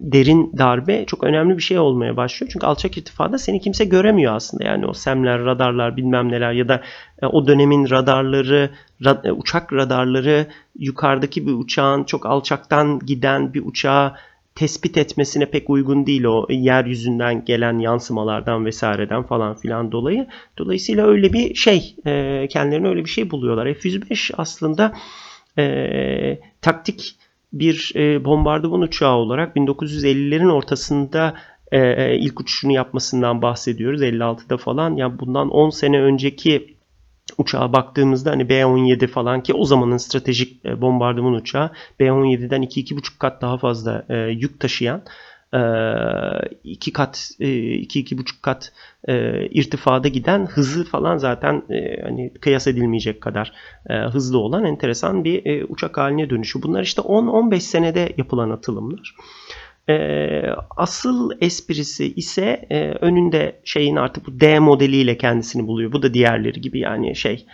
derin 0.00 0.52
darbe 0.58 1.04
çok 1.06 1.24
önemli 1.24 1.56
bir 1.56 1.62
şey 1.62 1.78
olmaya 1.78 2.16
başlıyor. 2.16 2.50
Çünkü 2.52 2.66
alçak 2.66 2.98
irtifada 2.98 3.38
seni 3.38 3.60
kimse 3.60 3.84
göremiyor 3.84 4.34
aslında. 4.34 4.64
Yani 4.64 4.86
o 4.86 4.92
semler, 4.92 5.44
radarlar 5.44 5.96
bilmem 5.96 6.32
neler 6.32 6.52
ya 6.52 6.68
da 6.68 6.82
e, 7.22 7.26
o 7.26 7.46
dönemin 7.46 7.90
radarları, 7.90 8.70
rad, 9.04 9.24
e, 9.24 9.32
uçak 9.32 9.72
radarları 9.72 10.46
yukarıdaki 10.78 11.46
bir 11.46 11.52
uçağın 11.52 12.04
çok 12.04 12.26
alçaktan 12.26 12.98
giden 12.98 13.54
bir 13.54 13.62
uçağı 13.66 14.14
tespit 14.54 14.96
etmesine 14.96 15.46
pek 15.46 15.70
uygun 15.70 16.06
değil 16.06 16.24
o 16.24 16.46
yeryüzünden 16.50 17.44
gelen 17.44 17.78
yansımalardan 17.78 18.64
vesaireden 18.64 19.22
falan 19.22 19.54
filan 19.54 19.92
dolayı. 19.92 20.26
Dolayısıyla 20.58 21.06
öyle 21.06 21.32
bir 21.32 21.54
şey, 21.54 21.96
e, 22.06 22.46
kendilerine 22.50 22.88
öyle 22.88 23.04
bir 23.04 23.10
şey 23.10 23.30
buluyorlar. 23.30 23.74
F-105 23.74 24.34
aslında 24.36 24.92
e, 25.58 26.38
taktik 26.62 27.16
bir 27.52 27.92
e, 27.96 28.24
bombardıman 28.24 28.80
uçağı 28.80 29.14
olarak 29.14 29.56
1950'lerin 29.56 30.52
ortasında 30.52 31.34
e, 31.72 31.78
e, 31.78 32.18
ilk 32.18 32.40
uçuşunu 32.40 32.72
yapmasından 32.72 33.42
bahsediyoruz 33.42 34.02
56'da 34.02 34.56
falan. 34.56 34.90
Ya 34.90 34.96
yani 34.96 35.18
bundan 35.18 35.50
10 35.50 35.70
sene 35.70 36.00
önceki 36.00 36.76
uçağa 37.38 37.72
baktığımızda 37.72 38.30
hani 38.30 38.48
B-17 38.48 39.06
falan 39.06 39.42
ki 39.42 39.54
o 39.54 39.64
zamanın 39.64 39.96
stratejik 39.96 40.64
bombardıman 40.64 41.32
uçağı 41.32 41.70
B-17'den 42.00 42.62
2-2,5 42.62 43.18
kat 43.18 43.42
daha 43.42 43.58
fazla 43.58 44.06
yük 44.30 44.60
taşıyan 44.60 45.02
iki 46.64 46.92
kat 46.92 47.30
iki 47.38 48.00
iki 48.00 48.18
buçuk 48.18 48.42
kat 48.42 48.72
irtifada 49.50 50.08
giden 50.08 50.46
hızı 50.46 50.84
falan 50.84 51.16
zaten 51.16 51.62
hani 52.02 52.32
kıyas 52.40 52.66
edilmeyecek 52.66 53.20
kadar 53.20 53.52
hızlı 54.12 54.38
olan 54.38 54.64
enteresan 54.64 55.24
bir 55.24 55.64
uçak 55.68 55.98
haline 55.98 56.30
dönüşü. 56.30 56.62
Bunlar 56.62 56.82
işte 56.82 57.02
10-15 57.02 57.60
senede 57.60 58.12
yapılan 58.16 58.50
atılımlar. 58.50 59.14
Asıl 60.76 61.30
esprisi 61.40 62.14
ise 62.14 62.66
önünde 63.00 63.60
şeyin 63.64 63.96
artık 63.96 64.26
bu 64.26 64.40
D 64.40 64.58
modeliyle 64.58 65.18
kendisini 65.18 65.66
buluyor. 65.66 65.92
Bu 65.92 66.02
da 66.02 66.14
diğerleri 66.14 66.60
gibi 66.60 66.78
yani 66.78 67.16
şey 67.16 67.46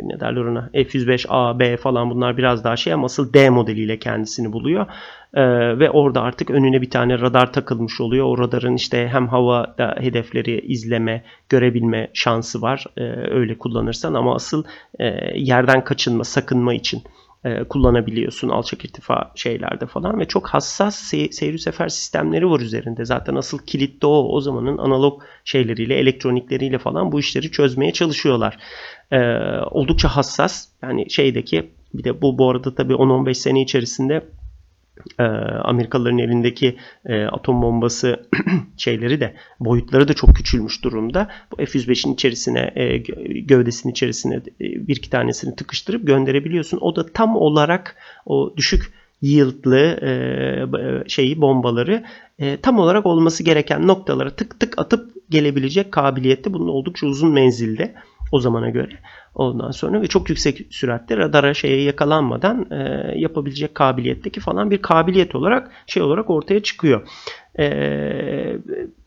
ne 0.00 0.20
derler 0.20 0.40
ona 0.40 0.70
F105 0.74 1.26
A, 1.28 1.58
B 1.58 1.76
falan 1.76 2.10
bunlar 2.10 2.36
biraz 2.36 2.64
daha 2.64 2.76
şey 2.76 2.92
ama 2.92 3.04
asıl 3.04 3.32
D 3.32 3.50
modeliyle 3.50 3.98
kendisini 3.98 4.52
buluyor. 4.52 4.86
Ee, 5.34 5.78
ve 5.78 5.90
orada 5.90 6.22
artık 6.22 6.50
önüne 6.50 6.82
bir 6.82 6.90
tane 6.90 7.20
radar 7.20 7.52
takılmış 7.52 8.00
oluyor. 8.00 8.26
O 8.26 8.38
radarın 8.38 8.74
işte 8.74 9.08
hem 9.08 9.28
havada 9.28 9.96
hedefleri 10.00 10.60
izleme, 10.60 11.24
görebilme 11.48 12.10
şansı 12.14 12.62
var. 12.62 12.84
Ee, 12.96 13.02
öyle 13.30 13.58
kullanırsan 13.58 14.14
ama 14.14 14.34
asıl 14.34 14.64
e, 14.98 15.04
yerden 15.36 15.84
kaçınma, 15.84 16.24
sakınma 16.24 16.74
için 16.74 17.02
e, 17.44 17.64
kullanabiliyorsun 17.64 18.48
alçak 18.48 18.84
irtifa 18.84 19.32
şeylerde 19.34 19.86
falan 19.86 20.20
ve 20.20 20.28
çok 20.28 20.46
hassas 20.48 21.12
se- 21.12 21.32
seyir 21.32 21.58
sefer 21.58 21.88
sistemleri 21.88 22.50
var 22.50 22.60
üzerinde. 22.60 23.04
Zaten 23.04 23.34
asıl 23.34 23.58
kilit 23.58 24.02
de 24.02 24.06
o. 24.06 24.28
O 24.28 24.40
zamanın 24.40 24.78
analog 24.78 25.22
şeyleriyle, 25.44 25.94
elektronikleriyle 25.94 26.78
falan 26.78 27.12
bu 27.12 27.20
işleri 27.20 27.50
çözmeye 27.50 27.92
çalışıyorlar. 27.92 28.58
E, 29.12 29.18
oldukça 29.70 30.08
hassas. 30.08 30.68
Yani 30.82 31.10
şeydeki 31.10 31.70
bir 31.94 32.04
de 32.04 32.22
bu 32.22 32.38
bu 32.38 32.50
arada 32.50 32.74
tabii 32.74 32.92
10-15 32.92 33.34
sene 33.34 33.62
içerisinde 33.62 34.24
e, 35.18 35.22
Amerikalıların 35.62 36.18
elindeki 36.18 36.76
e, 37.06 37.24
atom 37.24 37.62
bombası 37.62 38.26
şeyleri 38.76 39.20
de 39.20 39.34
boyutları 39.60 40.08
da 40.08 40.14
çok 40.14 40.36
küçülmüş 40.36 40.84
durumda. 40.84 41.28
Bu 41.52 41.56
F-105'in 41.56 42.14
içerisine 42.14 42.72
e, 42.74 42.96
gövdesinin 43.40 43.92
içerisine 43.92 44.34
e, 44.34 44.40
bir 44.60 44.96
iki 44.96 45.10
tanesini 45.10 45.56
tıkıştırıp 45.56 46.06
gönderebiliyorsun. 46.06 46.78
O 46.80 46.96
da 46.96 47.06
tam 47.06 47.36
olarak 47.36 47.96
o 48.26 48.54
düşük 48.56 48.92
yieldlı 49.22 49.98
şeyi 51.08 51.40
bombaları 51.40 52.04
tam 52.62 52.78
olarak 52.78 53.06
olması 53.06 53.42
gereken 53.42 53.86
noktalara 53.86 54.30
tık 54.30 54.60
tık 54.60 54.78
atıp 54.78 55.12
gelebilecek 55.30 55.92
kabiliyette. 55.92 56.52
Bunun 56.52 56.68
oldukça 56.68 57.06
uzun 57.06 57.32
menzilde 57.32 57.94
o 58.32 58.40
zamana 58.40 58.70
göre. 58.70 58.92
Ondan 59.34 59.70
sonra 59.70 60.02
ve 60.02 60.06
çok 60.06 60.28
yüksek 60.28 60.66
süratte 60.70 61.16
radara 61.16 61.54
şeye 61.54 61.82
yakalanmadan 61.82 62.66
e, 62.70 63.12
yapabilecek 63.16 63.74
kabiliyetteki 63.74 64.40
falan 64.40 64.70
bir 64.70 64.82
kabiliyet 64.82 65.34
olarak 65.34 65.70
şey 65.86 66.02
olarak 66.02 66.30
ortaya 66.30 66.62
çıkıyor. 66.62 67.08
E, 67.58 67.66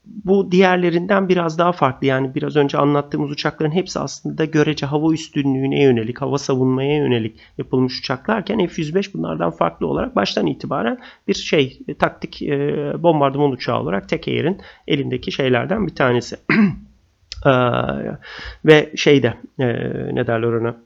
bu 0.05 0.51
diğerlerinden 0.51 1.29
biraz 1.29 1.57
daha 1.57 1.71
farklı. 1.71 2.07
Yani 2.07 2.35
biraz 2.35 2.55
önce 2.55 2.77
anlattığımız 2.77 3.31
uçakların 3.31 3.71
hepsi 3.71 3.99
aslında 3.99 4.45
görece 4.45 4.85
hava 4.85 5.13
üstünlüğüne 5.13 5.83
yönelik, 5.83 6.21
hava 6.21 6.37
savunmaya 6.37 6.97
yönelik 6.97 7.39
yapılmış 7.57 7.99
uçaklarken 7.99 8.67
F-105 8.67 9.13
bunlardan 9.13 9.51
farklı 9.51 9.87
olarak 9.87 10.15
baştan 10.15 10.47
itibaren 10.47 10.99
bir 11.27 11.33
şey 11.33 11.79
taktik 11.99 12.41
e, 12.41 12.93
bombardıman 13.03 13.51
uçağı 13.51 13.79
olarak 13.79 14.09
tek 14.09 14.27
elindeki 14.87 15.31
şeylerden 15.31 15.87
bir 15.87 15.95
tanesi. 15.95 16.35
Ee, 17.45 17.49
ve 18.65 18.91
şeyde 18.95 19.33
e, 19.59 19.65
ne 20.15 20.27
derler 20.27 20.47
ona? 20.47 20.77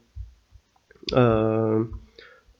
Ee, 1.16 1.20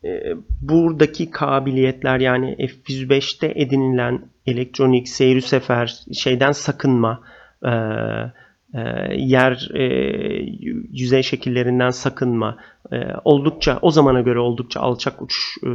e, 0.09 0.35
buradaki 0.61 1.31
kabiliyetler 1.31 2.21
yani 2.21 2.57
F-105'te 2.57 3.53
edinilen 3.57 4.23
elektronik 4.47 5.09
seyir 5.09 5.41
sefer 5.41 6.05
şeyden 6.13 6.53
sakınma 6.53 7.23
e, 7.65 7.71
e, 8.75 8.81
yer 9.17 9.71
e, 9.75 9.83
yüzey 10.93 11.23
şekillerinden 11.23 11.91
sakınma 11.91 12.57
e, 12.93 12.97
oldukça 13.25 13.79
o 13.83 13.91
zamana 13.91 14.21
göre 14.21 14.39
oldukça 14.39 14.81
alçak 14.81 15.23
uç 15.23 15.35
e, 15.65 15.69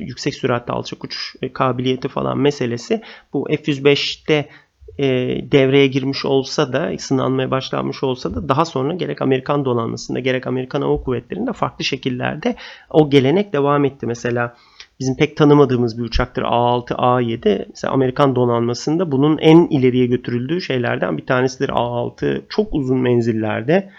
yüksek 0.00 0.34
süratte 0.34 0.72
alçak 0.72 1.04
uç 1.04 1.34
e, 1.42 1.52
kabiliyeti 1.52 2.08
falan 2.08 2.38
meselesi 2.38 3.02
bu 3.32 3.48
F-105'te 3.50 4.48
e, 4.98 5.06
devreye 5.52 5.86
girmiş 5.86 6.24
olsa 6.24 6.72
da 6.72 6.98
sınanmaya 6.98 7.50
başlanmış 7.50 8.02
olsa 8.02 8.34
da 8.34 8.48
daha 8.48 8.64
sonra 8.64 8.94
gerek 8.94 9.22
Amerikan 9.22 9.64
donanmasında 9.64 10.20
gerek 10.20 10.46
Amerikan 10.46 10.82
Hava 10.82 11.02
Kuvvetleri'nde 11.02 11.52
farklı 11.52 11.84
şekillerde 11.84 12.54
o 12.90 13.10
gelenek 13.10 13.52
devam 13.52 13.84
etti. 13.84 14.06
Mesela 14.06 14.56
bizim 15.00 15.16
pek 15.16 15.36
tanımadığımız 15.36 15.98
bir 15.98 16.02
uçaktır 16.02 16.42
A6, 16.42 16.94
A7. 16.94 17.66
Mesela 17.68 17.94
Amerikan 17.94 18.36
donanmasında 18.36 19.12
bunun 19.12 19.38
en 19.38 19.66
ileriye 19.66 20.06
götürüldüğü 20.06 20.60
şeylerden 20.60 21.18
bir 21.18 21.26
tanesidir 21.26 21.68
A6. 21.68 22.42
Çok 22.48 22.74
uzun 22.74 22.98
menzillerde 22.98 23.90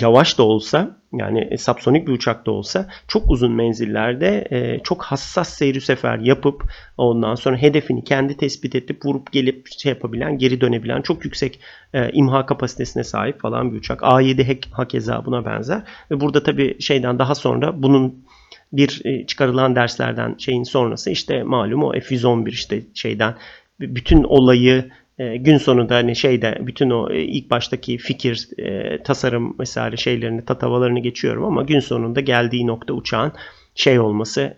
yavaş 0.00 0.38
da 0.38 0.42
olsa 0.42 0.96
yani 1.12 1.58
subsonik 1.58 2.08
bir 2.08 2.12
uçak 2.12 2.46
da 2.46 2.50
olsa 2.50 2.88
çok 3.08 3.30
uzun 3.30 3.52
menzillerde 3.52 4.46
e, 4.50 4.78
çok 4.78 5.02
hassas 5.02 5.48
seyri 5.48 5.80
sefer 5.80 6.18
yapıp 6.18 6.62
ondan 6.96 7.34
sonra 7.34 7.56
hedefini 7.56 8.04
kendi 8.04 8.36
tespit 8.36 8.74
edip 8.74 9.04
vurup 9.04 9.32
gelip 9.32 9.68
şey 9.78 9.90
yapabilen, 9.90 10.38
geri 10.38 10.60
dönebilen 10.60 11.02
çok 11.02 11.24
yüksek 11.24 11.60
e, 11.94 12.10
imha 12.12 12.46
kapasitesine 12.46 13.04
sahip 13.04 13.40
falan 13.40 13.72
bir 13.72 13.78
uçak. 13.78 14.00
A7 14.00 14.70
hakeza 14.70 15.24
buna 15.24 15.44
benzer. 15.44 15.82
Ve 16.10 16.20
burada 16.20 16.42
tabii 16.42 16.82
şeyden 16.82 17.18
daha 17.18 17.34
sonra 17.34 17.82
bunun 17.82 18.24
bir 18.72 19.00
e, 19.04 19.26
çıkarılan 19.26 19.76
derslerden 19.76 20.34
şeyin 20.38 20.62
sonrası 20.62 21.10
işte 21.10 21.42
malum 21.42 21.82
o 21.82 21.92
F-111 21.92 22.50
işte 22.50 22.82
şeyden 22.94 23.34
bütün 23.80 24.24
olayı 24.24 24.90
e, 25.18 25.36
gün 25.36 25.58
sonunda 25.58 25.94
hani 25.94 26.16
şeyde 26.16 26.58
bütün 26.60 26.90
o 26.90 27.12
e, 27.12 27.22
ilk 27.22 27.50
baştaki 27.50 27.98
fikir, 27.98 28.48
e, 28.58 29.02
tasarım 29.02 29.58
vesaire 29.58 29.96
şeylerini, 29.96 30.44
tatavalarını 30.44 31.00
geçiyorum 31.00 31.44
ama 31.44 31.62
gün 31.62 31.80
sonunda 31.80 32.20
geldiği 32.20 32.66
nokta 32.66 32.92
uçağın 32.94 33.32
şey 33.74 34.00
olması 34.00 34.54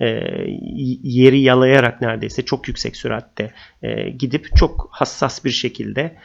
yeri 1.02 1.40
yalayarak 1.40 2.01
neredeyse 2.01 2.44
çok 2.44 2.68
yüksek 2.68 2.97
süratte 2.97 3.52
gidip 4.18 4.56
çok 4.56 4.89
hassas 4.90 5.44
bir 5.44 5.51
şekilde 5.51 6.16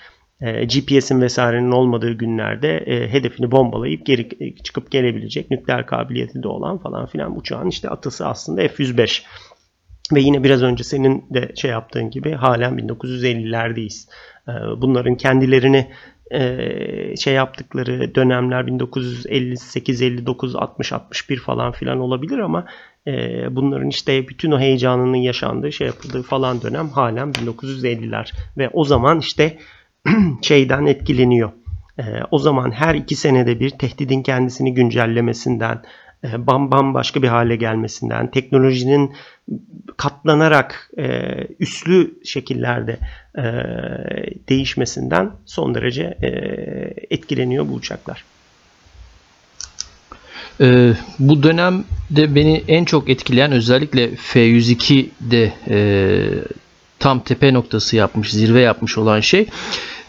GPS'in 0.42 1.22
vesairenin 1.22 1.72
olmadığı 1.72 2.12
günlerde 2.14 2.84
hedefini 3.12 3.52
bombalayıp 3.52 4.06
geri 4.06 4.54
çıkıp 4.64 4.92
gelebilecek 4.92 5.52
nükleer 5.52 5.86
kabiliyeti 5.86 6.44
de 6.44 6.48
olan 6.48 6.78
falan 6.78 7.06
filan 7.06 7.38
uçağın 7.38 7.70
işte 7.70 7.90
atısı 7.90 8.28
aslında 8.28 8.62
F-105. 8.62 9.24
Ve 10.12 10.22
yine 10.22 10.44
biraz 10.44 10.64
önce 10.64 10.84
senin 10.84 11.26
de 11.30 11.52
şey 11.56 11.72
yaptığın 11.72 12.10
gibi 12.10 12.32
halen 12.32 12.74
1950'lerdeyiz. 12.74 14.10
Ee, 14.48 14.52
bunların 14.82 15.16
kendilerini 15.16 15.88
e, 16.32 17.16
şey 17.16 17.34
yaptıkları 17.34 18.16
dönemler 18.16 18.68
1958, 18.68 20.02
59, 20.02 20.56
60, 20.56 20.94
61 20.94 21.40
falan 21.40 21.72
filan 21.72 22.00
olabilir 22.00 22.40
ama 22.40 22.66
e, 23.08 23.12
bunların 23.56 23.90
işte 23.90 24.28
bütün 24.28 24.52
o 24.52 24.60
heyecanının 24.60 25.18
yaşandığı 25.18 25.72
şey 25.72 25.88
yapıldığı 25.88 26.24
falan 26.24 26.62
dönem 26.62 26.90
halen 26.90 27.32
1950'ler 27.32 28.34
ve 28.58 28.70
o 28.74 28.84
zaman 28.84 29.20
işte 29.20 29.58
şeyden 30.42 30.86
etkileniyor. 30.86 31.52
E, 32.00 32.04
o 32.32 32.40
zaman 32.40 32.72
her 32.72 32.96
iki 32.96 33.16
senede 33.16 33.60
bir 33.60 33.70
tehdidin 33.70 34.24
kendisini 34.24 34.74
güncellemesinden, 34.74 35.82
e, 36.24 36.48
bam 36.48 36.72
bam 36.72 36.94
başka 36.94 37.22
bir 37.22 37.28
hale 37.28 37.56
gelmesinden, 37.56 38.32
teknolojinin 38.32 39.14
katlanarak 39.98 40.92
e, 40.98 41.34
üslü 41.60 42.14
şekillerde 42.26 43.00
e, 43.38 43.44
değişmesinden 44.50 45.32
son 45.46 45.76
derece 45.76 46.18
etkileniyor 47.10 47.68
bu 47.70 47.74
uçaklar. 47.74 48.24
E, 50.62 50.94
bu 51.20 51.44
dönemde 51.44 52.36
beni 52.36 52.64
en 52.68 52.86
çok 52.86 53.10
etkileyen 53.10 53.52
özellikle 53.52 54.16
F-102'de 54.16 55.54
e, 55.70 55.78
tam 57.00 57.20
tepe 57.20 57.54
noktası 57.54 57.96
yapmış, 57.96 58.32
zirve 58.32 58.62
yapmış 58.62 58.98
olan 58.98 59.20
şey 59.20 59.48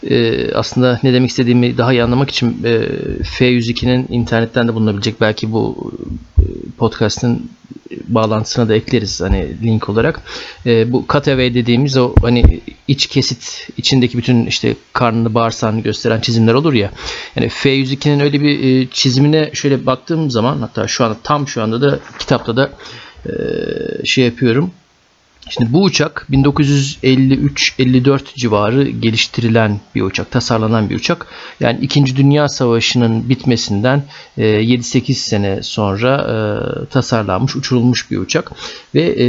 e, 0.09 0.51
aslında 0.53 0.99
ne 1.03 1.13
demek 1.13 1.29
istediğimi 1.29 1.77
daha 1.77 1.93
iyi 1.93 2.03
anlamak 2.03 2.29
için 2.29 2.63
e, 2.63 2.69
F102'nin 3.23 4.07
internetten 4.09 4.67
de 4.67 4.73
bulunabilecek 4.73 5.21
belki 5.21 5.51
bu 5.51 5.91
e, 6.39 6.43
podcast'ın 6.77 7.49
bağlantısına 8.07 8.69
da 8.69 8.75
ekleriz 8.75 9.21
hani 9.21 9.47
link 9.63 9.89
olarak. 9.89 10.21
E, 10.65 10.91
bu 10.91 11.05
cutaway 11.09 11.53
dediğimiz 11.53 11.97
o 11.97 12.15
hani 12.21 12.61
iç 12.87 13.07
kesit 13.07 13.69
içindeki 13.77 14.17
bütün 14.17 14.45
işte 14.45 14.75
karnını 14.93 15.33
bağırsağını 15.33 15.81
gösteren 15.81 16.21
çizimler 16.21 16.53
olur 16.53 16.73
ya. 16.73 16.91
Yani 17.35 17.47
F102'nin 17.47 18.19
öyle 18.19 18.41
bir 18.41 18.63
e, 18.63 18.87
çizimine 18.91 19.49
şöyle 19.53 19.85
baktığım 19.85 20.31
zaman 20.31 20.57
hatta 20.57 20.87
şu 20.87 21.05
anda 21.05 21.17
tam 21.23 21.47
şu 21.47 21.63
anda 21.63 21.81
da 21.81 21.99
kitapta 22.19 22.57
da 22.57 22.71
e, 23.25 23.31
şey 24.05 24.25
yapıyorum 24.25 24.71
Şimdi 25.49 25.73
bu 25.73 25.83
uçak 25.83 26.27
1953-54 26.31 28.21
civarı 28.35 28.89
geliştirilen 28.89 29.79
bir 29.95 30.01
uçak, 30.01 30.31
tasarlanan 30.31 30.89
bir 30.89 30.95
uçak. 30.95 31.27
Yani 31.59 31.79
2. 31.81 32.15
Dünya 32.15 32.49
Savaşı'nın 32.49 33.29
bitmesinden 33.29 34.03
7-8 34.37 35.11
e, 35.11 35.13
sene 35.13 35.63
sonra 35.63 36.15
e, 36.17 36.35
tasarlanmış, 36.85 37.55
uçurulmuş 37.55 38.11
bir 38.11 38.17
uçak. 38.17 38.51
Ve 38.95 39.01
e, 39.01 39.27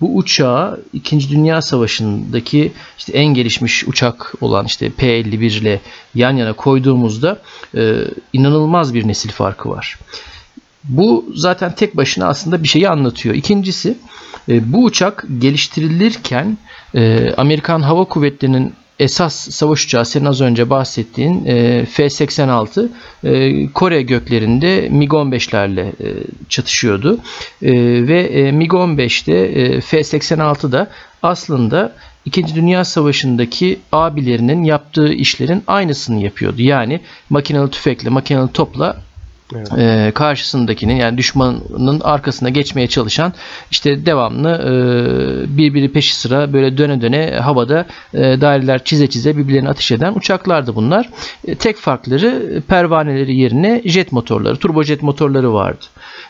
bu 0.00 0.16
uçağı 0.16 0.80
2. 0.92 1.30
Dünya 1.30 1.62
Savaşı'ndaki 1.62 2.72
işte 2.98 3.12
en 3.12 3.34
gelişmiş 3.34 3.88
uçak 3.88 4.34
olan 4.40 4.66
işte 4.66 4.90
P-51 4.90 5.60
ile 5.60 5.80
yan 6.14 6.36
yana 6.36 6.52
koyduğumuzda 6.52 7.42
inanılmaz 8.32 8.94
bir 8.94 9.08
nesil 9.08 9.30
farkı 9.30 9.68
var. 9.68 9.98
Bu 10.84 11.24
zaten 11.34 11.74
tek 11.74 11.96
başına 11.96 12.26
aslında 12.26 12.62
bir 12.62 12.68
şeyi 12.68 12.88
anlatıyor. 12.88 13.34
İkincisi 13.34 13.98
e, 14.48 14.72
bu 14.72 14.84
uçak 14.84 15.24
geliştirilirken 15.38 16.58
e, 16.94 17.30
Amerikan 17.36 17.80
Hava 17.80 18.04
Kuvvetleri'nin 18.04 18.72
esas 18.98 19.34
savaş 19.34 19.84
uçağı 19.84 20.04
senin 20.04 20.24
az 20.24 20.40
önce 20.40 20.70
bahsettiğin 20.70 21.44
e, 21.46 21.84
F-86 21.84 22.88
Kore 23.72 24.02
göklerinde 24.02 24.88
MiG-15'lerle 24.88 25.92
çatışıyordu. 26.48 27.18
Ve 27.62 28.50
MiG-15'te 28.52 29.80
F-86 29.80 30.72
da 30.72 30.90
aslında 31.22 31.92
İkinci 32.24 32.54
Dünya 32.54 32.84
Savaşı'ndaki 32.84 33.80
abilerinin 33.92 34.64
yaptığı 34.64 35.12
işlerin 35.12 35.62
aynısını 35.66 36.22
yapıyordu. 36.22 36.62
Yani 36.62 37.00
makinalı 37.30 37.70
tüfekle, 37.70 38.10
makinalı 38.10 38.48
topla 38.48 38.96
Evet. 39.56 39.78
E, 39.78 40.12
karşısındakinin 40.14 40.96
yani 40.96 41.18
düşmanın 41.18 42.00
arkasına 42.00 42.48
geçmeye 42.48 42.86
çalışan 42.86 43.32
işte 43.70 44.06
devamlı 44.06 44.50
e, 44.50 45.56
birbiri 45.56 45.92
peşi 45.92 46.16
sıra 46.16 46.52
böyle 46.52 46.78
döne 46.78 47.00
döne 47.00 47.30
havada 47.30 47.86
e, 48.14 48.18
daireler 48.18 48.84
çize 48.84 49.06
çize 49.06 49.36
birbirlerine 49.36 49.68
ateş 49.68 49.92
eden 49.92 50.14
uçaklardı 50.14 50.74
bunlar. 50.74 51.10
E, 51.46 51.54
tek 51.54 51.76
farkları 51.76 52.62
pervaneleri 52.68 53.36
yerine 53.36 53.82
jet 53.84 54.12
motorları, 54.12 54.56
turbojet 54.56 55.02
motorları 55.02 55.52
vardı. 55.52 55.84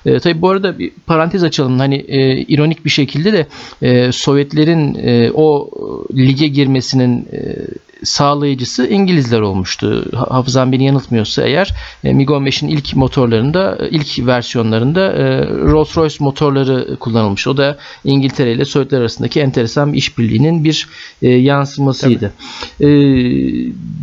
E, 0.07 0.19
tabii 0.19 0.43
bu 0.43 0.51
arada 0.51 0.79
bir 0.79 0.93
parantez 1.07 1.45
açalım. 1.45 1.79
Hani 1.79 1.97
e, 1.97 2.37
ironik 2.37 2.85
bir 2.85 2.91
şekilde 2.91 3.33
de 3.33 3.47
e, 3.83 4.13
Sovyetlerin 4.13 4.95
e, 4.95 5.31
o 5.35 5.71
lige 6.17 6.47
girmesinin 6.47 7.29
e, 7.33 7.57
sağlayıcısı 8.05 8.87
İngilizler 8.87 9.41
olmuştu. 9.41 10.05
Hafızam 10.29 10.73
beni 10.73 10.85
yanıltmıyorsa 10.85 11.43
eğer 11.43 11.75
e, 12.05 12.11
MiG-15'in 12.11 12.69
ilk 12.69 12.97
motorlarında, 12.97 13.79
ilk 13.91 14.27
versiyonlarında 14.27 15.13
e, 15.13 15.23
Rolls-Royce 15.47 16.23
motorları 16.23 16.97
kullanılmış. 16.97 17.47
O 17.47 17.57
da 17.57 17.79
İngiltere 18.05 18.53
ile 18.53 18.65
Sovyetler 18.65 19.01
arasındaki 19.01 19.41
enteresan 19.41 19.93
bir 19.93 19.99
işbirliğinin 19.99 20.65
bir 20.65 20.89
e, 21.23 21.29
yansımasıydı. 21.29 22.33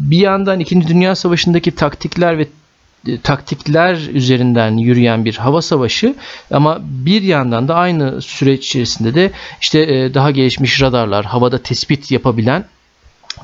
Bir 0.10 0.18
yandan 0.18 0.60
2. 0.60 0.88
Dünya 0.88 1.16
Savaşı'ndaki 1.16 1.72
taktikler 1.72 2.38
ve 2.38 2.48
taktikler 3.24 4.10
üzerinden 4.14 4.78
yürüyen 4.78 5.26
bir 5.26 5.36
hava 5.36 5.62
savaşı 5.62 6.16
ama 6.52 6.80
bir 6.82 7.22
yandan 7.22 7.68
da 7.68 7.76
aynı 7.76 8.22
süreç 8.22 8.66
içerisinde 8.66 9.16
de 9.16 9.32
işte 9.62 10.14
daha 10.14 10.32
gelişmiş 10.32 10.82
radarlar, 10.82 11.26
havada 11.26 11.58
tespit 11.58 12.12
yapabilen 12.12 12.66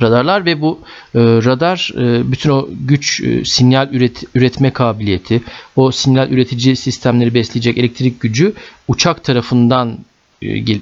radarlar 0.02 0.46
ve 0.46 0.62
bu 0.62 0.80
e, 1.16 1.20
radar 1.20 1.92
e, 1.98 2.32
bütün 2.32 2.50
o 2.50 2.70
güç 2.88 3.22
e, 3.22 3.46
sinyal 3.46 3.94
üret, 3.94 4.24
üretme 4.36 4.72
kabiliyeti, 4.74 5.44
o 5.76 5.92
sinyal 5.92 6.30
üretici 6.32 6.76
sistemleri 6.76 7.34
besleyecek 7.34 7.78
elektrik 7.78 8.22
gücü 8.22 8.54
uçak 8.88 9.24
tarafından 9.24 9.98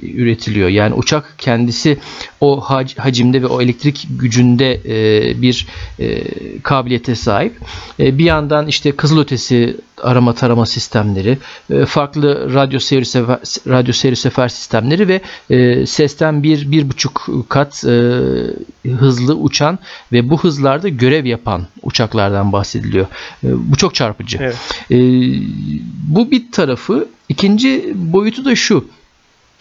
üretiliyor. 0.02 0.70
Yani 0.70 0.94
uçak 0.94 1.36
kendisi 1.38 1.98
o 2.42 2.62
hacimde 2.98 3.42
ve 3.42 3.48
o 3.48 3.62
elektrik 3.62 4.08
gücünde 4.10 4.74
e, 4.74 5.42
bir 5.42 5.68
e, 6.00 6.24
kabiliyete 6.64 7.16
sahip. 7.16 7.56
Bir 8.00 8.26
yandan 8.26 8.68
işte 8.68 8.92
kızılötesi 8.92 9.78
arama 10.04 10.34
tarama 10.34 10.66
sistemleri, 10.66 11.38
farklı 11.86 12.54
radyo 12.54 12.80
seyir 12.80 13.04
sefer, 13.04 13.40
radyo 13.68 13.94
seyir 13.94 14.16
sefer 14.16 14.50
sistemleri 14.50 15.08
ve 15.08 15.22
sesten 15.86 16.44
bir 16.44 16.72
bir 16.72 16.90
buçuk 16.90 17.30
kat 17.50 17.84
hızlı 19.00 19.36
uçan 19.36 19.80
ve 20.12 20.30
bu 20.30 20.40
hızlarda 20.40 20.90
görev 20.90 21.26
yapan 21.26 21.68
uçaklardan 21.84 22.52
bahsediliyor. 22.52 23.06
Bu 23.44 23.76
çok 23.76 23.96
çarpıcı. 23.96 24.38
Evet. 24.42 24.58
Bu 26.08 26.32
bir 26.32 26.52
tarafı. 26.52 27.08
İkinci 27.30 27.94
boyutu 27.96 28.46
da 28.46 28.56
şu 28.56 28.86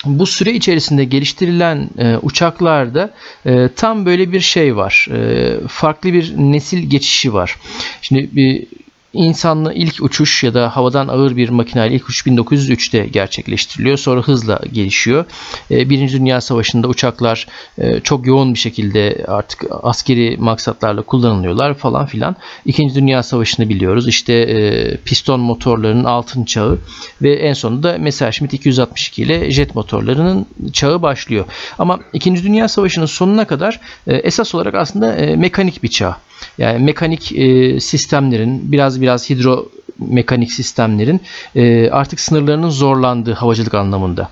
bu 0.04 0.26
süre 0.26 0.52
içerisinde 0.52 1.04
geliştirilen 1.04 1.88
e, 1.98 2.16
uçaklarda 2.16 3.14
e, 3.46 3.68
tam 3.76 4.06
böyle 4.06 4.32
bir 4.32 4.40
şey 4.40 4.76
var. 4.76 5.06
E, 5.12 5.54
farklı 5.68 6.12
bir 6.12 6.34
nesil 6.36 6.90
geçişi 6.90 7.34
var. 7.34 7.56
Şimdi 8.02 8.28
bir 8.32 8.66
insanlı 9.12 9.74
ilk 9.74 10.02
uçuş 10.02 10.44
ya 10.44 10.54
da 10.54 10.76
havadan 10.76 11.08
ağır 11.08 11.36
bir 11.36 11.48
makineyle 11.48 11.94
ilk 11.94 12.08
uçuş 12.08 12.26
1903'te 12.26 13.06
gerçekleştiriliyor. 13.06 13.98
Sonra 13.98 14.20
hızla 14.20 14.60
gelişiyor. 14.72 15.24
E, 15.70 15.90
Birinci 15.90 16.20
Dünya 16.20 16.40
Savaşı'nda 16.40 16.88
uçaklar 16.88 17.46
e, 17.78 18.00
çok 18.00 18.26
yoğun 18.26 18.54
bir 18.54 18.58
şekilde 18.58 19.24
artık 19.28 19.64
askeri 19.82 20.36
maksatlarla 20.38 21.02
kullanılıyorlar 21.02 21.74
falan 21.74 22.06
filan. 22.06 22.36
İkinci 22.64 22.94
Dünya 22.94 23.22
Savaşı'nı 23.22 23.68
biliyoruz. 23.68 24.08
İşte 24.08 24.32
e, 24.32 24.96
piston 24.96 25.40
motorlarının 25.40 26.04
altın 26.04 26.44
çağı 26.44 26.78
ve 27.22 27.34
en 27.34 27.52
sonunda 27.52 27.98
Messerschmitt 27.98 28.54
262 28.54 29.22
ile 29.22 29.50
jet 29.50 29.74
motorlarının 29.74 30.46
çağı 30.72 31.02
başlıyor. 31.02 31.44
Ama 31.78 32.00
İkinci 32.12 32.42
Dünya 32.42 32.68
Savaşı'nın 32.68 33.06
sonuna 33.06 33.46
kadar 33.46 33.80
e, 34.06 34.16
esas 34.16 34.54
olarak 34.54 34.74
aslında 34.74 35.36
mekanik 35.36 35.82
bir 35.82 35.88
çağ. 35.88 36.16
Yani 36.58 36.84
mekanik 36.84 37.32
e, 37.32 37.80
sistemlerin 37.80 38.72
biraz 38.72 39.00
biraz 39.00 39.30
hidro 39.30 39.68
mekanik 39.98 40.52
sistemlerin 40.52 41.20
e, 41.56 41.90
artık 41.90 42.20
sınırlarının 42.20 42.70
zorlandığı 42.70 43.32
havacılık 43.32 43.74
anlamında. 43.74 44.30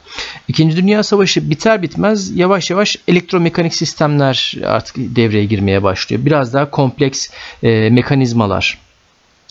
İkinci 0.48 0.76
Dünya 0.76 1.02
Savaşı 1.02 1.50
biter 1.50 1.82
bitmez 1.82 2.36
yavaş 2.36 2.70
yavaş 2.70 2.96
elektromekanik 3.08 3.74
sistemler 3.74 4.54
artık 4.64 4.96
devreye 4.98 5.44
girmeye 5.44 5.82
başlıyor. 5.82 6.24
Biraz 6.24 6.54
daha 6.54 6.70
kompleks 6.70 7.28
e, 7.62 7.90
mekanizmalar 7.90 8.78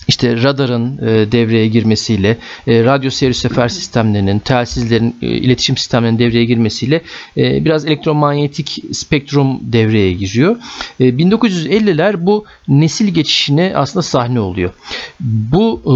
işte 0.08 0.44
radarın 0.44 0.98
e, 0.98 1.32
devreye 1.32 1.68
girmesiyle, 1.68 2.38
e, 2.68 2.84
radyo 2.84 3.10
seyir 3.10 3.34
sefer 3.34 3.68
sistemlerinin, 3.68 4.40
telsizlerin, 4.40 5.16
e, 5.22 5.28
iletişim 5.28 5.78
sistemlerinin 5.78 6.20
devreye 6.20 6.46
girmesiyle 6.46 7.02
e, 7.38 7.66
biraz 7.66 7.86
elektromanyetik 7.86 8.84
spektrum 8.92 9.60
devreye 9.62 10.14
giriyor. 10.14 10.56
E, 11.00 11.04
1950'ler 11.10 12.26
bu 12.26 12.46
nesil 12.68 13.08
geçişine 13.08 13.74
aslında 13.76 14.04
sahne 14.04 14.40
oluyor. 14.40 14.70
Bu 15.20 15.82
e, 15.86 15.94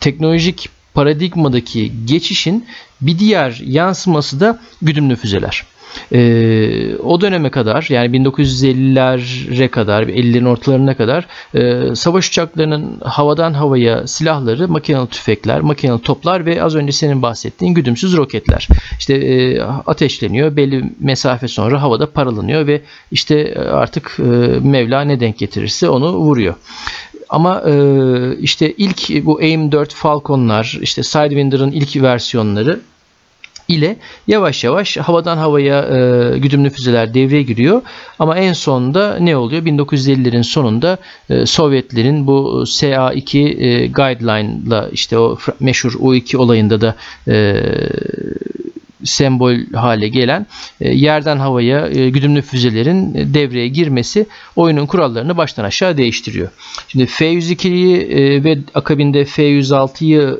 teknolojik 0.00 0.68
paradigmadaki 0.94 1.92
geçişin 2.04 2.64
bir 3.00 3.18
diğer 3.18 3.62
yansıması 3.66 4.40
da 4.40 4.60
güdümlü 4.82 5.16
füzeler. 5.16 5.64
E, 6.12 6.96
o 6.96 7.20
döneme 7.20 7.50
kadar 7.50 7.86
yani 7.88 8.16
1950'lere 8.16 9.68
kadar 9.68 10.02
50'lerin 10.02 10.48
ortalarına 10.48 10.96
kadar 10.96 11.26
e, 11.54 11.94
savaş 11.94 12.28
uçaklarının 12.28 13.00
havadan 13.00 13.52
havaya 13.52 14.06
silahları 14.06 14.68
makinalı 14.68 15.06
tüfekler, 15.06 15.60
makinalı 15.60 15.98
toplar 15.98 16.46
ve 16.46 16.62
az 16.62 16.74
önce 16.74 16.92
senin 16.92 17.22
bahsettiğin 17.22 17.74
güdümsüz 17.74 18.16
roketler. 18.16 18.68
İşte 18.98 19.14
e, 19.14 19.60
ateşleniyor 19.60 20.56
belli 20.56 20.84
mesafe 21.00 21.48
sonra 21.48 21.82
havada 21.82 22.10
paralanıyor 22.10 22.66
ve 22.66 22.80
işte 23.10 23.54
artık 23.72 24.16
e, 24.18 24.22
Mevla 24.60 25.00
ne 25.00 25.20
denk 25.20 25.38
getirirse 25.38 25.88
onu 25.88 26.12
vuruyor. 26.16 26.54
Ama 27.28 27.62
e, 27.66 27.74
işte 28.38 28.72
ilk 28.72 29.24
bu 29.24 29.38
AIM-4 29.40 29.88
Falcon'lar, 29.94 30.78
işte 30.82 31.02
Sidewinder'ın 31.02 31.72
ilk 31.72 32.02
versiyonları 32.02 32.80
ile 33.68 33.96
yavaş 34.26 34.64
yavaş 34.64 34.96
havadan 34.96 35.36
havaya 35.36 35.82
e, 35.82 36.38
güdümlü 36.38 36.70
füzeler 36.70 37.14
devreye 37.14 37.42
giriyor. 37.42 37.82
Ama 38.18 38.38
en 38.38 38.52
sonunda 38.52 39.18
ne 39.18 39.36
oluyor? 39.36 39.62
1950'lerin 39.62 40.42
sonunda 40.42 40.98
e, 41.30 41.46
Sovyetlerin 41.46 42.26
bu 42.26 42.62
SA2 42.66 43.38
e, 43.38 43.86
guideline'la 43.86 44.88
işte 44.92 45.18
o 45.18 45.38
meşhur 45.60 45.92
U2 45.92 46.36
olayında 46.36 46.80
da 46.80 46.94
e, 47.28 47.62
sembol 49.04 49.72
hale 49.74 50.08
gelen 50.08 50.46
e, 50.80 50.94
yerden 50.94 51.36
havaya 51.36 51.88
e, 51.88 52.10
güdümlü 52.10 52.42
füzelerin 52.42 53.14
e, 53.14 53.34
devreye 53.34 53.68
girmesi 53.68 54.26
oyunun 54.56 54.86
kurallarını 54.86 55.36
baştan 55.36 55.64
aşağı 55.64 55.96
değiştiriyor. 55.96 56.48
Şimdi 56.88 57.06
F-102'yi 57.06 58.44
ve 58.44 58.58
akabinde 58.74 59.24
F-106'yı 59.24 60.38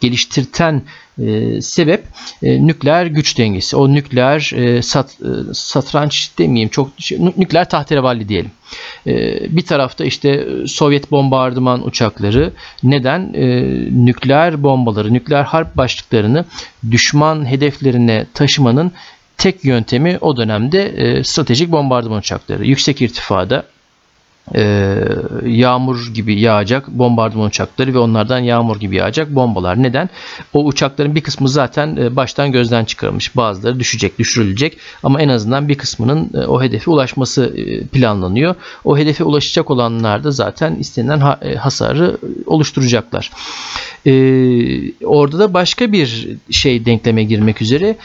geliştirten 0.00 0.82
e, 1.22 1.60
sebep 1.60 2.04
e, 2.42 2.66
nükleer 2.66 3.06
güç 3.06 3.38
dengesi. 3.38 3.76
O 3.76 3.92
nükleer 3.92 4.52
e, 4.54 4.82
sat, 4.82 5.10
e, 5.20 5.54
satranç 5.54 6.30
demeyeyim 6.38 6.68
çok 6.68 6.90
şey, 6.98 7.18
nükleer 7.20 7.68
tahterevalli 7.68 8.28
diyelim. 8.28 8.50
E, 9.06 9.12
bir 9.56 9.62
tarafta 9.62 10.04
işte 10.04 10.46
Sovyet 10.66 11.10
bombardıman 11.10 11.86
uçakları 11.86 12.52
neden 12.82 13.34
e, 13.34 13.46
nükleer 14.06 14.62
bombaları, 14.62 15.12
nükleer 15.12 15.44
harp 15.44 15.76
başlıklarını 15.76 16.44
düşman 16.90 17.46
hedeflerine 17.50 18.26
taşımanın 18.34 18.92
tek 19.38 19.64
yöntemi 19.64 20.18
o 20.20 20.36
dönemde 20.36 20.88
e, 20.88 21.24
stratejik 21.24 21.72
bombardıman 21.72 22.18
uçakları. 22.18 22.66
Yüksek 22.66 23.02
irtifada 23.02 23.64
e, 24.54 24.94
yağmur 25.44 26.14
gibi 26.14 26.40
yağacak 26.40 26.88
bombardıman 26.88 27.46
uçakları 27.46 27.94
ve 27.94 27.98
onlardan 27.98 28.38
yağmur 28.38 28.80
gibi 28.80 28.96
yağacak 28.96 29.34
bombalar. 29.34 29.82
Neden? 29.82 30.10
O 30.52 30.64
uçakların 30.64 31.14
bir 31.14 31.20
kısmı 31.20 31.48
zaten 31.48 31.96
e, 31.96 32.16
baştan 32.16 32.52
gözden 32.52 32.84
çıkarılmış. 32.84 33.36
Bazıları 33.36 33.80
düşecek, 33.80 34.18
düşürülecek 34.18 34.78
ama 35.02 35.22
en 35.22 35.28
azından 35.28 35.68
bir 35.68 35.74
kısmının 35.74 36.30
e, 36.34 36.38
o 36.38 36.62
hedefe 36.62 36.90
ulaşması 36.90 37.54
e, 37.56 37.86
planlanıyor. 37.86 38.54
O 38.84 38.98
hedefe 38.98 39.24
ulaşacak 39.24 39.70
olanlar 39.70 40.24
da 40.24 40.30
zaten 40.30 40.76
istenilen 40.76 41.18
ha, 41.18 41.40
hasarı 41.58 42.16
oluşturacaklar. 42.46 43.30
E, 44.06 44.12
orada 45.04 45.38
da 45.38 45.54
başka 45.54 45.92
bir 45.92 46.28
şey 46.50 46.86
denkleme 46.86 47.24
girmek 47.24 47.62
üzere 47.62 47.96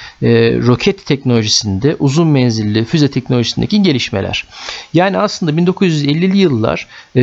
roket 0.68 1.06
teknolojisinde 1.06 1.96
uzun 2.00 2.28
menzilli 2.28 2.86
füze 2.86 3.12
teknolojisindeki 3.12 3.84
gelişmeler. 3.84 4.46
Yani 4.94 5.18
aslında 5.18 5.58
1950 5.58 6.31
20'li 6.32 6.38
yıllar 6.38 6.88
e, 7.16 7.22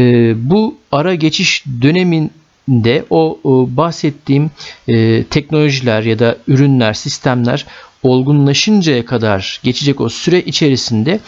bu 0.50 0.74
ara 0.92 1.14
geçiş 1.14 1.64
döneminde 1.82 3.04
o, 3.10 3.38
o 3.44 3.68
bahsettiğim 3.70 4.50
e, 4.88 5.24
teknolojiler 5.24 6.02
ya 6.02 6.18
da 6.18 6.36
ürünler, 6.48 6.92
sistemler 6.92 7.66
olgunlaşıncaya 8.02 9.04
kadar 9.04 9.60
geçecek 9.62 10.00
o 10.00 10.08
süre 10.08 10.40
içerisinde 10.40 11.20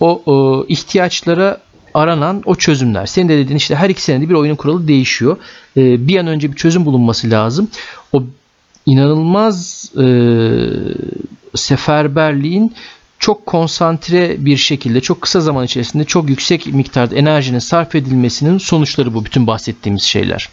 o, 0.00 0.22
o 0.26 0.66
ihtiyaçlara 0.68 1.58
aranan 1.94 2.42
o 2.46 2.54
çözümler. 2.54 3.06
Senin 3.06 3.28
de 3.28 3.38
dediğin 3.38 3.56
işte 3.56 3.74
her 3.74 3.90
iki 3.90 4.02
senede 4.02 4.28
bir 4.28 4.34
oyunun 4.34 4.56
kuralı 4.56 4.88
değişiyor. 4.88 5.36
Ee, 5.76 6.08
bir 6.08 6.16
an 6.16 6.26
önce 6.26 6.52
bir 6.52 6.56
çözüm 6.56 6.86
bulunması 6.86 7.30
lazım. 7.30 7.68
O 8.12 8.22
inanılmaz 8.86 9.90
e, 9.96 10.06
seferberliğin 11.54 12.74
çok 13.18 13.46
konsantre 13.46 14.44
bir 14.44 14.56
şekilde 14.56 15.00
çok 15.00 15.20
kısa 15.20 15.40
zaman 15.40 15.64
içerisinde 15.64 16.04
çok 16.04 16.28
yüksek 16.28 16.66
miktarda 16.66 17.14
enerjinin 17.14 17.58
sarf 17.58 17.94
edilmesinin 17.94 18.58
sonuçları 18.58 19.14
bu 19.14 19.24
bütün 19.24 19.46
bahsettiğimiz 19.46 20.02
şeyler. 20.02 20.48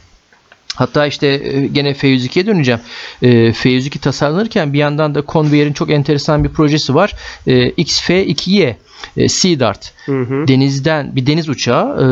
Hatta 0.76 1.06
işte 1.06 1.28
e, 1.28 1.68
gene 1.68 1.92
F102'ye 1.92 2.46
döneceğim. 2.46 2.82
E, 3.22 3.28
F102 3.28 4.00
tasarlanırken 4.00 4.74
bir 4.74 4.80
yandan 4.80 5.16
da 5.16 5.24
Convair'in 5.28 5.74
çok 5.74 5.92
enteresan 5.92 6.44
bir 6.44 6.50
projesi 6.50 6.96
var. 6.96 7.14
E, 7.48 7.70
XF2Y 7.70 8.76
e, 9.18 9.30
Sea 9.30 9.60
Dart 9.60 9.94
hı 10.06 10.22
hı. 10.22 10.48
denizden 10.48 11.16
bir 11.16 11.26
deniz 11.26 11.50
uçağı 11.50 11.98
e, 11.98 12.06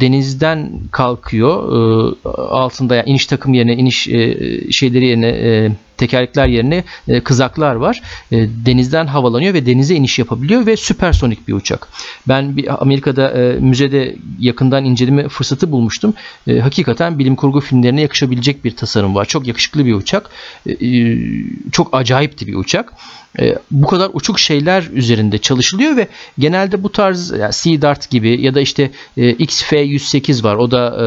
denizden 0.00 0.70
kalkıyor 0.90 1.72
e, 1.72 2.28
altında 2.38 2.96
yani 2.96 3.10
iniş 3.10 3.26
takım 3.26 3.54
yerine 3.54 3.74
iniş 3.74 4.08
e, 4.08 4.36
şeyleri 4.72 5.06
yerine 5.06 5.28
e, 5.28 5.72
tekerlekler 5.98 6.46
yerine 6.46 6.84
e, 7.08 7.20
kızaklar 7.20 7.74
var. 7.74 8.02
E, 8.32 8.48
denizden 8.66 9.06
havalanıyor 9.06 9.54
ve 9.54 9.66
denize 9.66 9.94
iniş 9.94 10.18
yapabiliyor 10.18 10.66
ve 10.66 10.76
süpersonik 10.76 11.48
bir 11.48 11.52
uçak. 11.52 11.88
Ben 12.28 12.56
bir 12.56 12.82
Amerika'da 12.82 13.30
e, 13.30 13.60
müzede 13.60 14.16
yakından 14.38 14.84
inceleme 14.84 15.28
fırsatı 15.28 15.72
bulmuştum. 15.72 16.14
E, 16.46 16.58
hakikaten 16.58 17.18
bilim 17.18 17.36
kurgu 17.36 17.60
filmlerine 17.60 18.00
yakışabilecek 18.00 18.64
bir 18.64 18.76
tasarım 18.76 19.14
var. 19.14 19.24
Çok 19.24 19.46
yakışıklı 19.46 19.86
bir 19.86 19.94
uçak. 19.94 20.30
E, 20.66 20.72
e 20.72 21.18
çok 21.72 21.88
acayipti 21.96 22.46
bir 22.46 22.54
uçak. 22.54 22.92
E, 23.40 23.54
bu 23.70 23.86
kadar 23.86 24.10
uçuk 24.12 24.38
şeyler 24.38 24.88
üzerinde 24.92 25.38
çalışılıyor 25.38 25.96
ve 25.96 26.08
genelde 26.38 26.82
bu 26.82 26.92
tarz 26.92 27.30
yani 27.30 27.52
Sea 27.52 27.82
Dart 27.82 28.10
gibi 28.10 28.42
ya 28.42 28.54
da 28.54 28.60
işte 28.60 28.90
e, 29.16 29.32
XF-108 29.32 30.44
var. 30.44 30.54
O 30.56 30.70
da 30.70 30.86
e, 30.96 31.06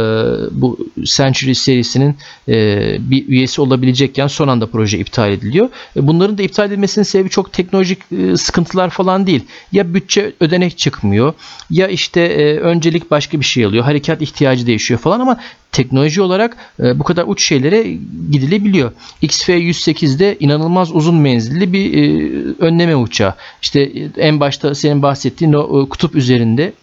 bu 0.61 0.77
Century 1.03 1.55
serisinin 1.55 2.17
e, 2.47 2.55
bir 2.99 3.27
üyesi 3.27 3.61
olabilecekken 3.61 4.27
son 4.27 4.47
anda 4.47 4.67
proje 4.67 4.99
iptal 4.99 5.31
ediliyor. 5.31 5.69
E, 5.95 6.07
bunların 6.07 6.37
da 6.37 6.43
iptal 6.43 6.67
edilmesinin 6.67 7.03
sebebi 7.03 7.29
çok 7.29 7.53
teknolojik 7.53 7.99
e, 8.11 8.37
sıkıntılar 8.37 8.89
falan 8.89 9.27
değil. 9.27 9.43
Ya 9.71 9.93
bütçe 9.93 10.33
ödenek 10.39 10.77
çıkmıyor 10.77 11.33
ya 11.69 11.87
işte 11.87 12.21
e, 12.21 12.59
öncelik 12.59 13.11
başka 13.11 13.39
bir 13.39 13.45
şey 13.45 13.65
alıyor. 13.65 13.83
Harekat 13.83 14.21
ihtiyacı 14.21 14.67
değişiyor 14.67 14.99
falan 14.99 15.19
ama 15.19 15.39
teknoloji 15.71 16.21
olarak 16.21 16.57
e, 16.79 16.99
bu 16.99 17.03
kadar 17.03 17.23
uç 17.27 17.43
şeylere 17.43 17.83
gidilebiliyor. 18.31 18.91
XF-108'de 19.23 20.37
inanılmaz 20.39 20.95
uzun 20.95 21.15
menzilli 21.15 21.73
bir 21.73 21.93
e, 21.93 22.43
önleme 22.59 22.95
uçağı. 22.95 23.35
İşte 23.61 23.81
e, 23.81 24.09
en 24.17 24.39
başta 24.39 24.75
senin 24.75 25.01
bahsettiğin 25.01 25.53
o 25.53 25.83
e, 25.83 25.89
kutup 25.89 26.15
üzerinde 26.15 26.73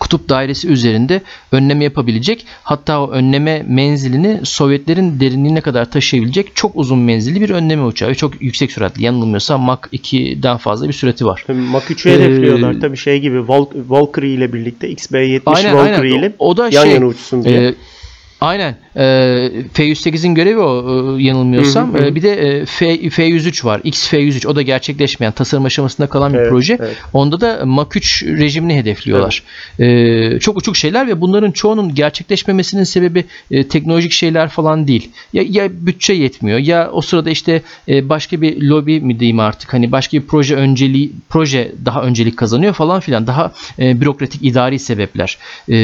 kutup 0.00 0.28
dairesi 0.28 0.68
üzerinde 0.68 1.22
önleme 1.52 1.84
yapabilecek 1.84 2.46
hatta 2.62 3.00
o 3.00 3.10
önleme 3.10 3.64
menzilini 3.68 4.40
Sovyetlerin 4.44 5.20
derinliğine 5.20 5.60
kadar 5.60 5.90
taşıyabilecek 5.90 6.56
çok 6.56 6.72
uzun 6.76 6.98
menzilli 6.98 7.40
bir 7.40 7.50
önleme 7.50 7.84
uçağı 7.84 8.08
ve 8.08 8.14
çok 8.14 8.42
yüksek 8.42 8.72
süratli 8.72 9.04
yanılmıyorsam 9.04 9.60
Mach 9.60 9.80
2'den 9.92 10.56
fazla 10.56 10.88
bir 10.88 10.92
sürati 10.92 11.26
var. 11.26 11.44
Mach 11.48 11.84
3'ü 11.84 12.10
ee, 12.10 12.14
hedefliyorlar 12.14 12.80
tabii 12.80 12.96
şey 12.96 13.20
gibi 13.20 13.48
Valkyrie 13.88 14.34
ile 14.34 14.52
birlikte 14.52 14.90
XB-70 14.90 15.74
Valkyrie 15.74 16.18
ile 16.18 16.32
o 16.38 16.56
da 16.56 16.68
yan 16.68 16.82
şey, 16.82 16.92
yana 16.92 17.06
uçsun 17.06 17.44
diye. 17.44 17.68
E, 17.68 17.74
Aynen. 18.44 18.76
E, 18.96 19.04
F-108'in 19.72 20.34
görevi 20.34 20.58
o 20.58 21.18
e, 21.18 21.22
yanılmıyorsam. 21.22 21.94
Hı 21.94 21.98
hı 21.98 22.02
hı. 22.02 22.06
E, 22.06 22.14
bir 22.14 22.22
de 22.22 22.32
e, 22.32 22.66
F, 22.66 23.10
F-103 23.10 23.64
var. 23.64 23.80
X-F-103 23.84 24.46
o 24.46 24.56
da 24.56 24.62
gerçekleşmeyen 24.62 25.32
tasarım 25.32 25.64
aşamasında 25.64 26.06
kalan 26.06 26.32
bir 26.32 26.38
Evet, 26.38 26.50
proje. 26.50 26.78
evet. 26.80 26.96
Onda 27.12 27.40
da 27.40 27.66
Mach 27.66 27.96
3 27.96 28.22
rejimini 28.22 28.76
hedefliyorlar. 28.76 29.42
E, 29.78 30.38
çok 30.38 30.56
uçuk 30.56 30.76
şeyler 30.76 31.08
ve 31.08 31.20
bunların 31.20 31.50
çoğunun 31.50 31.94
gerçekleşmemesinin 31.94 32.84
sebebi 32.84 33.24
e, 33.50 33.68
teknolojik 33.68 34.12
şeyler 34.12 34.48
falan 34.48 34.88
değil. 34.88 35.10
Ya, 35.32 35.44
ya 35.48 35.68
bütçe 35.72 36.12
yetmiyor 36.12 36.58
ya 36.58 36.90
o 36.92 37.00
sırada 37.00 37.30
işte 37.30 37.62
e, 37.88 38.08
başka 38.08 38.40
bir 38.40 38.62
lobi 38.62 39.00
mi 39.00 39.20
diyeyim 39.20 39.40
artık 39.40 39.72
hani 39.72 39.92
başka 39.92 40.16
bir 40.16 40.22
proje 40.22 40.54
önceliği 40.54 41.12
proje 41.28 41.72
daha 41.84 42.02
öncelik 42.02 42.36
kazanıyor 42.36 42.72
falan 42.72 43.00
filan 43.00 43.26
daha 43.26 43.52
e, 43.78 44.00
bürokratik 44.00 44.44
idari 44.44 44.78
sebepler. 44.78 45.38
E, 45.68 45.74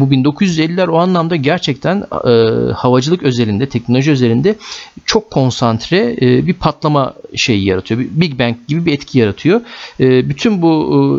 bu 0.00 0.04
1950'ler 0.04 0.86
o 0.86 0.98
anlamda 0.98 1.36
gerçekten 1.36 1.81
e, 1.90 2.72
havacılık 2.72 3.22
özelinde 3.22 3.68
teknoloji 3.68 4.10
özelinde 4.10 4.56
çok 5.04 5.30
konsantre 5.30 6.16
e, 6.20 6.46
bir 6.46 6.54
patlama 6.54 7.14
şeyi 7.36 7.64
yaratıyor. 7.64 8.00
Bir 8.00 8.08
Big 8.20 8.38
Bang 8.38 8.56
gibi 8.68 8.86
bir 8.86 8.92
etki 8.92 9.18
yaratıyor. 9.18 9.60
E, 10.00 10.28
bütün 10.28 10.62
bu 10.62 10.68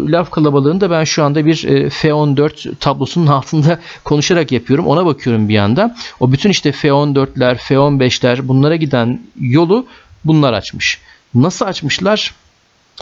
e, 0.08 0.12
laf 0.12 0.32
kalabalığında 0.32 0.92
ben 0.92 1.04
şu 1.04 1.24
anda 1.24 1.46
bir 1.46 1.64
e, 1.64 1.90
F-14 1.90 2.76
tablosunun 2.76 3.28
altında 3.38 3.80
konuşarak 4.04 4.52
yapıyorum. 4.52 4.88
Ona 4.88 5.06
bakıyorum 5.06 5.50
bir 5.50 5.54
yandan. 5.54 5.96
O 6.20 6.32
bütün 6.32 6.50
işte 6.50 6.72
F-14'ler, 6.72 7.58
F-15'ler 7.58 8.48
bunlara 8.48 8.76
giden 8.76 9.22
yolu 9.40 9.86
bunlar 10.26 10.54
açmış. 10.54 11.00
Nasıl 11.36 11.66
açmışlar? 11.66 12.34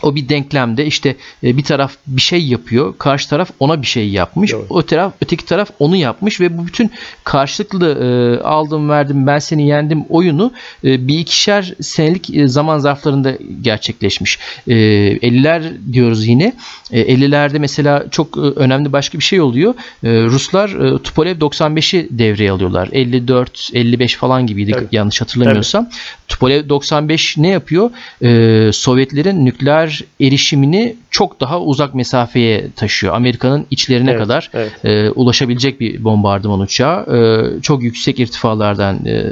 O 0.04 0.16
bir 0.16 0.30
denklemde 0.30 0.86
işte 0.86 1.16
e, 1.44 1.58
bir 1.58 1.64
taraf 1.64 1.96
bir 2.08 2.22
şey 2.22 2.44
yapıyor, 2.48 2.94
karşı 2.98 3.30
taraf 3.30 3.50
ona 3.60 3.82
bir 3.82 3.88
şey 3.88 4.10
yapmış. 4.10 4.52
Doğru. 4.52 4.66
O 4.70 4.82
taraf 4.82 5.14
öteki 5.22 5.46
taraf 5.46 5.70
onu 5.80 5.96
yapmış 5.96 6.42
ve 6.42 6.58
bu 6.58 6.68
bütün 6.68 6.92
karşılıklı 7.24 7.88
e, 7.90 8.44
aldım 8.44 8.90
verdim 8.90 9.28
ben 9.28 9.40
seni 9.40 9.68
yendim 9.68 10.06
oyunu 10.10 10.52
e, 10.84 11.08
bir 11.08 11.20
ikişer 11.20 11.74
senelik 11.82 12.36
e, 12.36 12.48
zaman 12.48 12.80
zarflarında 12.80 13.38
gerçekleşmiş. 13.62 14.40
E, 14.68 14.74
50'ler 14.74 15.94
diyoruz 15.94 16.28
yine. 16.28 16.54
E, 16.92 17.02
50'lerde 17.02 17.60
mesela 17.60 18.06
çok 18.12 18.38
e, 18.38 18.40
önemli 18.40 18.94
başka 18.94 19.18
bir 19.18 19.24
şey 19.24 19.42
oluyor. 19.42 19.74
E, 20.04 20.10
Ruslar 20.24 20.70
e, 20.70 20.98
Tupolev 20.98 21.40
95'i 21.40 22.08
devreye 22.12 22.52
alıyorlar. 22.52 22.90
54 22.92 23.70
55 23.74 24.16
falan 24.16 24.48
gibiydi 24.48 24.72
Tabii. 24.72 24.88
yanlış 24.92 25.22
hatırlamıyorsam. 25.22 25.90
Tupolev 26.28 26.70
95 26.70 27.38
ne 27.38 27.48
yapıyor? 27.48 27.92
Ee, 28.24 28.70
Sovyetlerin 28.74 29.46
nükleer 29.46 29.81
erişimini 30.22 30.96
çok 31.12 31.40
daha 31.42 31.62
uzak 31.62 31.96
mesafeye 31.96 32.68
taşıyor. 32.76 33.16
Amerika'nın 33.16 33.66
içlerine 33.72 34.12
Evet, 34.12 34.22
kadar 34.22 34.50
evet. 34.54 34.72
e, 34.86 35.10
ulaşabilecek 35.10 35.80
bir 35.80 36.04
bombardıman 36.04 36.60
uçağı. 36.60 37.00
E, 37.18 37.62
çok 37.62 37.84
yüksek 37.84 38.20
irtifalardan 38.20 39.06
e, 39.06 39.24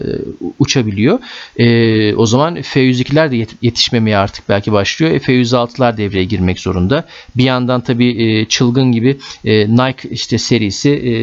uçabiliyor. 0.60 1.20
E, 1.58 2.16
o 2.16 2.26
zaman 2.26 2.56
F-102'ler 2.62 3.32
de 3.32 3.36
yet- 3.36 3.56
yetişmemeye 3.62 4.18
artık 4.18 4.50
belki 4.50 4.72
başlıyor. 4.72 5.12
E, 5.12 5.20
F-106'lar 5.20 5.98
devreye 5.98 6.26
girmek 6.26 6.60
zorunda. 6.60 7.04
Bir 7.38 7.44
yandan 7.44 7.82
tabii 7.82 8.24
e, 8.24 8.46
çılgın 8.46 8.92
gibi 8.92 9.18
e, 9.46 9.68
Nike 9.76 10.10
işte 10.10 10.38
serisi 10.38 10.90
e, 10.90 11.14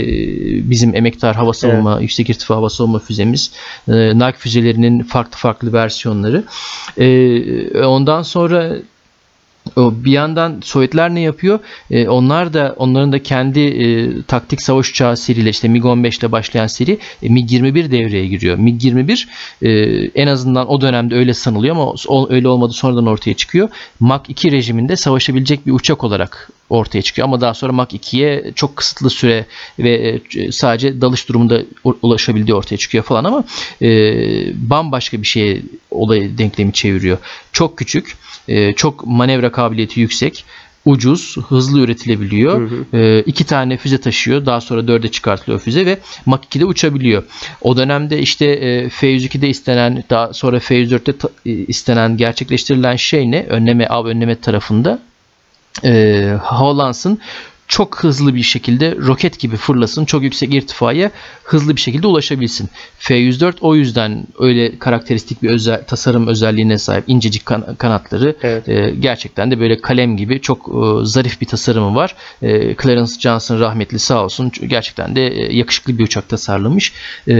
bizim 0.71 0.95
emektar 0.97 1.37
hava 1.37 1.53
savunma, 1.53 2.01
yüksek 2.01 2.31
irtifa 2.31 2.55
hava 2.57 2.71
savunma 2.71 2.99
füzemiz. 2.99 3.51
E, 3.89 3.93
Nike 4.19 4.39
füzelerinin 4.39 5.03
farklı 5.03 5.39
farklı 5.39 5.73
versiyonları. 5.73 6.45
E, 6.99 7.85
ondan 7.85 8.23
sonra 8.23 8.73
bir 9.77 10.13
yandan 10.13 10.61
Sovyetler 10.65 11.15
ne 11.15 11.21
yapıyor? 11.21 11.59
E, 11.91 12.09
onlar 12.09 12.55
da 12.55 12.75
onların 12.77 13.13
da 13.13 13.23
kendi 13.23 13.61
e, 13.61 14.23
taktik 14.23 14.63
savaş 14.63 14.91
uçağı 14.91 15.17
seriyle 15.17 15.51
işte 15.51 15.69
MiG-15 15.69 16.19
ile 16.21 16.33
başlayan 16.33 16.67
seri 16.67 16.99
e, 17.23 17.27
MiG-21 17.27 17.91
devreye 17.91 18.27
giriyor. 18.27 18.59
MiG-21 18.59 19.27
e, 19.63 19.71
en 20.23 20.27
azından 20.27 20.71
o 20.71 20.81
dönemde 20.81 21.15
öyle 21.15 21.35
sanılıyor 21.35 21.77
ama 21.77 21.95
o, 22.09 22.31
öyle 22.31 22.49
olmadı 22.49 22.73
sonradan 22.73 23.07
ortaya 23.07 23.35
çıkıyor. 23.35 23.69
Mach 24.01 24.23
2 24.29 24.53
rejiminde 24.53 24.97
savaşabilecek 24.97 25.67
bir 25.67 25.73
uçak 25.73 26.05
olarak 26.05 26.51
ortaya 26.71 27.03
çıkıyor 27.03 27.29
ama 27.29 27.41
daha 27.41 27.55
sonra 27.55 27.73
Mach 27.73 27.95
2'ye 27.95 28.53
çok 28.55 28.77
kısıtlı 28.77 29.11
süre 29.11 29.47
ve 29.79 30.21
e, 30.37 30.53
sadece 30.53 31.01
dalış 31.01 31.29
durumunda 31.29 31.63
ulaşabildiği 32.03 32.55
ortaya 32.55 32.77
çıkıyor 32.77 33.05
falan 33.05 33.25
ama 33.25 33.45
e, 33.83 33.91
bambaşka 34.71 35.23
bir 35.23 35.27
şeye 35.27 35.63
olayı 35.91 36.39
denklemi 36.39 36.73
çeviriyor. 36.73 37.19
Çok 37.53 37.79
küçük, 37.79 38.17
e, 38.49 38.73
çok 38.73 39.07
manevra 39.07 39.53
kabiliyeti 39.53 40.01
yüksek, 40.01 40.45
ucuz, 40.85 41.37
hızlı 41.49 41.81
üretilebiliyor. 41.81 42.71
E, 42.95 43.21
iki 43.21 43.45
tane 43.45 43.77
füze 43.77 44.01
taşıyor. 44.01 44.47
Daha 44.47 44.61
sonra 44.61 44.89
dörde 44.89 45.11
çıkartılıyor 45.11 45.61
füze 45.61 45.87
ve 45.87 45.99
Mach 46.27 46.41
2'de 46.51 46.65
uçabiliyor. 46.65 47.23
O 47.61 47.77
dönemde 47.77 48.19
işte 48.19 48.47
e, 48.47 48.89
F-102'de 48.89 49.49
istenen, 49.49 50.05
daha 50.11 50.33
sonra 50.33 50.61
F-104'te 50.61 51.19
ta- 51.19 51.29
e, 51.47 51.51
istenen, 51.53 52.17
gerçekleştirilen 52.17 52.97
şey 52.97 53.31
ne? 53.31 53.43
Önleme, 53.49 53.87
av 53.87 54.07
önleme 54.07 54.41
tarafında 54.41 54.99
e, 55.85 56.23
havalansın 56.43 57.19
çok 57.69 58.05
hızlı 58.05 58.35
bir 58.35 58.43
şekilde 58.43 58.97
roket 58.97 59.39
gibi 59.39 59.57
fırlasın. 59.57 60.05
Çok 60.05 60.23
yüksek 60.23 60.55
irtifaya 60.55 61.11
hızlı 61.45 61.77
bir 61.77 61.81
şekilde 61.81 62.07
ulaşabilsin. 62.07 62.69
F-104 62.99 63.55
o 63.61 63.75
yüzden 63.75 64.27
öyle 64.39 64.79
karakteristik 64.79 65.43
bir 65.43 65.51
özel, 65.51 65.85
tasarım 65.85 66.27
özelliğine 66.27 66.79
sahip. 66.79 67.05
incecik 67.07 67.47
kan- 67.47 67.75
kanatları. 67.79 68.37
Evet. 68.43 68.69
E, 68.69 68.95
gerçekten 69.01 69.51
de 69.51 69.61
böyle 69.61 69.81
kalem 69.81 70.17
gibi 70.17 70.41
çok 70.41 70.69
e, 70.69 71.07
zarif 71.07 71.41
bir 71.41 71.47
tasarımı 71.47 71.95
var. 71.95 72.15
E, 72.43 72.77
Clarence 72.83 73.13
Johnson 73.21 73.61
rahmetli 73.61 73.99
sağ 73.99 74.25
olsun 74.25 74.53
gerçekten 74.67 75.17
de 75.17 75.27
e, 75.29 75.57
yakışıklı 75.57 75.99
bir 75.99 76.05
uçak 76.05 76.29
tasarlamış. 76.29 76.93
E, 77.29 77.35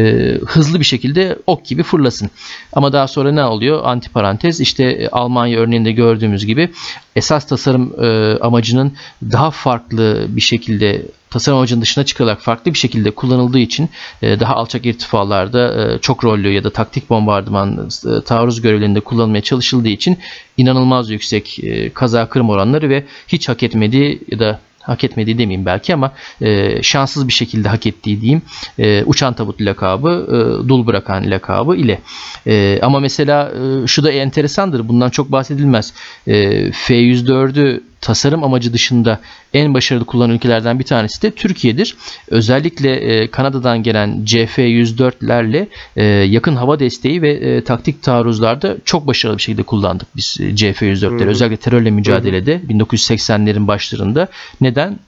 hızlı 0.47 0.81
bir 0.81 0.85
şekilde 0.85 1.39
ok 1.47 1.65
gibi 1.65 1.83
fırlasın. 1.83 2.31
Ama 2.73 2.93
daha 2.93 3.09
sonra 3.09 3.33
ne 3.33 3.45
oluyor? 3.45 3.81
Antiparantez 3.85 4.61
işte 4.61 4.85
e, 4.85 5.09
Almanya 5.09 5.59
örneğinde 5.61 5.93
gördüğümüz 5.93 6.47
gibi 6.47 6.71
esas 7.17 7.47
tasarım 7.47 7.93
e, 8.05 8.39
amacının 8.41 8.93
daha 9.23 9.51
farklı 9.51 10.16
bir 10.29 10.41
şekilde 10.41 11.03
tasarım 11.31 11.59
amacının 11.59 11.83
dışına 11.83 12.05
çıkarak 12.05 12.41
farklı 12.41 12.73
bir 12.73 12.79
şekilde 12.79 13.11
kullanıldığı 13.11 13.59
için 13.59 13.89
e, 14.23 14.41
daha 14.41 14.55
alçak 14.55 14.87
irtifalarda 14.87 15.95
e, 15.95 15.99
çok 15.99 16.25
rollü 16.25 16.53
ya 16.53 16.65
da 16.65 16.71
taktik 16.71 17.11
bombardıman 17.11 17.89
e, 18.07 18.25
taarruz 18.25 18.61
görevlerinde 18.61 19.01
kullanılmaya 19.01 19.43
çalışıldığı 19.43 19.89
için 19.89 20.19
inanılmaz 20.57 21.11
yüksek 21.11 21.61
kaza 21.95 22.29
kırım 22.29 22.51
oranları 22.51 22.91
ve 22.91 23.05
hiç 23.29 23.49
hak 23.49 23.63
etmediği 23.63 24.21
ya 24.31 24.39
da 24.39 24.61
hak 24.87 25.05
etmediği 25.05 25.39
demeyeyim 25.39 25.67
belki 25.67 25.95
ama 25.95 26.13
e, 26.43 26.83
şanssız 26.83 27.29
bir 27.29 27.33
şekilde 27.33 27.69
hak 27.69 27.87
ettiği 27.87 28.21
diyeyim 28.21 28.43
e, 28.79 29.05
uçan 29.05 29.35
tabut 29.35 29.61
lakabı, 29.61 30.27
e, 30.29 30.69
dul 30.69 30.87
bırakan 30.87 31.31
lakabı 31.31 31.77
ile. 31.77 32.01
E, 32.47 32.79
ama 32.83 33.01
mesela 33.01 33.53
e, 33.53 33.87
şu 33.87 34.05
da 34.05 34.11
enteresandır. 34.11 34.89
Bundan 34.89 35.11
çok 35.11 35.33
bahsedilmez. 35.33 35.95
E, 36.27 36.33
F-104'ü 36.73 37.81
tasarım 38.07 38.45
amacı 38.45 38.73
dışında 38.73 39.21
en 39.55 39.75
başarılı 39.75 40.05
kullanan 40.05 40.35
ülkelerden 40.35 40.79
bir 40.79 40.85
tanesi 40.85 41.23
de 41.23 41.31
Türkiye'dir. 41.31 41.97
Özellikle 42.29 42.91
e, 42.91 43.31
Kanada'dan 43.31 43.83
gelen 43.83 44.25
CF-104'lerle 44.25 45.67
e, 45.97 46.05
yakın 46.05 46.57
hava 46.57 46.79
desteği 46.79 47.23
ve 47.23 47.33
e, 47.33 47.65
taktik 47.65 48.03
taarruzlarda 48.03 48.77
çok 48.85 49.07
başarılı 49.07 49.37
bir 49.37 49.43
şekilde 49.43 49.63
kullandık 49.63 50.09
biz 50.17 50.37
e, 50.41 50.45
CF-104'leri. 50.45 51.21
Hı 51.21 51.25
hı. 51.25 51.29
Özellikle 51.29 51.57
terörle 51.57 51.91
mücadelede 51.91 52.61
1980'lerin 52.69 53.67
başlarında. 53.67 54.29
Neden? 54.61 54.99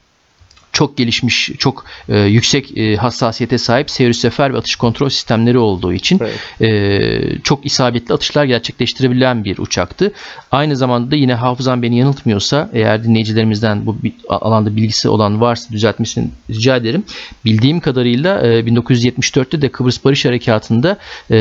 Çok 0.79 0.97
gelişmiş, 0.97 1.51
çok 1.57 1.85
e, 2.09 2.19
yüksek 2.19 2.77
e, 2.77 2.95
hassasiyete 2.95 3.57
sahip 3.57 3.89
seyir 3.89 4.13
sefer 4.13 4.53
ve 4.53 4.57
atış 4.57 4.75
kontrol 4.75 5.09
sistemleri 5.09 5.57
olduğu 5.57 5.93
için 5.93 6.19
Evet. 6.21 6.39
e, 6.61 7.39
çok 7.43 7.65
isabetli 7.65 8.13
atışlar 8.13 8.45
gerçekleştirebilen 8.45 9.43
bir 9.43 9.57
uçaktı. 9.57 10.11
Aynı 10.51 10.75
zamanda 10.75 11.11
da 11.11 11.15
yine 11.15 11.33
hafızam 11.33 11.81
beni 11.81 11.97
yanıltmıyorsa 11.97 12.69
eğer 12.73 13.03
dinleyicilerimizden 13.03 13.85
bu 13.85 13.97
alanda 14.29 14.75
bilgisi 14.75 15.09
olan 15.09 15.41
varsa 15.41 15.73
düzeltmesini 15.73 16.27
rica 16.49 16.75
ederim. 16.75 17.03
Bildiğim 17.45 17.79
kadarıyla 17.79 18.41
e, 18.47 18.59
1974'te 18.59 19.61
de 19.61 19.69
Kıbrıs 19.69 20.05
Barış 20.05 20.25
Harekatı'nda 20.25 20.97
e, 21.31 21.37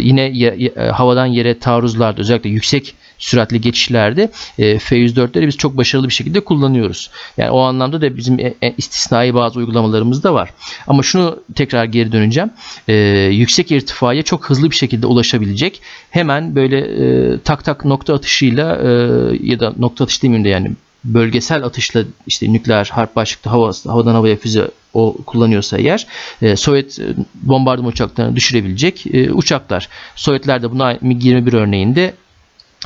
yine 0.00 0.22
ye- 0.22 0.54
ye- 0.58 0.90
havadan 0.90 1.26
yere 1.26 1.58
taarruzlarda 1.58 2.20
özellikle 2.20 2.50
yüksek 2.50 2.94
süratli 3.18 3.60
geçişlerde 3.60 4.30
e, 4.58 4.78
F-104'leri 4.78 5.46
biz 5.46 5.56
çok 5.56 5.76
başarılı 5.76 6.08
bir 6.08 6.14
şekilde 6.14 6.40
kullanıyoruz. 6.40 7.10
Yani 7.36 7.50
o 7.50 7.60
anlamda 7.60 8.00
da 8.00 8.16
bizim 8.16 8.40
e, 8.40 8.54
e, 8.62 8.74
istisnai 8.78 9.34
bazı 9.34 9.58
uygulamalarımız 9.58 10.22
da 10.22 10.34
var. 10.34 10.50
Ama 10.86 11.02
şunu 11.02 11.42
tekrar 11.54 11.84
geri 11.84 12.12
döneceğim. 12.12 12.50
Yüksek 13.38 13.72
irtifaya 13.72 14.22
çok 14.22 14.50
hızlı 14.50 14.70
bir 14.70 14.76
şekilde 14.76 15.06
ulaşabilecek. 15.06 15.82
Hemen 16.10 16.54
böyle 16.54 17.38
tak 17.42 17.64
tak 17.64 17.84
nokta 17.84 18.14
atışıyla 18.14 18.64
ya 19.42 19.60
da 19.60 19.74
nokta 19.78 20.04
atış 20.04 20.22
demeyeyim 20.22 20.44
de 20.44 20.48
yani 20.48 20.70
bölgesel 21.04 21.64
atışla 21.64 22.02
işte 22.26 22.52
nükleer 22.52 22.90
harp 22.92 23.16
başlıklı 23.16 23.50
hava, 23.50 23.72
havadan 23.86 24.14
havaya 24.14 24.36
füze 24.36 24.70
o 24.94 25.16
kullanıyorsa 25.26 25.78
eğer 25.78 26.06
e, 26.42 26.56
Sovyet 26.56 26.98
bombardıman 27.34 27.92
uçaklarını 27.92 28.36
düşürebilecek 28.36 29.06
e, 29.06 29.32
uçaklar. 29.32 29.88
Sovyetler 30.16 30.62
de 30.62 30.70
buna 30.70 30.92
MiG-21 30.94 31.56
örneğinde 31.56 32.14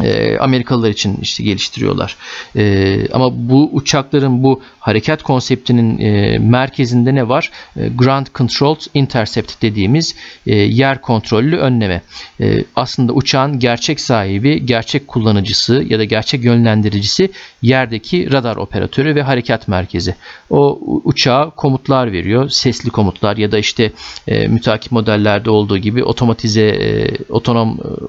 e, 0.01 0.39
Amerikalılar 0.39 0.91
için 0.91 1.19
işte 1.23 1.43
geliştiriyorlar. 1.45 2.17
E, 2.57 3.09
ama 3.13 3.49
bu 3.51 3.71
uçakların 3.73 4.43
bu 4.43 4.61
harekat 4.83 5.23
konseptinin 5.23 5.99
e, 5.99 6.39
merkezinde 6.39 7.15
ne 7.15 7.29
var? 7.29 7.51
E, 7.77 7.89
Ground 7.89 8.27
Controlled 8.35 8.81
Intercept 8.95 9.63
dediğimiz 9.63 10.15
e, 10.47 10.55
yer 10.57 11.01
kontrollü 11.01 11.57
önleme. 11.57 12.03
E, 12.41 12.65
aslında 12.77 13.13
uçağın 13.13 13.59
gerçek 13.59 14.01
sahibi, 14.01 14.67
gerçek 14.67 15.09
kullanıcısı 15.09 15.85
ya 15.89 15.99
da 15.99 16.05
gerçek 16.05 16.45
yönlendiricisi 16.45 17.31
yerdeki 17.63 18.33
radar 18.33 18.57
operatörü 18.57 19.15
ve 19.15 19.23
harekat 19.23 19.69
merkezi. 19.69 20.15
O 20.51 20.79
uçağa 21.05 21.51
komutlar 21.51 22.13
veriyor. 22.13 22.49
Sesli 22.49 22.91
komutlar 22.91 23.37
ya 23.37 23.53
da 23.53 23.59
işte 23.59 23.93
e, 24.29 24.49
mütakip 24.49 24.93
modellerde 24.93 25.51
olduğu 25.51 25.79
gibi 25.79 26.05
otomatize 26.05 26.63
e, 26.63 27.03
e, 27.31 27.33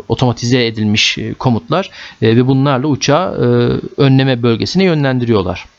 otomatize 0.07 0.65
edilmiş 0.65 1.17
e, 1.17 1.33
komutlar 1.33 1.89
e, 2.21 2.35
ve 2.35 2.47
bunlarla 2.47 2.87
uçağı 2.87 3.33
e, 3.33 3.45
önleme 4.01 4.43
bölgesine 4.43 4.83
yönlendiriyorlar. 4.83 5.72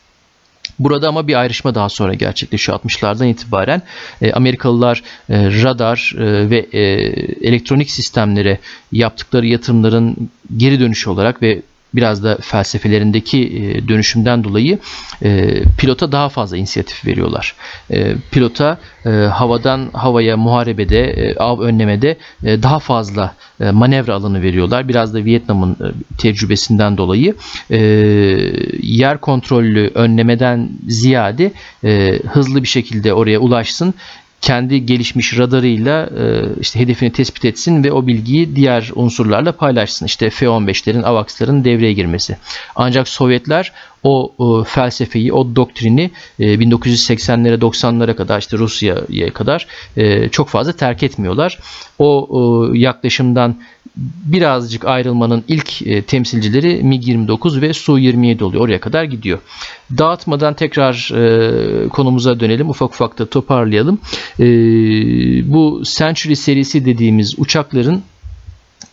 Burada 0.79 1.07
ama 1.07 1.27
bir 1.27 1.35
ayrışma 1.35 1.75
daha 1.75 1.89
sonra 1.89 2.13
gerçekleşiyor 2.13 2.79
60'lardan 2.79 3.27
itibaren. 3.27 3.81
E, 4.21 4.31
Amerikalılar 4.31 5.03
e, 5.29 5.63
radar 5.63 6.13
e, 6.17 6.49
ve 6.49 6.57
e, 6.71 6.79
elektronik 7.47 7.91
sistemlere 7.91 8.59
yaptıkları 8.91 9.45
yatırımların 9.45 10.29
geri 10.57 10.79
dönüşü 10.79 11.09
olarak 11.09 11.41
ve 11.41 11.61
biraz 11.95 12.23
da 12.23 12.37
felsefelerindeki 12.41 13.39
e, 13.39 13.87
dönüşümden 13.87 14.43
dolayı 14.43 14.79
e, 15.23 15.63
pilota 15.77 16.11
daha 16.11 16.29
fazla 16.29 16.57
inisiyatif 16.57 17.05
veriyorlar. 17.05 17.55
E, 17.91 18.15
pilota 18.31 18.77
havadan 19.31 19.89
havaya 19.93 20.37
muharebede, 20.37 21.35
av 21.37 21.59
önlemede 21.59 22.17
daha 22.43 22.79
fazla 22.79 23.35
manevra 23.59 24.13
alanı 24.13 24.41
veriyorlar. 24.41 24.87
Biraz 24.87 25.13
da 25.13 25.25
Vietnam'ın 25.25 25.77
tecrübesinden 26.17 26.97
dolayı 26.97 27.35
yer 28.81 29.17
kontrollü 29.17 29.91
önlemeden 29.95 30.69
ziyade 30.87 31.51
hızlı 32.27 32.63
bir 32.63 32.67
şekilde 32.67 33.13
oraya 33.13 33.39
ulaşsın 33.39 33.93
kendi 34.41 34.85
gelişmiş 34.85 35.37
radarıyla 35.37 36.09
e, 36.19 36.43
işte 36.59 36.79
hedefini 36.79 37.11
tespit 37.11 37.45
etsin 37.45 37.83
ve 37.83 37.91
o 37.91 38.07
bilgiyi 38.07 38.55
diğer 38.55 38.91
unsurlarla 38.95 39.51
paylaşsın. 39.51 40.05
İşte 40.05 40.29
F-15'lerin, 40.29 41.03
AVAX'ların 41.03 41.63
devreye 41.63 41.93
girmesi. 41.93 42.37
Ancak 42.75 43.07
Sovyetler 43.07 43.71
o 44.03 44.31
e, 44.39 44.63
felsefeyi, 44.63 45.33
o 45.33 45.55
doktrini 45.55 46.11
e, 46.39 46.45
1980'lere 46.45 47.59
90'lara 47.59 48.15
kadar 48.15 48.39
işte 48.39 48.57
Rusya'ya 48.57 49.33
kadar 49.33 49.67
e, 49.97 50.29
çok 50.29 50.49
fazla 50.49 50.73
terk 50.73 51.03
etmiyorlar. 51.03 51.59
O 51.99 52.27
e, 52.73 52.77
yaklaşımdan 52.79 53.55
birazcık 54.25 54.85
ayrılmanın 54.85 55.43
ilk 55.47 55.81
e, 55.81 56.01
temsilcileri 56.01 56.81
MiG-29 56.83 57.61
ve 57.61 57.73
Su-27 57.73 58.43
oluyor. 58.43 58.63
Oraya 58.63 58.79
kadar 58.79 59.03
gidiyor. 59.03 59.39
Dağıtmadan 59.97 60.53
tekrar 60.53 61.11
e, 61.15 61.87
konumuza 61.89 62.39
dönelim. 62.39 62.69
Ufak 62.69 62.89
ufak 62.89 63.19
da 63.19 63.25
toparlayalım. 63.25 63.99
E, 64.39 64.45
bu 65.53 65.81
Century 65.85 66.35
serisi 66.35 66.85
dediğimiz 66.85 67.39
uçakların 67.39 68.03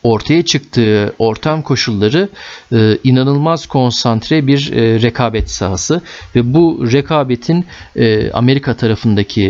ortaya 0.02 0.42
çıktığı 0.44 1.14
ortam 1.18 1.62
koşulları 1.62 2.28
e, 2.72 2.98
inanılmaz 3.04 3.66
konsantre 3.66 4.46
bir 4.46 4.72
e, 4.72 5.02
rekabet 5.02 5.50
sahası 5.50 6.02
ve 6.36 6.54
bu 6.54 6.92
rekabetin 6.92 7.66
e, 7.96 8.30
Amerika 8.30 8.76
tarafındaki 8.76 9.42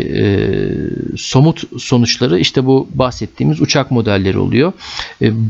somut 1.17 1.63
sonuçları 1.83 2.39
işte 2.39 2.67
bu 2.67 2.89
bahsettiğimiz 2.95 3.61
uçak 3.61 3.91
modelleri 3.91 4.39
oluyor. 4.39 4.73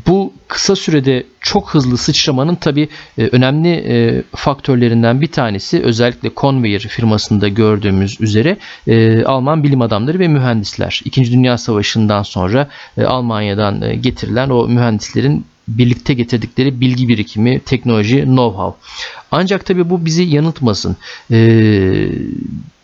Bu 0.07 0.33
kısa 0.49 0.77
sürede 0.77 1.25
çok 1.41 1.75
hızlı 1.75 1.99
sıçramanın 1.99 2.55
tabi 2.55 2.89
önemli 3.19 4.25
faktörlerinden 4.37 5.21
bir 5.21 5.27
tanesi 5.27 5.83
özellikle 5.83 6.31
Convair 6.37 6.81
firmasında 6.81 7.49
gördüğümüz 7.49 8.21
üzere 8.21 8.57
Alman 9.25 9.63
bilim 9.63 9.81
adamları 9.81 10.19
ve 10.19 10.29
mühendisler. 10.29 11.01
İkinci 11.05 11.33
Dünya 11.33 11.59
Savaşı'ndan 11.59 12.23
sonra 12.23 12.69
Almanya'dan 13.07 14.03
getirilen 14.03 14.49
o 14.49 14.69
mühendislerin 14.93 15.45
birlikte 15.69 16.15
getirdikleri 16.15 16.81
bilgi 16.81 17.09
birikimi, 17.09 17.61
teknoloji, 17.61 18.19
know-how. 18.23 18.75
Ancak 19.31 19.67
tabi 19.67 19.91
bu 19.91 20.05
bizi 20.05 20.23
yanıltmasın. 20.23 20.97
Ee, 21.31 22.09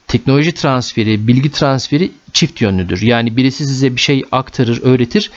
teknoloji 0.06 0.52
transferi, 0.52 1.26
bilgi 1.28 1.52
transferi 1.52 2.10
çift 2.32 2.60
yönlüdür. 2.60 3.02
Yani 3.02 3.36
birisi 3.36 3.66
size 3.66 3.96
bir 3.96 4.00
şey 4.00 4.24
aktarır, 4.32 4.82
öğretir 4.82 5.30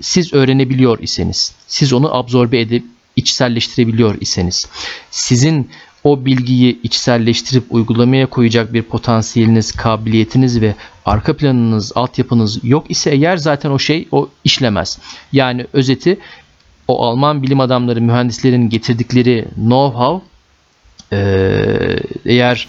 siz 0.00 0.32
öğrenebiliyor 0.32 0.98
iseniz, 0.98 1.52
siz 1.68 1.92
onu 1.92 2.14
absorbe 2.14 2.60
edip 2.60 2.84
içselleştirebiliyor 3.16 4.20
iseniz, 4.20 4.66
sizin 5.10 5.70
o 6.06 6.24
bilgiyi 6.24 6.82
içselleştirip 6.82 7.64
uygulamaya 7.70 8.26
koyacak 8.26 8.72
bir 8.72 8.82
potansiyeliniz, 8.82 9.72
kabiliyetiniz 9.72 10.60
ve 10.60 10.74
arka 11.04 11.36
planınız, 11.36 11.92
altyapınız 11.94 12.64
yok 12.64 12.90
ise 12.90 13.10
eğer 13.10 13.36
zaten 13.36 13.70
o 13.70 13.78
şey 13.78 14.08
o 14.12 14.28
işlemez. 14.44 14.98
Yani 15.32 15.66
özeti 15.72 16.18
o 16.88 17.04
Alman 17.04 17.42
bilim 17.42 17.60
adamları, 17.60 18.00
mühendislerin 18.00 18.68
getirdikleri 18.68 19.44
know-how 19.58 20.20
eğer 22.24 22.68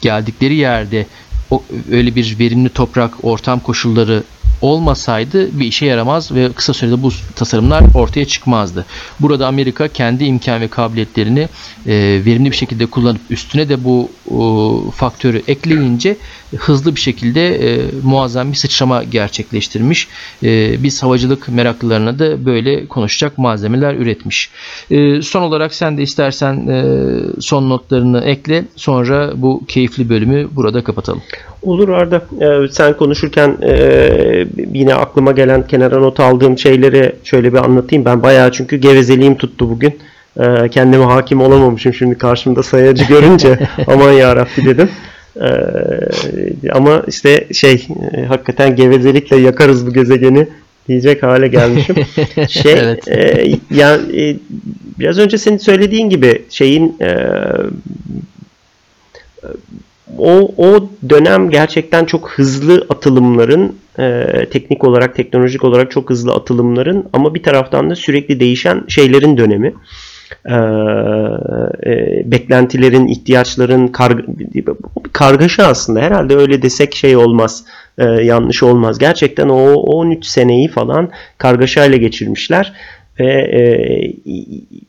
geldikleri 0.00 0.54
yerde 0.54 1.06
o, 1.50 1.62
öyle 1.90 2.14
bir 2.14 2.38
verimli 2.38 2.68
toprak, 2.68 3.24
ortam 3.24 3.60
koşulları 3.60 4.22
olmasaydı 4.64 5.60
bir 5.60 5.66
işe 5.66 5.86
yaramaz 5.86 6.32
ve 6.32 6.52
kısa 6.52 6.72
sürede 6.74 7.02
bu 7.02 7.10
tasarımlar 7.36 7.82
ortaya 7.94 8.24
çıkmazdı. 8.24 8.84
Burada 9.20 9.46
Amerika 9.46 9.88
kendi 9.88 10.24
imkan 10.24 10.60
ve 10.60 10.68
kabiliyetlerini 10.68 11.48
e, 11.86 11.94
verimli 12.26 12.50
bir 12.50 12.56
şekilde 12.56 12.86
kullanıp 12.86 13.20
üstüne 13.30 13.68
de 13.68 13.84
bu 13.84 14.10
o, 14.30 14.90
faktörü 14.90 15.42
ekleyince 15.48 16.16
hızlı 16.56 16.94
bir 16.94 17.00
şekilde 17.00 17.54
e, 17.54 17.80
muazzam 18.02 18.50
bir 18.50 18.56
sıçrama 18.56 19.04
gerçekleştirmiş. 19.04 20.08
E, 20.42 20.82
biz 20.82 21.02
havacılık 21.02 21.48
meraklılarına 21.48 22.18
da 22.18 22.46
böyle 22.46 22.86
konuşacak 22.86 23.38
malzemeler 23.38 23.94
üretmiş. 23.94 24.50
E, 24.90 25.22
son 25.22 25.42
olarak 25.42 25.74
sen 25.74 25.98
de 25.98 26.02
istersen 26.02 26.66
e, 26.68 26.84
son 27.40 27.70
notlarını 27.70 28.24
ekle 28.24 28.64
sonra 28.76 29.32
bu 29.36 29.62
keyifli 29.68 30.08
bölümü 30.08 30.48
burada 30.56 30.84
kapatalım. 30.84 31.22
Olur 31.64 31.88
Arda. 31.88 32.22
Ee, 32.40 32.68
sen 32.70 32.96
konuşurken 32.96 33.58
e, 33.62 33.72
yine 34.72 34.94
aklıma 34.94 35.32
gelen 35.32 35.66
kenara 35.66 35.98
not 35.98 36.20
aldığım 36.20 36.58
şeyleri 36.58 37.12
şöyle 37.24 37.52
bir 37.52 37.58
anlatayım. 37.58 38.04
Ben 38.04 38.22
bayağı 38.22 38.52
çünkü 38.52 38.76
gevezeliğim 38.76 39.36
tuttu 39.36 39.70
bugün. 39.70 39.98
Ee, 40.40 40.68
kendime 40.68 41.04
hakim 41.04 41.40
olamamışım 41.40 41.94
şimdi 41.94 42.18
karşımda 42.18 42.62
sayacı 42.62 43.04
görünce 43.04 43.58
aman 43.86 44.12
yarabbi 44.12 44.64
dedim. 44.64 44.88
Ee, 45.40 46.70
ama 46.72 47.02
işte 47.08 47.46
şey 47.52 47.86
e, 48.12 48.22
hakikaten 48.22 48.76
gevezelikle 48.76 49.36
yakarız 49.36 49.86
bu 49.86 49.92
gezegeni 49.92 50.48
diyecek 50.88 51.22
hale 51.22 51.48
gelmişim. 51.48 51.96
Şey 52.48 52.72
evet. 52.72 53.08
e, 53.08 53.52
ya 53.70 53.94
e, 54.16 54.36
biraz 54.98 55.18
önce 55.18 55.38
senin 55.38 55.58
söylediğin 55.58 56.08
gibi 56.08 56.42
şeyin 56.50 56.96
e, 57.00 57.16
o, 60.18 60.50
o 60.56 60.88
dönem 61.08 61.50
gerçekten 61.50 62.04
çok 62.04 62.30
hızlı 62.30 62.86
atılımların 62.88 63.76
e, 63.98 64.26
teknik 64.50 64.84
olarak 64.84 65.16
teknolojik 65.16 65.64
olarak 65.64 65.90
çok 65.90 66.10
hızlı 66.10 66.32
atılımların 66.32 67.08
ama 67.12 67.34
bir 67.34 67.42
taraftan 67.42 67.90
da 67.90 67.96
sürekli 67.96 68.40
değişen 68.40 68.84
şeylerin 68.88 69.36
dönemi. 69.36 69.74
E, 70.46 70.54
e, 71.90 72.22
beklentilerin, 72.30 73.06
ihtiyaçların 73.06 73.88
karg 73.88 74.18
kargaşa 75.12 75.66
aslında. 75.66 76.00
Herhalde 76.00 76.36
öyle 76.36 76.62
desek 76.62 76.94
şey 76.94 77.16
olmaz. 77.16 77.64
E, 77.98 78.04
yanlış 78.04 78.62
olmaz. 78.62 78.98
Gerçekten 78.98 79.48
o 79.48 79.72
13 79.72 80.26
seneyi 80.26 80.68
falan 80.68 81.10
kargaşayla 81.38 81.96
geçirmişler 81.96 82.72
ve 83.20 83.32
e, 83.32 83.62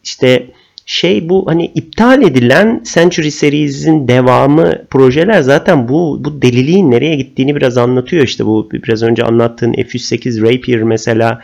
işte 0.03 0.45
şey 0.85 1.29
bu 1.29 1.47
hani 1.47 1.65
iptal 1.65 2.21
edilen 2.21 2.83
Century 2.93 3.31
Series'in 3.31 4.07
devamı 4.07 4.73
projeler 4.89 5.41
zaten 5.41 5.87
bu 5.87 6.21
bu 6.25 6.41
deliliğin 6.41 6.91
nereye 6.91 7.15
gittiğini 7.15 7.55
biraz 7.55 7.77
anlatıyor. 7.77 8.23
İşte 8.23 8.45
bu 8.45 8.69
biraz 8.73 9.03
önce 9.03 9.23
anlattığın 9.23 9.73
F-108 9.73 10.41
Rapier 10.41 10.83
mesela 10.83 11.41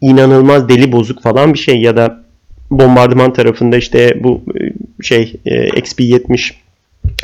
inanılmaz 0.00 0.68
deli 0.68 0.92
bozuk 0.92 1.22
falan 1.22 1.54
bir 1.54 1.58
şey 1.58 1.80
ya 1.80 1.96
da 1.96 2.24
bombardıman 2.70 3.32
tarafında 3.32 3.76
işte 3.76 4.20
bu 4.24 4.42
e, 4.60 4.72
şey 5.04 5.34
e, 5.44 5.68
XP-70 5.68 6.52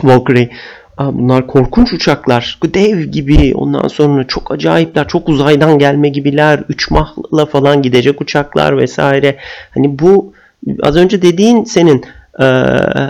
Valkyrie 0.03 0.51
Bunlar 0.99 1.47
korkunç 1.47 1.93
uçaklar. 1.93 2.59
Dev 2.75 3.01
gibi 3.01 3.55
ondan 3.55 3.89
sonra 3.89 4.27
çok 4.27 4.53
acayipler. 4.53 5.09
Çok 5.09 5.29
uzaydan 5.29 5.79
gelme 5.79 6.09
gibiler. 6.09 6.61
Üç 6.69 6.91
mahla 6.91 7.47
falan 7.47 7.83
gidecek 7.83 8.21
uçaklar 8.21 8.79
vesaire. 8.79 9.37
Hani 9.75 9.99
bu 9.99 10.33
az 10.83 10.97
önce 10.97 11.23
dediğin 11.23 11.65
senin 11.65 12.05
Ee, 12.41 12.45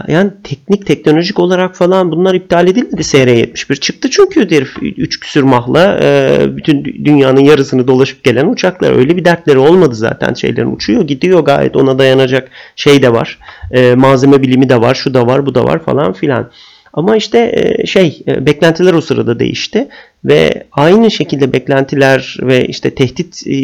yani 0.08 0.30
teknik 0.44 0.86
teknolojik 0.86 1.38
olarak 1.38 1.76
falan 1.76 2.12
bunlar 2.12 2.34
iptal 2.34 2.68
edilmedi 2.68 3.00
SR-71 3.00 3.80
çıktı 3.80 4.10
çünkü 4.10 4.50
herif 4.50 4.76
3 4.82 5.20
küsür 5.20 5.42
mahla 5.42 5.98
e, 6.02 6.38
bütün 6.56 6.84
dünyanın 6.84 7.40
yarısını 7.40 7.88
dolaşıp 7.88 8.24
gelen 8.24 8.48
uçaklar. 8.48 8.92
Öyle 8.92 9.16
bir 9.16 9.24
dertleri 9.24 9.58
olmadı 9.58 9.94
zaten 9.94 10.34
şeylerin 10.34 10.76
uçuyor 10.76 11.02
gidiyor 11.02 11.40
gayet 11.40 11.76
ona 11.76 11.98
dayanacak 11.98 12.50
şey 12.76 13.02
de 13.02 13.12
var. 13.12 13.38
E, 13.70 13.94
malzeme 13.94 14.42
bilimi 14.42 14.68
de 14.68 14.80
var 14.80 14.94
şu 14.94 15.14
da 15.14 15.26
var 15.26 15.46
bu 15.46 15.54
da 15.54 15.64
var 15.64 15.84
falan 15.84 16.12
filan. 16.12 16.50
Ama 16.98 17.16
işte 17.16 17.52
e, 17.54 17.86
şey 17.86 18.22
e, 18.28 18.46
beklentiler 18.46 18.92
o 18.92 19.00
sırada 19.00 19.38
değişti 19.38 19.88
ve 20.24 20.64
aynı 20.72 21.10
şekilde 21.10 21.52
beklentiler 21.52 22.36
ve 22.42 22.66
işte 22.66 22.94
tehdit 22.94 23.46
e, 23.46 23.56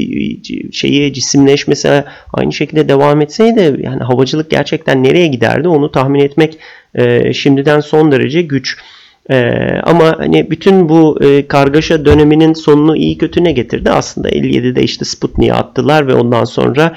şeyi 0.72 1.12
cisimleşmesi 1.12 2.04
aynı 2.32 2.52
şekilde 2.52 2.88
devam 2.88 3.20
etseydi 3.20 3.80
yani 3.82 4.02
havacılık 4.02 4.50
gerçekten 4.50 5.04
nereye 5.04 5.26
giderdi 5.26 5.68
onu 5.68 5.92
tahmin 5.92 6.20
etmek 6.20 6.58
şimdiden 7.32 7.80
son 7.80 8.12
derece 8.12 8.42
güç. 8.42 8.78
Ama 9.82 10.18
hani 10.18 10.50
bütün 10.50 10.88
bu 10.88 11.18
kargaşa 11.48 12.04
döneminin 12.04 12.52
sonunu 12.52 12.96
iyi 12.96 13.18
kötü 13.18 13.44
ne 13.44 13.52
getirdi? 13.52 13.90
Aslında 13.90 14.30
57'de 14.30 14.82
işte 14.82 15.04
Sputnik'i 15.04 15.52
attılar 15.54 16.06
ve 16.06 16.14
ondan 16.14 16.44
sonra 16.44 16.96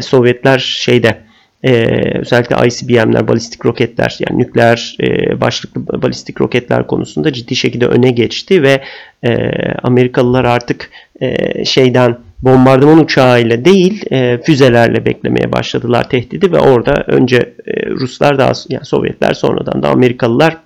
Sovyetler 0.00 0.58
şeyde 0.58 1.29
e, 1.64 1.72
özellikle 2.18 2.56
ICBM'ler, 2.66 3.28
balistik 3.28 3.66
roketler 3.66 4.18
yani 4.20 4.38
nükleer 4.38 4.96
e, 5.02 5.40
başlıklı 5.40 6.02
balistik 6.02 6.40
roketler 6.40 6.86
konusunda 6.86 7.32
ciddi 7.32 7.56
şekilde 7.56 7.86
öne 7.86 8.10
geçti 8.10 8.62
ve 8.62 8.82
e, 9.24 9.52
Amerikalılar 9.82 10.44
artık 10.44 10.90
e, 11.20 11.64
şeyden 11.64 12.16
bombardıman 12.42 12.98
uçağıyla 12.98 13.64
değil 13.64 14.04
e, 14.12 14.38
füzelerle 14.42 15.06
beklemeye 15.06 15.52
başladılar 15.52 16.08
tehdidi 16.08 16.52
ve 16.52 16.58
orada 16.58 17.04
önce 17.06 17.36
e, 17.66 17.86
Ruslar 17.90 18.38
daha 18.38 18.52
yani 18.68 18.84
Sovyetler 18.84 19.34
sonradan 19.34 19.82
da 19.82 19.88
Amerikalılar 19.88 20.56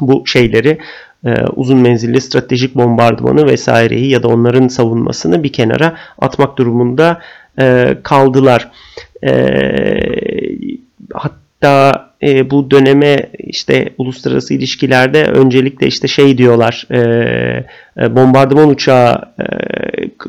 bu 0.00 0.26
şeyleri 0.26 0.78
e, 1.26 1.34
uzun 1.56 1.78
menzilli 1.78 2.20
stratejik 2.20 2.74
bombardımanı 2.74 3.46
vesaireyi 3.46 4.10
ya 4.10 4.22
da 4.22 4.28
onların 4.28 4.68
savunmasını 4.68 5.42
bir 5.42 5.52
kenara 5.52 5.96
atmak 6.18 6.58
durumunda 6.58 7.20
e, 7.58 7.96
kaldılar. 8.02 8.70
E, 9.24 9.32
hatta 11.14 12.12
e, 12.22 12.50
bu 12.50 12.70
döneme 12.70 13.16
işte 13.38 13.92
uluslararası 13.98 14.54
ilişkilerde 14.54 15.24
öncelikle 15.24 15.86
işte 15.86 16.08
şey 16.08 16.38
diyorlar 16.38 16.86
e, 16.90 16.98
e 18.00 18.16
bombardıman 18.16 18.68
uçağı 18.68 19.32
e, 19.38 19.44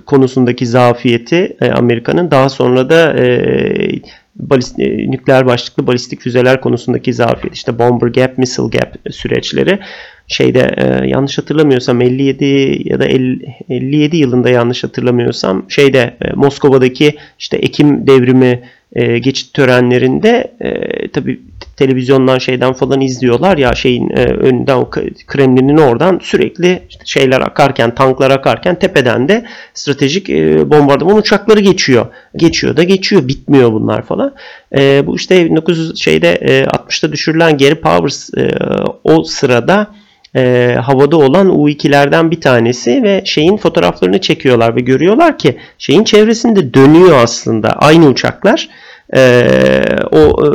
konusundaki 0.05 0.65
zafiyeti 0.65 1.57
e, 1.61 1.71
Amerika'nın. 1.71 2.31
Daha 2.31 2.49
sonra 2.49 2.89
da 2.89 3.13
e, 3.19 4.01
balist, 4.35 4.79
e, 4.79 5.11
nükleer 5.11 5.45
başlıklı 5.45 5.87
balistik 5.87 6.21
füzeler 6.21 6.61
konusundaki 6.61 7.13
zafiyet 7.13 7.55
işte 7.55 7.79
bomber 7.79 8.07
gap, 8.07 8.37
missile 8.37 8.67
gap 8.67 8.95
süreçleri. 9.11 9.79
Şeyde 10.27 10.75
e, 10.77 11.07
yanlış 11.07 11.37
hatırlamıyorsam 11.37 12.01
57 12.01 12.81
ya 12.85 12.99
da 12.99 13.05
50, 13.05 13.55
57 13.69 14.17
yılında 14.17 14.49
yanlış 14.49 14.83
hatırlamıyorsam 14.83 15.65
şeyde 15.69 16.17
e, 16.21 16.31
Moskova'daki 16.35 17.15
işte 17.39 17.57
Ekim 17.57 18.07
devrimi 18.07 18.61
e, 18.95 19.17
geçit 19.17 19.53
törenlerinde 19.53 20.53
e, 20.61 21.07
tabi 21.07 21.39
televizyondan 21.77 22.37
şeyden 22.37 22.73
falan 22.73 23.01
izliyorlar 23.01 23.57
ya 23.57 23.75
şeyin 23.75 24.09
e, 24.09 24.23
önünden 24.23 24.75
o 24.75 24.89
Kremlin'in 25.27 25.77
oradan 25.77 26.19
sürekli 26.23 26.81
işte 26.89 27.03
şeyler 27.05 27.41
akarken 27.41 27.95
tanklar 27.95 28.31
akarken 28.31 28.79
tepeden 28.79 29.27
de 29.27 29.45
stratejik 29.73 30.29
e, 30.29 30.69
bombardıman 30.71 31.17
uçakları 31.17 31.59
geçiyor. 31.59 32.05
Geçiyor 32.35 32.77
da 32.77 32.83
geçiyor 32.83 33.27
bitmiyor 33.27 33.73
bunlar 33.73 34.01
falan. 34.01 34.35
E, 34.77 35.07
bu 35.07 35.15
işte 35.15 35.45
1900 35.45 35.99
şeyde 35.99 36.31
e, 36.33 36.63
60'ta 36.63 37.11
düşürülen 37.11 37.57
Gary 37.57 37.75
Powers 37.75 38.29
e, 38.37 38.49
o 39.03 39.23
sırada 39.23 39.87
e, 40.35 40.75
havada 40.81 41.17
olan 41.17 41.47
U2'lerden 41.49 42.31
bir 42.31 42.41
tanesi 42.41 43.03
ve 43.03 43.21
şeyin 43.25 43.57
fotoğraflarını 43.57 44.21
çekiyorlar 44.21 44.75
ve 44.75 44.79
görüyorlar 44.79 45.37
ki 45.37 45.57
şeyin 45.77 46.03
çevresinde 46.03 46.73
dönüyor 46.73 47.17
aslında 47.23 47.69
aynı 47.69 48.07
uçaklar. 48.07 48.69
E, 49.15 49.43
o 50.11 50.17
e, 50.17 50.49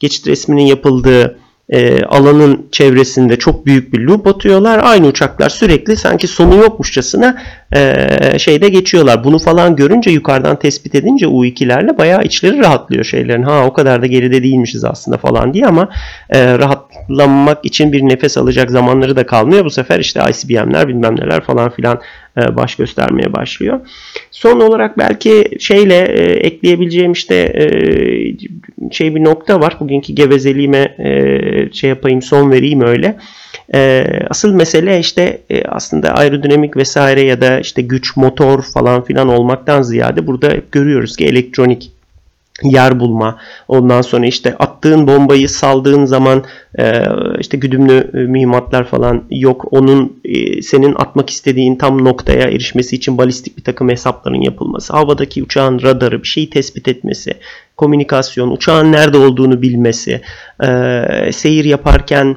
geçit 0.00 0.26
resminin 0.26 0.66
yapıldığı 0.66 1.38
e, 1.70 2.04
alanın 2.04 2.66
çevresinde 2.72 3.38
çok 3.38 3.66
büyük 3.66 3.92
bir 3.92 3.98
loop 3.98 4.26
atıyorlar. 4.26 4.80
Aynı 4.82 5.06
uçaklar 5.06 5.48
sürekli 5.48 5.96
sanki 5.96 6.26
sonu 6.26 6.56
yokmuşçasına 6.56 7.42
e, 7.74 8.06
şeyde 8.38 8.68
geçiyorlar. 8.68 9.24
Bunu 9.24 9.38
falan 9.38 9.76
görünce 9.76 10.10
yukarıdan 10.10 10.58
tespit 10.58 10.94
edince 10.94 11.26
U2'lerle 11.26 11.98
bayağı 11.98 12.22
içleri 12.22 12.58
rahatlıyor 12.58 13.04
şeylerin. 13.04 13.42
Ha 13.42 13.64
o 13.66 13.72
kadar 13.72 14.02
da 14.02 14.06
geride 14.06 14.42
değilmişiz 14.42 14.84
aslında 14.84 15.16
falan 15.18 15.54
diye 15.54 15.66
ama 15.66 15.88
e, 16.30 16.58
rahatlamak 16.58 17.64
için 17.64 17.92
bir 17.92 18.02
nefes 18.02 18.38
alacak 18.38 18.70
zamanları 18.70 19.16
da 19.16 19.26
kalmıyor. 19.26 19.64
Bu 19.64 19.70
sefer 19.70 20.00
işte 20.00 20.20
ICBM'ler 20.30 20.88
bilmem 20.88 21.16
neler 21.16 21.40
falan 21.40 21.70
filan 21.70 22.00
baş 22.36 22.74
göstermeye 22.74 23.32
başlıyor. 23.32 23.80
Son 24.30 24.60
olarak 24.60 24.98
belki 24.98 25.44
şeyle 25.58 25.98
e, 25.98 26.22
ekleyebileceğim 26.32 27.12
işte 27.12 27.34
e, 27.34 27.64
şey 28.90 29.14
bir 29.14 29.24
nokta 29.24 29.60
var. 29.60 29.76
Bugünkü 29.80 30.12
gevezeliğime 30.12 30.96
şey 31.72 31.90
yapayım 31.90 32.22
son 32.22 32.50
vereyim 32.50 32.80
öyle. 32.80 33.16
Asıl 34.30 34.54
mesele 34.54 34.98
işte 34.98 35.40
aslında 35.68 36.14
aerodinamik 36.14 36.76
vesaire 36.76 37.20
ya 37.20 37.40
da 37.40 37.60
işte 37.60 37.82
güç, 37.82 38.16
motor 38.16 38.62
falan 38.62 39.04
filan 39.04 39.28
olmaktan 39.28 39.82
ziyade 39.82 40.26
burada 40.26 40.48
hep 40.48 40.72
görüyoruz 40.72 41.16
ki 41.16 41.26
elektronik 41.26 41.92
yer 42.62 43.00
bulma. 43.00 43.38
Ondan 43.68 44.02
sonra 44.02 44.26
işte 44.26 44.56
attığın 44.58 45.06
bombayı 45.06 45.48
saldığın 45.48 46.04
zaman 46.04 46.44
e, 46.78 47.02
işte 47.40 47.56
güdümlü 47.56 48.10
e, 48.14 48.16
mühimmatlar 48.16 48.84
falan 48.84 49.24
yok. 49.30 49.66
Onun 49.70 50.20
e, 50.24 50.62
senin 50.62 50.94
atmak 50.94 51.30
istediğin 51.30 51.76
tam 51.76 52.04
noktaya 52.04 52.42
erişmesi 52.42 52.96
için 52.96 53.18
balistik 53.18 53.58
bir 53.58 53.64
takım 53.64 53.88
hesapların 53.88 54.40
yapılması. 54.40 54.92
Havadaki 54.92 55.42
uçağın 55.42 55.82
radarı 55.82 56.22
bir 56.22 56.28
şeyi 56.28 56.50
tespit 56.50 56.88
etmesi. 56.88 57.34
Komünikasyon, 57.76 58.50
uçağın 58.50 58.92
nerede 58.92 59.18
olduğunu 59.18 59.62
bilmesi. 59.62 60.20
Seyir 61.32 61.64
yaparken 61.64 62.36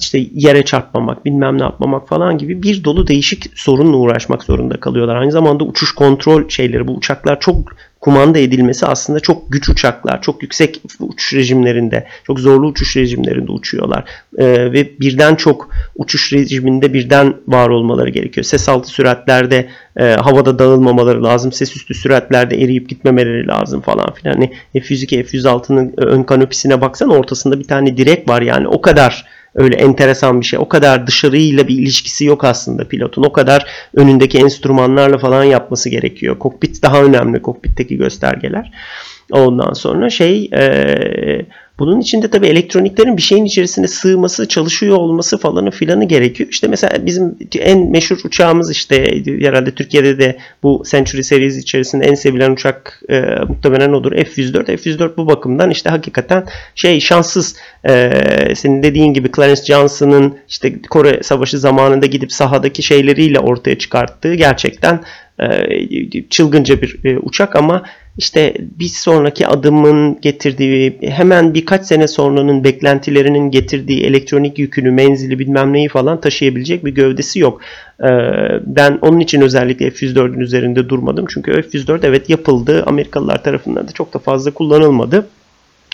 işte 0.00 0.26
yere 0.34 0.64
çarpmamak, 0.64 1.24
bilmem 1.24 1.58
ne 1.58 1.62
yapmamak 1.62 2.08
falan 2.08 2.38
gibi 2.38 2.62
bir 2.62 2.84
dolu 2.84 3.06
değişik 3.06 3.50
sorunla 3.54 3.96
uğraşmak 3.96 4.44
zorunda 4.44 4.80
kalıyorlar. 4.80 5.16
Aynı 5.16 5.32
zamanda 5.32 5.64
uçuş 5.64 5.92
kontrol 5.92 6.48
şeyleri 6.48 6.86
bu 6.86 6.92
uçaklar 6.92 7.40
çok 7.40 7.56
kumanda 8.00 8.38
edilmesi 8.38 8.86
aslında 8.86 9.20
çok 9.20 9.52
güç 9.52 9.68
uçaklar, 9.68 10.22
çok 10.22 10.42
yüksek 10.42 10.82
uçuş 11.00 11.34
rejimlerinde, 11.34 12.06
çok 12.26 12.40
zorlu 12.40 12.66
uçuş 12.66 12.96
rejimlerinde 12.96 13.52
uçuyorlar. 13.52 14.04
Ee, 14.38 14.72
ve 14.72 15.00
birden 15.00 15.34
çok 15.34 15.70
uçuş 15.96 16.32
rejiminde 16.32 16.92
birden 16.92 17.34
var 17.48 17.68
olmaları 17.68 18.10
gerekiyor. 18.10 18.44
Ses 18.44 18.68
altı 18.68 18.88
süratlerde 18.88 19.68
e, 19.96 20.04
havada 20.04 20.58
dağılmamaları 20.58 21.24
lazım. 21.24 21.52
Ses 21.52 21.76
üstü 21.76 21.94
süratlerde 21.94 22.62
eriyip 22.62 22.88
gitmemeleri 22.88 23.46
lazım 23.46 23.80
falan 23.80 24.14
filan. 24.14 24.32
Hani 24.32 24.52
F-102, 24.72 25.22
F-106'nın 25.22 25.94
ön 25.96 26.22
kanopisine 26.22 26.80
baksan 26.80 27.10
ortasında 27.10 27.58
bir 27.58 27.64
tane 27.64 27.96
direk 27.96 28.28
var 28.28 28.42
yani 28.42 28.68
o 28.68 28.80
kadar 28.80 29.24
öyle 29.54 29.76
enteresan 29.76 30.40
bir 30.40 30.46
şey. 30.46 30.58
O 30.58 30.68
kadar 30.68 31.06
dışarıyla 31.06 31.68
bir 31.68 31.78
ilişkisi 31.78 32.24
yok 32.24 32.44
aslında 32.44 32.88
pilotun. 32.88 33.22
O 33.22 33.32
kadar 33.32 33.66
önündeki 33.94 34.38
enstrümanlarla 34.38 35.18
falan 35.18 35.44
yapması 35.44 35.90
gerekiyor. 35.90 36.38
Kokpit 36.38 36.82
daha 36.82 37.02
önemli. 37.02 37.42
Kokpitteki 37.42 37.96
göstergeler. 37.96 38.72
Ondan 39.30 39.72
sonra 39.72 40.10
şey 40.10 40.50
e, 40.52 41.46
bunun 41.80 42.00
içinde 42.00 42.30
tabii 42.30 42.46
elektroniklerin 42.46 43.16
bir 43.16 43.22
şeyin 43.22 43.44
içerisine 43.44 43.88
sığması, 43.88 44.48
çalışıyor 44.48 44.96
olması 44.96 45.38
falanı 45.38 45.70
filanı 45.70 46.04
gerekiyor. 46.04 46.48
İşte 46.52 46.68
mesela 46.68 47.06
bizim 47.06 47.38
en 47.58 47.90
meşhur 47.90 48.18
uçağımız 48.24 48.70
işte 48.70 49.22
herhalde 49.26 49.70
Türkiye'de 49.70 50.18
de 50.18 50.38
bu 50.62 50.82
Century 50.90 51.22
Series 51.22 51.58
içerisinde 51.58 52.06
en 52.06 52.14
sevilen 52.14 52.50
uçak 52.50 53.02
e, 53.08 53.20
muhtemelen 53.48 53.92
odur. 53.92 54.12
F-104. 54.12 54.76
F-104 54.76 55.16
bu 55.16 55.26
bakımdan 55.26 55.70
işte 55.70 55.90
hakikaten 55.90 56.44
şey 56.74 57.00
şanssız. 57.00 57.56
E, 57.88 58.12
senin 58.54 58.82
dediğin 58.82 59.14
gibi 59.14 59.32
Clarence 59.36 59.62
Johnson'ın 59.62 60.38
işte 60.48 60.82
Kore 60.82 61.22
Savaşı 61.22 61.58
zamanında 61.58 62.06
gidip 62.06 62.32
sahadaki 62.32 62.82
şeyleriyle 62.82 63.38
ortaya 63.38 63.78
çıkarttığı 63.78 64.34
gerçekten 64.34 65.00
çılgınca 66.30 66.82
bir 66.82 67.04
e, 67.04 67.18
uçak 67.18 67.56
ama 67.56 67.82
işte 68.18 68.54
bir 68.60 68.88
sonraki 68.88 69.46
adımın 69.46 70.20
getirdiği 70.20 70.98
hemen 71.02 71.54
birkaç 71.54 71.86
sene 71.86 72.08
sonranın 72.08 72.64
beklentilerinin 72.64 73.50
getirdiği 73.50 74.04
elektronik 74.04 74.58
yükünü, 74.58 74.90
menzili 74.90 75.38
bilmem 75.38 75.72
neyi 75.72 75.88
falan 75.88 76.20
taşıyabilecek 76.20 76.84
bir 76.84 76.94
gövdesi 76.94 77.38
yok. 77.38 77.60
E, 78.00 78.08
ben 78.66 78.98
onun 79.02 79.20
için 79.20 79.40
özellikle 79.40 79.90
F-104'ün 79.90 80.40
üzerinde 80.40 80.88
durmadım. 80.88 81.26
Çünkü 81.28 81.52
F-104 81.52 82.06
evet 82.06 82.30
yapıldı. 82.30 82.84
Amerikalılar 82.86 83.42
tarafından 83.42 83.88
da 83.88 83.92
çok 83.92 84.14
da 84.14 84.18
fazla 84.18 84.50
kullanılmadı. 84.50 85.26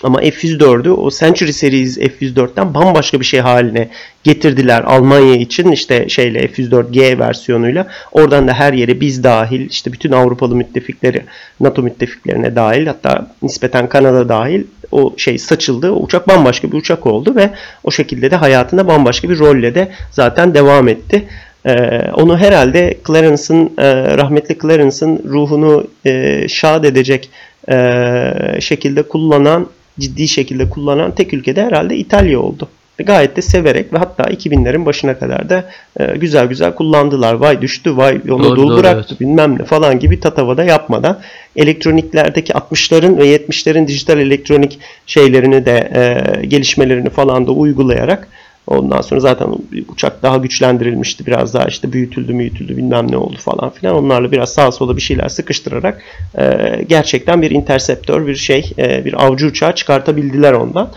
Ama 0.03 0.19
F-104'ü 0.19 0.89
o 0.89 1.11
Century 1.11 1.53
Series 1.53 1.97
F-104'ten 1.97 2.73
bambaşka 2.73 3.19
bir 3.19 3.25
şey 3.25 3.39
haline 3.39 3.89
getirdiler 4.23 4.83
Almanya 4.83 5.35
için 5.35 5.71
işte 5.71 6.09
şeyle 6.09 6.47
F-104G 6.47 7.19
versiyonuyla. 7.19 7.87
Oradan 8.11 8.47
da 8.47 8.53
her 8.53 8.73
yere 8.73 9.01
biz 9.01 9.23
dahil 9.23 9.69
işte 9.69 9.93
bütün 9.93 10.11
Avrupalı 10.11 10.55
müttefikleri 10.55 11.23
NATO 11.59 11.81
müttefiklerine 11.81 12.55
dahil 12.55 12.87
hatta 12.87 13.31
nispeten 13.41 13.89
Kanada 13.89 14.29
dahil 14.29 14.63
o 14.91 15.13
şey 15.17 15.37
saçıldı. 15.37 15.91
O 15.91 16.03
uçak 16.03 16.27
bambaşka 16.27 16.71
bir 16.71 16.77
uçak 16.77 17.07
oldu 17.07 17.35
ve 17.35 17.49
o 17.83 17.91
şekilde 17.91 18.31
de 18.31 18.35
hayatında 18.35 18.87
bambaşka 18.87 19.29
bir 19.29 19.39
rolle 19.39 19.75
de 19.75 19.91
zaten 20.11 20.53
devam 20.53 20.87
etti. 20.87 21.27
Ee, 21.65 22.11
onu 22.13 22.37
herhalde 22.37 22.97
Clarence'ın 23.07 23.71
e, 23.77 24.17
rahmetli 24.17 24.57
Clarence'ın 24.61 25.23
ruhunu 25.29 25.87
e, 26.05 26.45
şad 26.47 26.83
edecek 26.83 27.29
e, 27.69 28.33
şekilde 28.59 29.01
kullanan 29.01 29.67
ciddi 29.99 30.27
şekilde 30.27 30.69
kullanan 30.69 31.15
tek 31.15 31.33
ülkede 31.33 31.63
herhalde 31.63 31.97
İtalya 31.97 32.39
oldu. 32.39 32.69
Gayet 32.97 33.35
de 33.37 33.41
severek 33.41 33.93
ve 33.93 33.97
hatta 33.97 34.23
2000'lerin 34.23 34.85
başına 34.85 35.19
kadar 35.19 35.49
da 35.49 35.65
e, 35.99 36.17
güzel 36.17 36.47
güzel 36.47 36.75
kullandılar. 36.75 37.33
Vay 37.33 37.61
düştü, 37.61 37.97
vay 37.97 38.21
onu 38.29 38.43
Doğru, 38.43 38.55
dul 38.55 38.69
doğru, 38.69 38.77
bıraktı 38.77 39.07
evet. 39.09 39.19
bilmem 39.19 39.59
ne 39.59 39.63
falan 39.63 39.99
gibi 39.99 40.19
tatavada 40.19 40.63
yapmadan 40.63 41.19
elektroniklerdeki 41.55 42.53
60'ların 42.53 43.17
ve 43.17 43.35
70'lerin 43.35 43.87
dijital 43.87 44.19
elektronik 44.19 44.79
şeylerini 45.07 45.65
de 45.65 45.91
e, 45.95 46.45
gelişmelerini 46.45 47.09
falan 47.09 47.47
da 47.47 47.51
uygulayarak 47.51 48.27
Ondan 48.67 49.01
sonra 49.01 49.19
zaten 49.19 49.47
uçak 49.89 50.23
daha 50.23 50.37
güçlendirilmişti. 50.37 51.25
Biraz 51.25 51.53
daha 51.53 51.65
işte 51.65 51.93
büyütüldü 51.93 52.37
büyütüldü 52.39 52.77
bilmem 52.77 53.11
ne 53.11 53.17
oldu 53.17 53.37
falan 53.39 53.69
filan. 53.69 53.95
Onlarla 53.95 54.31
biraz 54.31 54.53
sağa 54.53 54.71
sola 54.71 54.95
bir 54.95 55.01
şeyler 55.01 55.29
sıkıştırarak 55.29 56.01
e, 56.39 56.45
gerçekten 56.89 57.41
bir 57.41 57.51
interceptör 57.51 58.27
bir 58.27 58.35
şey 58.35 58.71
e, 58.77 59.05
bir 59.05 59.25
avcı 59.25 59.47
uçağı 59.47 59.75
çıkartabildiler 59.75 60.53
ondan. 60.53 60.91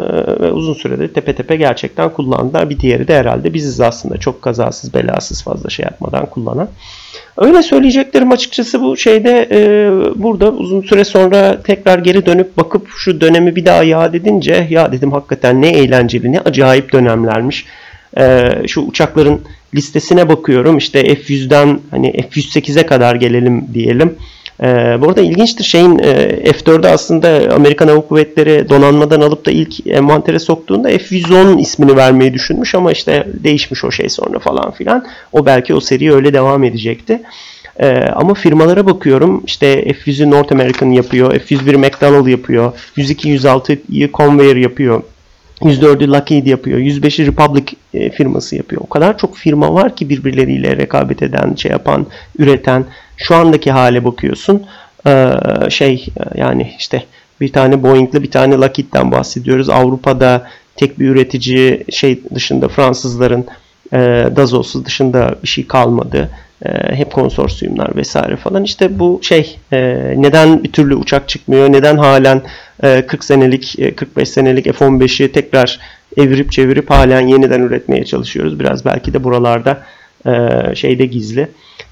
E, 0.00 0.40
ve 0.40 0.52
uzun 0.52 0.74
süredir 0.74 1.08
tepe 1.08 1.34
tepe 1.34 1.56
gerçekten 1.56 2.10
kullandılar. 2.10 2.70
Bir 2.70 2.80
diğeri 2.80 3.08
de 3.08 3.18
herhalde 3.18 3.54
biziz 3.54 3.80
aslında 3.80 4.16
çok 4.16 4.42
kazasız 4.42 4.94
belasız 4.94 5.42
fazla 5.42 5.70
şey 5.70 5.84
yapmadan 5.84 6.26
kullanan. 6.26 6.68
Öyle 7.36 7.62
söyleyeceklerim 7.62 8.32
açıkçası 8.32 8.82
bu 8.82 8.96
şeyde 8.96 9.48
e, 9.50 9.60
burada 10.22 10.50
uzun 10.52 10.80
süre 10.80 11.04
sonra 11.04 11.62
tekrar 11.62 11.98
geri 11.98 12.26
dönüp 12.26 12.56
bakıp 12.56 12.88
şu 12.88 13.20
dönemi 13.20 13.56
bir 13.56 13.66
daha 13.66 13.82
yad 13.82 14.14
edince 14.14 14.66
ya 14.70 14.92
dedim 14.92 15.12
hakikaten 15.12 15.62
ne 15.62 15.68
eğlenceli 15.68 16.32
ne 16.32 16.40
acayip 16.40 16.92
dönemlermiş. 16.92 17.66
E, 18.18 18.48
şu 18.66 18.80
uçakların 18.80 19.40
listesine 19.74 20.28
bakıyorum 20.28 20.78
işte 20.78 21.00
F100'den 21.00 21.80
hani 21.90 22.10
F108'e 22.10 22.86
kadar 22.86 23.14
gelelim 23.14 23.66
diyelim. 23.74 24.16
Ee, 24.62 24.98
bu 25.00 25.08
arada 25.08 25.20
ilginçtir 25.20 25.64
şeyin 25.64 25.98
e, 25.98 26.12
F4'ü 26.50 26.88
aslında 26.88 27.54
Amerikan 27.54 27.88
Hava 27.88 28.00
Kuvvetleri 28.00 28.68
donanmadan 28.68 29.20
alıp 29.20 29.46
da 29.46 29.50
ilk 29.50 29.86
envantere 29.86 30.38
soktuğunda 30.38 30.92
F110 30.92 31.60
ismini 31.60 31.96
vermeyi 31.96 32.34
düşünmüş 32.34 32.74
ama 32.74 32.92
işte 32.92 33.26
değişmiş 33.44 33.84
o 33.84 33.90
şey 33.90 34.08
sonra 34.08 34.38
falan 34.38 34.70
filan. 34.70 35.06
O 35.32 35.46
belki 35.46 35.74
o 35.74 35.80
seri 35.80 36.14
öyle 36.14 36.32
devam 36.32 36.64
edecekti. 36.64 37.22
Ee, 37.80 38.04
ama 38.14 38.34
firmalara 38.34 38.86
bakıyorum 38.86 39.42
işte 39.46 39.82
F100'ü 39.82 40.30
North 40.30 40.52
American 40.52 40.90
yapıyor, 40.90 41.34
F101 41.34 41.76
McDonnell 41.76 42.26
yapıyor, 42.26 42.72
102 42.96 43.28
106'yı 43.28 44.12
Convair 44.12 44.56
yapıyor. 44.56 45.02
104'ü 45.60 46.08
Lockheed 46.08 46.46
yapıyor. 46.46 46.78
105'i 46.78 47.26
Republic 47.26 47.64
e, 47.94 48.10
firması 48.10 48.56
yapıyor. 48.56 48.82
O 48.84 48.88
kadar 48.88 49.18
çok 49.18 49.36
firma 49.36 49.74
var 49.74 49.96
ki 49.96 50.08
birbirleriyle 50.08 50.76
rekabet 50.76 51.22
eden, 51.22 51.54
şey 51.54 51.70
yapan, 51.70 52.06
üreten. 52.38 52.84
Şu 53.20 53.34
andaki 53.34 53.70
hale 53.70 54.04
bakıyorsun. 54.04 54.66
Ee, 55.06 55.32
şey 55.70 56.06
yani 56.34 56.74
işte 56.78 57.04
bir 57.40 57.52
tane 57.52 57.82
Boeing'le 57.82 58.22
bir 58.22 58.30
tane 58.30 58.54
Lockheed'den 58.54 59.12
bahsediyoruz. 59.12 59.68
Avrupa'da 59.68 60.46
tek 60.76 60.98
bir 60.98 61.08
üretici 61.08 61.84
şey 61.90 62.20
dışında 62.34 62.68
Fransızların 62.68 63.46
e, 63.92 63.98
Dazos'u 64.36 64.84
dışında 64.84 65.34
bir 65.42 65.48
şey 65.48 65.66
kalmadı. 65.66 66.30
E, 66.64 66.94
hep 66.94 67.12
konsorsiyumlar 67.12 67.96
vesaire 67.96 68.36
falan. 68.36 68.64
İşte 68.64 68.98
bu 68.98 69.20
şey 69.22 69.56
e, 69.72 69.78
neden 70.16 70.64
bir 70.64 70.72
türlü 70.72 70.94
uçak 70.94 71.28
çıkmıyor? 71.28 71.72
Neden 71.72 71.96
halen 71.96 72.42
e, 72.82 73.06
40 73.06 73.24
senelik, 73.24 73.78
e, 73.78 73.94
45 73.94 74.28
senelik 74.28 74.64
F-15'i 74.64 75.32
tekrar 75.32 75.80
evirip 76.16 76.52
çevirip 76.52 76.90
halen 76.90 77.26
yeniden 77.26 77.60
üretmeye 77.60 78.04
çalışıyoruz. 78.04 78.60
Biraz 78.60 78.84
belki 78.84 79.14
de 79.14 79.24
buralarda 79.24 79.70
e, 79.70 79.78
şeyde 80.74 81.06
gizli. 81.06 81.48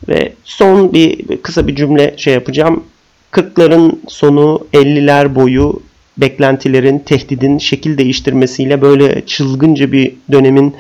Ve 0.09 0.33
son 0.45 0.93
bir 0.93 1.37
kısa 1.37 1.67
bir 1.67 1.77
cümle 1.77 2.15
şey 2.17 2.35
yapacağım. 2.35 2.85
40'ların 3.33 3.99
sonu 4.09 4.67
50'ler 4.73 5.35
boyu 5.35 5.83
beklentilerin, 6.19 6.99
tehdidin 6.99 7.59
şekil 7.59 7.99
değiştirmesiyle 7.99 8.83
böyle 8.83 9.27
çılgınca 9.27 9.93
bir 9.93 10.13
dönemin 10.33 10.75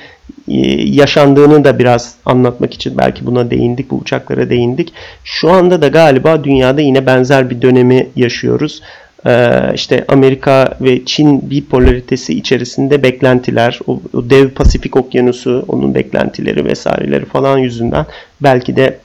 e, 0.49 0.57
yaşandığını 0.83 1.65
da 1.65 1.79
biraz 1.79 2.15
anlatmak 2.25 2.75
için 2.75 2.99
belki 2.99 3.27
buna 3.27 3.51
değindik, 3.51 3.91
bu 3.91 3.97
uçaklara 3.97 4.51
değindik. 4.51 4.93
Şu 5.25 5.51
anda 5.51 5.83
da 5.83 5.89
galiba 5.89 6.45
dünyada 6.45 6.81
yine 6.81 7.07
benzer 7.07 7.51
bir 7.51 7.62
dönemi 7.62 8.07
yaşıyoruz. 8.16 8.83
Ee, 9.27 9.74
işte 9.74 10.05
Amerika 10.09 10.78
ve 10.81 11.05
Çin 11.05 11.51
bipolaritesi 11.51 12.35
içerisinde 12.35 13.03
beklentiler, 13.03 13.78
o, 13.86 14.01
o 14.15 14.31
dev 14.31 14.51
Pasifik 14.51 14.97
Okyanusu, 14.97 15.65
onun 15.69 15.95
beklentileri 15.95 16.65
vesaireleri 16.65 17.24
falan 17.24 17.59
yüzünden 17.59 18.07
belki 18.40 18.77
de 18.77 18.99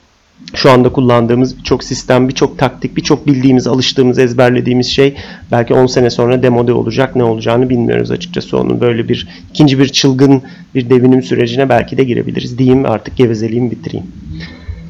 şu 0.54 0.70
anda 0.70 0.88
kullandığımız 0.88 1.58
birçok 1.58 1.84
sistem, 1.84 2.28
birçok 2.28 2.58
taktik, 2.58 2.96
birçok 2.96 3.26
bildiğimiz, 3.26 3.66
alıştığımız, 3.66 4.18
ezberlediğimiz 4.18 4.86
şey 4.86 5.14
belki 5.52 5.74
10 5.74 5.86
sene 5.86 6.10
sonra 6.10 6.42
demode 6.42 6.72
olacak. 6.72 7.16
Ne 7.16 7.24
olacağını 7.24 7.70
bilmiyoruz 7.70 8.10
açıkçası. 8.10 8.58
Onun 8.58 8.80
böyle 8.80 9.08
bir 9.08 9.28
ikinci 9.50 9.78
bir 9.78 9.88
çılgın 9.88 10.42
bir 10.74 10.90
devinim 10.90 11.22
sürecine 11.22 11.68
belki 11.68 11.96
de 11.96 12.04
girebiliriz 12.04 12.58
diyeyim. 12.58 12.86
Artık 12.86 13.16
gevezeliğimi 13.16 13.70
bitireyim. 13.70 14.06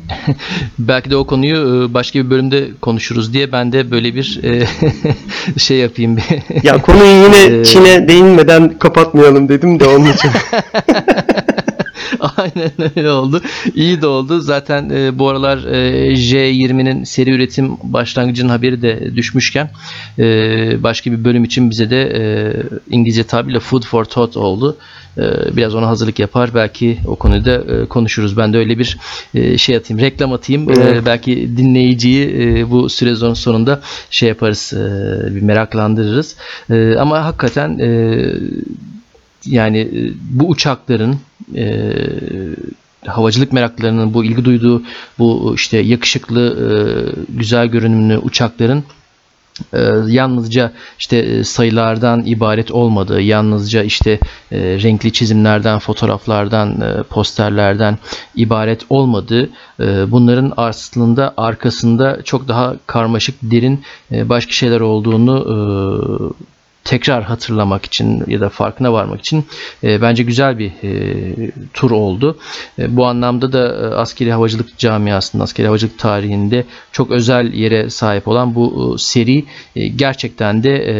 Belki 0.78 1.10
de 1.10 1.16
o 1.16 1.26
konuyu 1.26 1.84
e, 1.90 1.94
başka 1.94 2.18
bir 2.18 2.30
bölümde 2.30 2.68
konuşuruz 2.80 3.32
diye 3.32 3.52
ben 3.52 3.72
de 3.72 3.90
böyle 3.90 4.14
bir 4.14 4.40
e, 4.44 4.66
şey 5.58 5.76
yapayım. 5.78 6.18
ya 6.62 6.82
konuyu 6.82 7.24
yine 7.24 7.60
Ee, 7.60 7.64
Çin'e 7.64 8.08
değinmeden 8.08 8.78
kapatmayalım 8.78 9.48
dedim 9.48 9.80
de 9.80 9.84
onun 9.84 10.12
için. 10.12 10.30
Aynen 12.36 12.72
öyle 12.96 13.10
oldu. 13.10 13.40
İyi 13.74 14.02
de 14.02 14.06
oldu. 14.06 14.40
Zaten 14.40 14.90
e, 14.90 15.18
bu 15.18 15.28
aralar 15.28 15.64
e, 15.64 16.12
J20'nin 16.14 17.04
seri 17.04 17.30
üretim 17.30 17.76
başlangıcının 17.82 18.48
haberi 18.48 18.82
de 18.82 19.16
düşmüşken 19.16 19.70
e, 20.18 20.24
başka 20.82 21.12
bir 21.12 21.24
bölüm 21.24 21.44
için 21.44 21.70
bize 21.70 21.90
de 21.90 22.02
e, 22.02 22.22
İngilizce 22.90 23.24
tabirle 23.24 23.60
food 23.60 23.82
for 23.82 24.04
thought 24.04 24.36
oldu. 24.36 24.76
E, 25.18 25.56
biraz 25.56 25.74
ona 25.74 25.86
hazırlık 25.86 26.18
yapar. 26.18 26.54
Belki 26.54 26.98
o 27.06 27.16
konuda 27.16 27.54
e, 27.54 27.86
konuşuruz. 27.86 28.36
Ben 28.36 28.52
de 28.52 28.58
öyle 28.58 28.78
bir 28.78 28.98
e, 29.34 29.58
şey 29.58 29.76
atayım, 29.76 30.02
reklam 30.02 30.32
atayım. 30.32 30.70
E, 30.70 31.06
belki 31.06 31.56
dinleyiciyi 31.56 32.36
e, 32.38 32.70
bu 32.70 32.88
süre 32.88 33.34
sonunda 33.34 33.80
şey 34.10 34.28
yaparız, 34.28 34.72
e, 34.72 35.34
bir 35.34 35.42
meraklandırırız. 35.42 36.36
E, 36.70 36.94
ama 36.96 37.24
hakikaten 37.24 37.78
e, 37.78 38.18
yani 39.46 39.78
e, 39.78 40.12
bu 40.30 40.48
uçakların 40.48 41.16
e, 41.56 41.92
havacılık 43.06 43.52
meraklılarının 43.52 44.14
bu 44.14 44.24
ilgi 44.24 44.44
duyduğu 44.44 44.82
bu 45.18 45.52
işte 45.54 45.78
yakışıklı 45.78 46.40
e, 46.40 46.66
güzel 47.28 47.66
görünümlü 47.66 48.18
uçakların 48.18 48.84
e, 49.72 49.80
yalnızca 50.06 50.72
işte 50.98 51.16
e, 51.16 51.44
sayılardan 51.44 52.26
ibaret 52.26 52.70
olmadığı, 52.70 53.20
yalnızca 53.20 53.82
işte 53.82 54.18
e, 54.52 54.58
renkli 54.58 55.12
çizimlerden, 55.12 55.78
fotoğraflardan, 55.78 56.80
e, 56.80 57.02
posterlerden 57.02 57.98
ibaret 58.34 58.82
olmadığı, 58.90 59.50
e, 59.80 60.10
bunların 60.10 60.52
aslında 60.56 61.34
arkasında 61.36 62.22
çok 62.24 62.48
daha 62.48 62.76
karmaşık, 62.86 63.34
derin 63.42 63.82
e, 64.12 64.28
başka 64.28 64.52
şeyler 64.52 64.80
olduğunu 64.80 65.36
e, 65.40 65.54
tekrar 66.84 67.22
hatırlamak 67.22 67.86
için 67.86 68.24
ya 68.26 68.40
da 68.40 68.48
farkına 68.48 68.92
varmak 68.92 69.20
için 69.20 69.46
e, 69.84 70.02
bence 70.02 70.22
güzel 70.22 70.58
bir 70.58 70.72
e, 70.82 71.50
tur 71.74 71.90
oldu. 71.90 72.38
E, 72.78 72.96
bu 72.96 73.06
anlamda 73.06 73.52
da 73.52 73.66
e, 73.66 73.94
askeri 73.94 74.32
havacılık 74.32 74.78
camiasında, 74.78 75.42
askeri 75.42 75.66
havacılık 75.66 75.98
tarihinde 75.98 76.64
çok 76.92 77.10
özel 77.10 77.52
yere 77.52 77.90
sahip 77.90 78.28
olan 78.28 78.54
bu 78.54 78.94
e, 78.94 78.98
seri 78.98 79.44
e, 79.76 79.88
gerçekten 79.88 80.62
de 80.62 80.70
e, 80.70 80.94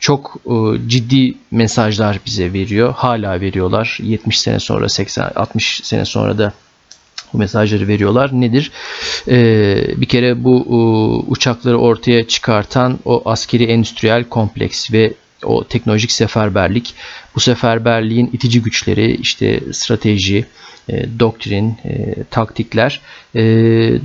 çok 0.00 0.36
e, 0.46 0.88
ciddi 0.88 1.34
mesajlar 1.50 2.20
bize 2.26 2.52
veriyor. 2.52 2.94
Hala 2.96 3.40
veriyorlar. 3.40 3.98
70 4.02 4.40
sene 4.40 4.60
sonra, 4.60 4.88
80 4.88 5.30
60 5.34 5.80
sene 5.84 6.04
sonra 6.04 6.38
da 6.38 6.52
bu 7.32 7.38
mesajları 7.38 7.88
veriyorlar. 7.88 8.30
Nedir? 8.32 8.70
Ee, 9.28 9.84
bir 9.96 10.06
kere 10.06 10.44
bu 10.44 10.56
e, 10.56 10.76
uçakları 11.30 11.78
ortaya 11.78 12.28
çıkartan 12.28 12.98
o 13.04 13.22
askeri 13.24 13.64
endüstriyel 13.64 14.24
kompleks 14.24 14.92
ve 14.92 15.14
o 15.44 15.64
teknolojik 15.64 16.12
seferberlik, 16.12 16.94
bu 17.34 17.40
seferberliğin 17.40 18.30
itici 18.32 18.62
güçleri, 18.62 19.16
işte 19.16 19.60
strateji, 19.72 20.44
e, 20.88 21.04
doktrin, 21.20 21.76
e, 21.84 22.14
taktikler. 22.30 23.00
E, 23.34 23.42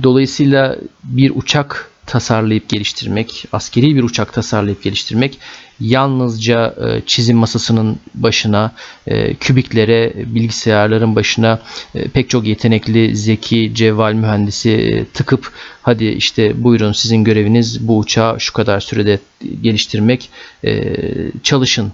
dolayısıyla 0.02 0.76
bir 1.04 1.32
uçak 1.34 1.90
tasarlayıp 2.06 2.68
geliştirmek, 2.68 3.44
askeri 3.52 3.96
bir 3.96 4.02
uçak 4.02 4.32
tasarlayıp 4.32 4.82
geliştirmek 4.82 5.38
yalnızca 5.80 6.74
e, 6.88 7.02
çizim 7.06 7.36
masasının 7.36 7.96
başına, 8.14 8.72
e, 9.06 9.34
kübiklere, 9.34 10.12
bilgisayarların 10.16 11.16
başına 11.16 11.60
e, 11.94 12.08
pek 12.08 12.30
çok 12.30 12.46
yetenekli, 12.46 13.16
zeki, 13.16 13.74
cevval 13.74 14.12
mühendisi 14.12 14.70
e, 14.70 15.04
tıkıp 15.04 15.52
hadi 15.82 16.04
işte 16.04 16.64
buyurun 16.64 16.92
sizin 16.92 17.24
göreviniz 17.24 17.88
bu 17.88 17.98
uçağı 17.98 18.40
şu 18.40 18.52
kadar 18.52 18.80
sürede 18.80 19.18
geliştirmek, 19.62 20.30
e, 20.64 20.94
çalışın 21.42 21.92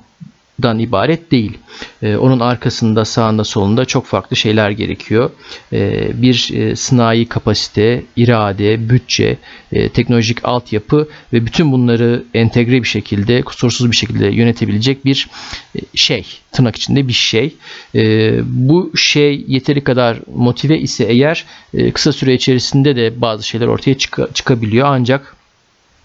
dan 0.62 0.78
ibaret 0.78 1.30
değil. 1.30 1.58
Ee, 2.02 2.16
onun 2.16 2.40
arkasında, 2.40 3.04
sağında, 3.04 3.44
solunda 3.44 3.84
çok 3.84 4.06
farklı 4.06 4.36
şeyler 4.36 4.70
gerekiyor. 4.70 5.30
Ee, 5.72 6.22
bir 6.22 6.50
e, 6.54 6.76
sınai 6.76 7.26
kapasite, 7.26 8.02
irade, 8.16 8.88
bütçe, 8.90 9.38
e, 9.72 9.88
teknolojik 9.88 10.44
altyapı 10.44 11.08
ve 11.32 11.46
bütün 11.46 11.72
bunları 11.72 12.24
entegre 12.34 12.82
bir 12.82 12.88
şekilde, 12.88 13.42
kusursuz 13.42 13.90
bir 13.90 13.96
şekilde 13.96 14.26
yönetebilecek 14.26 15.04
bir 15.04 15.28
e, 15.76 15.80
şey, 15.94 16.26
tırnak 16.52 16.76
içinde 16.76 17.08
bir 17.08 17.12
şey. 17.12 17.54
Ee, 17.94 18.40
bu 18.44 18.92
şey 18.96 19.44
yeteri 19.48 19.84
kadar 19.84 20.18
motive 20.34 20.78
ise 20.78 21.04
eğer 21.04 21.44
e, 21.74 21.90
kısa 21.90 22.12
süre 22.12 22.34
içerisinde 22.34 22.96
de 22.96 23.20
bazı 23.20 23.48
şeyler 23.48 23.66
ortaya 23.66 23.94
çıka- 23.94 24.32
çıkabiliyor 24.34 24.86
ancak 24.90 25.36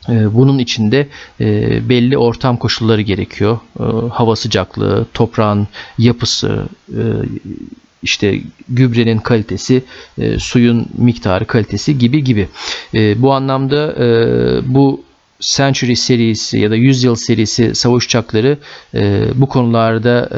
bunun 0.07 0.59
içinde 0.59 1.07
e, 1.41 1.89
belli 1.89 2.17
ortam 2.17 2.57
koşulları 2.57 3.01
gerekiyor. 3.01 3.59
Ee, 3.79 3.83
hava 4.13 4.35
sıcaklığı, 4.35 5.05
toprağın 5.13 5.67
yapısı, 5.97 6.65
e, 6.89 7.01
işte 8.03 8.39
gübrenin 8.69 9.17
kalitesi, 9.17 9.83
e, 10.17 10.39
suyun 10.39 10.87
miktarı 10.97 11.45
kalitesi 11.45 11.97
gibi 11.97 12.23
gibi. 12.23 12.47
Bu 13.15 13.33
anlamda 13.33 13.95
bu 14.73 15.03
Century 15.39 15.95
serisi 15.95 16.59
ya 16.59 16.71
da 16.71 16.75
100 16.75 17.03
yıl 17.03 17.15
serisi 17.15 17.75
savaş 17.75 18.05
uçakları 18.05 18.57
bu 19.35 19.47
konularda 19.47 20.29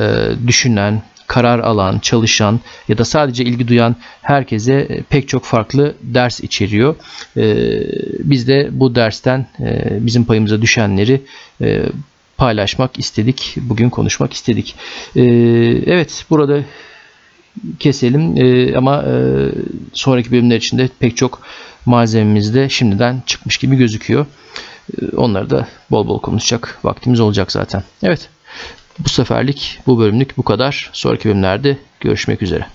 düşünen, 0.47 1.03
karar 1.29 1.59
alan, 1.59 1.99
çalışan 1.99 2.59
ya 2.87 2.97
da 2.97 3.05
sadece 3.05 3.43
ilgi 3.43 3.67
duyan 3.67 3.95
herkese 4.21 4.73
e, 4.73 5.01
pek 5.01 5.27
çok 5.27 5.45
farklı 5.45 5.95
ders 6.01 6.39
içeriyor. 6.39 6.95
E, 7.37 7.43
Biz 8.23 8.47
de 8.47 8.69
bu 8.71 8.95
dersten 8.95 9.47
e, 9.59 9.97
bizim 10.05 10.25
payımıza 10.25 10.61
düşenleri 10.61 11.21
paylaşmak 12.37 12.99
istedik. 12.99 13.55
Bugün 13.61 13.89
konuşmak 13.89 14.33
istedik. 14.33 14.75
Evet 15.15 16.25
burada 16.29 16.61
keselim 17.79 18.21
ama 18.77 19.05
sonraki 19.93 20.31
bölümler 20.31 20.57
içinde 20.57 20.89
pek 20.99 21.17
çok 21.17 21.41
malzememiz 21.85 22.53
de 22.55 22.69
şimdiden 22.69 23.23
çıkmış 23.25 23.57
gibi 23.57 23.75
gözüküyor. 23.75 24.25
Onları 25.17 25.49
da 25.49 25.67
bol 25.91 26.07
bol 26.07 26.19
konuşacak 26.19 26.79
vaktimiz 26.83 27.19
olacak 27.19 27.51
zaten. 27.51 27.83
Evet. 28.03 28.29
Bu 28.99 29.09
seferlik 29.09 29.79
bu 29.87 29.99
bölümlük 29.99 30.37
bu 30.37 30.43
kadar. 30.43 30.89
Sonraki 30.93 31.29
bölümlerde 31.29 31.77
görüşmek 31.99 32.41
üzere. 32.41 32.67